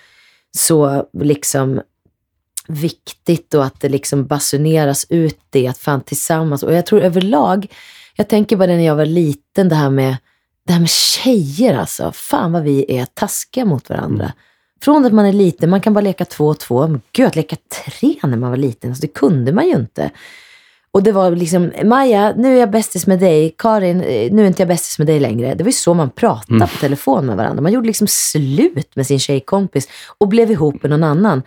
så 0.57 1.07
liksom 1.13 1.81
viktigt 2.69 3.55
och 3.55 3.65
att 3.65 3.81
det 3.81 3.89
liksom 3.89 4.27
basuneras 4.27 5.07
ut 5.09 5.39
det, 5.51 5.67
att 5.69 5.79
fan 5.79 6.01
tillsammans. 6.01 6.63
Och 6.63 6.73
jag 6.75 6.87
tror 6.87 7.01
överlag, 7.01 7.67
jag 8.17 8.29
tänker 8.29 8.57
bara 8.57 8.67
det 8.67 8.77
när 8.77 8.87
jag 8.87 8.97
var 8.97 9.07
liten, 9.07 9.69
det 9.69 9.75
här 9.75 9.91
med, 9.91 10.17
det 10.67 10.73
här 10.73 10.81
med 10.81 10.91
tjejer 10.91 11.75
alltså. 11.79 12.13
Fan 12.15 12.53
vad 12.53 12.63
vi 12.63 12.97
är 12.99 13.05
taskiga 13.05 13.65
mot 13.65 13.89
varandra. 13.89 14.33
Från 14.83 15.05
att 15.07 15.13
man 15.13 15.27
är 15.27 15.33
liten, 15.33 15.71
man 15.71 15.81
kan 15.81 15.95
bara 15.95 16.01
leka 16.01 16.25
två 16.25 16.47
och 16.47 16.59
två. 16.61 16.87
Men 16.89 17.01
gud, 17.13 17.27
att 17.27 17.37
leka 17.37 17.57
tre 17.87 18.15
när 18.23 18.37
man 18.37 18.51
var 18.51 18.57
liten, 18.57 18.91
alltså, 18.91 19.01
det 19.01 19.13
kunde 19.15 19.53
man 19.53 19.65
ju 19.67 19.73
inte. 19.75 20.11
Och 20.91 21.03
det 21.03 21.13
var 21.13 21.31
liksom, 21.31 21.73
Maja, 21.85 22.33
nu 22.37 22.55
är 22.57 22.61
jag 22.61 22.71
bästis 22.71 23.07
med 23.07 23.19
dig. 23.21 23.55
Karin, 23.59 24.01
eh, 24.01 24.33
nu 24.33 24.43
är 24.43 24.47
inte 24.47 24.63
jag 24.63 24.69
bästis 24.69 24.99
med 24.99 25.07
dig 25.07 25.21
längre. 25.21 25.55
Det 25.55 25.65
var 25.65 25.69
ju 25.69 25.73
så 25.73 25.95
man 25.95 26.11
pratade 26.11 26.55
Mm. 26.55 26.69
på 26.69 26.77
telefon 26.77 27.27
med 27.27 27.37
varandra. 27.37 27.63
Man 27.63 27.73
gjorde 27.73 27.87
liksom 27.87 28.07
slut 28.11 28.97
med 28.97 29.07
sin 29.07 29.19
tjejkompis 29.19 29.89
och 30.19 30.29
blev 30.29 30.51
ihop 30.51 30.83
med 30.83 30.91
någon 30.91 31.05
annan. 31.05 31.43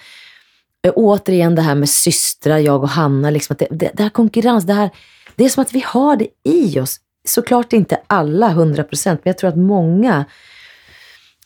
Eh, 0.87 0.93
återigen 0.95 1.55
det 1.55 1.61
här 1.61 1.75
med 1.75 1.89
systrar, 1.89 2.57
jag 2.57 2.83
och 2.83 2.89
Hanna. 2.89 3.29
Liksom 3.29 3.53
att 3.53 3.59
det, 3.59 3.67
det, 3.71 3.91
det 3.93 4.03
här 4.03 4.09
konkurrens, 4.09 4.63
det 4.63 4.73
här, 4.73 4.89
det 5.35 5.45
är 5.45 5.49
som 5.49 5.61
att 5.61 5.73
vi 5.73 5.83
har 5.87 6.15
det 6.15 6.27
i 6.49 6.79
oss. 6.79 6.97
Såklart 7.27 7.73
inte 7.73 8.01
alla 8.07 8.49
100 8.49 8.83
procent, 8.83 9.21
men 9.23 9.29
jag 9.29 9.37
tror 9.37 9.49
att 9.49 9.57
många. 9.57 10.25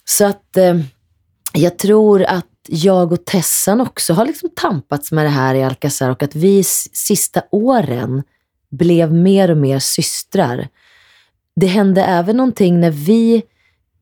Så 0.05 0.25
att 0.25 0.57
eh, 0.57 0.79
jag 1.53 1.77
tror 1.77 2.23
att 2.23 2.45
jag 2.67 3.11
och 3.11 3.25
Tessan 3.25 3.81
också 3.81 4.13
har 4.13 4.25
liksom 4.25 4.49
tampats 4.55 5.11
med 5.11 5.25
det 5.25 5.29
här 5.29 5.55
i 5.55 5.63
Alcazar 5.63 6.09
och 6.09 6.23
att 6.23 6.35
vi 6.35 6.63
sista 6.63 7.43
åren 7.51 8.23
blev 8.71 9.13
mer 9.13 9.51
och 9.51 9.57
mer 9.57 9.79
systrar. 9.79 10.67
Det 11.55 11.67
hände 11.67 12.03
även 12.03 12.37
någonting 12.37 12.79
när 12.79 12.91
vi 12.91 13.43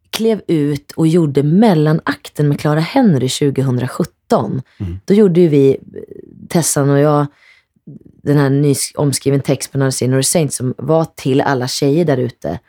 klev 0.09 0.41
ut 0.47 0.91
och 0.91 1.07
gjorde 1.07 1.43
mellanakten 1.43 2.47
med 2.47 2.59
Clara 2.59 2.79
Henry 2.79 3.29
2017. 3.29 4.61
Mm. 4.77 4.99
Då 5.05 5.13
gjorde 5.13 5.41
ju 5.41 5.47
vi, 5.47 5.77
Tessan 6.49 6.89
och 6.89 6.99
jag, 6.99 7.25
den 8.23 8.37
här 8.37 8.49
ny 8.49 8.75
omskriven 8.95 9.41
text 9.41 9.71
på 9.71 9.77
Another 9.77 9.91
Sinner 9.91 10.21
Saint 10.21 10.53
som 10.53 10.73
var 10.77 11.05
till 11.15 11.41
alla 11.41 11.67
tjejer 11.67 12.05
där 12.05 12.17
ute. 12.17 12.59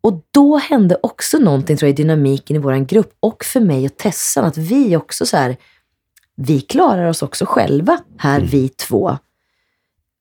Och 0.00 0.22
då 0.30 0.56
hände 0.56 0.98
också 1.02 1.38
någonting 1.38 1.76
tror 1.76 1.88
jag 1.88 1.92
i 1.98 2.02
dynamiken 2.02 2.56
i 2.56 2.58
vår 2.58 2.84
grupp 2.84 3.16
och 3.20 3.44
för 3.44 3.60
mig 3.60 3.86
och 3.86 3.96
Tessan 3.96 4.44
att 4.44 4.56
vi 4.56 4.96
också 4.96 5.26
så 5.26 5.36
här, 5.36 5.56
vi 6.36 6.60
klarar 6.60 7.08
oss 7.08 7.22
också 7.22 7.46
själva 7.46 7.98
här 8.18 8.40
vi 8.40 8.68
två. 8.68 9.18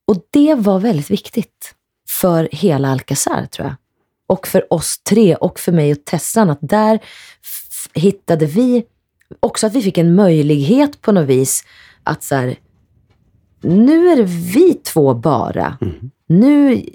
Och 0.07 0.17
det 0.29 0.55
var 0.55 0.79
väldigt 0.79 1.11
viktigt 1.11 1.75
för 2.09 2.49
hela 2.51 2.89
Alcazar 2.89 3.45
tror 3.45 3.67
jag. 3.67 3.75
Och 4.27 4.47
för 4.47 4.73
oss 4.73 4.99
tre 5.03 5.35
och 5.35 5.59
för 5.59 5.71
mig 5.71 5.91
och 5.91 6.05
Tessan 6.05 6.49
att 6.49 6.59
där 6.61 6.95
f- 7.43 7.89
hittade 7.93 8.45
vi 8.45 8.83
också 9.39 9.67
att 9.67 9.73
vi 9.73 9.81
fick 9.81 9.97
en 9.97 10.15
möjlighet 10.15 11.01
på 11.01 11.11
något 11.11 11.27
vis 11.27 11.63
att 12.03 12.23
så 12.23 12.35
här, 12.35 12.55
nu 13.67 14.07
är 14.07 14.15
det 14.15 14.23
vi 14.53 14.73
två 14.73 15.13
bara. 15.13 15.77
Mm. 15.81 16.11
Nu 16.27 16.85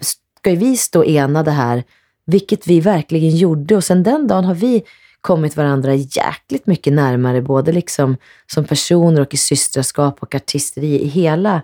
ska 0.00 0.50
vi 0.50 0.76
stå 0.76 1.04
enade 1.04 1.50
här, 1.50 1.84
vilket 2.26 2.66
vi 2.66 2.80
verkligen 2.80 3.36
gjorde. 3.36 3.76
Och 3.76 3.84
sen 3.84 4.02
den 4.02 4.26
dagen 4.26 4.44
har 4.44 4.54
vi 4.54 4.82
kommit 5.20 5.56
varandra 5.56 5.94
jäkligt 5.94 6.66
mycket 6.66 6.92
närmare, 6.92 7.42
både 7.42 7.72
liksom 7.72 8.16
som 8.46 8.64
personer 8.64 9.20
och 9.20 9.34
i 9.34 9.36
systraskap 9.36 10.18
och 10.20 10.34
artisteri 10.34 11.02
i 11.02 11.08
hela 11.08 11.62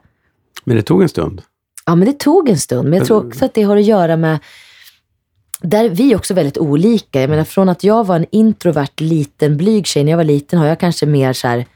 Men 0.65 0.77
det 0.77 0.83
tog 0.83 1.03
en 1.03 1.09
stund. 1.09 1.43
Ja, 1.87 1.95
men 1.95 2.07
det 2.07 2.19
tog 2.19 2.49
en 2.49 2.59
stund. 2.59 2.89
Men 2.89 2.99
jag 2.99 3.07
tror 3.07 3.27
också 3.27 3.45
att 3.45 3.55
det 3.55 3.63
har 3.63 3.77
att 3.77 3.85
göra 3.85 4.17
med... 4.17 4.39
Där 5.61 5.85
är 5.85 5.89
vi 5.89 6.15
också 6.15 6.35
väldigt 6.35 6.59
olika. 6.59 7.21
Jag 7.21 7.31
menar, 7.31 7.45
från 7.45 7.69
att 7.69 7.85
jag 7.85 8.07
var 8.07 8.17
en 8.17 8.27
introvert, 8.31 9.01
liten, 9.01 9.57
blyg 9.57 9.87
tjej 9.87 10.05
när 10.05 10.13
jag 10.13 10.17
var 10.17 10.25
liten 10.25 10.59
har 10.59 10.67
jag 10.67 10.81
kanske 10.81 11.07
mer 11.07 11.33
så 11.33 11.49
här... 11.49 11.67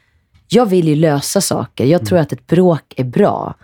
jag 0.53 0.67
vill 0.67 0.89
ju 0.89 0.95
lösa 0.95 1.41
saker. 1.41 1.85
Jag 1.85 2.07
tror 2.07 2.19
att 2.19 2.33
ett 2.33 2.47
bråk 2.47 2.95
är 2.97 3.05
bra. 3.05 3.55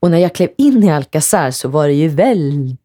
Och 0.00 0.10
när 0.10 0.18
jag 0.18 0.34
klev 0.34 0.48
in 0.58 0.84
i 0.84 0.90
Alcazar 0.92 1.50
så 1.50 1.68
var 1.68 1.86
det 1.88 1.94
ju 1.94 2.08
väldigt 2.08 2.78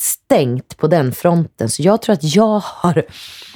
stängt 0.00 0.76
på 0.76 0.86
den 0.88 1.12
fronten. 1.12 1.68
Så 1.68 1.82
jag 1.82 2.02
tror 2.02 2.12
att 2.12 2.34
jag 2.36 2.58
har, 2.64 3.02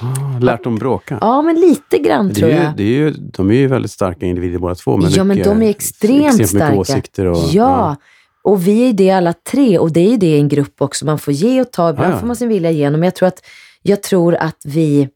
Ah, 0.01 0.39
lärt 0.39 0.63
dem 0.63 0.75
bråka. 0.75 1.17
ja 1.21 1.41
men 1.41 1.55
lite 1.55 1.97
grann 1.97 2.33
tror 2.33 2.49
ju, 2.49 2.55
jag. 2.55 2.73
det 2.77 2.83
är 2.83 2.87
ju, 2.87 3.11
de 3.11 3.51
är 3.51 3.55
ju 3.55 3.67
väldigt 3.67 3.91
starka 3.91 4.25
individer 4.25 4.59
båda 4.59 4.75
två. 4.75 4.97
Med 4.97 5.11
ja 5.11 5.23
men 5.23 5.43
de 5.43 5.61
är 5.61 5.69
extremt, 5.69 6.25
extremt 6.41 6.49
starka. 6.49 6.75
åsikter. 6.79 7.25
Och, 7.25 7.37
ja. 7.51 7.95
och 8.43 8.67
vi 8.67 8.89
är 8.89 8.93
det 8.93 9.11
alla 9.11 9.33
tre. 9.33 9.77
Och 9.79 9.91
det 9.91 9.99
är 9.99 10.09
ju 10.11 10.17
det 10.17 10.27
i 10.35 10.37
en 10.39 10.47
grupp 10.49 10.81
också. 10.81 11.05
Man 11.05 11.19
får 11.19 11.33
ge 11.33 11.61
och 11.61 11.71
ta. 11.71 11.89
Ibland 11.89 12.09
Ja, 12.09 12.13
ja. 12.15 12.19
får 12.19 12.27
man 12.27 12.35
sin 12.35 12.47
vilja 12.49 12.71
igenom. 12.71 12.99
Men 12.99 13.07
jag 13.07 13.15
tror 13.15 13.27
att, 13.27 13.41
jag 13.81 14.03
tror 14.03 14.35
att 14.35 14.61
vi... 14.65 15.09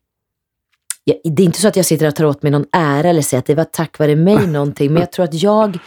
Det 1.05 1.41
är 1.41 1.45
inte 1.45 1.61
så 1.61 1.67
att 1.67 1.75
jag 1.75 1.85
sitter 1.85 2.07
och 2.07 2.15
tar 2.15 2.25
åt 2.25 2.43
mig 2.43 2.51
någon 2.51 2.65
ära 2.71 3.09
eller 3.09 3.21
säger 3.21 3.39
att 3.39 3.45
det 3.45 3.55
var 3.55 3.63
tack 3.63 3.99
vare 3.99 4.15
mig 4.15 4.47
någonting. 4.47 4.93
Men 4.93 4.99
jag 4.99 5.11
tror 5.11 5.25
att 5.25 5.33
jag... 5.33 5.77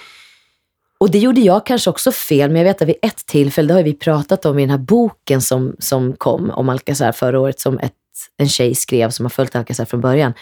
Och 1.01 1.11
det 1.11 1.19
gjorde 1.19 1.41
jag 1.41 1.67
kanske 1.67 1.91
också 1.91 2.13
fel, 2.13 2.51
men 2.51 2.57
jag 2.57 2.65
vet 2.65 2.83
att 2.83 2.89
vid 2.89 2.97
ett 3.03 3.27
tillfälle, 3.27 3.69
det 3.69 3.75
har 3.75 3.83
vi 3.83 3.95
pratat 3.95 4.47
om 4.47 4.59
i 4.59 4.63
den 4.63 4.71
här 4.71 4.79
boken 4.79 5.43
som, 5.43 5.77
som 5.79 6.13
kom 6.13 6.51
om 6.51 6.69
Alcazar 6.69 7.13
förra 7.13 7.41
året, 7.41 7.61
som 7.61 7.79
ett, 7.79 7.93
en 8.37 8.49
tjej 8.49 8.75
skrev 8.75 9.11
som 9.11 9.25
har 9.25 9.31
följt 9.31 9.57
Alcazar 9.57 9.85
från 9.85 10.01
början. 10.01 10.33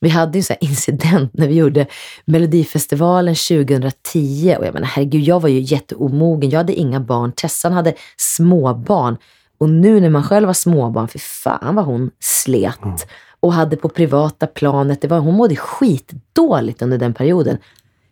Vi 0.00 0.08
hade 0.08 0.38
en 0.38 0.42
sån 0.42 0.56
incident 0.60 1.34
när 1.34 1.48
vi 1.48 1.54
gjorde 1.54 1.86
Melodifestivalen 2.24 3.34
2010 3.34 4.56
och 4.58 4.66
jag 4.66 4.74
menar 4.74 4.86
herregud, 4.86 5.22
jag 5.22 5.40
var 5.40 5.48
ju 5.48 5.60
jätteomogen. 5.60 6.50
Jag 6.50 6.58
hade 6.58 6.74
inga 6.74 7.00
barn. 7.00 7.32
Tessan 7.32 7.72
hade 7.72 7.94
småbarn. 8.16 9.16
Och 9.58 9.70
nu 9.70 10.00
när 10.00 10.10
man 10.10 10.24
själv 10.24 10.46
har 10.46 10.54
småbarn, 10.54 11.08
för 11.08 11.18
fan 11.18 11.74
vad 11.74 11.84
hon 11.84 12.10
slet. 12.20 13.08
Och 13.40 13.52
hade 13.52 13.76
på 13.76 13.88
privata 13.88 14.46
planet, 14.46 15.00
det 15.00 15.08
var, 15.08 15.18
hon 15.18 15.34
mådde 15.34 15.56
skitdåligt 15.56 16.82
under 16.82 16.98
den 16.98 17.14
perioden. 17.14 17.58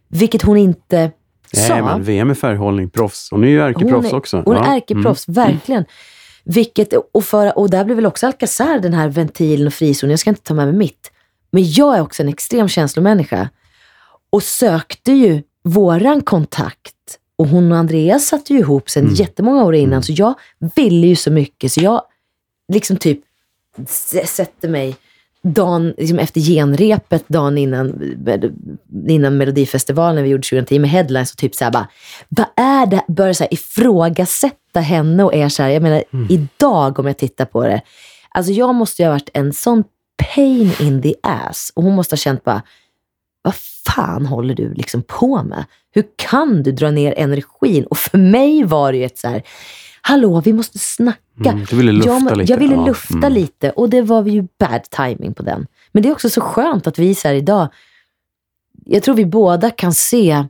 Vilket 0.08 0.42
hon 0.42 0.56
inte 0.56 1.10
sa. 1.52 1.74
Nej, 1.74 1.82
men 1.82 2.02
VM 2.02 2.30
är 2.30 2.34
färghållning, 2.34 2.90
proffs. 2.90 3.28
Hon 3.30 3.44
är 3.44 3.48
ju 3.48 3.60
ärkeproffs 3.60 3.92
Hon 3.92 4.04
är, 4.04 4.14
också. 4.14 4.42
Hon 4.46 4.56
Ja. 4.56 4.64
är 4.64 4.76
ärkeproffs, 4.76 5.28
verkligen. 5.28 5.84
Vilket, 6.44 6.92
och, 7.12 7.24
för, 7.24 7.58
och 7.58 7.70
där 7.70 7.84
blev 7.84 7.96
väl 7.96 8.06
också 8.06 8.26
Alcazar 8.26 8.78
den 8.78 8.94
här 8.94 9.08
ventilen 9.08 9.66
och 9.66 9.74
frizonen. 9.74 10.10
Jag 10.10 10.20
ska 10.20 10.30
inte 10.30 10.42
ta 10.42 10.54
med 10.54 10.66
mig 10.66 10.76
mitt. 10.76 11.10
Men 11.50 11.70
jag 11.72 11.96
är 11.96 12.00
också 12.02 12.22
en 12.22 12.28
extrem 12.28 12.68
känslomänniska. 12.68 13.48
Och 14.30 14.42
sökte 14.42 15.12
ju 15.12 15.42
våran 15.64 16.20
kontakt. 16.20 16.94
Och 17.36 17.48
hon 17.48 17.72
och 17.72 17.78
Andreas 17.78 18.26
satte 18.26 18.52
ju 18.52 18.58
ihop 18.58 18.90
sen 18.90 19.14
jättemånga 19.14 19.64
år 19.64 19.74
innan. 19.74 20.02
Så 20.02 20.12
jag 20.12 20.34
ville 20.74 21.06
ju 21.06 21.16
så 21.16 21.30
mycket. 21.30 21.72
Så 21.72 21.80
jag 21.80 22.02
liksom 22.72 22.96
typ 22.96 23.20
sätter 24.26 24.68
mig 24.68 24.96
dagen, 25.42 25.94
liksom 25.98 26.18
efter 26.18 26.40
genrepet, 26.40 27.24
dagen 27.28 27.58
innan, 27.58 28.16
innan 29.08 29.36
Melodifestivalen 29.36 30.24
vi 30.24 30.30
gjorde 30.30 30.42
2010 30.42 30.78
med 30.78 30.90
headlines 30.90 31.32
och 31.32 31.38
typ 31.38 31.54
såhär 31.54 31.70
bara, 31.70 31.88
vad 32.28 32.46
är 32.56 32.86
det? 32.86 33.04
Börjar 33.08 33.32
så 33.32 33.44
här 33.44 33.54
ifrågasätta 33.54 34.80
henne 34.80 35.24
och 35.24 35.34
är 35.34 35.48
så 35.48 35.62
här, 35.62 35.70
jag 35.70 35.82
menar 35.82 36.04
idag 36.28 36.98
om 36.98 37.06
jag 37.06 37.18
tittar 37.18 37.44
på 37.44 37.62
det, 37.62 37.80
alltså 38.30 38.52
jag 38.52 38.74
måste 38.74 39.02
ju 39.02 39.06
ha 39.06 39.12
varit 39.12 39.30
en 39.34 39.52
sån 39.52 39.84
pain 40.34 40.72
in 40.80 41.02
the 41.02 41.14
ass 41.22 41.72
och 41.74 41.82
hon 41.82 41.94
måste 41.94 42.12
ha 42.12 42.18
känt 42.18 42.44
bara, 42.44 42.62
vad 43.42 43.54
fan 43.86 44.26
håller 44.26 44.54
du 44.54 44.74
liksom 44.74 45.02
på 45.02 45.42
med? 45.42 45.64
Hur 45.90 46.04
kan 46.16 46.62
du 46.62 46.72
dra 46.72 46.90
ner 46.90 47.14
energin? 47.16 47.84
Och 47.84 47.98
för 47.98 48.18
mig 48.18 48.64
var 48.64 48.92
det 48.92 48.98
ju 48.98 49.04
ett 49.04 49.18
så 49.18 49.28
här, 49.28 49.42
hallå 50.08 50.40
vi 50.40 50.52
måste 50.52 50.78
snacka. 50.78 51.50
Mm, 51.50 51.64
du 51.70 51.76
ville 51.76 51.92
lufta 51.92 52.10
jag, 52.10 52.36
lite. 52.36 52.52
Jag 52.52 52.58
ville 52.58 52.74
Ja, 52.74 52.86
lufta 52.86 53.16
mm. 53.16 53.32
lite 53.32 53.70
och 53.70 53.90
det 53.90 54.02
var 54.02 54.26
ju 54.26 54.46
bad 54.58 54.82
timing 54.82 55.34
på 55.34 55.42
den. 55.42 55.66
Men 55.92 56.02
det 56.02 56.08
är 56.08 56.12
också 56.12 56.30
så 56.30 56.40
skönt 56.40 56.86
att 56.86 56.98
vi 56.98 57.14
så 57.14 57.28
här 57.28 57.34
idag, 57.34 57.68
jag 58.84 59.02
tror 59.02 59.14
vi 59.14 59.26
båda 59.26 59.70
kan 59.70 59.94
se 59.94 60.44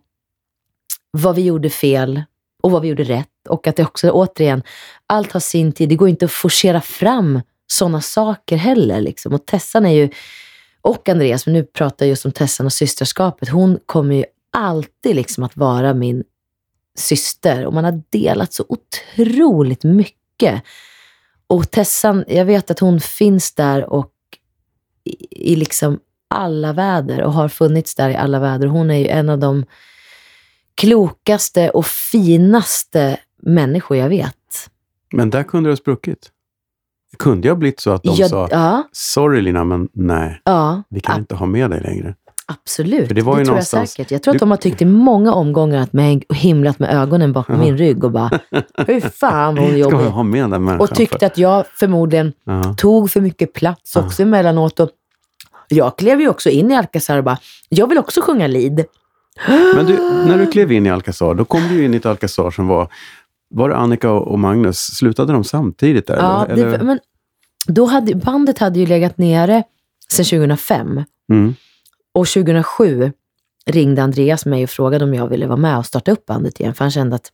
vad 1.10 1.34
vi 1.34 1.42
gjorde 1.42 1.70
fel 1.70 2.22
och 2.62 2.70
vad 2.70 2.82
vi 2.82 2.88
gjorde 2.88 3.04
rätt. 3.04 3.28
Och 3.48 3.66
att 3.66 3.76
det 3.76 3.84
också, 3.84 4.10
återigen, 4.10 4.62
allt 5.06 5.32
har 5.32 5.40
sin 5.40 5.72
tid. 5.72 5.88
Det 5.88 5.96
går 5.96 6.08
inte 6.08 6.24
att 6.24 6.32
forcera 6.32 6.80
fram 6.80 7.40
sådana 7.66 8.00
saker 8.00 8.56
heller. 8.56 9.00
Liksom. 9.00 9.32
Och 9.32 9.46
Tessan 9.46 9.86
är 9.86 9.94
ju, 9.94 10.08
och 10.80 11.08
Andreas, 11.08 11.46
men 11.46 11.52
nu 11.52 11.64
pratar 11.64 12.06
jag 12.06 12.10
just 12.10 12.24
om 12.24 12.32
Tessan 12.32 12.66
och 12.66 12.72
systerskapet. 12.72 13.48
Hon 13.48 13.78
kommer 13.86 14.14
ju 14.14 14.24
alltid 14.52 15.16
liksom 15.16 15.44
att 15.44 15.56
vara 15.56 15.94
min 15.94 16.24
syster. 16.98 17.66
Och 17.66 17.74
man 17.74 17.84
har 17.84 18.02
delat 18.10 18.52
så 18.52 18.64
otroligt 18.68 19.84
mycket. 19.84 20.62
Och 21.46 21.70
Tessan, 21.70 22.24
jag 22.28 22.44
vet 22.44 22.70
att 22.70 22.78
hon 22.78 23.00
finns 23.00 23.54
där 23.54 23.90
och 23.90 24.12
i, 25.04 25.52
i 25.52 25.56
liksom 25.56 26.00
alla 26.28 26.72
väder 26.72 27.22
och 27.22 27.32
har 27.32 27.48
funnits 27.48 27.94
där 27.94 28.10
i 28.10 28.16
alla 28.16 28.40
väder. 28.40 28.66
Hon 28.66 28.90
är 28.90 28.98
ju 28.98 29.06
en 29.06 29.28
av 29.28 29.38
de 29.38 29.64
klokaste 30.74 31.70
och 31.70 31.86
finaste 31.86 33.20
människor 33.42 33.96
jag 33.96 34.08
vet. 34.08 34.70
Men 35.12 35.30
där 35.30 35.42
kunde 35.42 35.68
det 35.68 35.72
ha 35.72 35.76
spruckit. 35.76 36.30
Det 37.10 37.16
kunde 37.16 37.48
ju 37.48 37.52
ha 37.52 37.56
blivit 37.56 37.80
så 37.80 37.90
att 37.90 38.02
de 38.02 38.14
ja, 38.16 38.28
sa, 38.28 38.48
ja, 38.50 38.88
sorry 38.92 39.40
Lina, 39.40 39.64
men 39.64 39.88
nej, 39.92 40.40
ja, 40.44 40.82
vi 40.88 41.00
kan 41.00 41.18
inte 41.18 41.34
ha 41.34 41.46
med 41.46 41.70
dig 41.70 41.80
längre. 41.80 42.14
Absolut. 42.52 43.08
För 43.08 43.14
det 43.14 43.22
var 43.22 43.38
ju 43.38 43.44
tror 43.44 43.56
jag 43.56 43.66
säkert. 43.66 44.10
Jag 44.10 44.22
tror 44.22 44.32
att 44.34 44.38
du- 44.38 44.38
de 44.38 44.50
har 44.50 44.56
tyckt 44.56 44.82
i 44.82 44.84
många 44.84 45.32
omgångar 45.32 45.82
att 45.82 45.92
mig 45.92 46.22
och 46.28 46.34
himlat 46.36 46.78
med 46.78 46.94
ögonen 46.94 47.32
bakom 47.32 47.54
Ja. 47.54 47.60
min 47.60 47.78
rygg 47.78 48.04
och 48.04 48.10
bara, 48.10 48.30
hur 48.86 49.00
fan 49.00 49.54
vad 49.54 49.64
hon 49.64 49.78
jobbar. 49.78 49.98
ha 49.98 50.22
med 50.22 50.50
den? 50.50 50.68
Och 50.68 50.94
tyckte 50.94 51.26
att 51.26 51.38
jag 51.38 51.64
förmodligen 51.66 52.32
för? 52.44 52.52
Ja. 52.52 52.74
tog 52.78 53.10
för 53.10 53.20
mycket 53.20 53.52
plats 53.52 53.96
också 53.96 54.22
emellanåt. 54.22 54.80
Och 54.80 54.90
jag 55.68 55.98
klev 55.98 56.20
ju 56.20 56.28
också 56.28 56.50
in 56.50 56.70
i 56.70 56.76
Alcazar 56.76 57.18
och 57.18 57.24
bara, 57.24 57.38
jag 57.68 57.86
vill 57.86 57.98
också 57.98 58.20
sjunga 58.20 58.46
lead. 58.46 58.84
Men 59.76 59.86
du, 59.86 59.96
när 60.26 60.38
du 60.38 60.46
klev 60.46 60.72
in 60.72 60.86
i 60.86 60.90
Alcazar, 60.90 61.34
då 61.34 61.44
kom 61.44 61.60
du 61.68 61.84
in 61.84 61.94
i 61.94 61.96
ett 61.96 62.06
Alcazar 62.06 62.50
som 62.50 62.66
var... 62.68 62.88
Var 63.50 63.68
det 63.68 63.76
Annika 63.76 64.10
och 64.10 64.38
Magnus? 64.38 64.78
Slutade 64.78 65.32
de 65.32 65.44
samtidigt 65.44 66.06
där? 66.06 66.16
Ja, 66.16 66.46
eller? 66.46 66.78
det, 66.78 66.84
men 66.84 66.98
då 67.66 67.84
hade, 67.84 68.14
bandet 68.14 68.58
hade 68.58 68.78
ju 68.80 68.86
legat 68.86 69.18
nere 69.18 69.62
sedan 70.12 70.24
2005. 70.24 71.02
Mm. 71.32 71.54
Och 72.14 72.26
2007 72.28 73.12
ringde 73.66 74.02
Andreas 74.02 74.46
mig 74.46 74.64
och 74.64 74.70
frågade 74.70 75.04
om 75.04 75.14
jag 75.14 75.28
ville 75.28 75.46
vara 75.46 75.56
med 75.56 75.78
och 75.78 75.86
starta 75.86 76.12
upp 76.12 76.26
bandet 76.26 76.60
igen. 76.60 76.74
För 76.74 76.84
han 76.84 76.90
kände 76.90 77.16
att 77.16 77.32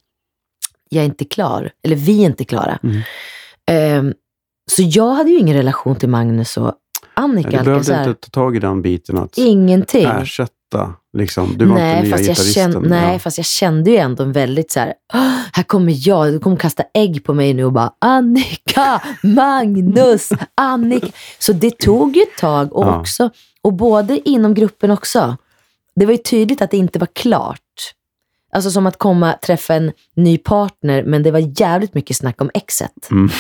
jag 0.88 1.00
är 1.02 1.06
inte 1.06 1.24
klar. 1.24 1.70
Eller 1.82 1.96
vi 1.96 2.20
är 2.22 2.26
inte 2.26 2.44
klara. 2.44 2.78
Mm. 2.82 3.00
Ehm, 3.70 4.14
så 4.70 4.82
jag 4.82 5.14
hade 5.14 5.30
ju 5.30 5.38
ingen 5.38 5.56
relation 5.56 5.96
till 5.96 6.08
Magnus 6.08 6.56
och 6.56 6.74
Annika 7.14 7.48
Du 7.50 7.56
behövde 7.64 7.98
inte 7.98 8.14
ta 8.14 8.30
tag 8.30 8.56
i 8.56 8.58
den 8.58 8.82
biten 8.82 9.18
att 9.18 9.38
Ingenting. 9.38 10.04
ersätta. 10.04 10.94
Liksom. 11.16 11.54
Du 11.58 11.64
var 11.64 11.74
nej, 11.74 11.96
inte 11.96 12.06
nya 12.08 12.16
fast 12.16 12.28
jag 12.28 12.46
kände, 12.54 12.88
nej, 12.88 13.12
ja. 13.12 13.18
fast 13.18 13.36
jag 13.38 13.46
kände 13.46 13.90
ju 13.90 13.96
ändå 13.96 14.22
en 14.22 14.32
väldigt 14.32 14.70
så 14.72 14.80
här, 14.80 14.94
"Åh, 15.14 15.38
här 15.52 15.62
kommer 15.62 16.08
jag, 16.08 16.32
du 16.32 16.38
kommer 16.38 16.56
kasta 16.56 16.84
ägg 16.94 17.24
på 17.24 17.34
mig 17.34 17.54
nu 17.54 17.64
och 17.64 17.72
bara 17.72 17.92
Annika, 18.00 19.02
Magnus, 19.22 20.28
Annika. 20.54 21.06
Så 21.38 21.52
det 21.52 21.78
tog 21.78 22.16
ju 22.16 22.22
ett 22.22 22.38
tag 22.38 22.72
och 22.72 22.84
Ja. 22.86 23.00
också, 23.00 23.30
och 23.64 23.72
både 23.72 24.28
inom 24.28 24.54
gruppen 24.54 24.90
också. 24.90 25.36
Det 25.96 26.06
var 26.06 26.12
ju 26.12 26.18
tydligt 26.18 26.62
att 26.62 26.70
det 26.70 26.76
inte 26.76 26.98
var 26.98 27.08
klart. 27.12 27.60
Alltså 28.52 28.70
som 28.70 28.86
att 28.86 28.98
komma, 28.98 29.32
träffa 29.42 29.74
en 29.74 29.92
ny 30.16 30.38
partner, 30.38 31.02
men 31.04 31.22
det 31.22 31.30
var 31.30 31.60
jävligt 31.60 31.94
mycket 31.94 32.16
snack 32.16 32.40
om 32.40 32.50
exet. 32.54 33.10
Mm. 33.10 33.30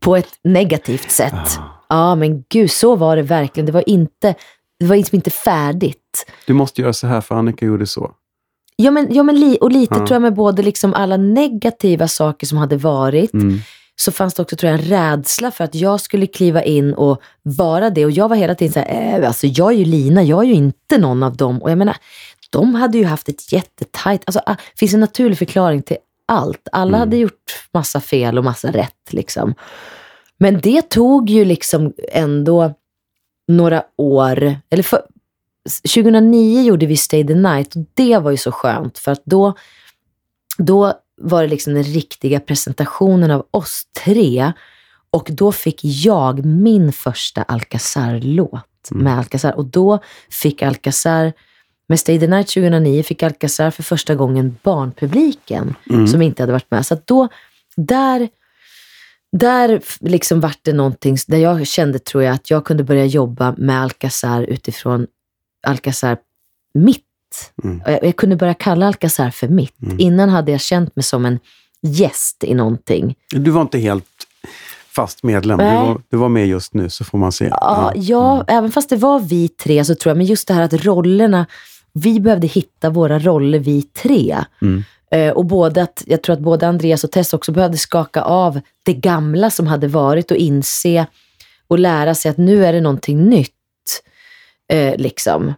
På 0.00 0.16
ett 0.16 0.28
negativt 0.44 1.10
sätt. 1.10 1.58
Ah. 1.58 1.62
Ja, 1.88 2.14
men 2.14 2.44
gud, 2.48 2.70
så 2.70 2.96
var 2.96 3.16
det 3.16 3.22
verkligen. 3.22 3.66
Det 3.66 3.72
var 3.72 3.88
inte, 3.88 4.34
det 4.80 4.86
var 4.86 4.96
liksom 4.96 5.16
inte 5.16 5.30
färdigt. 5.30 6.26
Du 6.46 6.52
måste 6.52 6.80
göra 6.82 6.92
så 6.92 7.06
här 7.06 7.20
för 7.20 7.34
Annika 7.34 7.66
gjorde 7.66 7.86
så. 7.86 8.10
Ja, 8.76 8.90
men, 8.90 9.14
ja, 9.14 9.22
men 9.22 9.40
li, 9.40 9.58
och 9.60 9.72
lite 9.72 9.94
Ja. 9.94 9.98
tror 10.06 10.14
jag 10.14 10.22
med 10.22 10.34
både 10.34 10.62
liksom 10.62 10.94
alla 10.94 11.16
negativa 11.16 12.08
saker 12.08 12.46
som 12.46 12.58
hade 12.58 12.76
varit, 12.76 13.32
Mm. 13.34 13.58
Så 14.00 14.12
fanns 14.12 14.34
det 14.34 14.42
också 14.42 14.56
tror 14.56 14.72
jag, 14.72 14.80
en 14.80 14.86
rädsla 14.86 15.50
för 15.50 15.64
att 15.64 15.74
jag 15.74 16.00
skulle 16.00 16.26
kliva 16.26 16.62
in 16.62 16.94
och 16.94 17.22
vara 17.42 17.90
det. 17.90 18.04
Och 18.04 18.10
jag 18.10 18.28
var 18.28 18.36
hela 18.36 18.54
tiden 18.54 18.72
så 18.72 18.80
här, 18.80 19.20
äh, 19.20 19.28
alltså 19.28 19.46
jag 19.46 19.72
är 19.72 19.76
ju 19.76 19.84
Lina, 19.84 20.22
jag 20.22 20.40
är 20.44 20.48
ju 20.48 20.54
inte 20.54 20.98
någon 20.98 21.22
av 21.22 21.36
dem. 21.36 21.62
Och 21.62 21.70
jag 21.70 21.78
menar, 21.78 21.96
de 22.50 22.74
hade 22.74 22.98
ju 22.98 23.04
haft 23.04 23.28
ett 23.28 23.52
jättetajt, 23.52 24.22
alltså 24.26 24.40
ah, 24.46 24.54
det 24.72 24.78
finns 24.78 24.94
en 24.94 25.00
naturlig 25.00 25.38
förklaring 25.38 25.82
till 25.82 25.96
allt. 26.26 26.68
Alla 26.72 26.88
Mm. 26.88 27.00
hade 27.00 27.16
gjort 27.16 27.68
massa 27.72 28.00
fel 28.00 28.38
och 28.38 28.44
massa 28.44 28.72
rätt 28.72 29.12
liksom. 29.12 29.54
Men 30.38 30.60
det 30.60 30.82
tog 30.82 31.30
ju 31.30 31.44
liksom 31.44 31.92
ändå 32.12 32.74
några 33.48 33.82
år, 33.96 34.56
eller 34.70 34.82
för, 34.82 35.02
2009 35.94 36.62
gjorde 36.62 36.86
vi 36.86 36.96
Stay 36.96 37.26
the 37.26 37.34
Night 37.34 37.76
och 37.76 37.82
det 37.94 38.18
var 38.18 38.30
ju 38.30 38.36
så 38.36 38.52
skönt 38.52 38.98
för 38.98 39.12
att 39.12 39.22
då, 39.24 39.54
då 40.58 40.94
var 41.20 41.42
det 41.42 41.48
liksom 41.48 41.74
den 41.74 41.82
riktiga 41.82 42.40
presentationen 42.40 43.30
av 43.30 43.46
oss 43.50 43.82
tre 44.04 44.52
och 45.10 45.28
då 45.30 45.52
fick 45.52 45.80
jag 45.82 46.44
min 46.44 46.92
första 46.92 47.42
Alcazar-låt 47.42 48.66
Mm. 48.90 49.04
med 49.04 49.18
Alcazar 49.18 49.52
och 49.52 49.64
då 49.64 49.98
fick 50.30 50.62
Alcazar, 50.62 51.32
med 51.88 52.00
Stay 52.00 52.20
the 52.20 52.26
Night 52.26 52.48
2009 52.48 53.02
fick 53.02 53.22
Alcazar 53.22 53.70
för 53.70 53.82
första 53.82 54.14
gången 54.14 54.56
barnpubliken 54.62 55.74
Mm. 55.90 56.06
som 56.06 56.22
inte 56.22 56.42
hade 56.42 56.52
varit 56.52 56.70
med. 56.70 56.86
Så 56.86 56.96
då, 57.04 57.28
där, 57.76 58.28
där 59.32 59.80
liksom 60.00 60.40
vart 60.40 60.58
det 60.62 60.72
någonting 60.72 61.16
där 61.28 61.38
jag 61.38 61.66
kände, 61.66 61.98
tror 61.98 62.22
jag, 62.22 62.34
att 62.34 62.50
jag 62.50 62.64
kunde 62.64 62.84
börja 62.84 63.04
jobba 63.04 63.54
med 63.58 63.82
Alcazar 63.82 64.42
utifrån 64.42 65.06
Alcazar, 65.66 66.16
mitt 66.74 67.04
Mm. 67.64 67.82
Jag, 67.86 68.04
jag 68.04 68.16
kunde 68.16 68.36
börja 68.36 68.54
kalla 68.54 68.86
Alcazar 68.86 69.30
för 69.30 69.48
mitt. 69.48 69.82
Mm. 69.82 70.00
Innan 70.00 70.28
hade 70.28 70.52
jag 70.52 70.60
känt 70.60 70.96
mig 70.96 71.02
som 71.02 71.26
en 71.26 71.38
gäst 71.82 72.44
i 72.44 72.54
någonting. 72.54 73.14
Du 73.30 73.50
var 73.50 73.62
inte 73.62 73.78
helt 73.78 74.04
fast 74.96 75.22
medlem. 75.22 75.58
Du 75.58 75.64
var, 75.64 76.02
du 76.08 76.16
var 76.16 76.28
med 76.28 76.46
just 76.46 76.74
nu 76.74 76.90
så 76.90 77.04
får 77.04 77.18
man 77.18 77.32
se. 77.32 77.48
Ja, 77.50 77.92
ja, 77.94 78.44
även 78.48 78.72
fast 78.72 78.90
det 78.90 78.96
var 78.96 79.20
vi 79.20 79.48
tre 79.48 79.84
så 79.84 79.94
tror 79.94 80.10
jag, 80.10 80.16
men 80.16 80.26
just 80.26 80.48
det 80.48 80.54
här 80.54 80.62
att 80.62 80.84
rollerna, 80.84 81.46
vi 81.92 82.20
behövde 82.20 82.46
hitta 82.46 82.90
våra 82.90 83.18
roller 83.18 83.58
vi 83.58 83.82
tre. 83.82 84.44
Mm. 84.62 84.84
Eh, 85.10 85.32
och 85.32 85.44
både 85.44 85.82
att, 85.82 86.02
jag 86.06 86.22
tror 86.22 86.34
att 86.34 86.40
både 86.40 86.68
Andreas 86.68 87.04
och 87.04 87.10
Tess 87.10 87.34
också 87.34 87.52
behövde 87.52 87.78
skaka 87.78 88.22
av 88.22 88.60
det 88.82 88.94
gamla 88.94 89.50
som 89.50 89.66
hade 89.66 89.88
varit 89.88 90.30
och 90.30 90.36
inse 90.36 91.06
och 91.68 91.78
lära 91.78 92.14
sig 92.14 92.30
att 92.30 92.38
nu 92.38 92.66
är 92.66 92.72
det 92.72 92.80
någonting 92.80 93.24
nytt. 93.24 93.50
Eh, 94.72 94.96
liksom. 94.96 95.54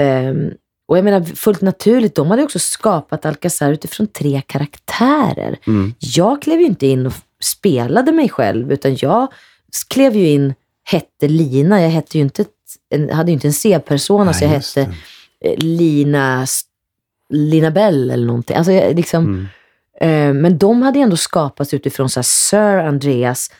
Ehm, 0.00 0.50
och 0.86 0.96
jag 0.98 1.04
menar 1.04 1.22
fullt 1.22 1.60
naturligt, 1.60 2.14
de 2.14 2.30
hade 2.30 2.42
också 2.42 2.58
skapat 2.58 3.26
Alcazar 3.26 3.72
utifrån 3.72 4.06
tre 4.06 4.42
karaktärer. 4.46 5.58
Mm. 5.66 5.94
Jag 5.98 6.42
klev 6.42 6.60
ju 6.60 6.66
inte 6.66 6.86
in 6.86 7.06
och 7.06 7.12
spelade 7.42 8.12
mig 8.12 8.28
själv, 8.28 8.72
utan 8.72 8.96
jag 9.00 9.26
klev 9.88 10.16
ju 10.16 10.28
in, 10.28 10.54
hette 10.84 11.28
Lina. 11.28 11.82
Jag 11.82 11.90
hette 11.90 12.18
ju 12.18 12.24
inte, 12.24 12.44
hade 13.12 13.30
ju 13.30 13.34
inte 13.34 13.46
en 13.48 13.52
C-persona, 13.52 14.32
så 14.32 14.44
jag 14.44 14.48
hette 14.48 14.80
det. 15.40 15.50
eh, 15.50 15.58
Lina, 15.58 16.46
Lina 17.30 17.70
Bell 17.70 18.10
eller 18.10 18.26
någonting. 18.26 18.56
Alltså 18.56 18.72
jag, 18.72 18.96
liksom, 18.96 19.24
Mm. 20.00 20.36
eh, 20.36 20.42
men 20.42 20.58
de 20.58 20.82
hade 20.82 20.98
ju 20.98 21.02
ändå 21.02 21.16
skapats 21.16 21.74
utifrån 21.74 22.10
så 22.10 22.22
Sir 22.22 22.78
Andreas, 22.78 23.50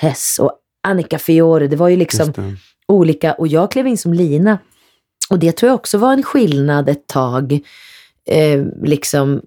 Tess 0.00 0.38
och 0.38 0.52
Annika 0.82 1.18
Fiore. 1.18 1.66
Det 1.68 1.76
var 1.76 1.88
ju 1.88 1.96
liksom 1.96 2.32
olika, 2.88 3.32
och 3.32 3.48
jag 3.48 3.70
klev 3.70 3.86
in 3.86 3.98
som 3.98 4.14
Lina. 4.14 4.58
Och 5.30 5.38
det 5.38 5.52
tror 5.52 5.68
jag 5.68 5.74
också 5.74 5.98
var 5.98 6.12
en 6.12 6.22
skillnad 6.22 6.88
ett 6.88 7.06
tag. 7.06 7.52
Eh, 8.26 8.64
liksom, 8.82 9.40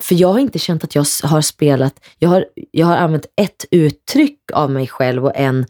för 0.00 0.14
jag 0.14 0.28
har 0.32 0.38
inte 0.38 0.58
känt 0.58 0.84
att 0.84 0.94
jag 0.94 1.04
har 1.22 1.40
spelat, 1.40 1.94
jag 2.18 2.28
har, 2.28 2.44
jag 2.70 2.86
har 2.86 2.96
använt 2.96 3.26
ett 3.36 3.64
uttryck 3.70 4.40
av 4.52 4.70
mig 4.70 4.86
själv 4.86 5.24
och 5.24 5.32
en 5.36 5.66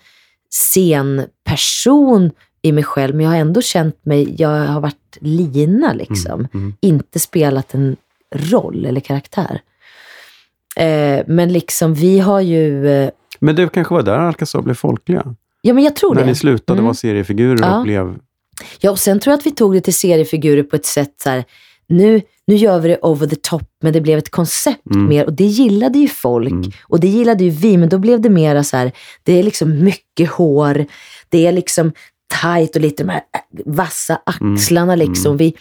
scenperson 0.51 2.31
i 2.63 2.73
mig 2.73 2.85
själv, 2.85 3.15
men 3.15 3.25
jag 3.25 3.31
har 3.31 3.39
ändå 3.39 3.63
känt 3.63 4.05
mig, 4.07 4.35
jag 4.39 4.49
har 4.67 4.81
varit 4.81 5.19
Lina 5.21 5.93
liksom. 5.93 6.33
Mm. 6.41 6.49
Mm. 6.55 6.75
Inte 6.81 7.19
spelat 7.19 7.75
en 7.75 7.97
roll 8.35 8.85
eller 8.87 9.01
karaktär. 9.01 9.61
Eh, 10.77 11.25
men 11.27 11.53
liksom 11.53 11.95
vi 11.95 12.19
har 12.19 12.41
ju, 12.41 12.89
eh, 12.89 13.11
Men 13.39 13.57
det 13.57 13.69
kanske 13.73 13.95
var 13.95 14.03
där 14.03 14.19
Alcazar 14.19 14.63
blev 14.63 14.75
folkliga? 14.75 15.35
ja 15.63 15.75
men 15.75 15.85
jag 15.85 15.97
tror 15.97 16.15
När 16.15 16.21
det. 16.23 16.27
ni 16.27 16.35
slutade 16.35 16.77
Mm. 16.77 16.85
vara 16.85 16.95
seriefigurer 16.95 17.59
Ja. 17.63 17.77
och 17.79 17.83
blev... 17.85 18.15
Ja, 18.81 18.91
och 18.91 18.99
sen 18.99 19.21
tror 19.21 19.33
jag 19.33 19.39
att 19.39 19.47
vi 19.47 19.51
tog 19.51 19.73
det 19.75 19.81
till 19.81 19.95
seriefigurer 19.95 20.63
på 20.63 20.77
ett 20.77 20.87
sätt 20.87 21.15
så 21.23 21.31
här, 21.31 21.45
nu, 21.89 22.21
nu 22.47 22.55
gör 22.55 22.81
vi 22.81 22.89
det 22.89 22.99
over 23.03 23.27
the 23.27 23.37
top, 23.37 23.63
men 23.83 23.93
det 23.93 24.01
blev 24.01 24.19
ett 24.19 24.31
koncept 24.31 24.87
Mm. 24.95 25.09
mer 25.09 25.25
och 25.27 25.33
det 25.33 25.45
gillade 25.45 25.99
ju 25.99 26.09
folk 26.09 26.51
Mm. 26.53 26.71
och 26.89 27.01
det 27.01 27.09
gillade 27.09 27.45
ju 27.45 27.51
vi, 27.51 27.77
men 27.77 27.89
då 27.89 27.99
blev 27.99 28.21
det 28.21 28.31
mera 28.31 28.65
så 28.65 28.77
här, 28.77 28.93
det 29.23 29.33
är 29.39 29.43
liksom 29.43 29.85
mycket 29.85 30.31
hår, 30.31 30.87
det 31.29 31.47
är 31.47 31.53
liksom 31.53 31.93
tight 32.43 32.77
och 32.77 32.83
lite 32.83 33.03
de 33.05 33.09
här 33.09 33.21
äh, 33.35 33.63
vassa 33.67 34.21
axlarna 34.27 34.93
Mm. 34.93 35.09
liksom. 35.09 35.37
Vi 35.37 35.55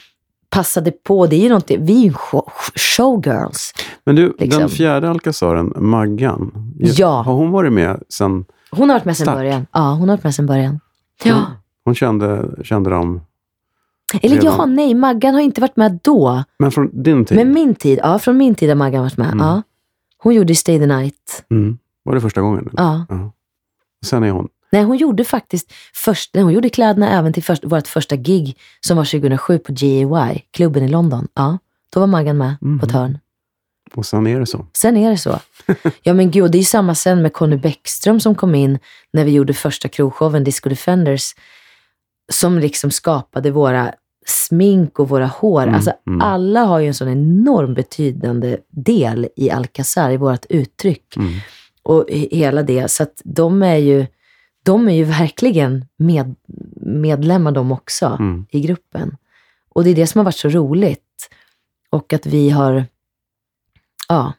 passade 0.50 0.92
på, 0.92 1.28
det 1.28 1.36
är 1.36 1.40
ju 1.40 1.50
någonting, 1.50 1.86
vi 1.86 2.00
är 2.00 2.04
ju 2.04 2.14
show, 2.14 2.50
showgirls. 2.76 3.74
Men 4.06 4.16
du, 4.16 4.36
Liksom. 4.40 4.60
den 4.60 4.70
fjärde 4.70 5.10
Alcazaren, 5.10 5.74
Maggan. 5.76 6.52
Ja. 6.80 7.22
Har 7.22 7.34
hon 7.34 7.52
varit 7.52 7.74
med 7.74 8.04
sen... 8.10 8.46
Hon 8.72 8.90
har 8.90 8.96
varit 8.96 9.06
med 9.06 9.18
Stark. 9.18 9.36
början. 9.36 9.68
Ja, 9.72 9.80
hon 9.92 10.10
har 10.10 10.16
varit 10.18 10.24
med 10.24 10.36
sedan 10.36 10.46
början. 10.46 10.80
Ja. 11.24 11.46
Hon 11.86 11.96
kände, 11.96 12.50
kände 12.64 12.90
dem... 12.90 13.22
Eller 14.22 14.36
Redan. 14.36 14.56
ja, 14.58 14.66
nej, 14.66 14.94
Maggan 14.94 15.34
har 15.34 15.42
inte 15.42 15.62
varit 15.62 15.76
med 15.76 16.00
då. 16.04 16.44
Men 16.60 16.72
från 16.72 17.04
din 17.04 17.26
tid? 17.26 17.38
Men 17.38 17.54
min 17.54 17.76
tid, 17.76 18.00
ja, 18.04 18.20
från 18.20 18.38
min 18.38 18.56
tid 18.56 18.70
har 18.70 18.76
Maggan 18.76 19.02
varit 19.04 19.18
med. 19.18 19.28
Mm. 19.28 19.40
Ja. 19.48 19.62
Hon 20.18 20.34
gjorde 20.36 20.56
Stay 20.56 20.80
the 20.80 20.86
Night. 20.86 21.46
Mm. 21.52 21.78
Var 22.04 22.16
det 22.16 22.22
första 22.22 22.42
gången? 22.42 22.70
Ja. 22.78 23.06
Ja. 23.10 23.32
Sen 24.06 24.24
är 24.24 24.32
hon... 24.32 24.48
Nej, 24.72 24.84
hon 24.84 24.98
gjorde 24.98 25.24
faktiskt 25.24 25.74
först, 25.94 26.30
nej, 26.34 26.44
hon 26.44 26.54
gjorde 26.54 26.70
kläderna 26.70 27.10
även 27.10 27.34
till 27.34 27.44
först, 27.44 27.64
vårt 27.66 27.88
första 27.88 28.16
gig 28.16 28.58
som 28.82 28.98
var 28.98 29.06
2007 29.06 29.58
på 29.60 29.74
GAY, 29.74 30.42
klubben 30.52 30.84
i 30.84 30.88
London. 30.88 31.28
Ja, 31.34 31.58
då 31.94 32.00
var 32.00 32.08
Maggan 32.08 32.38
med 32.38 32.56
Mhm. 32.62 32.80
på 32.80 32.86
ett 32.86 32.92
hörn. 32.92 33.18
Och 33.94 34.06
sen 34.06 34.28
är 34.28 34.40
det 34.40 34.46
så. 34.46 34.66
Sen 34.74 34.98
är 34.98 35.10
det 35.10 35.18
så. 35.18 35.40
Ja 36.04 36.14
men 36.14 36.32
gud, 36.32 36.52
det 36.52 36.58
är 36.58 36.60
ju 36.60 36.66
samma 36.66 36.96
sen 36.96 37.22
med 37.22 37.34
Conny 37.34 37.58
Bäckström 37.58 38.20
som 38.20 38.36
kom 38.36 38.56
in 38.56 38.80
när 39.14 39.26
vi 39.26 39.32
gjorde 39.32 39.54
första 39.54 39.88
krogshowen, 39.88 40.44
Disco 40.44 40.70
Defenders, 40.70 41.36
som 42.32 42.60
liksom 42.60 42.92
skapade 42.92 43.52
våra 43.52 43.94
smink 44.26 45.00
och 45.00 45.10
våra 45.10 45.28
hår. 45.28 45.62
Mm, 45.64 45.76
Alltså 45.76 45.94
mm. 46.08 46.22
alla 46.22 46.64
har 46.64 46.80
ju 46.80 46.88
en 46.88 46.94
sån 46.94 47.10
enorm 47.10 47.74
betydande 47.74 48.58
del 48.70 49.28
i 49.36 49.52
Alcazar, 49.52 50.12
i 50.12 50.18
vårt 50.18 50.46
uttryck. 50.50 51.18
Mm. 51.18 51.34
och 51.84 52.06
he- 52.10 52.36
hela 52.36 52.64
det. 52.64 52.92
Så 52.92 53.04
att 53.04 53.22
de 53.26 53.64
är 53.64 53.76
ju, 53.76 54.06
de 54.64 54.88
är 54.90 54.94
ju 54.94 55.04
verkligen 55.04 55.86
med, 55.98 56.36
medlemmar 56.82 57.52
de 57.52 57.72
också 57.72 58.06
Mm. 58.20 58.46
i 58.52 58.62
gruppen. 58.62 59.18
Och 59.70 59.84
det 59.84 59.90
är 59.90 59.96
det 59.96 60.08
som 60.08 60.20
har 60.20 60.26
varit 60.26 60.36
så 60.36 60.50
roligt. 60.50 61.30
Och 61.90 62.14
att 62.14 62.26
vi 62.26 62.50
har, 62.50 62.86
ja, 64.10 64.34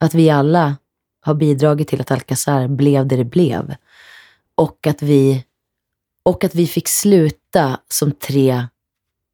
att 0.00 0.14
vi 0.14 0.30
alla 0.30 0.76
har 1.20 1.34
bidragit 1.34 1.88
till 1.88 2.00
att 2.00 2.10
Alcazar 2.10 2.68
blev 2.68 3.06
det 3.06 3.16
det 3.16 3.24
blev. 3.24 3.74
Och 4.54 4.86
att 4.86 5.02
vi, 5.02 5.44
och 6.24 6.44
att 6.44 6.54
vi 6.54 6.66
fick 6.66 6.88
sluta 6.88 7.78
som 7.88 8.12
tre 8.12 8.62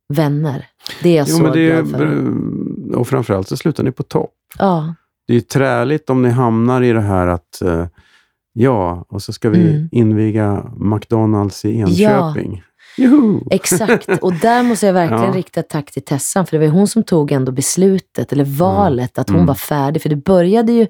vänner. 0.08 0.66
Det 1.02 1.08
är 1.08 1.16
jag 1.16 1.26
Jo, 1.28 1.36
så 1.36 1.42
men 1.42 1.52
det 1.52 1.66
glad 1.82 1.90
för. 1.90 2.96
och 2.98 3.08
framförallt 3.08 3.48
så 3.48 3.56
slutar 3.56 3.84
ni 3.84 3.92
på 3.92 4.02
topp. 4.02 4.32
Ja, 4.58 4.94
Det 5.26 5.32
är 5.32 5.34
ju 5.34 5.40
träligt 5.40 6.10
om 6.10 6.22
ni 6.22 6.30
hamnar 6.30 6.82
i 6.82 6.92
det 6.92 7.00
här 7.00 7.26
att 7.26 7.62
eh, 7.62 7.86
ja, 8.52 9.04
och 9.08 9.22
så 9.22 9.32
ska 9.32 9.50
vi 9.50 9.70
Mm. 9.70 9.88
inviga 9.92 10.70
McDonalds 10.76 11.64
i 11.64 11.76
Enköping. 11.80 12.62
Juhu! 12.98 13.40
Exakt, 13.50 14.08
och 14.22 14.32
där 14.34 14.62
måste 14.62 14.86
jag 14.86 14.92
verkligen 14.92 15.22
Ja. 15.24 15.32
rikta 15.32 15.60
ett 15.60 15.68
tack 15.68 15.90
till 15.92 16.04
Tessan, 16.04 16.46
för 16.46 16.50
det 16.52 16.58
var 16.58 16.64
ju 16.64 16.70
hon 16.70 16.88
som 16.88 17.02
tog 17.02 17.32
ändå 17.32 17.52
beslutet, 17.52 18.32
eller 18.32 18.44
valet, 18.44 19.18
att 19.18 19.28
hon 19.28 19.36
Mm. 19.36 19.46
var 19.46 19.54
färdig. 19.54 20.02
För 20.02 20.08
det 20.08 20.16
började 20.16 20.72
ju, 20.72 20.86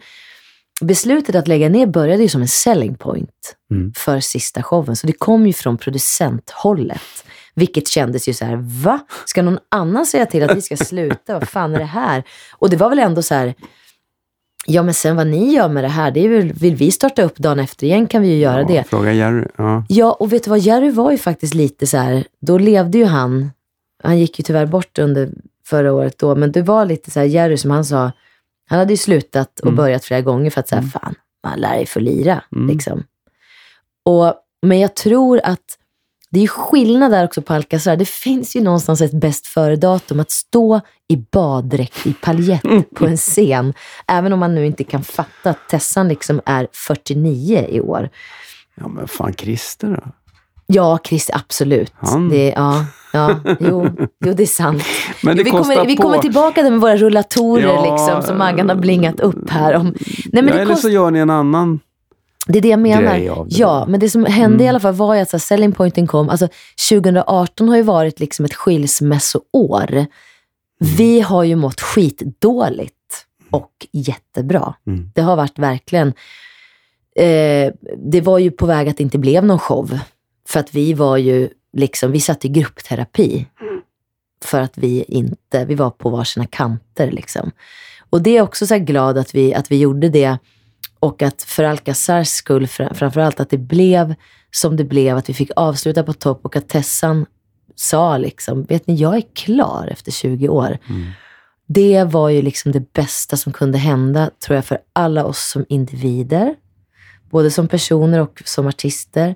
beslutet 0.81 1.35
att 1.35 1.49
lägga 1.49 1.69
ner 1.69 1.87
började 1.87 2.23
ju 2.23 2.29
som 2.29 2.43
en 2.43 2.49
selling 2.49 2.95
point 2.95 3.31
Mm. 3.71 3.93
för 3.97 4.21
sista 4.21 4.63
showen. 4.63 4.97
Så 4.97 5.07
det 5.07 5.13
kom 5.13 5.47
ju 5.47 5.53
från 5.53 5.79
producenthållet. 5.79 7.01
Vilket 7.55 7.89
kändes 7.89 8.29
ju 8.29 8.33
så 8.35 8.45
här, 8.45 8.57
va? 8.85 8.99
Ska 9.25 9.43
någon 9.43 9.59
annan 9.69 10.07
säga 10.07 10.27
till 10.27 10.43
att 10.43 10.57
vi 10.57 10.63
ska 10.63 10.77
sluta? 10.85 11.33
Vad 11.39 11.49
fan 11.49 11.75
är 11.75 11.79
det 11.79 11.85
här? 11.85 12.23
Och 12.53 12.71
det 12.71 12.77
var 12.77 12.89
väl 12.91 12.99
ändå 12.99 13.23
så 13.23 13.35
här, 13.35 13.55
ja 14.67 14.83
men 14.83 14.95
sen 14.95 15.17
vad 15.17 15.27
ni 15.27 15.55
gör 15.55 15.69
med 15.69 15.85
det 15.85 15.89
här, 15.89 16.11
det 16.11 16.29
väl, 16.29 16.53
vill 16.53 16.77
vi 16.77 16.91
starta 16.91 17.23
upp 17.23 17.37
dagen 17.39 17.59
efter 17.59 17.87
igen 17.87 18.07
kan 18.07 18.23
vi 18.23 18.29
ju 18.29 18.37
göra 18.39 18.61
Ja, 18.61 18.69
det. 18.69 18.85
Fråga 18.89 19.13
Jerry. 19.13 19.45
Ja. 19.57 19.85
Ja, 19.89 20.13
och 20.13 20.33
vet 20.33 20.45
du 20.45 20.51
vad? 20.51 20.59
Jerry 20.59 20.91
var 20.91 21.11
ju 21.11 21.19
faktiskt 21.19 21.55
lite 21.55 21.87
så 21.87 21.97
här, 21.97 22.25
då 22.41 22.59
levde 22.59 22.99
ju 22.99 23.05
han, 23.05 23.51
han 24.03 24.19
gick 24.19 24.39
ju 24.39 24.43
tyvärr 24.43 24.67
bort 24.67 24.99
under 24.99 25.31
förra 25.67 25.93
året 25.93 26.19
då, 26.19 26.35
men 26.37 26.53
det 26.53 26.63
var 26.63 26.85
lite 26.87 27.11
så 27.11 27.21
här, 27.21 27.27
Jerry 27.27 27.57
som 27.57 27.71
han 27.71 27.85
sa, 27.85 28.13
han 28.67 28.79
hade 28.79 28.93
ju 28.93 28.97
slutat 28.97 29.61
och 29.61 29.67
Mm. 29.67 29.77
börjat 29.77 30.05
flera 30.05 30.21
gånger 30.21 30.51
för 30.51 30.61
att 30.61 30.69
säga, 30.69 30.83
fan, 30.83 31.15
man 31.45 31.59
lär 31.61 31.75
sig 31.77 31.87
få 31.87 32.01
lira. 32.01 32.43
Mm. 32.57 32.69
Liksom. 32.69 33.05
Och, 34.05 34.35
men 34.63 34.79
jag 34.81 34.95
tror 34.97 35.41
att 35.45 35.79
det 36.31 36.39
är 36.39 36.43
ju 36.43 36.49
skillnad 36.49 37.11
där 37.13 37.25
också 37.25 37.43
på 37.43 37.55
Alcazar. 37.55 37.97
Det 37.97 38.09
finns 38.09 38.57
ju 38.57 38.61
någonstans 38.61 39.01
ett 39.01 39.13
bäst 39.21 39.47
före-datum 39.47 40.21
att 40.21 40.31
stå 40.31 40.81
i 41.09 41.17
baddräkt 41.17 42.07
i 42.07 42.13
paljett 42.13 42.63
på 42.95 43.07
en 43.07 43.17
scen. 43.33 43.75
Även 44.07 44.33
om 44.33 44.39
man 44.39 44.55
nu 44.55 44.67
inte 44.67 44.85
kan 44.85 45.05
fatta 45.05 45.51
att 45.51 45.69
Tessan 45.71 46.09
liksom 46.09 46.41
är 46.47 46.69
49 46.73 47.67
i 47.69 47.81
år. 47.81 48.11
ja, 48.75 48.89
men 48.89 49.09
fan 49.09 49.35
Christer 49.35 49.89
då? 49.89 50.11
Ja, 50.67 50.99
Christer, 51.05 51.37
absolut. 51.37 51.93
Han- 51.97 52.29
Det, 52.29 52.49
ja, 52.57 52.85
ja, 53.17 53.57
jo, 53.61 53.89
jo, 54.25 54.33
det 54.33 54.43
är 54.43 54.47
sant. 54.47 54.83
Men 55.23 55.37
det 55.37 55.43
vi, 55.43 55.51
kommer, 55.51 55.87
vi 55.87 55.97
kommer 55.97 56.19
tillbaka 56.19 56.63
där 56.63 56.71
med 56.71 56.81
våra 56.81 56.97
rullatorer 56.97 57.63
Ja, 57.63 57.93
liksom, 57.93 58.23
som 58.23 58.39
Maggan 58.39 58.69
har 58.69 58.77
blingat 58.77 59.21
upp 59.21 59.51
här. 59.51 59.75
Om, 59.75 59.87
nej, 59.87 59.95
men 60.33 60.47
ja, 60.47 60.53
det, 60.53 60.61
eller 60.61 60.73
kost, 60.73 60.83
så 60.83 60.89
gör 60.89 61.11
ni 61.11 61.19
en 61.19 61.31
annan 61.31 61.81
det 62.49 62.59
är 62.59 62.63
det 62.63 62.69
jag 62.69 62.79
menar. 62.79 63.19
det. 63.19 63.45
Ja, 63.49 63.87
men 63.89 64.01
det 64.01 64.11
som 64.11 64.25
hände 64.25 64.55
Mm. 64.55 64.67
i 64.67 64.69
alla 64.69 64.81
fall 64.81 64.95
var 64.95 65.15
ju 65.15 65.21
att 65.21 65.31
så 65.31 65.37
här, 65.37 65.41
selling 65.41 65.73
pointen 65.73 66.07
kom. 66.07 66.29
Alltså, 66.29 66.49
2018 66.91 67.69
har 67.69 67.77
ju 67.77 67.83
varit 67.83 68.21
liksom 68.21 68.45
ett 68.45 68.55
skilsmässoår. 68.55 69.93
Mm. 69.93 70.07
Vi 70.97 71.21
har 71.21 71.45
ju 71.45 71.57
mått 71.57 71.81
skitdåligt 71.81 72.95
och 73.51 73.87
jättebra. 73.93 74.75
Mm. 74.87 75.11
Det 75.15 75.23
har 75.23 75.37
varit 75.37 75.59
verkligen... 75.59 76.09
Eh, 77.17 77.73
det 77.99 78.21
var 78.21 78.39
ju 78.39 78.51
på 78.51 78.67
väg 78.67 78.89
att 78.89 78.97
det 78.97 79.03
inte 79.03 79.19
blev 79.19 79.45
någon 79.45 79.59
show. 79.59 79.99
För 80.49 80.61
att 80.61 80.75
vi 80.75 80.95
var 80.95 81.17
ju 81.17 81.49
liksom, 81.77 82.13
vi 82.13 82.21
satt 82.21 82.45
i 82.45 82.49
gruppterapi. 82.49 83.47
För 84.45 84.61
att 84.61 84.79
vi 84.79 85.03
inte, 85.09 85.65
vi 85.65 85.75
var 85.75 85.91
på 85.91 86.11
varsina 86.11 86.47
kanter 86.47 87.11
liksom. 87.11 87.51
Och 88.11 88.23
det 88.23 88.37
är 88.37 88.43
också 88.43 88.67
så 88.67 88.75
här 88.75 88.81
glad 88.81 89.19
att 89.19 89.35
vi, 89.35 89.55
att 89.55 89.71
vi 89.71 89.79
gjorde 89.79 90.09
det. 90.09 90.39
Och 90.99 91.23
att 91.23 91.43
för 91.43 91.65
Alcazars 91.65 92.29
skull, 92.29 92.67
fr- 92.67 92.95
framförallt 92.95 93.41
att 93.41 93.51
det 93.51 93.59
blev 93.59 94.15
som 94.51 94.77
det 94.77 94.85
blev, 94.85 95.17
att 95.17 95.29
vi 95.29 95.35
fick 95.35 95.51
avsluta 95.57 96.03
på 96.03 96.13
topp 96.13 96.41
och 96.45 96.57
att 96.57 96.69
Tessan 96.69 97.27
sa 97.75 98.19
liksom, 98.19 98.65
vet 98.65 98.87
ni, 98.87 98.95
jag 98.95 99.17
är 99.17 99.23
klar 99.35 99.89
efter 99.93 100.13
20 100.13 100.49
år. 100.49 100.79
Mm. 100.89 101.11
Det 101.67 102.05
var 102.05 102.29
ju 102.29 102.43
liksom 102.43 102.73
det 102.73 102.93
bästa 102.93 103.37
som 103.37 103.53
kunde 103.53 103.79
hända, 103.79 104.31
tror 104.47 104.55
jag, 104.55 104.65
för 104.65 104.79
alla 104.93 105.25
oss 105.25 105.51
som 105.51 105.65
individer. 105.69 106.55
Både 107.31 107.51
som 107.51 107.69
personer 107.69 108.21
och 108.21 108.43
som 108.45 108.67
artister. 108.67 109.35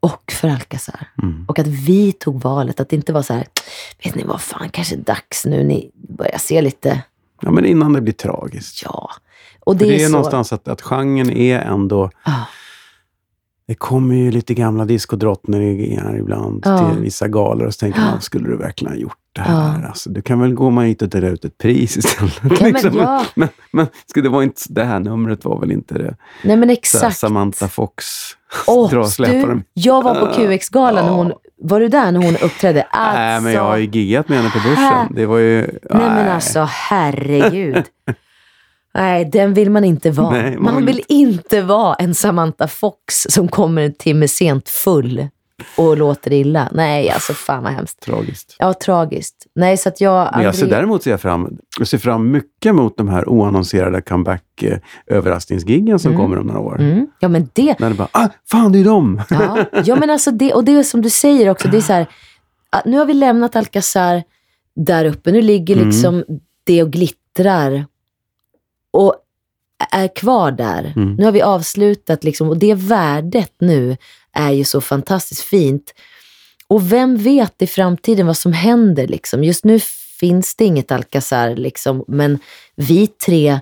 Och 0.00 0.32
för 0.32 0.48
Alcazar. 0.48 1.08
Mm. 1.22 1.44
Och 1.48 1.58
att 1.58 1.66
vi 1.66 2.12
tog 2.12 2.40
valet, 2.42 2.80
att 2.80 2.88
det 2.88 2.96
inte 2.96 3.12
var 3.12 3.22
så 3.22 3.34
här, 3.34 3.46
vet 4.04 4.14
ni 4.14 4.22
vad 4.24 4.40
fan, 4.40 4.68
kanske 4.68 4.96
dags 4.96 5.44
nu, 5.44 5.64
ni 5.64 5.90
börjar 5.94 6.38
se 6.38 6.62
lite, 6.62 7.02
Ja, 7.42 7.50
men 7.50 7.64
innan 7.66 7.92
det 7.92 8.00
blir 8.00 8.12
tragiskt. 8.14 8.82
ja. 8.84 9.10
Och 9.60 9.76
Det 9.76 9.84
det, 9.84 9.94
är, 9.94 10.00
är 10.00 10.06
så, 10.06 10.12
någonstans 10.12 10.52
att, 10.52 10.68
att 10.68 10.82
genren 10.82 11.30
är 11.30 11.58
ändå... 11.60 12.10
Ja. 12.24 12.44
Det 13.70 13.74
kommer 13.74 14.14
ju 14.14 14.30
lite 14.30 14.54
gamla 14.54 14.84
diskodrottningar 14.84 16.16
ibland 16.18 16.62
Ja. 16.66 16.90
till 16.90 17.00
vissa 17.02 17.28
galor 17.28 17.66
och 17.66 17.74
så 17.74 17.78
tänker 17.78 18.00
man, 18.00 18.20
skulle 18.20 18.48
du 18.48 18.56
verkligen 18.56 18.92
ha 18.94 19.00
gjort 19.00 19.16
det 19.32 19.40
här? 19.40 19.86
Alltså, 19.86 20.10
du 20.10 20.22
kan 20.22 20.40
väl 20.40 20.54
gå 20.54 20.70
man 20.70 20.84
hit 20.84 21.02
och 21.02 21.08
dela 21.08 21.28
ut 21.28 21.44
ett 21.44 21.58
pris 21.58 21.96
istället. 21.96 22.40
Ja, 22.42 22.70
men 22.82 22.96
ja. 22.96 23.24
men, 23.34 23.48
men 23.72 23.86
det, 24.14 24.28
vara 24.28 24.42
inte, 24.42 24.60
det 24.68 24.84
här 24.84 25.00
numret 25.00 25.44
var 25.44 25.60
väl 25.60 25.72
inte 25.72 25.94
det? 25.94 26.16
Nej 26.44 26.56
men 26.56 26.62
Så 26.62 26.66
här, 26.68 26.72
exakt. 26.72 27.16
Samantha 27.16 27.68
Fox 27.68 28.04
Åh, 28.66 28.90
dra 28.90 29.06
dem. 29.46 29.62
jag 29.72 30.02
var 30.02 30.14
på 30.14 30.26
QX-galan 30.26 31.04
när 31.04 31.10
Ja. 31.12 31.16
hon, 31.16 31.32
var 31.62 31.80
du 31.80 31.88
där 31.88 32.12
när 32.12 32.22
hon 32.24 32.36
uppträdde? 32.36 32.82
Alltså, 32.82 33.18
Nej, 33.20 33.40
men 33.40 33.52
jag 33.52 33.62
har 33.62 33.76
ju 33.76 33.84
giggat 33.86 34.28
med 34.28 34.38
henne 34.38 34.50
på 34.50 34.58
börsen. 34.68 35.14
Det 35.14 35.26
var 35.26 35.38
ju... 35.38 35.60
Nej 35.90 36.08
men 36.08 36.28
alltså 36.28 36.68
herregud. 36.70 37.84
Nej, 38.94 39.24
den 39.24 39.54
vill 39.54 39.70
man 39.70 39.84
inte 39.84 40.10
vara. 40.10 40.30
Nej, 40.30 40.56
man 40.56 40.74
man, 40.74 40.76
vill 40.76 40.86
vill 40.86 41.04
inte 41.08 41.62
vara 41.62 41.94
en 41.94 42.14
Samantha 42.14 42.68
Fox 42.68 43.26
som 43.28 43.48
kommer 43.48 43.82
en 43.82 43.94
timme 43.94 44.28
sent 44.28 44.68
full 44.68 45.28
och 45.76 45.96
låter 45.96 46.32
illa. 46.32 46.68
Nej, 46.72 47.10
alltså 47.10 47.32
fan 47.32 47.62
vad 47.62 47.72
hemskt. 47.72 48.00
Tragiskt. 48.00 48.56
Ja, 48.58 48.74
tragiskt. 48.74 49.46
Nej, 49.54 49.76
så 49.76 49.88
att 49.88 50.00
jag... 50.00 50.28
Men 50.34 50.44
jag 50.44 50.54
ser 50.54 50.66
däremot 50.66 51.02
ser 51.02 51.10
jag 51.10 51.20
fram, 51.20 51.58
jag 51.78 51.88
ser 51.88 51.98
fram 51.98 52.30
mycket 52.30 52.74
mot 52.74 52.96
de 52.96 53.08
här 53.08 53.28
oannonserade 53.28 54.00
comeback-överraskningsgiggen 54.00 55.98
som 55.98 56.16
kommer 56.16 56.38
om 56.38 56.46
några 56.46 56.60
år. 56.60 56.80
Mm. 56.80 57.06
Ja, 57.20 57.28
men 57.28 57.48
det... 57.52 57.80
När 57.80 57.88
det 57.90 57.96
bara, 57.96 58.08
ah, 58.12 58.28
fan 58.50 58.72
det 58.72 58.80
är 58.80 58.84
dem! 58.84 59.22
Ja, 59.30 59.58
ja 59.84 59.96
men 59.96 60.10
alltså 60.10 60.30
det, 60.30 60.54
och 60.54 60.64
det 60.64 60.72
är 60.72 60.82
som 60.82 61.02
du 61.02 61.10
säger 61.10 61.50
också, 61.50 61.68
det 61.68 61.76
är 61.76 61.80
så 61.80 61.92
här, 61.92 62.06
nu 62.84 62.98
har 62.98 63.06
vi 63.06 63.14
lämnat 63.14 63.56
Alcazar 63.56 64.22
där 64.76 65.04
uppe, 65.04 65.32
nu 65.32 65.42
ligger 65.42 65.76
Mm. 65.76 65.88
liksom 65.88 66.24
det 66.64 66.82
och 66.82 66.90
glittrar 66.90 67.86
och 68.90 69.14
är 69.92 70.08
kvar 70.16 70.52
där. 70.52 70.92
Mm. 70.96 71.14
Nu 71.14 71.24
har 71.24 71.32
vi 71.32 71.42
avslutat 71.42 72.24
liksom, 72.24 72.48
och 72.48 72.58
det 72.58 72.74
värdet 72.74 73.52
nu 73.58 73.96
är 74.32 74.50
ju 74.50 74.64
så 74.64 74.80
fantastiskt 74.80 75.42
fint. 75.42 75.94
Och 76.66 76.92
vem 76.92 77.16
vet 77.16 77.62
i 77.62 77.66
framtiden 77.66 78.26
vad 78.26 78.36
som 78.36 78.52
händer 78.52 79.06
liksom. 79.06 79.44
Just 79.44 79.64
nu 79.64 79.80
finns 80.20 80.54
det 80.54 80.64
inget 80.64 80.92
Alcazar 80.92 81.56
liksom, 81.56 82.04
men 82.08 82.38
vi 82.76 83.06
tre 83.06 83.60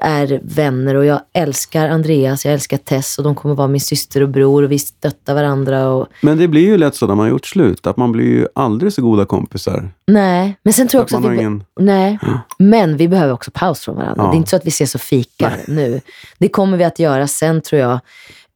är 0.00 0.40
vänner 0.42 0.94
och 0.94 1.04
jag 1.04 1.20
älskar 1.32 1.88
Andreas, 1.88 2.44
jag 2.44 2.54
älskar 2.54 2.76
Tess 2.76 3.18
och 3.18 3.24
de 3.24 3.34
kommer 3.34 3.54
vara 3.54 3.68
min 3.68 3.80
syster 3.80 4.20
och 4.20 4.28
bror 4.28 4.62
och 4.62 4.72
vi 4.72 4.78
stöttar 4.78 5.34
varandra. 5.34 5.88
Och, 5.88 6.06
Men 6.20 6.38
det 6.38 6.48
blir 6.48 6.62
ju 6.62 6.76
lätt 6.78 6.94
så 6.94 7.06
när 7.06 7.14
man 7.14 7.24
har 7.24 7.30
gjort 7.30 7.46
slut, 7.46 7.86
att 7.86 7.96
man 7.96 8.12
blir 8.12 8.24
ju 8.24 8.46
aldrig 8.54 8.92
så 8.92 9.02
goda 9.02 9.24
kompisar. 9.24 9.90
nej, 10.06 10.56
men 10.62 10.72
sen 10.72 10.88
tror 10.88 10.98
jag 10.98 11.04
Att 11.04 11.12
också 11.12 11.26
att 11.28 11.32
vi, 11.32 11.36
ingen... 11.38 11.64
nej, 11.80 12.18
men 12.58 12.96
vi 12.96 13.08
behöver 13.08 13.32
också 13.32 13.50
paus 13.54 13.80
från 13.80 13.96
varandra. 13.96 14.22
Ja. 14.24 14.30
Det 14.30 14.34
är 14.34 14.36
inte 14.36 14.50
så 14.50 14.56
att 14.56 14.66
vi 14.66 14.68
ses 14.68 14.94
och 14.94 15.00
fikar 15.00 15.56
nu. 15.68 16.00
Det 16.38 16.48
kommer 16.48 16.76
vi 16.76 16.84
att 16.84 16.98
göra 16.98 17.26
sen 17.26 17.60
tror 17.60 17.80
jag. 17.80 18.00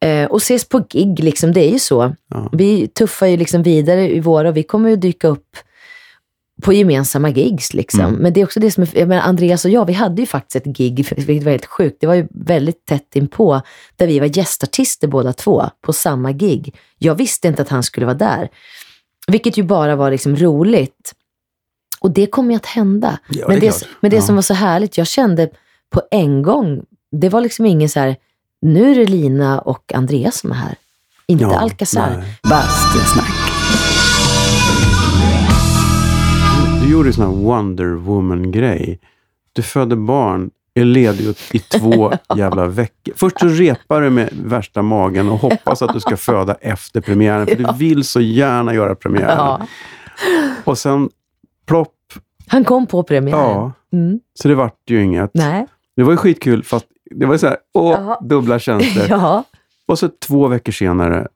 Eh, 0.05 0.25
och 0.31 0.37
ses 0.37 0.69
på 0.69 0.79
gig, 0.91 1.25
liksom, 1.25 1.53
det 1.53 1.69
är 1.69 1.73
ju 1.73 1.79
så. 1.79 2.15
Ja. 2.29 2.49
Vi 2.53 2.89
tuffar 2.89 3.27
ju 3.27 3.37
liksom 3.37 3.63
vidare 3.63 4.11
i 4.15 4.21
våra 4.21 4.49
och 4.49 4.57
vi 4.57 4.63
kommer 4.63 4.91
ju 4.91 4.97
dyka 4.97 5.29
upp 5.29 5.57
på 6.63 6.73
gemensamma 6.73 7.29
gigs. 7.31 7.75
Liksom. 7.75 8.01
Mm. 8.01 8.15
Men 8.15 8.33
det 8.33 8.41
är 8.41 8.45
också 8.45 8.61
det 8.61 8.71
som 8.71 8.83
är, 8.83 8.89
jag 8.99 9.09
menar, 9.09 9.23
Andreas 9.23 9.65
och 9.65 9.71
jag, 9.71 9.85
vi 9.85 9.93
hade 9.93 10.23
ju 10.23 10.27
faktiskt 10.27 10.57
ett 10.67 10.77
gig, 10.77 10.97
vilket 11.17 11.45
var 11.45 11.51
helt 11.53 11.67
sjukt. 11.67 11.97
Det 12.01 12.07
var 12.07 12.15
ju 12.15 12.27
väldigt 12.31 12.85
tätt 12.87 13.17
inpå, 13.17 13.63
där 13.97 14.07
vi 14.07 14.19
var 14.19 14.37
gästartister 14.39 15.09
båda 15.09 15.33
två 15.33 15.65
på 15.81 15.93
samma 15.93 16.33
gig. 16.33 16.77
Jag 16.99 17.15
visste 17.15 17.49
inte 17.49 17.63
att 17.63 17.69
han 17.69 17.83
skulle 17.83 18.07
vara 18.07 18.17
där. 18.17 18.49
Vilket 19.27 19.57
ju 19.57 19.63
bara 19.63 19.97
var 19.97 20.11
liksom 20.11 20.37
roligt. 20.37 21.15
Och 22.01 22.11
det 22.11 22.27
kommer 22.27 22.51
ju 22.51 22.57
att 22.57 22.67
hända. 22.67 23.19
Ja, 23.29 23.49
men 23.49 23.61
det 23.61 23.67
det, 23.67 23.87
men 24.01 24.11
det 24.11 24.17
Ja. 24.17 24.23
som 24.23 24.35
var 24.35 24.43
så 24.43 24.55
härligt, 24.55 24.99
jag 24.99 25.07
kände 25.07 25.49
på 25.91 26.03
en 26.11 26.43
gång, 26.43 26.83
det 27.13 27.29
var 27.29 27.41
liksom 27.41 27.67
ingen 27.67 27.89
så 27.89 28.01
här, 28.01 28.17
nu 28.63 28.91
är 28.91 28.95
det 28.95 29.05
Lina 29.07 29.61
och 29.61 29.93
Andreas 29.95 30.37
som 30.39 30.51
är 30.51 30.55
här. 30.55 30.75
Inte 31.27 31.45
Ja, 31.45 31.59
Alcazar. 31.59 32.17
nej. 32.17 32.39
Gjorde 37.01 37.13
sån 37.13 37.25
här 37.27 37.43
Wonder 37.45 37.87
Woman-grej. 37.95 39.01
Du 39.53 39.63
födde 39.63 39.97
barn, 39.97 40.51
är 40.75 40.85
ledig 40.85 41.35
i 41.53 41.59
två 41.59 42.13
jävla 42.37 42.67
veckor. 42.67 43.15
Först 43.17 43.41
så 43.41 43.49
repar 43.49 44.01
du 44.01 44.11
med 44.11 44.29
värsta 44.45 44.83
magen 44.83 45.29
och 45.29 45.39
hoppas 45.39 45.83
att 45.83 45.93
du 45.95 46.01
ska 46.01 46.17
föda 46.17 46.55
efter 46.55 47.01
premiären, 47.01 47.47
för 47.47 47.57
du 47.57 47.67
vill 47.79 48.05
så 48.05 48.21
gärna 48.21 48.75
göra 48.75 48.95
premiären. 48.95 49.37
Ja. 49.37 49.61
Och 50.65 50.79
sen 50.79 51.09
plopp, 51.67 51.95
Han 52.47 52.65
kom 52.65 52.87
på 52.87 53.03
premiären. 53.03 53.41
ja. 53.41 53.73
Mm. 53.93 54.21
Så 54.35 54.49
det 54.49 54.55
vart 54.55 54.77
ju 54.87 55.03
inget. 55.03 55.31
Nej. 55.35 55.67
Det 55.97 56.03
var 56.03 56.11
ju 56.13 56.17
skitkul, 56.17 56.65
fast 56.65 56.87
det 57.11 57.27
var 57.27 57.37
så 57.37 57.47
här, 57.47 57.57
åh, 57.75 58.19
dubbla 58.23 58.59
känslor. 58.59 59.05
Ja. 59.09 59.45
Och 59.87 59.99
så 59.99 60.09
två 60.27 60.49
veckor 60.49 60.73
senare 60.73 61.29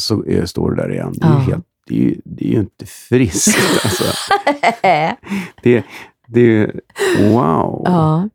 så 0.00 0.24
är, 0.26 0.44
står 0.46 0.70
du 0.70 0.76
där 0.76 0.92
igen. 0.92 1.12
Det 1.16 1.26
är, 1.26 1.30
Ja. 1.30 1.36
helt, 1.38 1.64
det 1.86 1.94
är, 1.94 1.98
ju, 1.98 2.20
det 2.24 2.44
är 2.44 2.52
ju 2.52 2.60
inte 2.60 2.86
friskt. 2.86 3.58
Alltså. 3.84 4.04
Det, 5.62 5.84
det 6.26 6.66
wow. 7.30 7.82
ja. 7.84 8.28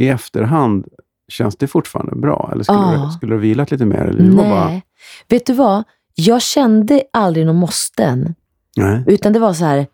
I 0.00 0.08
efterhand, 0.08 0.86
känns 1.28 1.56
det 1.56 1.66
fortfarande 1.66 2.16
bra? 2.16 2.50
Eller 2.52 2.64
skulle, 2.64 2.78
Ja. 2.78 3.04
du, 3.06 3.12
skulle 3.12 3.34
du 3.34 3.40
vilat 3.40 3.70
lite 3.70 3.84
mer? 3.84 3.98
Eller 4.04 4.22
Nej. 4.22 4.50
bara, 4.50 4.80
Vet 5.28 5.46
du 5.46 5.52
vad? 5.52 5.84
Jag 6.14 6.42
kände 6.42 7.02
aldrig 7.12 7.46
någon 7.46 7.56
måsten. 7.56 8.34
nej. 8.76 9.04
Utan 9.06 9.32
det 9.32 9.38
var 9.38 9.52
så 9.52 9.64
här. 9.64 9.86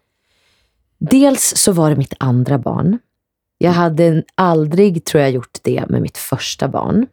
Dels 0.99 1.53
så 1.57 1.73
var 1.73 1.91
det 1.91 1.97
mitt 1.97 2.15
andra 2.19 2.59
barn. 2.59 2.99
Jag 3.59 3.73
hade 3.73 4.23
aldrig, 4.35 5.05
tror 5.05 5.23
jag, 5.23 5.31
gjort 5.31 5.59
det 5.63 5.85
med 5.89 6.03
mitt 6.03 6.19
första 6.19 6.69
barn. 6.69 7.07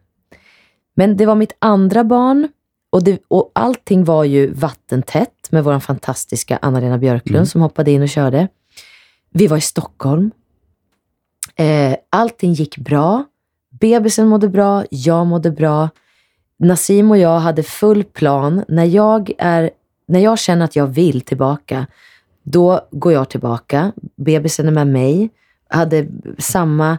Men 0.94 1.16
det 1.16 1.26
var 1.26 1.34
mitt 1.34 1.52
andra 1.58 2.04
barn 2.04 2.48
och, 2.94 3.04
det, 3.04 3.18
och 3.28 3.50
allting 3.54 4.04
var 4.04 4.24
ju 4.24 4.52
vattentätt 4.52 5.50
med 5.50 5.64
vår 5.64 5.80
fantastiska 5.80 6.58
Anna-Lena 6.62 6.98
Björklund 6.98 7.36
Mm. 7.36 7.46
som 7.46 7.60
hoppade 7.60 7.90
in 7.90 8.02
och 8.02 8.08
körde. 8.08 8.48
Vi 9.30 9.46
var 9.46 9.56
i 9.56 9.60
Stockholm. 9.60 10.30
Eh, 11.56 11.96
allting 12.10 12.52
gick 12.52 12.78
bra. 12.78 13.24
Bebisen 13.80 14.26
mådde 14.28 14.48
bra, 14.48 14.84
jag 14.90 15.26
mådde 15.26 15.50
bra. 15.50 15.88
Nassim 16.58 17.10
och 17.10 17.18
jag 17.18 17.38
hade 17.40 17.62
full 17.62 18.04
plan. 18.04 18.64
När 18.68 18.84
jag, 18.84 19.32
är, 19.38 19.70
när 20.08 20.20
jag 20.20 20.38
känner 20.38 20.64
att 20.64 20.76
jag 20.76 20.86
vill 20.86 21.20
tillbaka, 21.20 21.86
då 22.42 22.80
går 22.90 23.12
jag 23.12 23.28
tillbaka. 23.28 23.92
Bebisen 24.16 24.68
är 24.68 24.72
med 24.72 24.86
mig. 24.86 25.30
Jag 25.70 25.76
hade 25.76 26.06
samma 26.38 26.98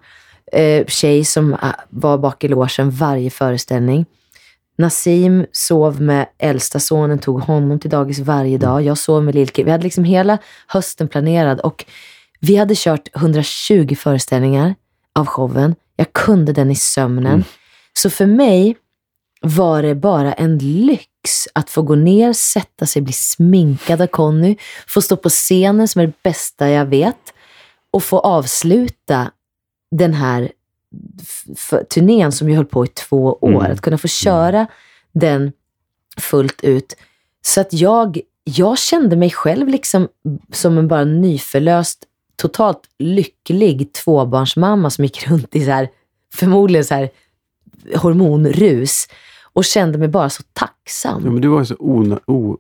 eh, 0.52 0.86
tjej 0.86 1.26
som 1.26 1.54
ah, 1.54 1.74
var 1.90 2.18
bak 2.18 2.44
i 2.44 2.48
logen 2.48 2.90
varje 2.92 3.30
föreställning. 3.30 4.06
Nassim 4.78 5.46
sov 5.52 6.02
med 6.02 6.26
äldsta 6.38 6.80
sonen, 6.80 7.20
tog 7.20 7.42
honom 7.42 7.80
till 7.80 7.90
dagis 7.90 8.20
varje 8.20 8.58
dag. 8.58 8.82
Jag 8.82 8.98
sov 8.98 9.24
med 9.24 9.36
Lilke. 9.36 9.64
Vi 9.64 9.72
hade 9.72 9.84
liksom 9.84 10.04
hela 10.04 10.38
hösten 10.68 11.08
planerad 11.08 11.60
och 11.60 11.86
vi 12.40 12.56
hade 12.56 12.74
kört 12.76 13.16
120 13.16 13.96
föreställningar 13.96 14.76
av 15.14 15.26
showen. 15.26 15.76
Jag 15.96 16.14
kunde 16.14 16.54
den 16.54 16.72
i 16.72 16.76
sömnen. 16.76 17.44
Så 17.94 18.10
för 18.10 18.26
mig 18.26 18.78
var 19.42 19.84
det 19.84 19.96
bara 19.96 20.34
en 20.34 20.58
lyx 20.58 21.48
att 21.54 21.70
få 21.70 21.82
gå 21.82 21.96
ner, 21.96 22.34
sätta 22.34 22.86
sig, 22.86 23.02
bli 23.02 23.14
sminkad 23.14 24.02
av 24.02 24.08
Conny, 24.08 24.58
få 24.88 25.02
stå 25.02 25.18
på 25.18 25.30
scenen 25.30 25.88
som 25.88 26.02
är 26.02 26.08
det 26.08 26.24
bästa 26.24 26.70
jag 26.70 26.86
vet 26.86 27.34
och 27.92 28.04
få 28.04 28.20
avsluta 28.20 29.32
den 29.92 30.14
här 30.14 30.52
turnén 31.90 32.32
som 32.32 32.50
jag 32.50 32.56
höll 32.56 32.66
på 32.66 32.86
i 32.86 32.88
två 32.88 33.38
år. 33.42 33.60
Mm. 33.60 33.72
Att 33.72 33.82
kunna 33.82 33.98
få 33.98 34.08
köra 34.08 34.68
den 35.14 35.52
fullt 36.18 36.64
ut. 36.64 36.96
Så 37.42 37.62
att 37.62 37.74
jag, 37.74 38.20
jag 38.44 38.78
kände 38.78 39.16
mig 39.16 39.30
själv 39.30 39.68
liksom 39.68 40.08
som 40.52 40.78
en 40.78 40.88
bara 40.88 41.04
nyförlöst, 41.04 42.04
totalt 42.36 42.82
lycklig 43.00 43.94
tvåbarnsmamma 43.94 44.90
som 44.90 45.04
gick 45.04 45.28
runt 45.28 45.56
i 45.56 45.66
så 45.66 45.72
här, 45.72 45.90
förmodligen 46.34 46.86
så 46.86 46.94
här 46.94 47.10
hormonrus 47.96 49.08
och 49.54 49.66
kände 49.66 49.98
mig 49.98 50.08
bara 50.08 50.30
så 50.30 50.44
tacksam. 50.54 51.22
Ja, 51.26 51.32
men 51.32 51.42
du 51.42 51.48
var 51.48 51.60
ju 51.60 51.66
så 51.66 51.76
o, 52.26 52.58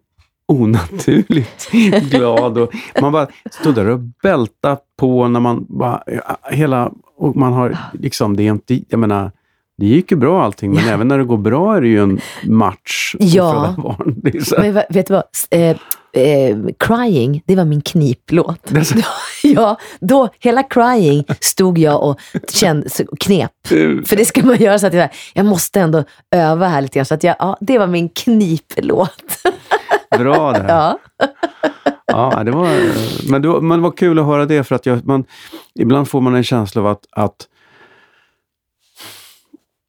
onaturligt 0.47 1.71
glad. 2.11 2.57
Och 2.57 2.71
man 3.01 3.11
bara 3.11 3.27
stod 3.51 3.75
där 3.75 3.85
och 3.87 3.99
bältade 3.99 4.77
på 4.99 5.27
när 5.27 5.39
man 5.39 5.65
bara, 5.69 6.03
ja, 6.07 6.37
hela, 6.51 6.91
och 7.17 7.35
man 7.35 7.53
har 7.53 7.77
liksom, 7.93 8.35
det 8.37 8.43
är 8.43 8.51
inte, 8.51 8.79
jag 8.89 8.99
menar, 8.99 9.31
det 9.77 9.85
gick 9.85 10.11
ju 10.11 10.17
bra 10.17 10.43
allting, 10.43 10.71
men 10.73 10.87
även 10.87 11.07
när 11.07 11.17
det 11.17 11.23
går 11.23 11.37
bra 11.37 11.77
är 11.77 11.81
det 11.81 11.87
ju 11.87 12.03
en 12.03 12.19
match 12.43 13.15
Ja. 13.19 13.75
barn. 13.77 14.21
Men 14.57 14.73
vet 14.89 15.07
du 15.07 15.13
vad? 15.13 15.23
Eh, 15.49 15.77
eh, 16.23 16.57
crying, 16.79 17.41
det 17.45 17.55
var 17.55 17.65
min 17.65 17.81
kniplåt. 17.81 18.71
Så- 18.83 18.95
ja, 19.43 19.77
då, 19.99 20.29
hela 20.39 20.63
Crying 20.63 21.23
stod 21.39 21.77
jag 21.77 22.03
och 22.03 22.19
kände, 22.53 22.87
knep. 23.19 23.51
För 24.05 24.15
det 24.15 24.25
ska 24.25 24.45
man 24.45 24.57
göra 24.57 24.79
så 24.79 24.87
att 24.87 24.93
jag, 24.93 25.09
jag 25.33 25.45
måste 25.45 25.79
ändå 25.81 26.03
öva 26.31 26.67
här 26.67 26.81
lite 26.81 26.93
grann. 26.99 27.05
Så 27.05 27.13
att 27.13 27.23
jag, 27.23 27.35
ja, 27.39 27.57
det 27.61 27.77
var 27.79 27.87
min 27.87 28.09
kniplåt. 28.09 29.23
Bra 30.17 30.51
det 30.51 30.59
här. 30.63 30.93
Ja. 32.07 32.33
Ja, 32.35 32.43
det 32.43 32.51
var, 32.51 32.67
men, 33.31 33.41
det 33.41 33.47
var, 33.47 33.61
men 33.61 33.79
det 33.79 33.83
var 33.83 33.91
kul 33.91 34.19
att 34.19 34.25
höra 34.25 34.45
det 34.45 34.63
för 34.63 34.75
att 34.75 34.85
jag, 34.85 35.05
man, 35.05 35.23
ibland 35.79 36.07
får 36.07 36.21
man 36.21 36.35
en 36.35 36.43
känsla 36.43 36.81
av 36.81 36.87
att, 36.87 37.05
att 37.11 37.47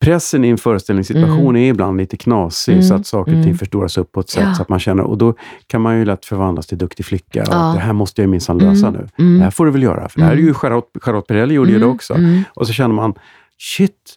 pressen 0.05 0.45
i 0.45 0.49
en 0.49 0.59
föreställningssituation 0.59 1.57
är 1.57 1.71
ibland 1.71 1.97
lite 1.97 2.17
knasig 2.17 2.73
Mm, 2.73 2.85
så 2.85 2.95
att 2.95 3.07
saker 3.07 3.33
och 3.33 3.37
ting 3.37 3.43
mm. 3.45 3.59
förstoras 3.59 3.99
upp 3.99 4.13
på 4.13 4.21
ett 4.21 4.29
sätt 4.31 4.43
Ja. 4.47 4.55
så 4.55 4.63
att 4.63 4.69
man 4.69 4.81
känner, 4.81 5.03
och 5.03 5.19
då 5.19 5.35
kan 5.67 5.81
man 5.81 5.99
ju 5.99 6.05
lätt 6.05 6.25
förvandlas 6.25 6.67
till 6.67 6.79
duktig 6.79 7.07
flicka. 7.07 7.45
Ja. 7.51 7.73
det 7.75 7.81
här 7.81 7.93
måste 7.93 8.23
jag 8.23 8.29
minsann 8.31 8.59
lösa 8.59 8.87
Mm, 8.87 9.01
nu. 9.01 9.09
mm. 9.25 9.39
Det 9.39 9.45
här 9.45 9.51
får 9.51 9.65
du 9.67 9.71
väl 9.71 9.83
göra, 9.83 10.09
för 10.09 10.21
det 10.21 10.27
här 10.27 10.33
är 10.33 10.37
ju 10.37 10.55
Charlotte, 10.55 10.91
Charlotte 11.03 11.27
Perrelli 11.27 11.55
gjorde 11.55 11.71
ju 11.71 11.79
det 11.79 11.85
Mm, 11.85 11.95
också. 11.97 12.15
mm. 12.15 12.43
Och 12.55 12.67
så 12.67 12.73
känner 12.73 12.95
man, 12.95 13.15
shit, 13.59 14.15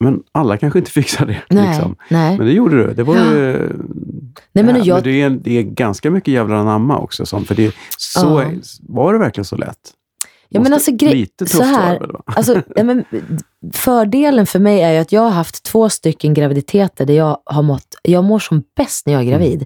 men 0.00 0.22
alla 0.32 0.56
kanske 0.56 0.78
inte 0.78 0.90
fixar 1.00 1.26
det. 1.26 1.42
Nej, 1.50 1.68
Liksom. 1.68 1.96
nej. 2.08 2.38
Men 2.38 2.46
det 2.46 2.52
gjorde 2.52 2.76
du. 2.86 2.94
Det 2.94 3.02
var 3.02 3.16
Ja. 3.16 3.24
ju... 3.32 3.72
Nej, 4.52 4.64
men 4.64 4.76
Ja, 4.76 4.82
jag, 4.84 5.04
det, 5.04 5.22
är, 5.22 5.30
det 5.30 5.58
är 5.58 5.62
ganska 5.62 6.10
mycket 6.10 6.34
jävlar 6.34 6.56
anamma 6.56 6.98
också. 6.98 7.26
Som, 7.26 7.44
för 7.44 7.54
det, 7.54 7.74
så 7.98 8.20
Ja. 8.42 8.50
var 8.88 9.12
det 9.12 9.18
verkligen 9.18 9.44
så 9.44 9.56
lätt? 9.56 9.76
Ja, 10.48 10.60
men 10.60 10.72
alltså, 10.72 10.90
gre- 10.90 11.12
lite 11.14 11.46
så 11.46 11.62
här- 11.62 11.98
det? 12.00 12.06
Alltså, 12.26 12.62
ja, 12.76 12.84
men, 12.84 13.04
fördelen 13.74 14.46
för 14.46 14.58
mig 14.58 14.80
är 14.82 14.92
ju 14.92 14.98
att 14.98 15.12
jag 15.12 15.20
har 15.20 15.30
haft 15.30 15.62
två 15.64 15.88
stycken 15.88 16.34
graviditeter 16.34 17.06
där 17.06 17.14
jag 17.14 17.38
har 17.44 17.62
mått, 17.62 17.86
jag 18.02 18.24
mår 18.24 18.38
som 18.38 18.62
bäst 18.76 19.06
när 19.06 19.12
jag 19.12 19.22
är 19.22 19.26
Mm. 19.26 19.38
gravid. 19.40 19.64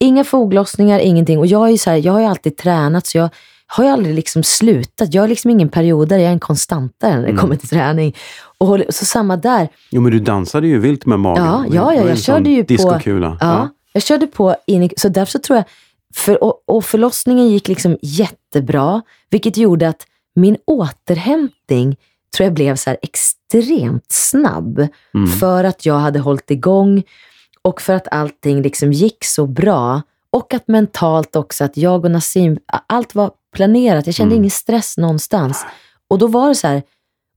Inga 0.00 0.24
foglossningar, 0.24 0.98
ingenting. 0.98 1.38
Och 1.38 1.46
jag, 1.46 1.70
är 1.70 1.76
så 1.76 1.90
här, 1.90 1.96
jag 1.96 2.12
har 2.12 2.20
ju 2.20 2.26
alltid 2.26 2.56
tränat 2.56 3.06
så 3.06 3.18
jag 3.18 3.28
har 3.66 3.84
ju 3.84 3.90
aldrig 3.90 4.14
liksom 4.14 4.42
slutat. 4.42 5.14
Jag 5.14 5.24
är 5.24 5.28
liksom 5.28 5.50
ingen 5.50 5.68
periodare, 5.68 6.20
jag 6.22 6.28
är 6.28 6.32
en 6.32 6.40
konstantare 6.40 7.10
när 7.14 7.22
det 7.22 7.28
Mm. 7.28 7.40
kommer 7.40 7.56
till 7.56 7.68
träning. 7.68 8.16
Och 8.58 8.80
så 8.88 9.04
samma 9.04 9.36
där. 9.36 9.68
Jo, 9.90 10.00
men 10.00 10.12
du 10.12 10.18
dansade 10.20 10.66
ju 10.66 10.78
vilt 10.78 11.06
med 11.06 11.20
magen. 11.20 11.44
Ja, 11.44 11.64
ja, 11.72 11.94
ja, 11.94 12.08
jag 12.08 12.18
sån 12.18 12.34
körde 12.36 12.50
ju 12.50 12.62
på- 12.64 12.66
Diskokula. 12.68 13.38
Ja, 13.40 13.68
Jag 13.92 14.02
körde 14.02 14.26
på 14.26 14.56
in 14.66 14.82
i, 14.82 14.90
så 14.96 15.08
därför 15.08 15.32
så 15.32 15.38
tror 15.38 15.56
jag, 15.56 15.64
för, 16.14 16.44
och, 16.44 16.62
och 16.66 16.84
förlossningen 16.84 17.48
gick 17.48 17.68
liksom 17.68 17.98
jättebra, 18.02 19.02
vilket 19.30 19.56
gjorde 19.56 19.88
att 19.88 20.06
min 20.34 20.56
återhämtning 20.66 21.96
tror 22.36 22.44
jag 22.44 22.54
blev 22.54 22.76
så 22.76 22.96
extremt 23.02 24.12
snabb. 24.12 24.88
Mm. 25.14 25.26
För 25.26 25.64
att 25.64 25.86
jag 25.86 25.98
hade 25.98 26.18
hållit 26.18 26.50
igång 26.50 27.02
och 27.62 27.82
för 27.82 27.92
att 27.92 28.08
allting 28.10 28.62
liksom 28.62 28.92
gick 28.92 29.24
så 29.24 29.46
bra. 29.46 30.02
Och 30.30 30.54
att 30.54 30.68
mentalt 30.68 31.36
också, 31.36 31.64
att 31.64 31.76
jag 31.76 32.04
och 32.04 32.10
Nassim, 32.10 32.58
allt 32.86 33.14
var 33.14 33.30
planerat. 33.54 34.06
Jag 34.06 34.14
kände 34.14 34.32
Mm. 34.34 34.42
ingen 34.42 34.50
stress 34.50 34.96
någonstans. 34.96 35.64
Och 36.08 36.18
då 36.18 36.26
var 36.26 36.48
det 36.48 36.54
så 36.54 36.66
här, 36.66 36.82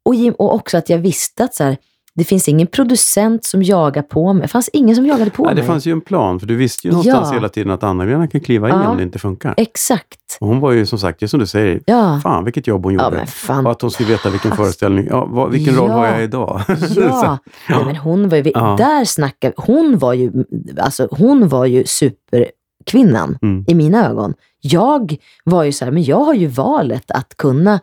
och, 0.03 0.15
och 0.37 0.53
också 0.53 0.77
att 0.77 0.89
jag 0.89 0.97
visste 0.97 1.43
att 1.43 1.55
så 1.55 1.63
här, 1.63 1.77
det 2.15 2.23
finns 2.23 2.47
ingen 2.49 2.67
producent 2.67 3.45
som 3.45 3.63
jagar 3.63 4.01
på 4.01 4.33
mig. 4.33 4.41
Det 4.41 4.47
fanns 4.47 4.69
ingen 4.73 4.95
som 4.95 5.05
jagade 5.05 5.31
på 5.31 5.45
Nej, 5.45 5.55
det 5.55 5.61
mig. 5.61 5.67
fanns 5.67 5.85
ju 5.87 5.91
en 5.91 6.01
plan, 6.01 6.39
för 6.39 6.47
du 6.47 6.55
visste 6.55 6.87
ju 6.87 6.91
någonstans 6.91 7.27
Ja. 7.29 7.33
hela 7.33 7.49
tiden 7.49 7.71
att 7.71 7.83
Anna-Lena 7.83 8.27
kan 8.27 8.41
kliva 8.41 8.69
in 8.69 8.75
Ja. 8.75 8.89
om 8.89 8.97
det 8.97 9.03
inte 9.03 9.19
funkar. 9.19 9.53
Exakt. 9.57 10.19
Och 10.39 10.47
hon 10.47 10.59
var 10.59 10.71
ju 10.71 10.85
som 10.85 10.99
sagt, 10.99 11.19
det 11.19 11.25
är 11.25 11.27
som 11.27 11.39
du 11.39 11.45
säger, 11.47 11.81
Ja. 11.85 12.19
fan 12.23 12.43
vilket 12.43 12.67
jobb 12.67 12.83
hon 12.83 12.93
gjorde. 12.93 13.27
Ja. 13.47 13.59
Och 13.61 13.71
att 13.71 13.81
hon 13.81 13.91
skulle 13.91 14.09
veta 14.09 14.29
vilken 14.29 14.51
föreställning, 14.51 15.07
ja, 15.09 15.25
vad, 15.25 15.51
vilken 15.51 15.75
roll 15.75 15.89
har 15.89 16.05
jag 16.07 16.23
idag? 16.23 16.61
Ja, 16.95 17.37
Nej, 17.69 17.85
men 17.85 17.95
hon 17.95 18.29
var 18.29 18.37
ju, 18.37 18.43
där 18.43 19.05
snackar 19.05 19.53
hon 19.57 19.97
var 19.97 20.13
ju, 20.13 20.31
alltså 20.77 21.07
hon 21.11 21.47
var 21.47 21.65
ju 21.65 21.83
superkvinnan 21.85 23.37
Mm. 23.41 23.65
i 23.67 23.75
mina 23.75 24.09
ögon. 24.09 24.33
Jag 24.61 25.15
var 25.43 25.63
ju 25.63 25.71
så 25.71 25.85
här, 25.85 25.91
men 25.91 26.03
jag 26.03 26.19
har 26.19 26.33
ju 26.33 26.47
valet 26.47 27.11
att 27.11 27.37
kunna 27.37 27.79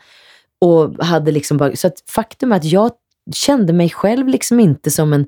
och 0.60 1.04
hade 1.04 1.30
liksom 1.32 1.56
bara, 1.56 1.76
så 1.76 1.90
faktum 2.10 2.52
är 2.52 2.56
att 2.56 2.64
jag 2.64 2.90
kände 3.34 3.72
mig 3.72 3.90
själv 3.90 4.28
liksom 4.28 4.60
inte 4.60 4.90
som 4.90 5.12
en 5.12 5.26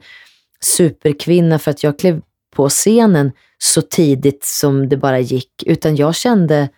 superkvinna 0.60 1.58
för 1.58 1.70
att 1.70 1.82
jag 1.84 1.98
klev 1.98 2.20
på 2.56 2.68
scenen 2.68 3.32
så 3.58 3.82
tidigt 3.82 4.44
som 4.44 4.88
det 4.88 4.96
bara 4.96 5.18
gick, 5.20 5.50
utan 5.66 5.96
jag 5.96 6.14
kände 6.14 6.68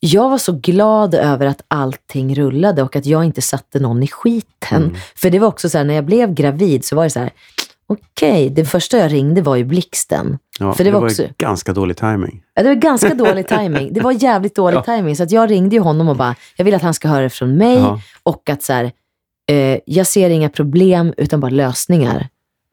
jag 0.00 0.30
var 0.30 0.38
så 0.38 0.52
glad 0.52 1.14
över 1.14 1.46
att 1.46 1.62
allting 1.68 2.34
rullade 2.34 2.82
och 2.82 2.96
att 2.96 3.06
jag 3.06 3.24
inte 3.24 3.42
satte 3.42 3.80
någon 3.80 4.02
i 4.02 4.06
skiten. 4.08 4.82
Mm. 4.82 4.94
För 5.16 5.30
det 5.30 5.38
var 5.38 5.48
också 5.48 5.68
så 5.68 5.78
här, 5.78 5.84
när 5.84 5.94
jag 5.94 6.04
blev 6.04 6.34
gravid 6.34 6.84
så 6.84 6.96
var 6.96 7.04
det 7.04 7.10
så 7.10 7.20
här, 7.20 7.30
okej, 7.86 8.50
det 8.50 8.64
första 8.64 8.98
jag 8.98 9.12
ringde 9.12 9.42
var 9.42 9.56
ju 9.56 9.64
blixten. 9.64 10.38
Ja, 10.58 10.72
För 10.74 10.84
det 10.84 10.90
var 10.90 11.00
ju 11.00 11.06
också- 11.06 11.28
ganska 11.38 11.72
dålig 11.72 11.96
timing. 11.96 12.42
Ja, 12.54 12.62
det 12.62 12.68
var 12.68 12.74
ganska 12.76 13.14
dålig 13.24 13.48
timing. 13.48 13.92
Det 13.92 14.00
var 14.00 14.12
jävligt 14.12 14.54
dålig 14.56 14.76
Ja. 14.78 14.82
timing. 14.82 15.16
Så 15.16 15.22
att 15.22 15.30
jag 15.30 15.50
ringde 15.50 15.76
ju 15.76 15.80
honom 15.82 16.08
och 16.08 16.16
bara, 16.16 16.34
jag 16.56 16.64
vill 16.64 16.74
att 16.74 16.82
han 16.82 16.94
ska 16.94 17.08
höra 17.08 17.22
det 17.22 17.30
från 17.30 17.56
mig 17.56 17.76
Ja. 17.76 18.00
och 18.22 18.50
att 18.50 18.62
så 18.62 18.72
här, 18.72 18.92
eh, 19.50 19.78
jag 19.86 20.06
ser 20.06 20.30
inga 20.30 20.48
problem 20.48 21.14
utan 21.16 21.40
bara 21.40 21.50
lösningar. 21.50 22.28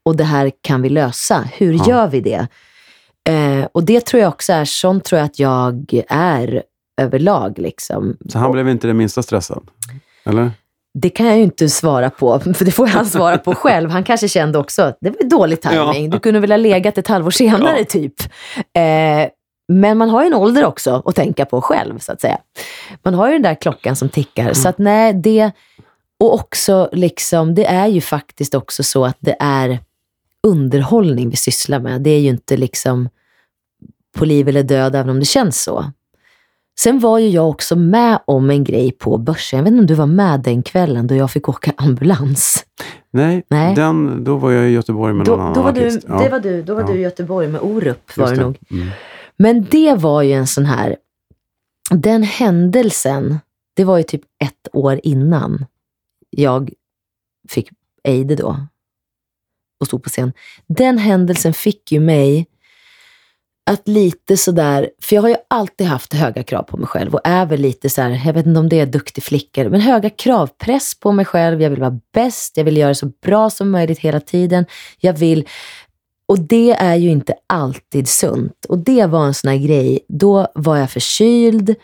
Och 0.05 0.15
det 0.15 0.23
här 0.23 0.51
kan 0.61 0.81
vi 0.81 0.89
lösa. 0.89 1.49
Hur 1.53 1.73
Ja. 1.73 1.85
gör 1.87 2.07
vi 2.07 2.21
det? 2.21 2.47
Eh, 3.29 3.65
och 3.71 3.83
det 3.83 4.05
tror 4.05 4.21
jag 4.21 4.29
också 4.29 4.53
är, 4.53 4.65
sånt 4.65 5.03
tror 5.03 5.19
jag 5.19 5.25
att 5.25 5.39
jag 5.39 6.03
är 6.09 6.63
överlag. 7.01 7.59
Liksom. 7.59 8.17
Så 8.29 8.39
han 8.39 8.51
blev 8.51 8.69
inte 8.69 8.87
det 8.87 8.93
minsta 8.93 9.23
stressad? 9.23 9.63
Eller? 10.25 10.51
Det 10.93 11.09
kan 11.09 11.25
jag 11.25 11.37
ju 11.37 11.43
inte 11.43 11.69
svara 11.69 12.09
på, 12.09 12.39
för 12.55 12.65
det 12.65 12.71
får 12.71 12.87
han 12.87 13.05
svara 13.05 13.37
på 13.37 13.55
själv. 13.55 13.89
Han 13.89 14.03
kanske 14.03 14.27
kände 14.27 14.59
också 14.59 14.93
det 15.01 15.09
var 15.09 15.29
dålig 15.29 15.61
timing. 15.61 16.05
Ja. 16.05 16.09
Du 16.11 16.19
kunde 16.19 16.39
väl 16.39 16.51
ha 16.51 16.57
legat 16.57 16.97
ett 16.97 17.07
halvår 17.07 17.31
senare 17.31 17.77
Ja. 17.79 17.85
typ. 17.85 18.13
Eh, 18.57 19.29
men 19.73 19.97
man 19.97 20.09
har 20.09 20.21
ju 20.21 20.27
en 20.27 20.33
ålder 20.33 20.65
också 20.65 21.03
att 21.05 21.15
tänka 21.15 21.45
på 21.45 21.61
själv, 21.61 21.99
så 21.99 22.11
att 22.11 22.21
säga. 22.21 22.37
Man 23.03 23.13
har 23.13 23.27
ju 23.27 23.33
den 23.33 23.41
där 23.41 23.55
klockan 23.55 23.95
som 23.95 24.09
tickar. 24.09 24.53
Så 24.53 24.69
att 24.69 24.77
nej, 24.77 25.13
det... 25.13 25.51
Och 26.21 26.33
också, 26.33 26.89
liksom, 26.91 27.55
det 27.55 27.65
är 27.65 27.87
ju 27.87 28.01
faktiskt 28.01 28.55
också 28.55 28.83
så 28.83 29.05
att 29.05 29.17
det 29.19 29.35
är 29.39 29.79
underhållning 30.43 31.29
vi 31.29 31.35
sysslar 31.35 31.79
med. 31.79 32.01
Det 32.01 32.09
är 32.09 32.19
ju 32.19 32.29
inte 32.29 32.57
liksom 32.57 33.09
på 34.17 34.25
liv 34.25 34.47
eller 34.47 34.63
död, 34.63 34.95
även 34.95 35.09
om 35.09 35.19
det 35.19 35.25
känns 35.25 35.63
så. 35.63 35.85
Sen 36.79 36.99
var 36.99 37.19
ju 37.19 37.29
jag 37.29 37.49
också 37.49 37.75
med 37.75 38.19
om 38.25 38.49
en 38.49 38.63
grej 38.63 38.91
på 38.91 39.17
börsen. 39.17 39.57
Jag 39.57 39.63
vet 39.63 39.71
inte 39.71 39.81
om 39.81 39.87
du 39.87 39.93
var 39.93 40.05
med 40.05 40.39
den 40.41 40.63
kvällen 40.63 41.07
då 41.07 41.15
jag 41.15 41.31
fick 41.31 41.49
åka 41.49 41.73
ambulans. 41.77 42.65
Nej, 43.11 43.43
Nej. 43.47 43.75
Den, 43.75 44.23
då 44.23 44.37
var 44.37 44.51
jag 44.51 44.69
i 44.69 44.71
Göteborg 44.71 45.13
med 45.13 45.25
Då, 45.25 45.31
någon 45.31 45.41
annan 45.41 45.53
då 45.53 45.61
var 45.61 45.71
du, 45.71 45.81
artist. 45.87 46.05
Ja, 46.07 46.19
det 46.23 46.29
var 46.29 46.39
du, 46.39 46.61
då 46.63 46.73
var 46.73 46.81
Ja. 46.81 46.87
du 46.87 46.93
i 46.93 47.01
Göteborg 47.01 47.47
med 47.47 47.61
Orup 47.61 48.17
var 48.17 48.27
just 48.27 48.35
det 48.39 48.45
nog. 48.45 48.57
Mm. 48.71 48.87
Men 49.37 49.63
det 49.71 49.95
var 49.95 50.21
ju 50.21 50.33
en 50.33 50.47
sån 50.47 50.65
här, 50.65 50.95
den 51.91 52.23
händelsen, 52.23 53.39
det 53.73 53.83
var 53.83 53.97
ju 53.97 54.03
typ 54.03 54.21
ett 54.43 54.67
år 54.73 54.99
innan 55.03 55.65
jag 56.31 56.71
fick 57.49 57.69
Eide 58.03 58.35
då 58.35 58.67
och 59.79 59.87
stod 59.87 60.03
på 60.03 60.09
scen. 60.09 60.33
Den 60.67 60.97
händelsen 60.97 61.53
fick 61.53 61.91
ju 61.91 61.99
mig 61.99 62.47
att 63.65 63.87
lite 63.87 64.37
sådär, 64.37 64.89
för 65.01 65.15
jag 65.15 65.21
har 65.21 65.29
ju 65.29 65.35
alltid 65.47 65.87
haft 65.87 66.13
höga 66.13 66.43
krav 66.43 66.63
på 66.63 66.77
mig 66.77 66.87
själv 66.87 67.13
och 67.13 67.21
är 67.23 67.45
väl 67.45 67.59
lite 67.61 67.89
så 67.89 68.01
här, 68.01 68.21
jag 68.25 68.33
vet 68.33 68.45
inte 68.45 68.59
om 68.59 68.69
det 68.69 68.79
är 68.79 68.85
duktig 68.85 69.23
flicka, 69.23 69.69
men 69.69 69.81
höga 69.81 70.09
krav, 70.09 70.49
press 70.57 70.99
på 70.99 71.11
mig 71.11 71.25
själv, 71.25 71.61
jag 71.61 71.69
vill 71.69 71.79
vara 71.79 71.99
bäst, 72.13 72.57
jag 72.57 72.63
vill 72.63 72.77
göra 72.77 72.95
så 72.95 73.11
bra 73.21 73.49
som 73.49 73.71
möjligt 73.71 73.99
hela 73.99 74.19
tiden. 74.19 74.65
Jag 74.99 75.13
vill, 75.13 75.47
och 76.25 76.39
det 76.39 76.71
är 76.71 76.95
ju 76.95 77.09
inte 77.09 77.33
alltid 77.47 78.07
sunt. 78.07 78.65
Och 78.69 78.77
det 78.77 79.05
var 79.05 79.25
en 79.25 79.33
sån 79.33 79.51
här 79.51 79.57
grej, 79.57 79.99
då 80.07 80.47
var 80.55 80.77
jag 80.77 80.91
förkyld, 80.91 81.75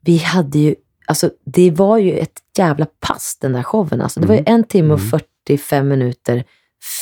vi 0.00 0.16
hade 0.18 0.58
ju, 0.58 0.74
alltså 1.10 1.30
det 1.44 1.70
var 1.70 1.98
ju 1.98 2.18
ett 2.18 2.38
jävla 2.58 2.86
pass 3.00 3.38
den 3.40 3.52
där 3.52 3.62
showen. 3.62 4.00
Alltså, 4.00 4.20
det 4.20 4.26
var 4.26 4.34
ju 4.34 4.42
en 4.46 4.64
timme 4.64 4.94
och 4.94 5.00
Mm. 5.00 5.10
45 5.46 5.88
minuter 5.88 6.44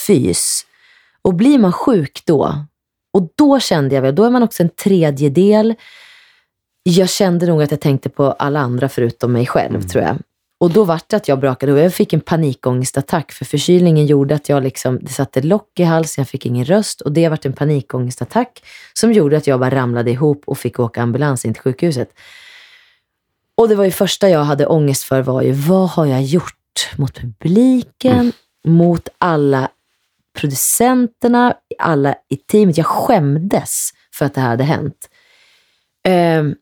fys. 0.07 0.67
Och 1.23 1.35
blir 1.35 1.59
man 1.59 1.73
sjuk 1.73 2.23
då, 2.27 2.65
och 3.13 3.29
då 3.35 3.61
kände 3.61 3.95
jag 3.95 4.03
väl, 4.03 4.15
då 4.15 4.25
är 4.25 4.31
man 4.31 4.43
också 4.43 4.63
en 4.63 4.69
tredjedel. 4.69 5.75
Jag 6.83 7.09
kände 7.11 7.47
nog 7.47 7.63
att 7.63 7.71
jag 7.71 7.81
tänkte 7.81 8.09
på 8.09 8.25
alla 8.33 8.61
andra 8.61 8.89
förutom 8.89 9.33
mig 9.33 9.47
själv, 9.47 9.75
Mm. 9.75 9.89
tror 9.89 10.05
jag. 10.05 10.17
Och 10.61 10.71
då 10.71 10.85
var 10.85 11.01
det 11.07 11.17
att 11.17 11.29
jag 11.29 11.41
brakade 11.41 11.73
och 11.73 11.79
jag 11.79 11.95
fick 11.95 12.13
en 12.13 12.21
panikångestattack 12.21 13.33
för 13.33 13.45
förkylningen 13.45 14.07
gjorde 14.07 14.35
att 14.35 14.49
jag 14.49 14.63
liksom, 14.63 14.99
det 15.03 15.09
satte 15.13 15.43
lock 15.43 15.81
i 15.81 15.83
halsen, 15.83 16.23
jag 16.23 16.29
fick 16.29 16.47
ingen 16.47 16.65
röst 16.65 17.01
och 17.01 17.13
det 17.13 17.29
vart 17.29 17.47
en 17.47 17.53
panikångestattack 17.53 18.63
som 18.95 19.13
gjorde 19.13 19.37
att 19.37 19.47
jag 19.47 19.61
bara 19.61 19.71
ramlade 19.75 20.11
ihop 20.11 20.43
och 20.47 20.59
fick 20.59 20.81
åka 20.81 21.03
ambulans 21.03 21.45
in 21.45 21.55
till 21.55 21.63
sjukhuset. 21.63 22.09
Och 23.59 23.69
det 23.69 23.75
var 23.75 23.85
ju 23.85 23.91
första 23.91 24.29
jag 24.29 24.45
hade 24.45 24.67
ångest 24.67 25.05
för 25.05 25.23
var 25.23 25.43
ju, 25.43 25.53
vad 25.53 25.89
har 25.89 26.07
jag 26.07 26.23
gjort 26.23 26.91
mot 26.97 27.15
publiken, 27.15 28.33
mot 28.65 29.09
alla 29.19 29.69
producenterna, 30.39 31.55
alla 31.79 32.15
i 32.29 32.37
teamet. 32.37 32.77
Jag 32.77 32.87
skämdes 32.87 33.91
för 34.15 34.27
att 34.27 34.35
det 34.35 34.41
här 34.41 34.49
hade 34.49 34.65
hänt. 34.65 35.11
Ehm, 36.05 36.55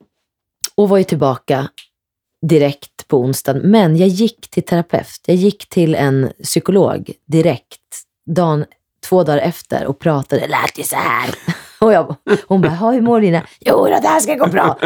och 0.75 0.89
var 0.89 0.99
ju 0.99 1.05
tillbaka 1.05 1.69
direkt 2.47 3.09
på 3.09 3.21
onsdagen, 3.21 3.63
men 3.71 3.97
jag 3.97 4.09
gick 4.09 4.51
till 4.51 4.63
terapeut. 4.63 5.21
Jag 5.27 5.37
gick 5.37 5.69
till 5.69 5.95
en 5.95 6.33
psykolog 6.43 7.13
direkt, 7.27 8.03
dagen, 8.27 8.65
två 9.09 9.23
dagar 9.23 9.39
efter 9.39 9.87
och 9.87 9.99
pratade. 9.99 10.43
Det 10.43 10.49
lät 10.49 10.79
ju 10.79 10.83
så 10.83 10.97
här. 10.97 11.35
Och 11.81 11.93
jag, 11.93 12.17
hon 12.47 12.61
bara, 12.61 12.73
hur 12.73 13.01
mår 13.01 13.21
dina? 13.21 13.43
Jo, 13.61 13.87
det 13.87 14.09
här 14.09 14.21
ska 14.21 14.35
gå 14.35 14.47
bra. 14.47 14.79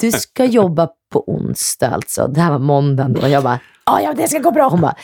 Du 0.00 0.12
ska 0.12 0.44
jobba 0.44 0.88
på 1.12 1.24
onsdag 1.26 1.88
alltså. 1.88 2.26
Det 2.26 2.40
här 2.40 2.50
var 2.50 2.58
måndagen 2.58 3.12
då. 3.12 3.28
Jag 3.28 3.42
bara, 3.42 3.60
ja, 3.86 4.14
det 4.16 4.28
ska 4.28 4.38
gå 4.38 4.50
bra. 4.50 4.68
Hon 4.68 4.80
bara, 4.80 4.96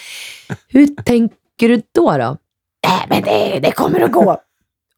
hur 0.69 0.87
tänker 0.87 1.69
du 1.69 1.83
då? 1.95 2.13
då? 2.13 2.37
Äh, 2.87 3.03
men 3.09 3.23
det, 3.23 3.61
det 3.63 3.71
kommer 3.71 4.01
att 4.01 4.13
gå. 4.13 4.41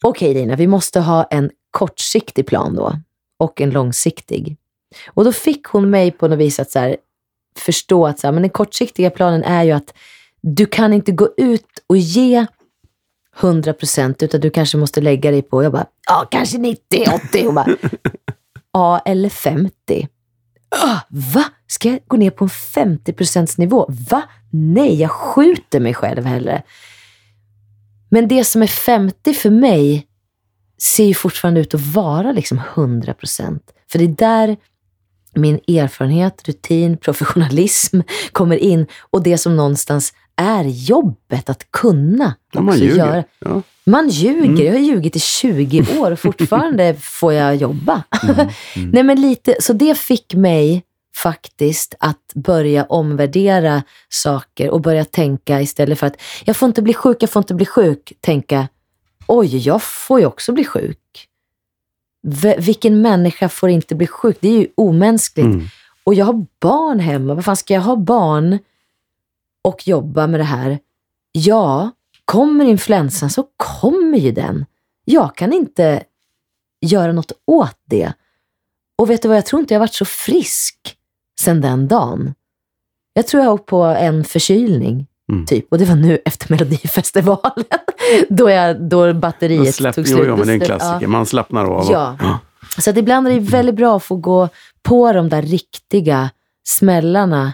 Okej 0.03 0.35
Lina, 0.35 0.57
vi 0.57 0.67
måste 0.67 1.01
ha 1.01 1.25
en 1.25 1.51
kortsiktig 1.71 2.47
plan 2.47 2.75
då 2.75 2.93
och 3.39 3.61
en 3.61 3.71
långsiktig. 3.71 4.57
Och 5.09 5.25
då 5.25 5.33
fick 5.33 5.67
hon 5.67 5.91
mig 5.91 6.11
på 6.11 6.29
något 6.29 6.39
vis 6.39 6.61
att 6.61 6.71
så 6.71 6.79
här, 6.79 6.97
förstå 7.57 8.07
att 8.07 8.19
så 8.19 8.27
här, 8.27 8.33
men 8.33 8.43
den 8.43 8.51
kortsiktiga 8.51 9.11
planen 9.11 9.45
är 9.45 9.63
ju 9.63 9.71
att 9.73 9.95
du 10.41 10.67
kan 10.67 10.93
inte 10.93 11.13
gå 11.13 11.29
ut 11.37 11.85
och 11.87 11.97
ge 11.97 12.47
100 13.43 13.73
procent, 13.73 14.23
utan 14.23 14.41
du 14.41 14.51
kanske 14.51 14.77
måste 14.77 15.01
lägga 15.01 15.31
dig 15.31 15.43
på, 15.43 15.63
jag 15.63 15.73
bara, 15.73 15.87
ja 16.09 16.29
kanske 16.31 16.59
90, 16.59 17.07
80. 17.29 17.45
Hon 17.45 17.55
bara, 17.55 17.67
ja 18.73 18.99
eller 18.99 19.29
50. 19.29 20.09
Ah, 20.83 20.99
va? 21.09 21.45
Ska 21.67 21.89
jag 21.89 22.01
gå 22.07 22.17
ner 22.17 22.31
på 22.31 22.45
en 22.45 22.51
50 22.51 23.13
procents 23.13 23.59
nivå? 23.59 23.87
Va? 24.11 24.23
Nej, 24.51 25.01
jag 25.01 25.11
skjuter 25.11 25.81
mig 25.81 25.95
själv 25.95 26.25
hellre. 26.25 26.63
Men 28.11 28.29
det 28.29 28.45
som 28.45 28.63
är 28.63 28.67
50 28.67 29.35
för 29.35 29.51
mig 29.51 30.07
ser 30.79 31.05
ju 31.05 31.15
fortfarande 31.15 31.61
ut 31.61 31.75
att 31.75 31.81
vara 31.81 32.33
liksom 32.33 32.61
100 32.75 33.15
procent. 33.15 33.63
För 33.91 33.99
det 33.99 34.05
är 34.05 34.09
där 34.09 34.57
min 35.35 35.61
erfarenhet, 35.69 36.49
rutin, 36.49 36.97
professionalism 36.97 38.01
kommer 38.33 38.57
in 38.57 38.87
och 39.11 39.23
det 39.23 39.39
som 39.39 39.57
någonstans 39.57 40.13
är 40.41 40.65
jobbet 40.65 41.51
att 41.51 41.71
kunna 41.71 42.35
Ja, 42.53 42.61
man 42.61 42.79
ljuger. 42.79 42.97
göra. 42.97 43.25
Ja. 43.39 43.63
Man 43.85 44.09
ljuger. 44.09 44.45
Mm. 44.45 44.65
Jag 44.65 44.73
har 44.73 44.79
ljugit 44.79 45.17
i 45.17 45.21
20 45.21 45.99
år 46.01 46.11
och 46.11 46.19
fortfarande 46.21 46.95
får 46.95 47.33
jag 47.33 47.57
jobba. 47.57 48.03
Mm. 48.23 48.37
Mm. 48.77 48.91
Nej, 48.91 49.03
men 49.03 49.21
lite, 49.21 49.57
så 49.61 49.73
det 49.73 49.99
fick 49.99 50.35
mig 50.35 50.85
faktiskt 51.17 51.95
att 52.01 52.33
börja 52.35 52.85
omvärdera 52.85 53.83
saker 54.09 54.71
och 54.71 54.81
börja 54.81 55.05
tänka 55.05 55.61
istället 55.61 55.99
för 55.99 56.07
att 56.07 56.17
jag 56.45 56.57
får 56.57 56.67
inte 56.67 56.83
bli 56.83 56.95
sjuk, 56.95 57.17
jag 57.23 57.31
får 57.31 57.41
inte 57.41 57.55
bli 57.55 57.67
sjuk, 57.67 58.13
tänka 58.21 58.69
oj, 59.27 59.57
jag 59.57 59.83
får 59.83 60.21
ju 60.21 60.27
också 60.27 60.53
bli 60.53 60.65
sjuk. 60.65 60.99
V- 62.23 62.57
vilken 62.59 63.03
människa 63.03 63.49
får 63.49 63.69
inte 63.71 63.95
bli 63.95 64.07
sjuk? 64.07 64.37
Det 64.41 64.49
är 64.49 64.59
ju 64.59 64.67
omänskligt. 64.75 65.45
Mm. 65.47 65.67
Och 66.05 66.15
jag 66.15 66.27
har 66.27 66.47
barn 66.61 67.01
hemma. 67.01 67.35
Vad 67.35 67.45
fan 67.45 67.57
ska 67.57 67.75
jag 67.75 67.81
ha 67.81 67.97
barn 67.97 68.59
och 69.63 69.89
jobba 69.89 70.27
med 70.27 70.41
det 70.41 70.45
här? 70.45 70.79
Ja, 71.33 71.91
kommer 72.25 72.65
influensan 72.65 73.31
så 73.31 73.45
kommer 73.57 74.19
ju 74.19 74.33
den. 74.33 74.67
Jag 75.05 75.37
kan 75.37 75.53
inte 75.53 76.03
göra 76.81 77.13
något 77.13 77.33
åt 77.47 77.77
det. 77.87 78.13
Och 78.99 79.11
vet 79.11 79.23
du 79.23 79.29
vad, 79.29 79.37
jag 79.37 79.47
tror 79.47 79.61
inte 79.61 79.75
jag 79.75 79.79
har 79.81 79.87
varit 79.87 79.95
så 79.95 80.05
frisk 80.05 80.97
sedan 81.41 81.61
den 81.61 81.89
dagen. 81.89 82.35
Jag 83.13 83.27
tror 83.27 83.43
jag 83.43 83.49
har 83.51 83.55
åkt 83.55 83.67
på 83.67 83.83
en 83.83 84.25
förkylning, 84.25 85.07
Mm. 85.33 85.47
typ. 85.47 85.67
Och 85.73 85.79
det 85.79 85.85
var 85.85 85.95
nu 85.97 86.19
efter 86.25 86.51
Melodifestivalen. 86.51 87.65
då, 88.29 88.51
jag, 88.51 88.81
då 88.81 89.07
Då 89.07 89.15
batteriet 89.15 89.75
släpp, 89.75 89.95
tog 89.95 90.07
jo, 90.09 90.17
slut. 90.17 90.29
jo, 90.29 90.37
men 90.37 90.47
det 90.47 90.53
är 90.53 90.55
en 90.55 90.61
klassiker. 90.61 90.99
ja. 91.03 91.09
Man 91.09 91.27
slappnar 91.27 91.65
av. 91.65 91.87
Ja. 91.91 92.39
Så 92.79 92.91
att 92.91 92.97
ibland 92.97 93.29
är 93.29 93.33
det 93.33 93.41
väldigt 93.41 93.75
bra 93.75 93.97
att 93.97 94.03
få 94.05 94.17
gå 94.17 94.49
på 94.83 95.13
de 95.13 95.29
där 95.29 95.43
riktiga 95.43 96.31
smällarna 96.65 97.53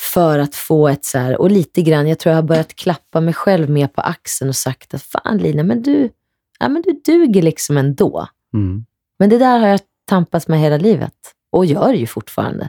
för 0.00 0.38
att 0.38 0.54
få 0.54 0.88
ett 0.88 1.04
så 1.04 1.18
här, 1.18 1.40
och 1.40 1.50
lite 1.50 1.82
grann, 1.82 2.08
jag 2.08 2.18
tror 2.18 2.30
jag 2.30 2.36
har 2.36 2.48
börjat 2.48 2.74
klappa 2.74 3.20
mig 3.20 3.34
själv 3.34 3.70
mer 3.70 3.86
på 3.86 4.00
axeln 4.00 4.48
och 4.48 4.56
sagt 4.56 4.94
att 4.94 5.02
fan 5.02 5.38
Lina, 5.38 5.62
men 5.62 5.82
du, 5.82 6.10
ja, 6.58 6.68
men 6.68 6.82
du 6.82 7.00
duger 7.04 7.42
liksom 7.42 7.76
ändå. 7.76 8.28
Mm. 8.54 8.84
Men 9.18 9.30
det 9.30 9.38
där 9.38 9.58
har 9.58 9.68
jag 9.68 9.80
tampats 10.08 10.48
med 10.48 10.60
hela 10.60 10.76
livet 10.76 11.14
och 11.52 11.66
gör 11.66 11.92
ju 11.92 12.06
fortfarande. 12.06 12.68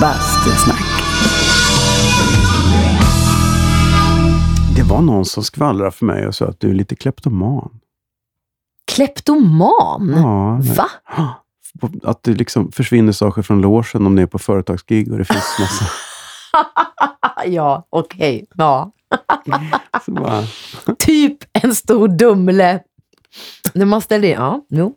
Bastusnack. 0.00 0.84
Det 4.76 4.82
var 4.82 5.00
någon 5.00 5.24
som 5.24 5.42
skvallrade 5.42 5.90
för 5.90 6.06
mig 6.06 6.26
och 6.26 6.34
sa 6.34 6.46
att 6.46 6.60
du 6.60 6.70
är 6.70 6.74
lite 6.74 6.96
kleptoman. 6.96 7.80
Kleptoman? 8.94 10.14
Ja. 10.16 10.60
Va? 10.76 10.90
Att 12.02 12.22
det 12.22 12.30
liksom 12.32 12.72
försvinner 12.72 13.12
saker 13.12 13.42
från 13.42 13.60
logen 13.60 14.06
om 14.06 14.16
det 14.16 14.22
är 14.22 14.26
på 14.26 14.38
företagsgig 14.38 15.12
och 15.12 15.18
det 15.18 15.24
finns 15.24 15.44
massa... 15.60 15.84
ja, 17.46 17.86
okej. 17.90 18.46
Ja. 18.54 18.92
Så 20.04 20.10
bara, 20.12 20.42
Typ 20.98 21.38
en 21.52 21.74
stor 21.74 22.08
Dumle. 22.08 22.80
När 23.72 23.86
man 23.86 24.00
ställer 24.00 24.28
in, 24.28 24.34
ja, 24.34 24.60
jo. 24.70 24.94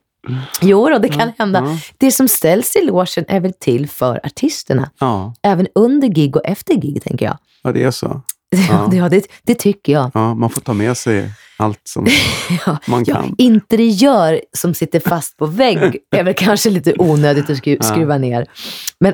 Jo 0.62 0.90
då, 0.90 0.98
det 1.00 1.10
kan 1.10 1.32
hända. 1.38 1.60
ja, 1.66 1.78
Det 1.98 2.12
som 2.12 2.28
ställs 2.28 2.76
i 2.76 2.86
logen 2.86 3.26
är 3.28 3.40
väl 3.40 3.54
till 3.54 3.90
för 3.90 4.20
artisterna. 4.26 4.90
ja, 5.00 5.34
Även 5.42 5.68
under 5.76 6.08
gig 6.08 6.36
och 6.36 6.46
efter 6.46 6.74
gig, 6.76 7.04
tänker 7.04 7.26
jag. 7.26 7.38
ja, 7.64 7.72
det 7.72 7.84
är 7.84 7.92
så. 7.92 8.22
Ja. 8.70 8.90
Ja. 8.94 9.10
det, 9.10 9.28
det 9.44 9.56
tycker 9.56 9.94
jag. 9.94 10.12
Ja, 10.14 10.34
man 10.34 10.50
får 10.50 10.62
ta 10.62 10.74
med 10.74 10.98
sig 10.98 11.30
allt 11.58 11.82
som 11.84 12.08
Ja. 12.66 12.78
man 12.88 13.04
Ja, 13.08 13.16
kan. 13.16 13.36
interiör 13.38 14.42
som 14.58 14.74
sitter 14.74 15.00
fast 15.00 15.38
på 15.38 15.46
vägg 15.46 15.98
är 16.16 16.24
väl 16.24 16.34
kanske 16.34 16.70
lite 16.70 16.94
onödigt 17.00 17.50
att 17.50 17.58
skru, 17.58 17.78
Ja. 17.82 17.84
skruva 17.84 18.18
ner. 18.18 18.46
Men 19.00 19.14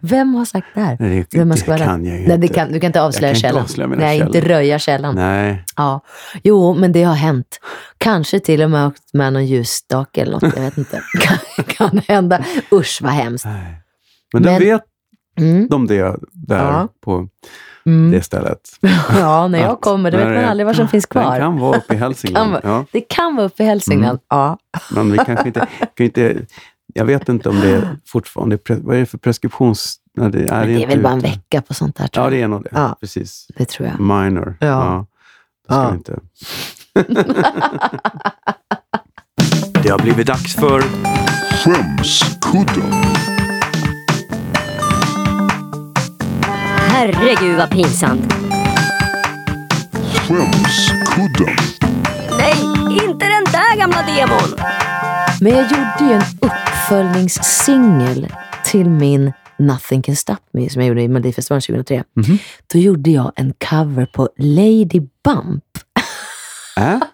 vem 0.00 0.34
har 0.34 0.44
sagt 0.44 0.66
det 0.74 0.80
här? 0.80 0.96
Nej, 1.00 1.26
det, 1.30 1.38
Vem 1.38 1.50
det 1.50 1.60
kan 1.60 1.78
jag 1.78 1.98
ju 1.98 2.10
Nej, 2.10 2.22
inte. 2.22 2.36
det 2.36 2.48
kan, 2.48 2.72
du 2.72 2.80
kan 2.80 2.86
inte 2.86 3.02
avslöja 3.02 3.32
Jag 3.32 3.40
kan 3.42 3.48
inte 3.48 3.48
källan. 3.48 3.62
avslöja 3.64 3.88
mina 3.88 4.02
Nej, 4.04 4.18
inte 4.20 4.32
källor. 4.32 4.48
röja 4.48 4.78
källan. 4.78 5.14
Nej, 5.14 5.64
Ja. 5.76 6.00
Jo, 6.42 6.74
men 6.74 6.92
det 6.92 7.02
har 7.02 7.14
hänt. 7.14 7.60
Kanske 7.98 8.40
till 8.40 8.62
och 8.62 8.70
med 8.70 8.86
åkt 8.86 9.02
med 9.12 9.32
någon 9.32 9.46
ljusstake 9.46 10.20
eller 10.22 10.32
något. 10.32 10.42
Jag 10.56 10.62
vet 10.62 10.78
inte. 10.78 11.02
kan, 11.20 11.38
kan 11.66 12.00
hända. 12.08 12.44
Usch, 12.72 12.98
vad 13.02 13.12
hemskt. 13.12 13.44
nej. 13.44 13.80
Men 14.32 14.42
Men- 14.42 14.58
vet 14.58 14.82
Mm. 15.36 15.68
de 15.68 15.86
det 15.86 16.16
där 16.32 16.64
Ja. 16.72 16.88
på 17.04 17.28
Mm. 17.86 18.10
det 18.10 18.22
stället. 18.22 18.60
Ja, 19.18 19.48
när 19.48 19.58
jag 19.58 19.70
Att- 19.70 19.80
kommer, 19.80 20.10
då 20.10 20.16
vet 20.16 20.26
man 20.26 20.34
det- 20.34 20.48
aldrig 20.48 20.66
vad 20.66 20.76
som 20.76 20.88
finns 20.88 21.06
kvar. 21.06 21.38
kan 21.38 21.58
vara 21.58 21.76
uppe 21.78 21.84
i 21.94 21.96
Kan 21.96 21.98
Hälsingland. 21.98 22.50
vara. 22.52 22.60
Ja, 22.64 22.84
Det 22.92 23.00
kan 23.00 23.36
vara 23.36 23.46
uppe 23.46 23.62
i 23.62 23.66
Hälsingland. 23.66 24.18
Mm. 24.30 24.34
Ja. 24.42 24.58
men 24.94 25.12
vi 25.12 25.18
kanske 25.18 25.46
inte, 25.46 25.66
kan 25.94 26.06
inte... 26.06 26.36
Jag 26.94 27.04
vet 27.04 27.28
inte 27.28 27.48
om 27.48 27.60
det 27.60 27.70
är 27.70 27.96
fortfarande... 28.06 28.58
Vad 28.68 28.96
är 28.96 29.00
det 29.00 29.06
för 29.06 29.18
preskriptions... 29.18 29.96
Nej, 30.16 30.30
det, 30.30 30.38
är, 30.38 30.42
Men 30.50 30.66
det 30.66 30.72
är 30.72 30.76
inte 30.78 30.86
väl 30.86 31.02
bara 31.02 31.12
en 31.12 31.20
vecka 31.20 31.62
på 31.62 31.74
sånt 31.74 31.96
där, 31.96 32.06
tror 32.06 32.22
Ja, 32.24 32.26
jag. 32.26 32.32
det 32.32 32.42
är 32.42 32.48
nog 32.48 32.62
det. 32.62 32.68
Ja. 32.72 32.96
Precis. 33.00 33.46
Det 33.56 33.64
tror 33.64 33.88
jag. 33.88 34.00
Minor. 34.00 34.56
Ja. 34.60 35.06
Då 35.68 35.74
ska 35.74 35.82
Ja. 35.82 35.90
vi 35.90 35.96
inte... 35.96 36.18
det 39.82 39.88
har 39.90 39.98
blivit 39.98 40.26
dags 40.26 40.54
för... 40.54 40.82
Skämskudden. 41.64 43.13
Herregud 46.94 47.56
vad 47.56 47.70
pinsamt. 47.70 48.32
Skämskudden. 50.14 51.56
Nej, 52.38 52.54
inte 52.90 53.24
den 53.26 53.44
där 53.52 53.76
gamla 53.76 54.02
demon. 54.02 54.58
Men 55.40 55.52
jag 55.52 55.62
gjorde 55.62 55.96
ju 56.00 56.12
en 56.12 56.22
uppföljningssingel 56.40 58.28
till 58.64 58.90
min 58.90 59.32
Nothing 59.58 60.02
Can 60.02 60.16
Stop 60.16 60.36
Me 60.52 60.70
som 60.70 60.82
jag 60.82 60.88
gjorde 60.88 61.02
i 61.02 61.08
Melodifestivalen 61.08 61.62
2003. 61.62 62.04
Mhm. 62.16 62.38
Då 62.72 62.78
gjorde 62.78 63.10
jag 63.10 63.32
en 63.36 63.54
cover 63.70 64.06
på 64.06 64.28
Lady 64.38 65.00
Bump. 65.24 65.64
Äh? 66.76 66.98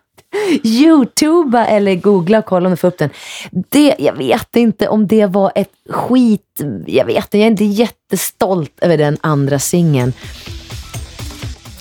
Youtuba 0.64 1.66
eller 1.66 1.94
googla 1.94 2.38
och 2.38 2.44
kolla 2.44 2.66
om 2.66 2.70
du 2.70 2.76
får 2.76 2.88
upp 2.88 2.98
den. 2.98 3.10
Det, 3.50 3.94
jag 3.98 4.16
vet 4.16 4.56
inte 4.56 4.88
om 4.88 5.06
det 5.06 5.26
var 5.26 5.52
ett 5.54 5.72
skit. 5.90 6.60
Jag 6.86 7.06
vet 7.06 7.24
inte, 7.24 7.38
jag 7.38 7.46
är 7.46 7.50
inte 7.50 7.64
jättestolt 7.64 8.72
över 8.80 8.98
den 8.98 9.16
andra 9.20 9.58
singeln. 9.58 10.12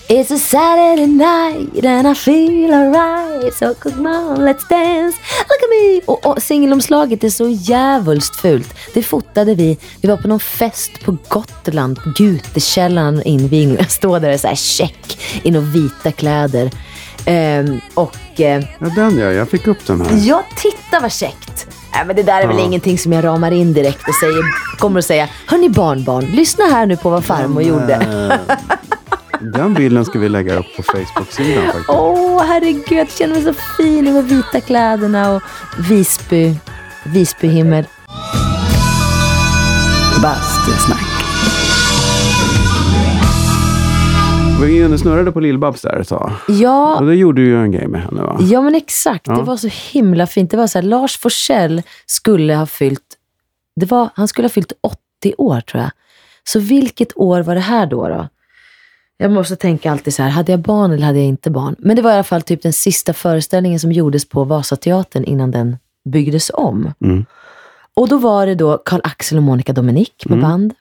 It's 0.10 0.32
a 0.32 0.40
Saturday 0.40 1.08
night 1.08 1.86
and 1.86 2.08
I 2.08 2.16
feel 2.16 2.74
alright 2.74 3.54
So 3.54 3.74
come 3.76 4.08
on 4.08 4.40
let's 4.40 4.68
dance, 4.70 5.18
look 5.50 5.62
at 5.64 5.70
me 5.70 6.02
Och, 6.06 6.26
och 6.26 6.44
singelomslaget 6.44 7.24
är 7.24 7.30
så 7.30 7.50
jävulst 7.50 8.36
fult. 8.36 8.74
Det 8.94 9.04
fotade 9.04 9.56
vi. 9.56 9.78
Vi 10.02 10.08
var 10.08 10.18
på 10.18 10.28
någon 10.28 10.40
fest 10.40 10.92
på 11.06 11.18
Gotland, 11.28 12.00
Gutekällaren 12.16 13.24
invigning. 13.24 13.78
Jag 13.78 13.92
står 13.92 14.20
där 14.20 14.34
och 14.34 14.40
så 14.40 14.48
här 14.48 14.56
check 14.56 15.20
i 15.44 15.52
några 15.52 15.68
vita 15.68 16.12
kläder. 16.12 16.72
Ehm, 17.26 17.82
och 17.94 18.16
eh, 18.40 18.64
Ja, 18.80 18.88
den 18.96 19.18
ja. 19.20 19.32
Jag 19.32 19.50
fick 19.50 19.68
upp 19.68 19.86
den 19.88 20.02
här. 20.02 20.08
Ja, 20.28 20.44
titta 20.58 21.00
vad 21.02 21.12
käckt! 21.12 21.68
Nej, 21.94 22.06
men 22.06 22.16
det 22.16 22.24
där 22.24 22.41
är 22.41 22.48
väl 22.48 22.58
Ja. 22.58 22.64
ingenting 22.66 22.98
som 22.98 23.14
jag 23.14 23.24
ramar 23.24 23.52
in 23.52 23.74
direkt 23.74 24.08
och 24.08 24.16
säger, 24.16 24.44
kommer 24.78 25.00
att 25.00 25.06
säga, 25.06 25.28
hörni 25.48 25.70
barnbarn, 25.70 26.26
lyssna 26.26 26.66
här 26.66 26.86
nu 26.86 26.98
på 26.98 27.10
vad 27.10 27.26
farmor 27.26 27.64
gjorde. 27.64 27.94
Eh, 27.94 28.56
Den 29.41 29.74
bilden 29.74 30.06
ska 30.06 30.20
vi 30.20 30.30
lägga 30.30 30.60
upp 30.60 30.66
på 30.78 30.84
Facebook-sidan 30.84 31.64
faktiskt. 31.66 31.90
Åh, 31.90 32.44
herregud, 32.48 32.84
jag 32.91 33.10
känner 33.12 33.34
mig 33.34 33.44
så 33.44 33.54
fin 33.78 34.08
i 34.08 34.12
de 34.12 34.22
vita 34.28 34.62
kläderna 34.62 35.32
och 35.32 35.41
Visby, 35.90 36.56
Visbyhimmel. 37.06 37.86
Bastusnack. 40.22 40.99
Var 44.60 44.65
ju 44.68 44.86
inne 44.86 44.94
och 44.94 44.99
snurrade 44.99 45.31
på 45.31 45.40
Lill-Babs 45.40 45.81
där 45.84 45.99
ett 45.99 46.07
tag. 46.07 46.31
Ja, 46.48 46.95
Och 46.99 47.06
då 47.06 47.14
gjorde 47.14 47.41
du 47.41 47.48
ju 47.48 47.61
en 47.64 47.72
grej 47.72 47.88
med 47.88 48.02
henne 48.02 48.22
va? 48.22 48.38
Ja, 48.41 48.61
men 48.61 48.76
exakt. 48.76 49.27
Ja. 49.27 49.34
Det 49.34 49.41
var 49.44 49.57
så 49.57 49.69
himla 49.91 50.27
fint. 50.27 50.52
Det 50.52 50.57
var 50.57 50.68
så 50.68 50.77
här, 50.77 50.84
Lars 50.84 51.18
Forssell 51.18 51.81
skulle 52.06 52.56
ha 52.56 52.65
fyllt, 52.65 53.02
det 53.76 53.86
var, 53.86 54.10
han 54.15 54.27
skulle 54.27 54.45
ha 54.45 54.49
fyllt 54.49 54.72
80 55.22 55.34
år 55.38 55.61
tror 55.61 55.84
jag. 55.84 55.91
Så 56.44 56.60
vilket 56.60 57.18
år 57.18 57.41
var 57.41 57.56
det 57.56 57.61
här 57.61 57.86
då? 57.86 58.07
då? 58.07 58.27
Jag 59.18 59.31
måste 59.31 59.56
tänka 59.56 59.91
alltid 59.91 60.14
så 60.14 60.23
här, 60.23 60.30
hade 60.30 60.52
jag 60.52 60.60
barn 60.60 60.91
eller 60.91 61.06
hade 61.06 61.18
jag 61.19 61.27
inte 61.27 61.49
barn? 61.52 61.76
Men 61.80 61.95
det 61.95 62.02
var 62.02 62.11
i 62.11 62.14
alla 62.14 62.23
fall 62.23 62.41
typ 62.41 62.61
den 62.61 62.73
sista 62.73 63.14
föreställningen 63.14 63.80
som 63.80 63.91
gjordes 63.91 64.30
på 64.30 64.44
Vasateatern 64.44 65.23
innan 65.23 65.52
den 65.52 65.77
byggdes 66.10 66.52
om. 66.53 66.94
Mm. 67.03 67.26
Och 67.94 68.07
då 68.07 68.18
var 68.18 68.45
det 68.45 68.56
då 68.56 68.77
Karl-Axel 68.86 69.38
och 69.38 69.44
Monica 69.44 69.73
Dominic 69.73 70.10
med 70.26 70.38
Mm. 70.38 70.49
band. 70.49 70.73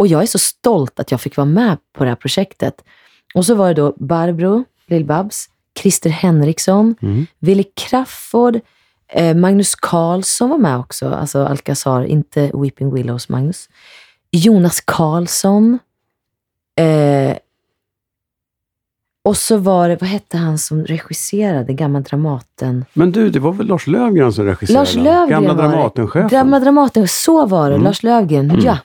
Och 0.00 0.06
jag 0.06 0.22
är 0.22 0.26
så 0.26 0.38
stolt 0.38 1.00
att 1.00 1.10
jag 1.10 1.20
fick 1.20 1.36
vara 1.36 1.44
med 1.44 1.76
på 1.92 2.04
det 2.04 2.10
här 2.10 2.16
projektet. 2.16 2.84
Och 3.34 3.46
så 3.46 3.54
var 3.54 3.68
det 3.68 3.74
då 3.74 3.94
Barbro 3.96 4.64
Lill-Babs, 4.86 5.46
Christer 5.80 6.10
Henriksson, 6.10 6.94
Mm. 7.02 7.26
Willy 7.38 7.64
Crafoord, 7.76 8.60
eh, 9.08 9.36
Magnus 9.36 9.74
Carlsson 9.74 10.50
var 10.50 10.58
med 10.58 10.78
också, 10.78 11.08
alltså 11.08 11.44
Alcazar, 11.44 12.02
inte 12.04 12.50
Weeping 12.54 12.94
Willows 12.94 13.28
Magnus. 13.28 13.68
Jonas 14.30 14.80
Karlsson. 14.80 15.78
Eh, 16.78 17.36
och 19.24 19.36
så 19.36 19.56
var 19.56 19.88
det, 19.88 19.96
vad 20.00 20.10
hette 20.10 20.36
han 20.36 20.58
som 20.58 20.84
regisserade 20.84 21.72
Gamla 21.72 22.00
Dramaten? 22.00 22.84
Men 22.92 23.12
du, 23.12 23.30
det 23.30 23.38
var 23.40 23.52
väl 23.52 23.66
Lars 23.66 23.86
Löfgren 23.86 24.32
som 24.32 24.44
regisserade? 24.44 24.80
Lars 24.84 24.94
Löfgren 24.94 25.28
Gamla. 25.28 25.54
Dramatenchefen. 25.54 26.28
Gamla 26.28 26.60
Dramaten, 26.60 27.08
så 27.08 27.46
var 27.46 27.68
det. 27.68 27.74
Mm. 27.74 27.84
Lars 27.84 28.02
Löfgren, 28.02 28.50
Mm. 28.50 28.64
ja. 28.64 28.78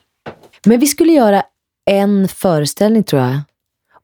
Men 0.66 0.80
vi 0.80 0.88
skulle 0.88 1.12
göra 1.12 1.44
en 1.86 2.28
föreställning 2.28 3.04
tror 3.04 3.22
jag. 3.22 3.40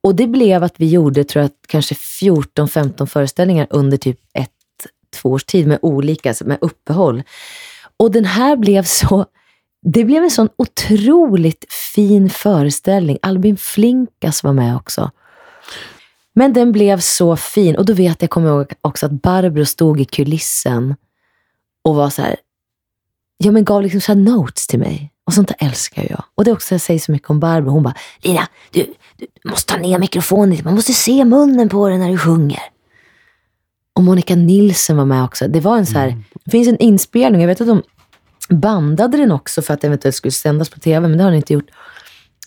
Och 0.03 0.15
det 0.15 0.27
blev 0.27 0.63
att 0.63 0.73
vi 0.77 0.89
gjorde, 0.89 1.23
tror 1.23 1.41
jag, 1.41 1.51
kanske 1.67 1.95
14-15 1.95 3.05
föreställningar 3.05 3.67
under 3.69 3.97
typ 3.97 4.19
ett, 4.33 4.49
två 5.15 5.29
års 5.29 5.43
tid 5.43 5.67
med 5.67 5.79
olika, 5.81 6.29
alltså 6.29 6.45
med 6.45 6.57
uppehåll. 6.61 7.23
Och 7.97 8.11
den 8.11 8.25
här 8.25 8.55
blev 8.55 8.83
så, 8.83 9.25
det 9.81 10.03
blev 10.03 10.23
en 10.23 10.31
sån 10.31 10.49
otroligt 10.55 11.65
fin 11.93 12.29
föreställning. 12.29 13.17
Albin 13.21 13.57
Flinkas 13.57 14.43
var 14.43 14.53
med 14.53 14.75
också. 14.75 15.11
Men 16.33 16.53
den 16.53 16.71
blev 16.71 16.99
så 16.99 17.35
fin 17.35 17.75
och 17.75 17.85
då 17.85 17.93
vet 17.93 18.21
jag, 18.21 18.29
kommer 18.29 18.49
ihåg 18.49 18.73
också 18.81 19.05
att 19.05 19.11
Barbro 19.11 19.65
stod 19.65 20.01
i 20.01 20.05
kulissen 20.05 20.95
och 21.83 21.95
var 21.95 22.09
så 22.09 22.21
här, 22.21 22.35
ja 23.37 23.51
men 23.51 23.65
gav 23.65 23.81
liksom 23.81 24.01
så 24.01 24.11
här 24.11 24.19
notes 24.19 24.67
till 24.67 24.79
mig. 24.79 25.10
Och 25.31 25.35
sånt 25.35 25.47
där 25.47 25.67
älskar 25.67 26.07
jag. 26.09 26.23
Och 26.35 26.43
det 26.43 26.51
är 26.51 26.53
också, 26.53 26.73
jag 26.73 26.81
säger 26.81 26.99
så 26.99 27.11
mycket 27.11 27.29
om 27.29 27.39
Barbro, 27.39 27.71
hon 27.71 27.83
bara, 27.83 27.93
Lina, 28.21 28.47
du, 28.71 28.93
du 29.17 29.49
måste 29.49 29.73
ta 29.73 29.79
ner 29.79 29.99
mikrofonen 29.99 30.49
lite, 30.49 30.63
man 30.63 30.75
måste 30.75 30.93
se 30.93 31.25
munnen 31.25 31.69
på 31.69 31.89
den 31.89 31.99
när 31.99 32.09
du 32.09 32.17
sjunger. 32.17 32.59
Och 33.93 34.03
Monica 34.03 34.35
Nilsson 34.35 34.97
var 34.97 35.05
med 35.05 35.23
också. 35.23 35.47
Det 35.47 35.59
var 35.59 35.77
en 35.77 35.85
så 35.85 35.97
här, 35.97 36.23
det 36.43 36.51
finns 36.51 36.67
en 36.67 36.77
inspelning, 36.77 37.41
jag 37.41 37.47
vet 37.47 37.61
att 37.61 37.67
de 37.67 37.83
bandade 38.49 39.17
den 39.17 39.31
också 39.31 39.61
för 39.61 39.73
att 39.73 39.81
det 39.81 39.87
eventuellt 39.87 40.15
skulle 40.15 40.31
sändas 40.31 40.69
på 40.69 40.79
tv, 40.79 41.07
men 41.07 41.17
det 41.17 41.23
har 41.23 41.31
den 41.31 41.37
inte 41.37 41.53
gjort. 41.53 41.69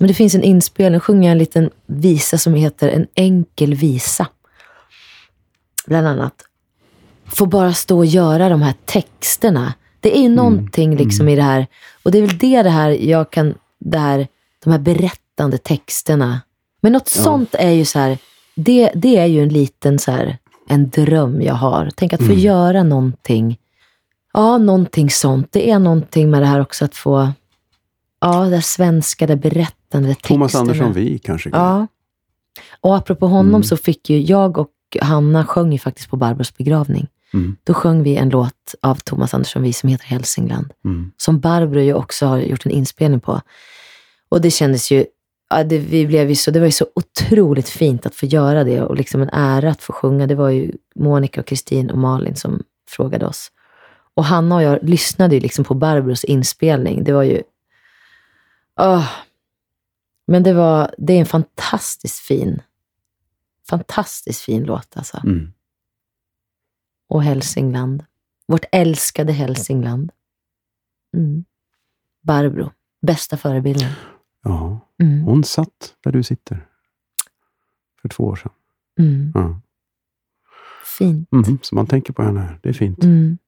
Men 0.00 0.08
det 0.08 0.14
finns 0.14 0.34
en 0.34 0.42
inspelning, 0.42 1.00
sjunger 1.00 1.30
en 1.30 1.38
liten 1.38 1.70
visa 1.86 2.38
som 2.38 2.54
heter 2.54 2.88
En 2.88 3.06
enkel 3.14 3.74
visa. 3.74 4.26
Bland 5.86 6.06
annat. 6.06 6.34
Får 7.26 7.46
bara 7.46 7.72
stå 7.72 7.98
och 7.98 8.06
göra 8.06 8.48
de 8.48 8.62
här 8.62 8.74
texterna. 8.84 9.74
Det 10.04 10.18
är 10.18 10.22
ju 10.22 10.28
någonting 10.28 10.96
liksom 10.96 11.28
i 11.28 11.36
det 11.36 11.42
här, 11.42 11.66
och 12.02 12.10
det 12.10 12.18
är 12.18 12.22
väl 12.26 12.38
det 12.38 12.62
det 12.62 12.70
här 12.70 12.90
jag 12.90 13.30
kan, 13.30 13.54
det 13.78 13.98
här, 13.98 14.28
de 14.64 14.70
här 14.70 14.78
berättande 14.78 15.58
texterna. 15.58 16.40
Men 16.80 16.92
något 16.92 17.08
sånt 17.08 17.54
är 17.54 17.70
ju 17.70 17.84
så 17.84 17.98
här, 17.98 18.18
det, 18.54 18.90
det 18.94 19.16
är 19.16 19.26
ju 19.26 19.42
en 19.42 19.48
liten 19.48 19.98
så 19.98 20.10
här, 20.10 20.38
en 20.68 20.90
dröm 20.90 21.42
jag 21.42 21.54
har. 21.54 21.90
Tänk 21.94 22.12
att 22.12 22.26
få 22.26 22.32
göra 22.32 22.82
någonting, 22.82 23.58
ja 24.32 24.58
någonting 24.58 25.10
sånt. 25.10 25.48
Det 25.52 25.70
är 25.70 25.78
någonting 25.78 26.30
med 26.30 26.42
det 26.42 26.46
här 26.46 26.60
också 26.60 26.84
att 26.84 26.96
få, 26.96 27.32
ja 28.20 28.44
det 28.44 28.50
där 28.50 28.60
svenska, 28.60 29.26
det 29.26 29.36
berättande 29.36 30.08
texterna. 30.08 30.36
Thomas 30.36 30.54
Andersson 30.54 30.92
Vi 30.92 31.18
kanske. 31.18 31.50
Ja. 31.52 31.86
Och 32.80 32.96
apropå 32.96 33.26
honom 33.26 33.48
Mm. 33.48 33.62
så 33.62 33.76
fick 33.76 34.10
ju 34.10 34.20
jag 34.20 34.58
och 34.58 34.70
Hanna 35.00 35.44
sjöng 35.46 35.72
ju 35.72 35.78
faktiskt 35.78 36.10
på 36.10 36.16
Barbros 36.16 36.56
begravning. 36.56 37.06
Mm. 37.34 37.56
Då 37.64 37.74
sjöng 37.74 38.02
vi 38.02 38.16
en 38.16 38.28
låt 38.28 38.74
av 38.82 38.94
Thomas 38.94 39.34
Andersson 39.34 39.62
Vi 39.62 39.72
som 39.72 39.88
heter 39.88 40.04
Hälsingland. 40.04 40.72
Mm. 40.84 41.12
Som 41.16 41.40
Barbro 41.40 41.80
ju 41.80 41.94
också 41.94 42.26
har 42.26 42.38
gjort 42.38 42.66
en 42.66 42.72
inspelning 42.72 43.20
på. 43.20 43.40
Och 44.28 44.40
det 44.40 44.50
kändes 44.50 44.90
ju, 44.90 45.04
ja, 45.50 45.64
det, 45.64 45.78
vi 45.78 46.06
blev 46.06 46.28
ju 46.28 46.34
så, 46.34 46.50
det 46.50 46.58
var 46.58 46.66
ju 46.66 46.72
så 46.72 46.86
otroligt 46.94 47.68
fint 47.68 48.06
att 48.06 48.14
få 48.14 48.26
göra 48.26 48.64
det 48.64 48.82
och 48.82 48.96
liksom 48.96 49.22
en 49.22 49.30
ära 49.32 49.70
att 49.70 49.82
få 49.82 49.92
sjunga. 49.92 50.26
Det 50.26 50.34
var 50.34 50.50
ju 50.50 50.72
Monica, 50.94 51.40
och 51.40 51.46
Kristin 51.46 51.90
och 51.90 51.98
Malin 51.98 52.36
som 52.36 52.62
frågade 52.88 53.26
oss. 53.26 53.50
Och 54.14 54.24
Hanna 54.24 54.56
och 54.56 54.62
jag 54.62 54.78
lyssnade 54.82 55.34
ju 55.34 55.40
liksom 55.40 55.64
på 55.64 55.74
Barbros 55.74 56.24
inspelning. 56.24 57.04
Det 57.04 57.12
var 57.12 57.22
ju... 57.22 57.42
åh. 58.80 59.10
Men 60.26 60.42
det, 60.42 60.52
var, 60.52 60.94
det 60.98 61.12
är 61.12 61.20
en 61.20 61.26
fantastiskt 61.26 62.18
fin, 62.18 62.62
fantastiskt 63.68 64.40
fin 64.40 64.64
låt 64.64 64.96
alltså. 64.96 65.20
Mm. 65.24 65.53
Och 67.08 67.22
Hälsingland. 67.22 68.04
Vårt 68.46 68.64
älskade 68.72 69.32
Hälsingland. 69.32 70.10
Mm. 71.16 71.44
Barbro, 72.22 72.70
bästa 73.02 73.36
förebilden. 73.36 73.90
Ja, 74.44 74.80
Mm. 75.02 75.22
hon 75.24 75.44
satt 75.44 75.94
där 76.04 76.12
du 76.12 76.22
sitter. 76.22 76.66
För 78.02 78.08
två 78.08 78.24
år 78.24 78.36
sedan. 78.36 78.52
Mm. 78.98 79.32
Ja. 79.34 79.60
Fint. 80.98 81.32
Mhm, 81.32 81.58
Så 81.62 81.74
man 81.74 81.86
tänker 81.86 82.12
på 82.12 82.22
henne 82.22 82.40
här. 82.40 82.58
Det 82.62 82.68
är 82.68 82.72
fint. 82.72 83.04
Mm. 83.04 83.38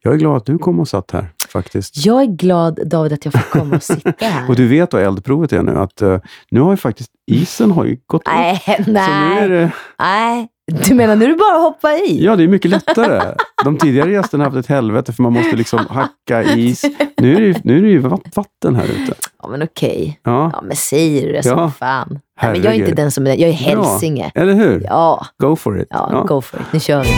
Jag 0.00 0.14
är 0.14 0.18
glad 0.18 0.36
att 0.36 0.46
du 0.46 0.58
kom 0.58 0.80
och 0.80 0.88
satt 0.88 1.10
här 1.10 1.32
faktiskt. 1.48 2.04
Jag 2.06 2.22
är 2.22 2.26
glad, 2.26 2.88
David, 2.88 3.12
att 3.12 3.24
jag 3.24 3.32
får 3.34 3.58
komma 3.58 3.76
och 3.76 3.82
sitta 3.82 4.12
här. 4.26 4.48
Och 4.50 4.56
du 4.56 4.68
vet 4.68 4.92
vad 4.92 5.02
eldprovet 5.02 5.52
är 5.52 5.62
nu, 5.62 5.72
att 5.72 6.02
eh, 6.02 6.20
nu 6.50 6.60
har 6.60 6.70
ju 6.70 6.76
faktiskt 6.76 7.10
isen 7.26 7.70
har 7.70 7.84
ju 7.84 7.98
gått 8.06 8.22
upp. 8.22 8.26
Nej, 8.32 8.62
Så 8.84 8.90
nu 8.92 8.98
är 8.98 9.48
nej, 9.48 9.48
det, 9.48 9.72
nej. 9.98 10.48
Du 10.88 10.94
menar 10.94 11.16
nu 11.16 11.24
är 11.24 11.28
det 11.28 11.34
bara 11.36 11.56
att 11.56 11.62
hoppa 11.62 11.92
i? 11.92 12.24
ja, 12.24 12.36
det 12.36 12.42
är 12.44 12.48
mycket 12.48 12.70
lättare. 12.70 13.34
De 13.64 13.78
tidigare 13.78 14.10
gästerna 14.12 14.44
har 14.44 14.50
haft 14.50 14.64
ett 14.64 14.74
helvete 14.74 15.12
för 15.12 15.22
man 15.22 15.32
måste 15.32 15.56
liksom 15.56 15.86
hacka 15.90 16.42
is. 16.42 16.84
Nu 17.16 17.36
är 17.36 17.40
det 17.40 17.46
ju, 17.46 17.54
nu 17.64 17.78
är 17.78 17.82
det 17.82 17.88
ju 17.88 17.98
vatt- 17.98 18.36
vatten 18.36 18.76
här 18.76 18.84
ute. 18.84 19.14
Ja, 19.42 19.48
men 19.48 19.62
okej. 19.62 20.20
Ja, 20.22 20.50
Ja, 20.54 20.60
men 20.62 20.76
säger 20.76 21.26
du 21.26 21.32
det 21.32 21.42
som 21.42 21.58
Ja. 21.58 21.70
fan. 21.78 22.20
Nej, 22.42 22.52
men 22.52 22.62
jag 22.62 22.74
är 22.74 22.78
inte 22.78 22.92
den 22.94 23.10
som 23.10 23.26
är 23.26 23.30
Jag 23.30 23.48
är. 23.48 23.52
Hälsinge. 23.52 24.32
eller 24.34 24.52
hur? 24.54 24.80
Ja, 24.88 25.26
Go 25.38 25.56
for 25.56 25.80
it. 25.80 25.86
ja, 25.90 26.24
go 26.28 26.40
for 26.40 26.60
it. 26.60 26.66
Nu 26.72 26.80
kör 26.80 27.02
vi. 27.02 27.10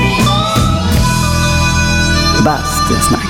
Bastusnack. 2.45 3.25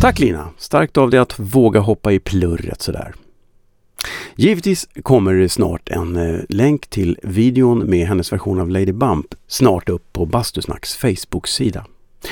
Tack 0.00 0.18
Lina! 0.18 0.48
Starkt 0.58 0.96
av 0.98 1.10
dig 1.10 1.20
att 1.20 1.38
våga 1.38 1.80
hoppa 1.80 2.12
i 2.12 2.18
plurret 2.20 2.82
sådär. 2.82 3.14
Givetvis 4.36 4.88
kommer 5.02 5.34
det 5.34 5.48
snart 5.48 5.88
en 5.88 6.16
eh, 6.16 6.40
länk 6.48 6.86
till 6.86 7.18
videon 7.22 7.78
med 7.78 8.06
hennes 8.06 8.32
version 8.32 8.60
av 8.60 8.70
Lady 8.70 8.92
Bump 8.92 9.26
snart 9.46 9.88
upp 9.88 10.12
på 10.12 10.26
Bastusnacks 10.26 10.96
Facebook-sida. 10.96 11.84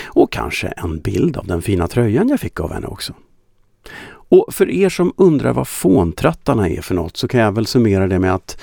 Och 0.05 0.33
kanske 0.33 0.67
en 0.67 1.01
bild 1.01 1.37
av 1.37 1.47
den 1.47 1.63
fina 1.63 1.89
tröjan 1.89 2.29
jag 2.29 2.41
fick 2.41 2.61
av 2.61 2.73
henne 2.73 2.87
också. 2.87 3.15
Och 4.29 4.55
för 4.55 4.71
er 4.71 4.89
som 4.89 5.13
undrar 5.17 5.53
vad 5.53 5.69
fåntrattarna 5.69 6.69
är 6.69 6.81
för 6.81 6.95
något 6.95 7.17
så 7.17 7.29
kan 7.29 7.41
jag 7.41 7.53
väl 7.53 7.67
summera 7.67 8.07
det 8.07 8.19
med 8.19 8.35
att 8.35 8.61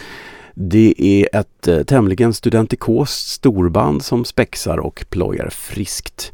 det 0.53 0.94
är 0.98 1.40
ett 1.40 1.68
eh, 1.68 1.84
tämligen 1.84 2.34
studentikost 2.34 3.27
storband 3.27 4.03
som 4.03 4.26
spexar 4.26 4.77
och 4.77 5.06
plojar 5.10 5.49
friskt. 5.49 6.31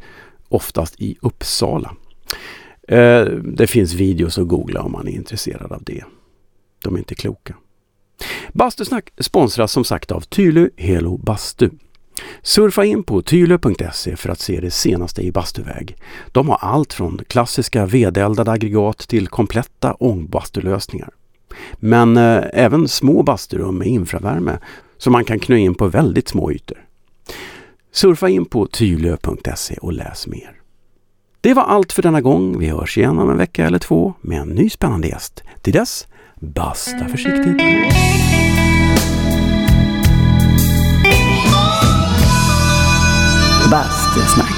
Oftast 0.49 1.01
i 1.01 1.17
Uppsala. 1.21 1.95
Eh, 2.87 3.21
det 3.43 3.67
finns 3.67 3.93
videos 3.93 4.37
att 4.37 4.47
googla 4.47 4.81
om 4.81 4.91
man 4.91 5.07
är 5.07 5.11
intresserad 5.11 5.71
av 5.71 5.83
det. 5.83 6.03
De 6.83 6.95
är 6.95 6.97
inte 6.97 7.15
kloka. 7.15 7.55
Bastusnack 8.53 9.09
sponsras 9.17 9.71
som 9.71 9.83
sagt 9.83 10.11
av 10.11 10.21
Tylö 10.21 10.69
Helo 10.77 11.17
Bastu. 11.17 11.69
Surfa 12.41 12.85
in 12.85 13.03
på 13.03 13.21
tylö.se 13.21 14.15
för 14.15 14.29
att 14.29 14.39
se 14.39 14.59
det 14.59 14.71
senaste 14.71 15.21
i 15.21 15.31
bastuväg. 15.31 15.95
De 16.31 16.49
har 16.49 16.57
allt 16.61 16.93
från 16.93 17.21
klassiska 17.27 17.85
vedeldade 17.85 18.51
aggregat 18.51 18.97
till 18.97 19.27
kompletta 19.27 19.93
ångbastulösningar. 19.93 21.09
Men 21.75 22.17
eh, 22.17 22.43
även 22.53 22.87
små 22.87 23.23
basturum 23.23 23.77
med 23.77 23.87
infravärme 23.87 24.59
som 24.97 25.13
man 25.13 25.25
kan 25.25 25.39
knö 25.39 25.57
in 25.57 25.75
på 25.75 25.87
väldigt 25.87 26.27
små 26.27 26.51
ytor. 26.51 26.85
Surfa 27.91 28.29
in 28.29 28.45
på 28.45 28.67
tylö.se 28.67 29.75
och 29.81 29.93
läs 29.93 30.27
mer. 30.27 30.55
Det 31.41 31.53
var 31.53 31.63
allt 31.63 31.93
för 31.93 32.01
denna 32.01 32.21
gång. 32.21 32.59
Vi 32.59 32.67
hörs 32.67 32.97
igen 32.97 33.19
om 33.19 33.29
en 33.29 33.37
vecka 33.37 33.65
eller 33.65 33.79
två 33.79 34.13
med 34.21 34.41
en 34.41 34.49
ny 34.49 34.69
spännande 34.69 35.07
gäst. 35.07 35.43
Till 35.61 35.73
dess, 35.73 36.07
basta 36.39 37.07
försiktigt! 37.07 37.57
Bastusnack. 43.71 44.48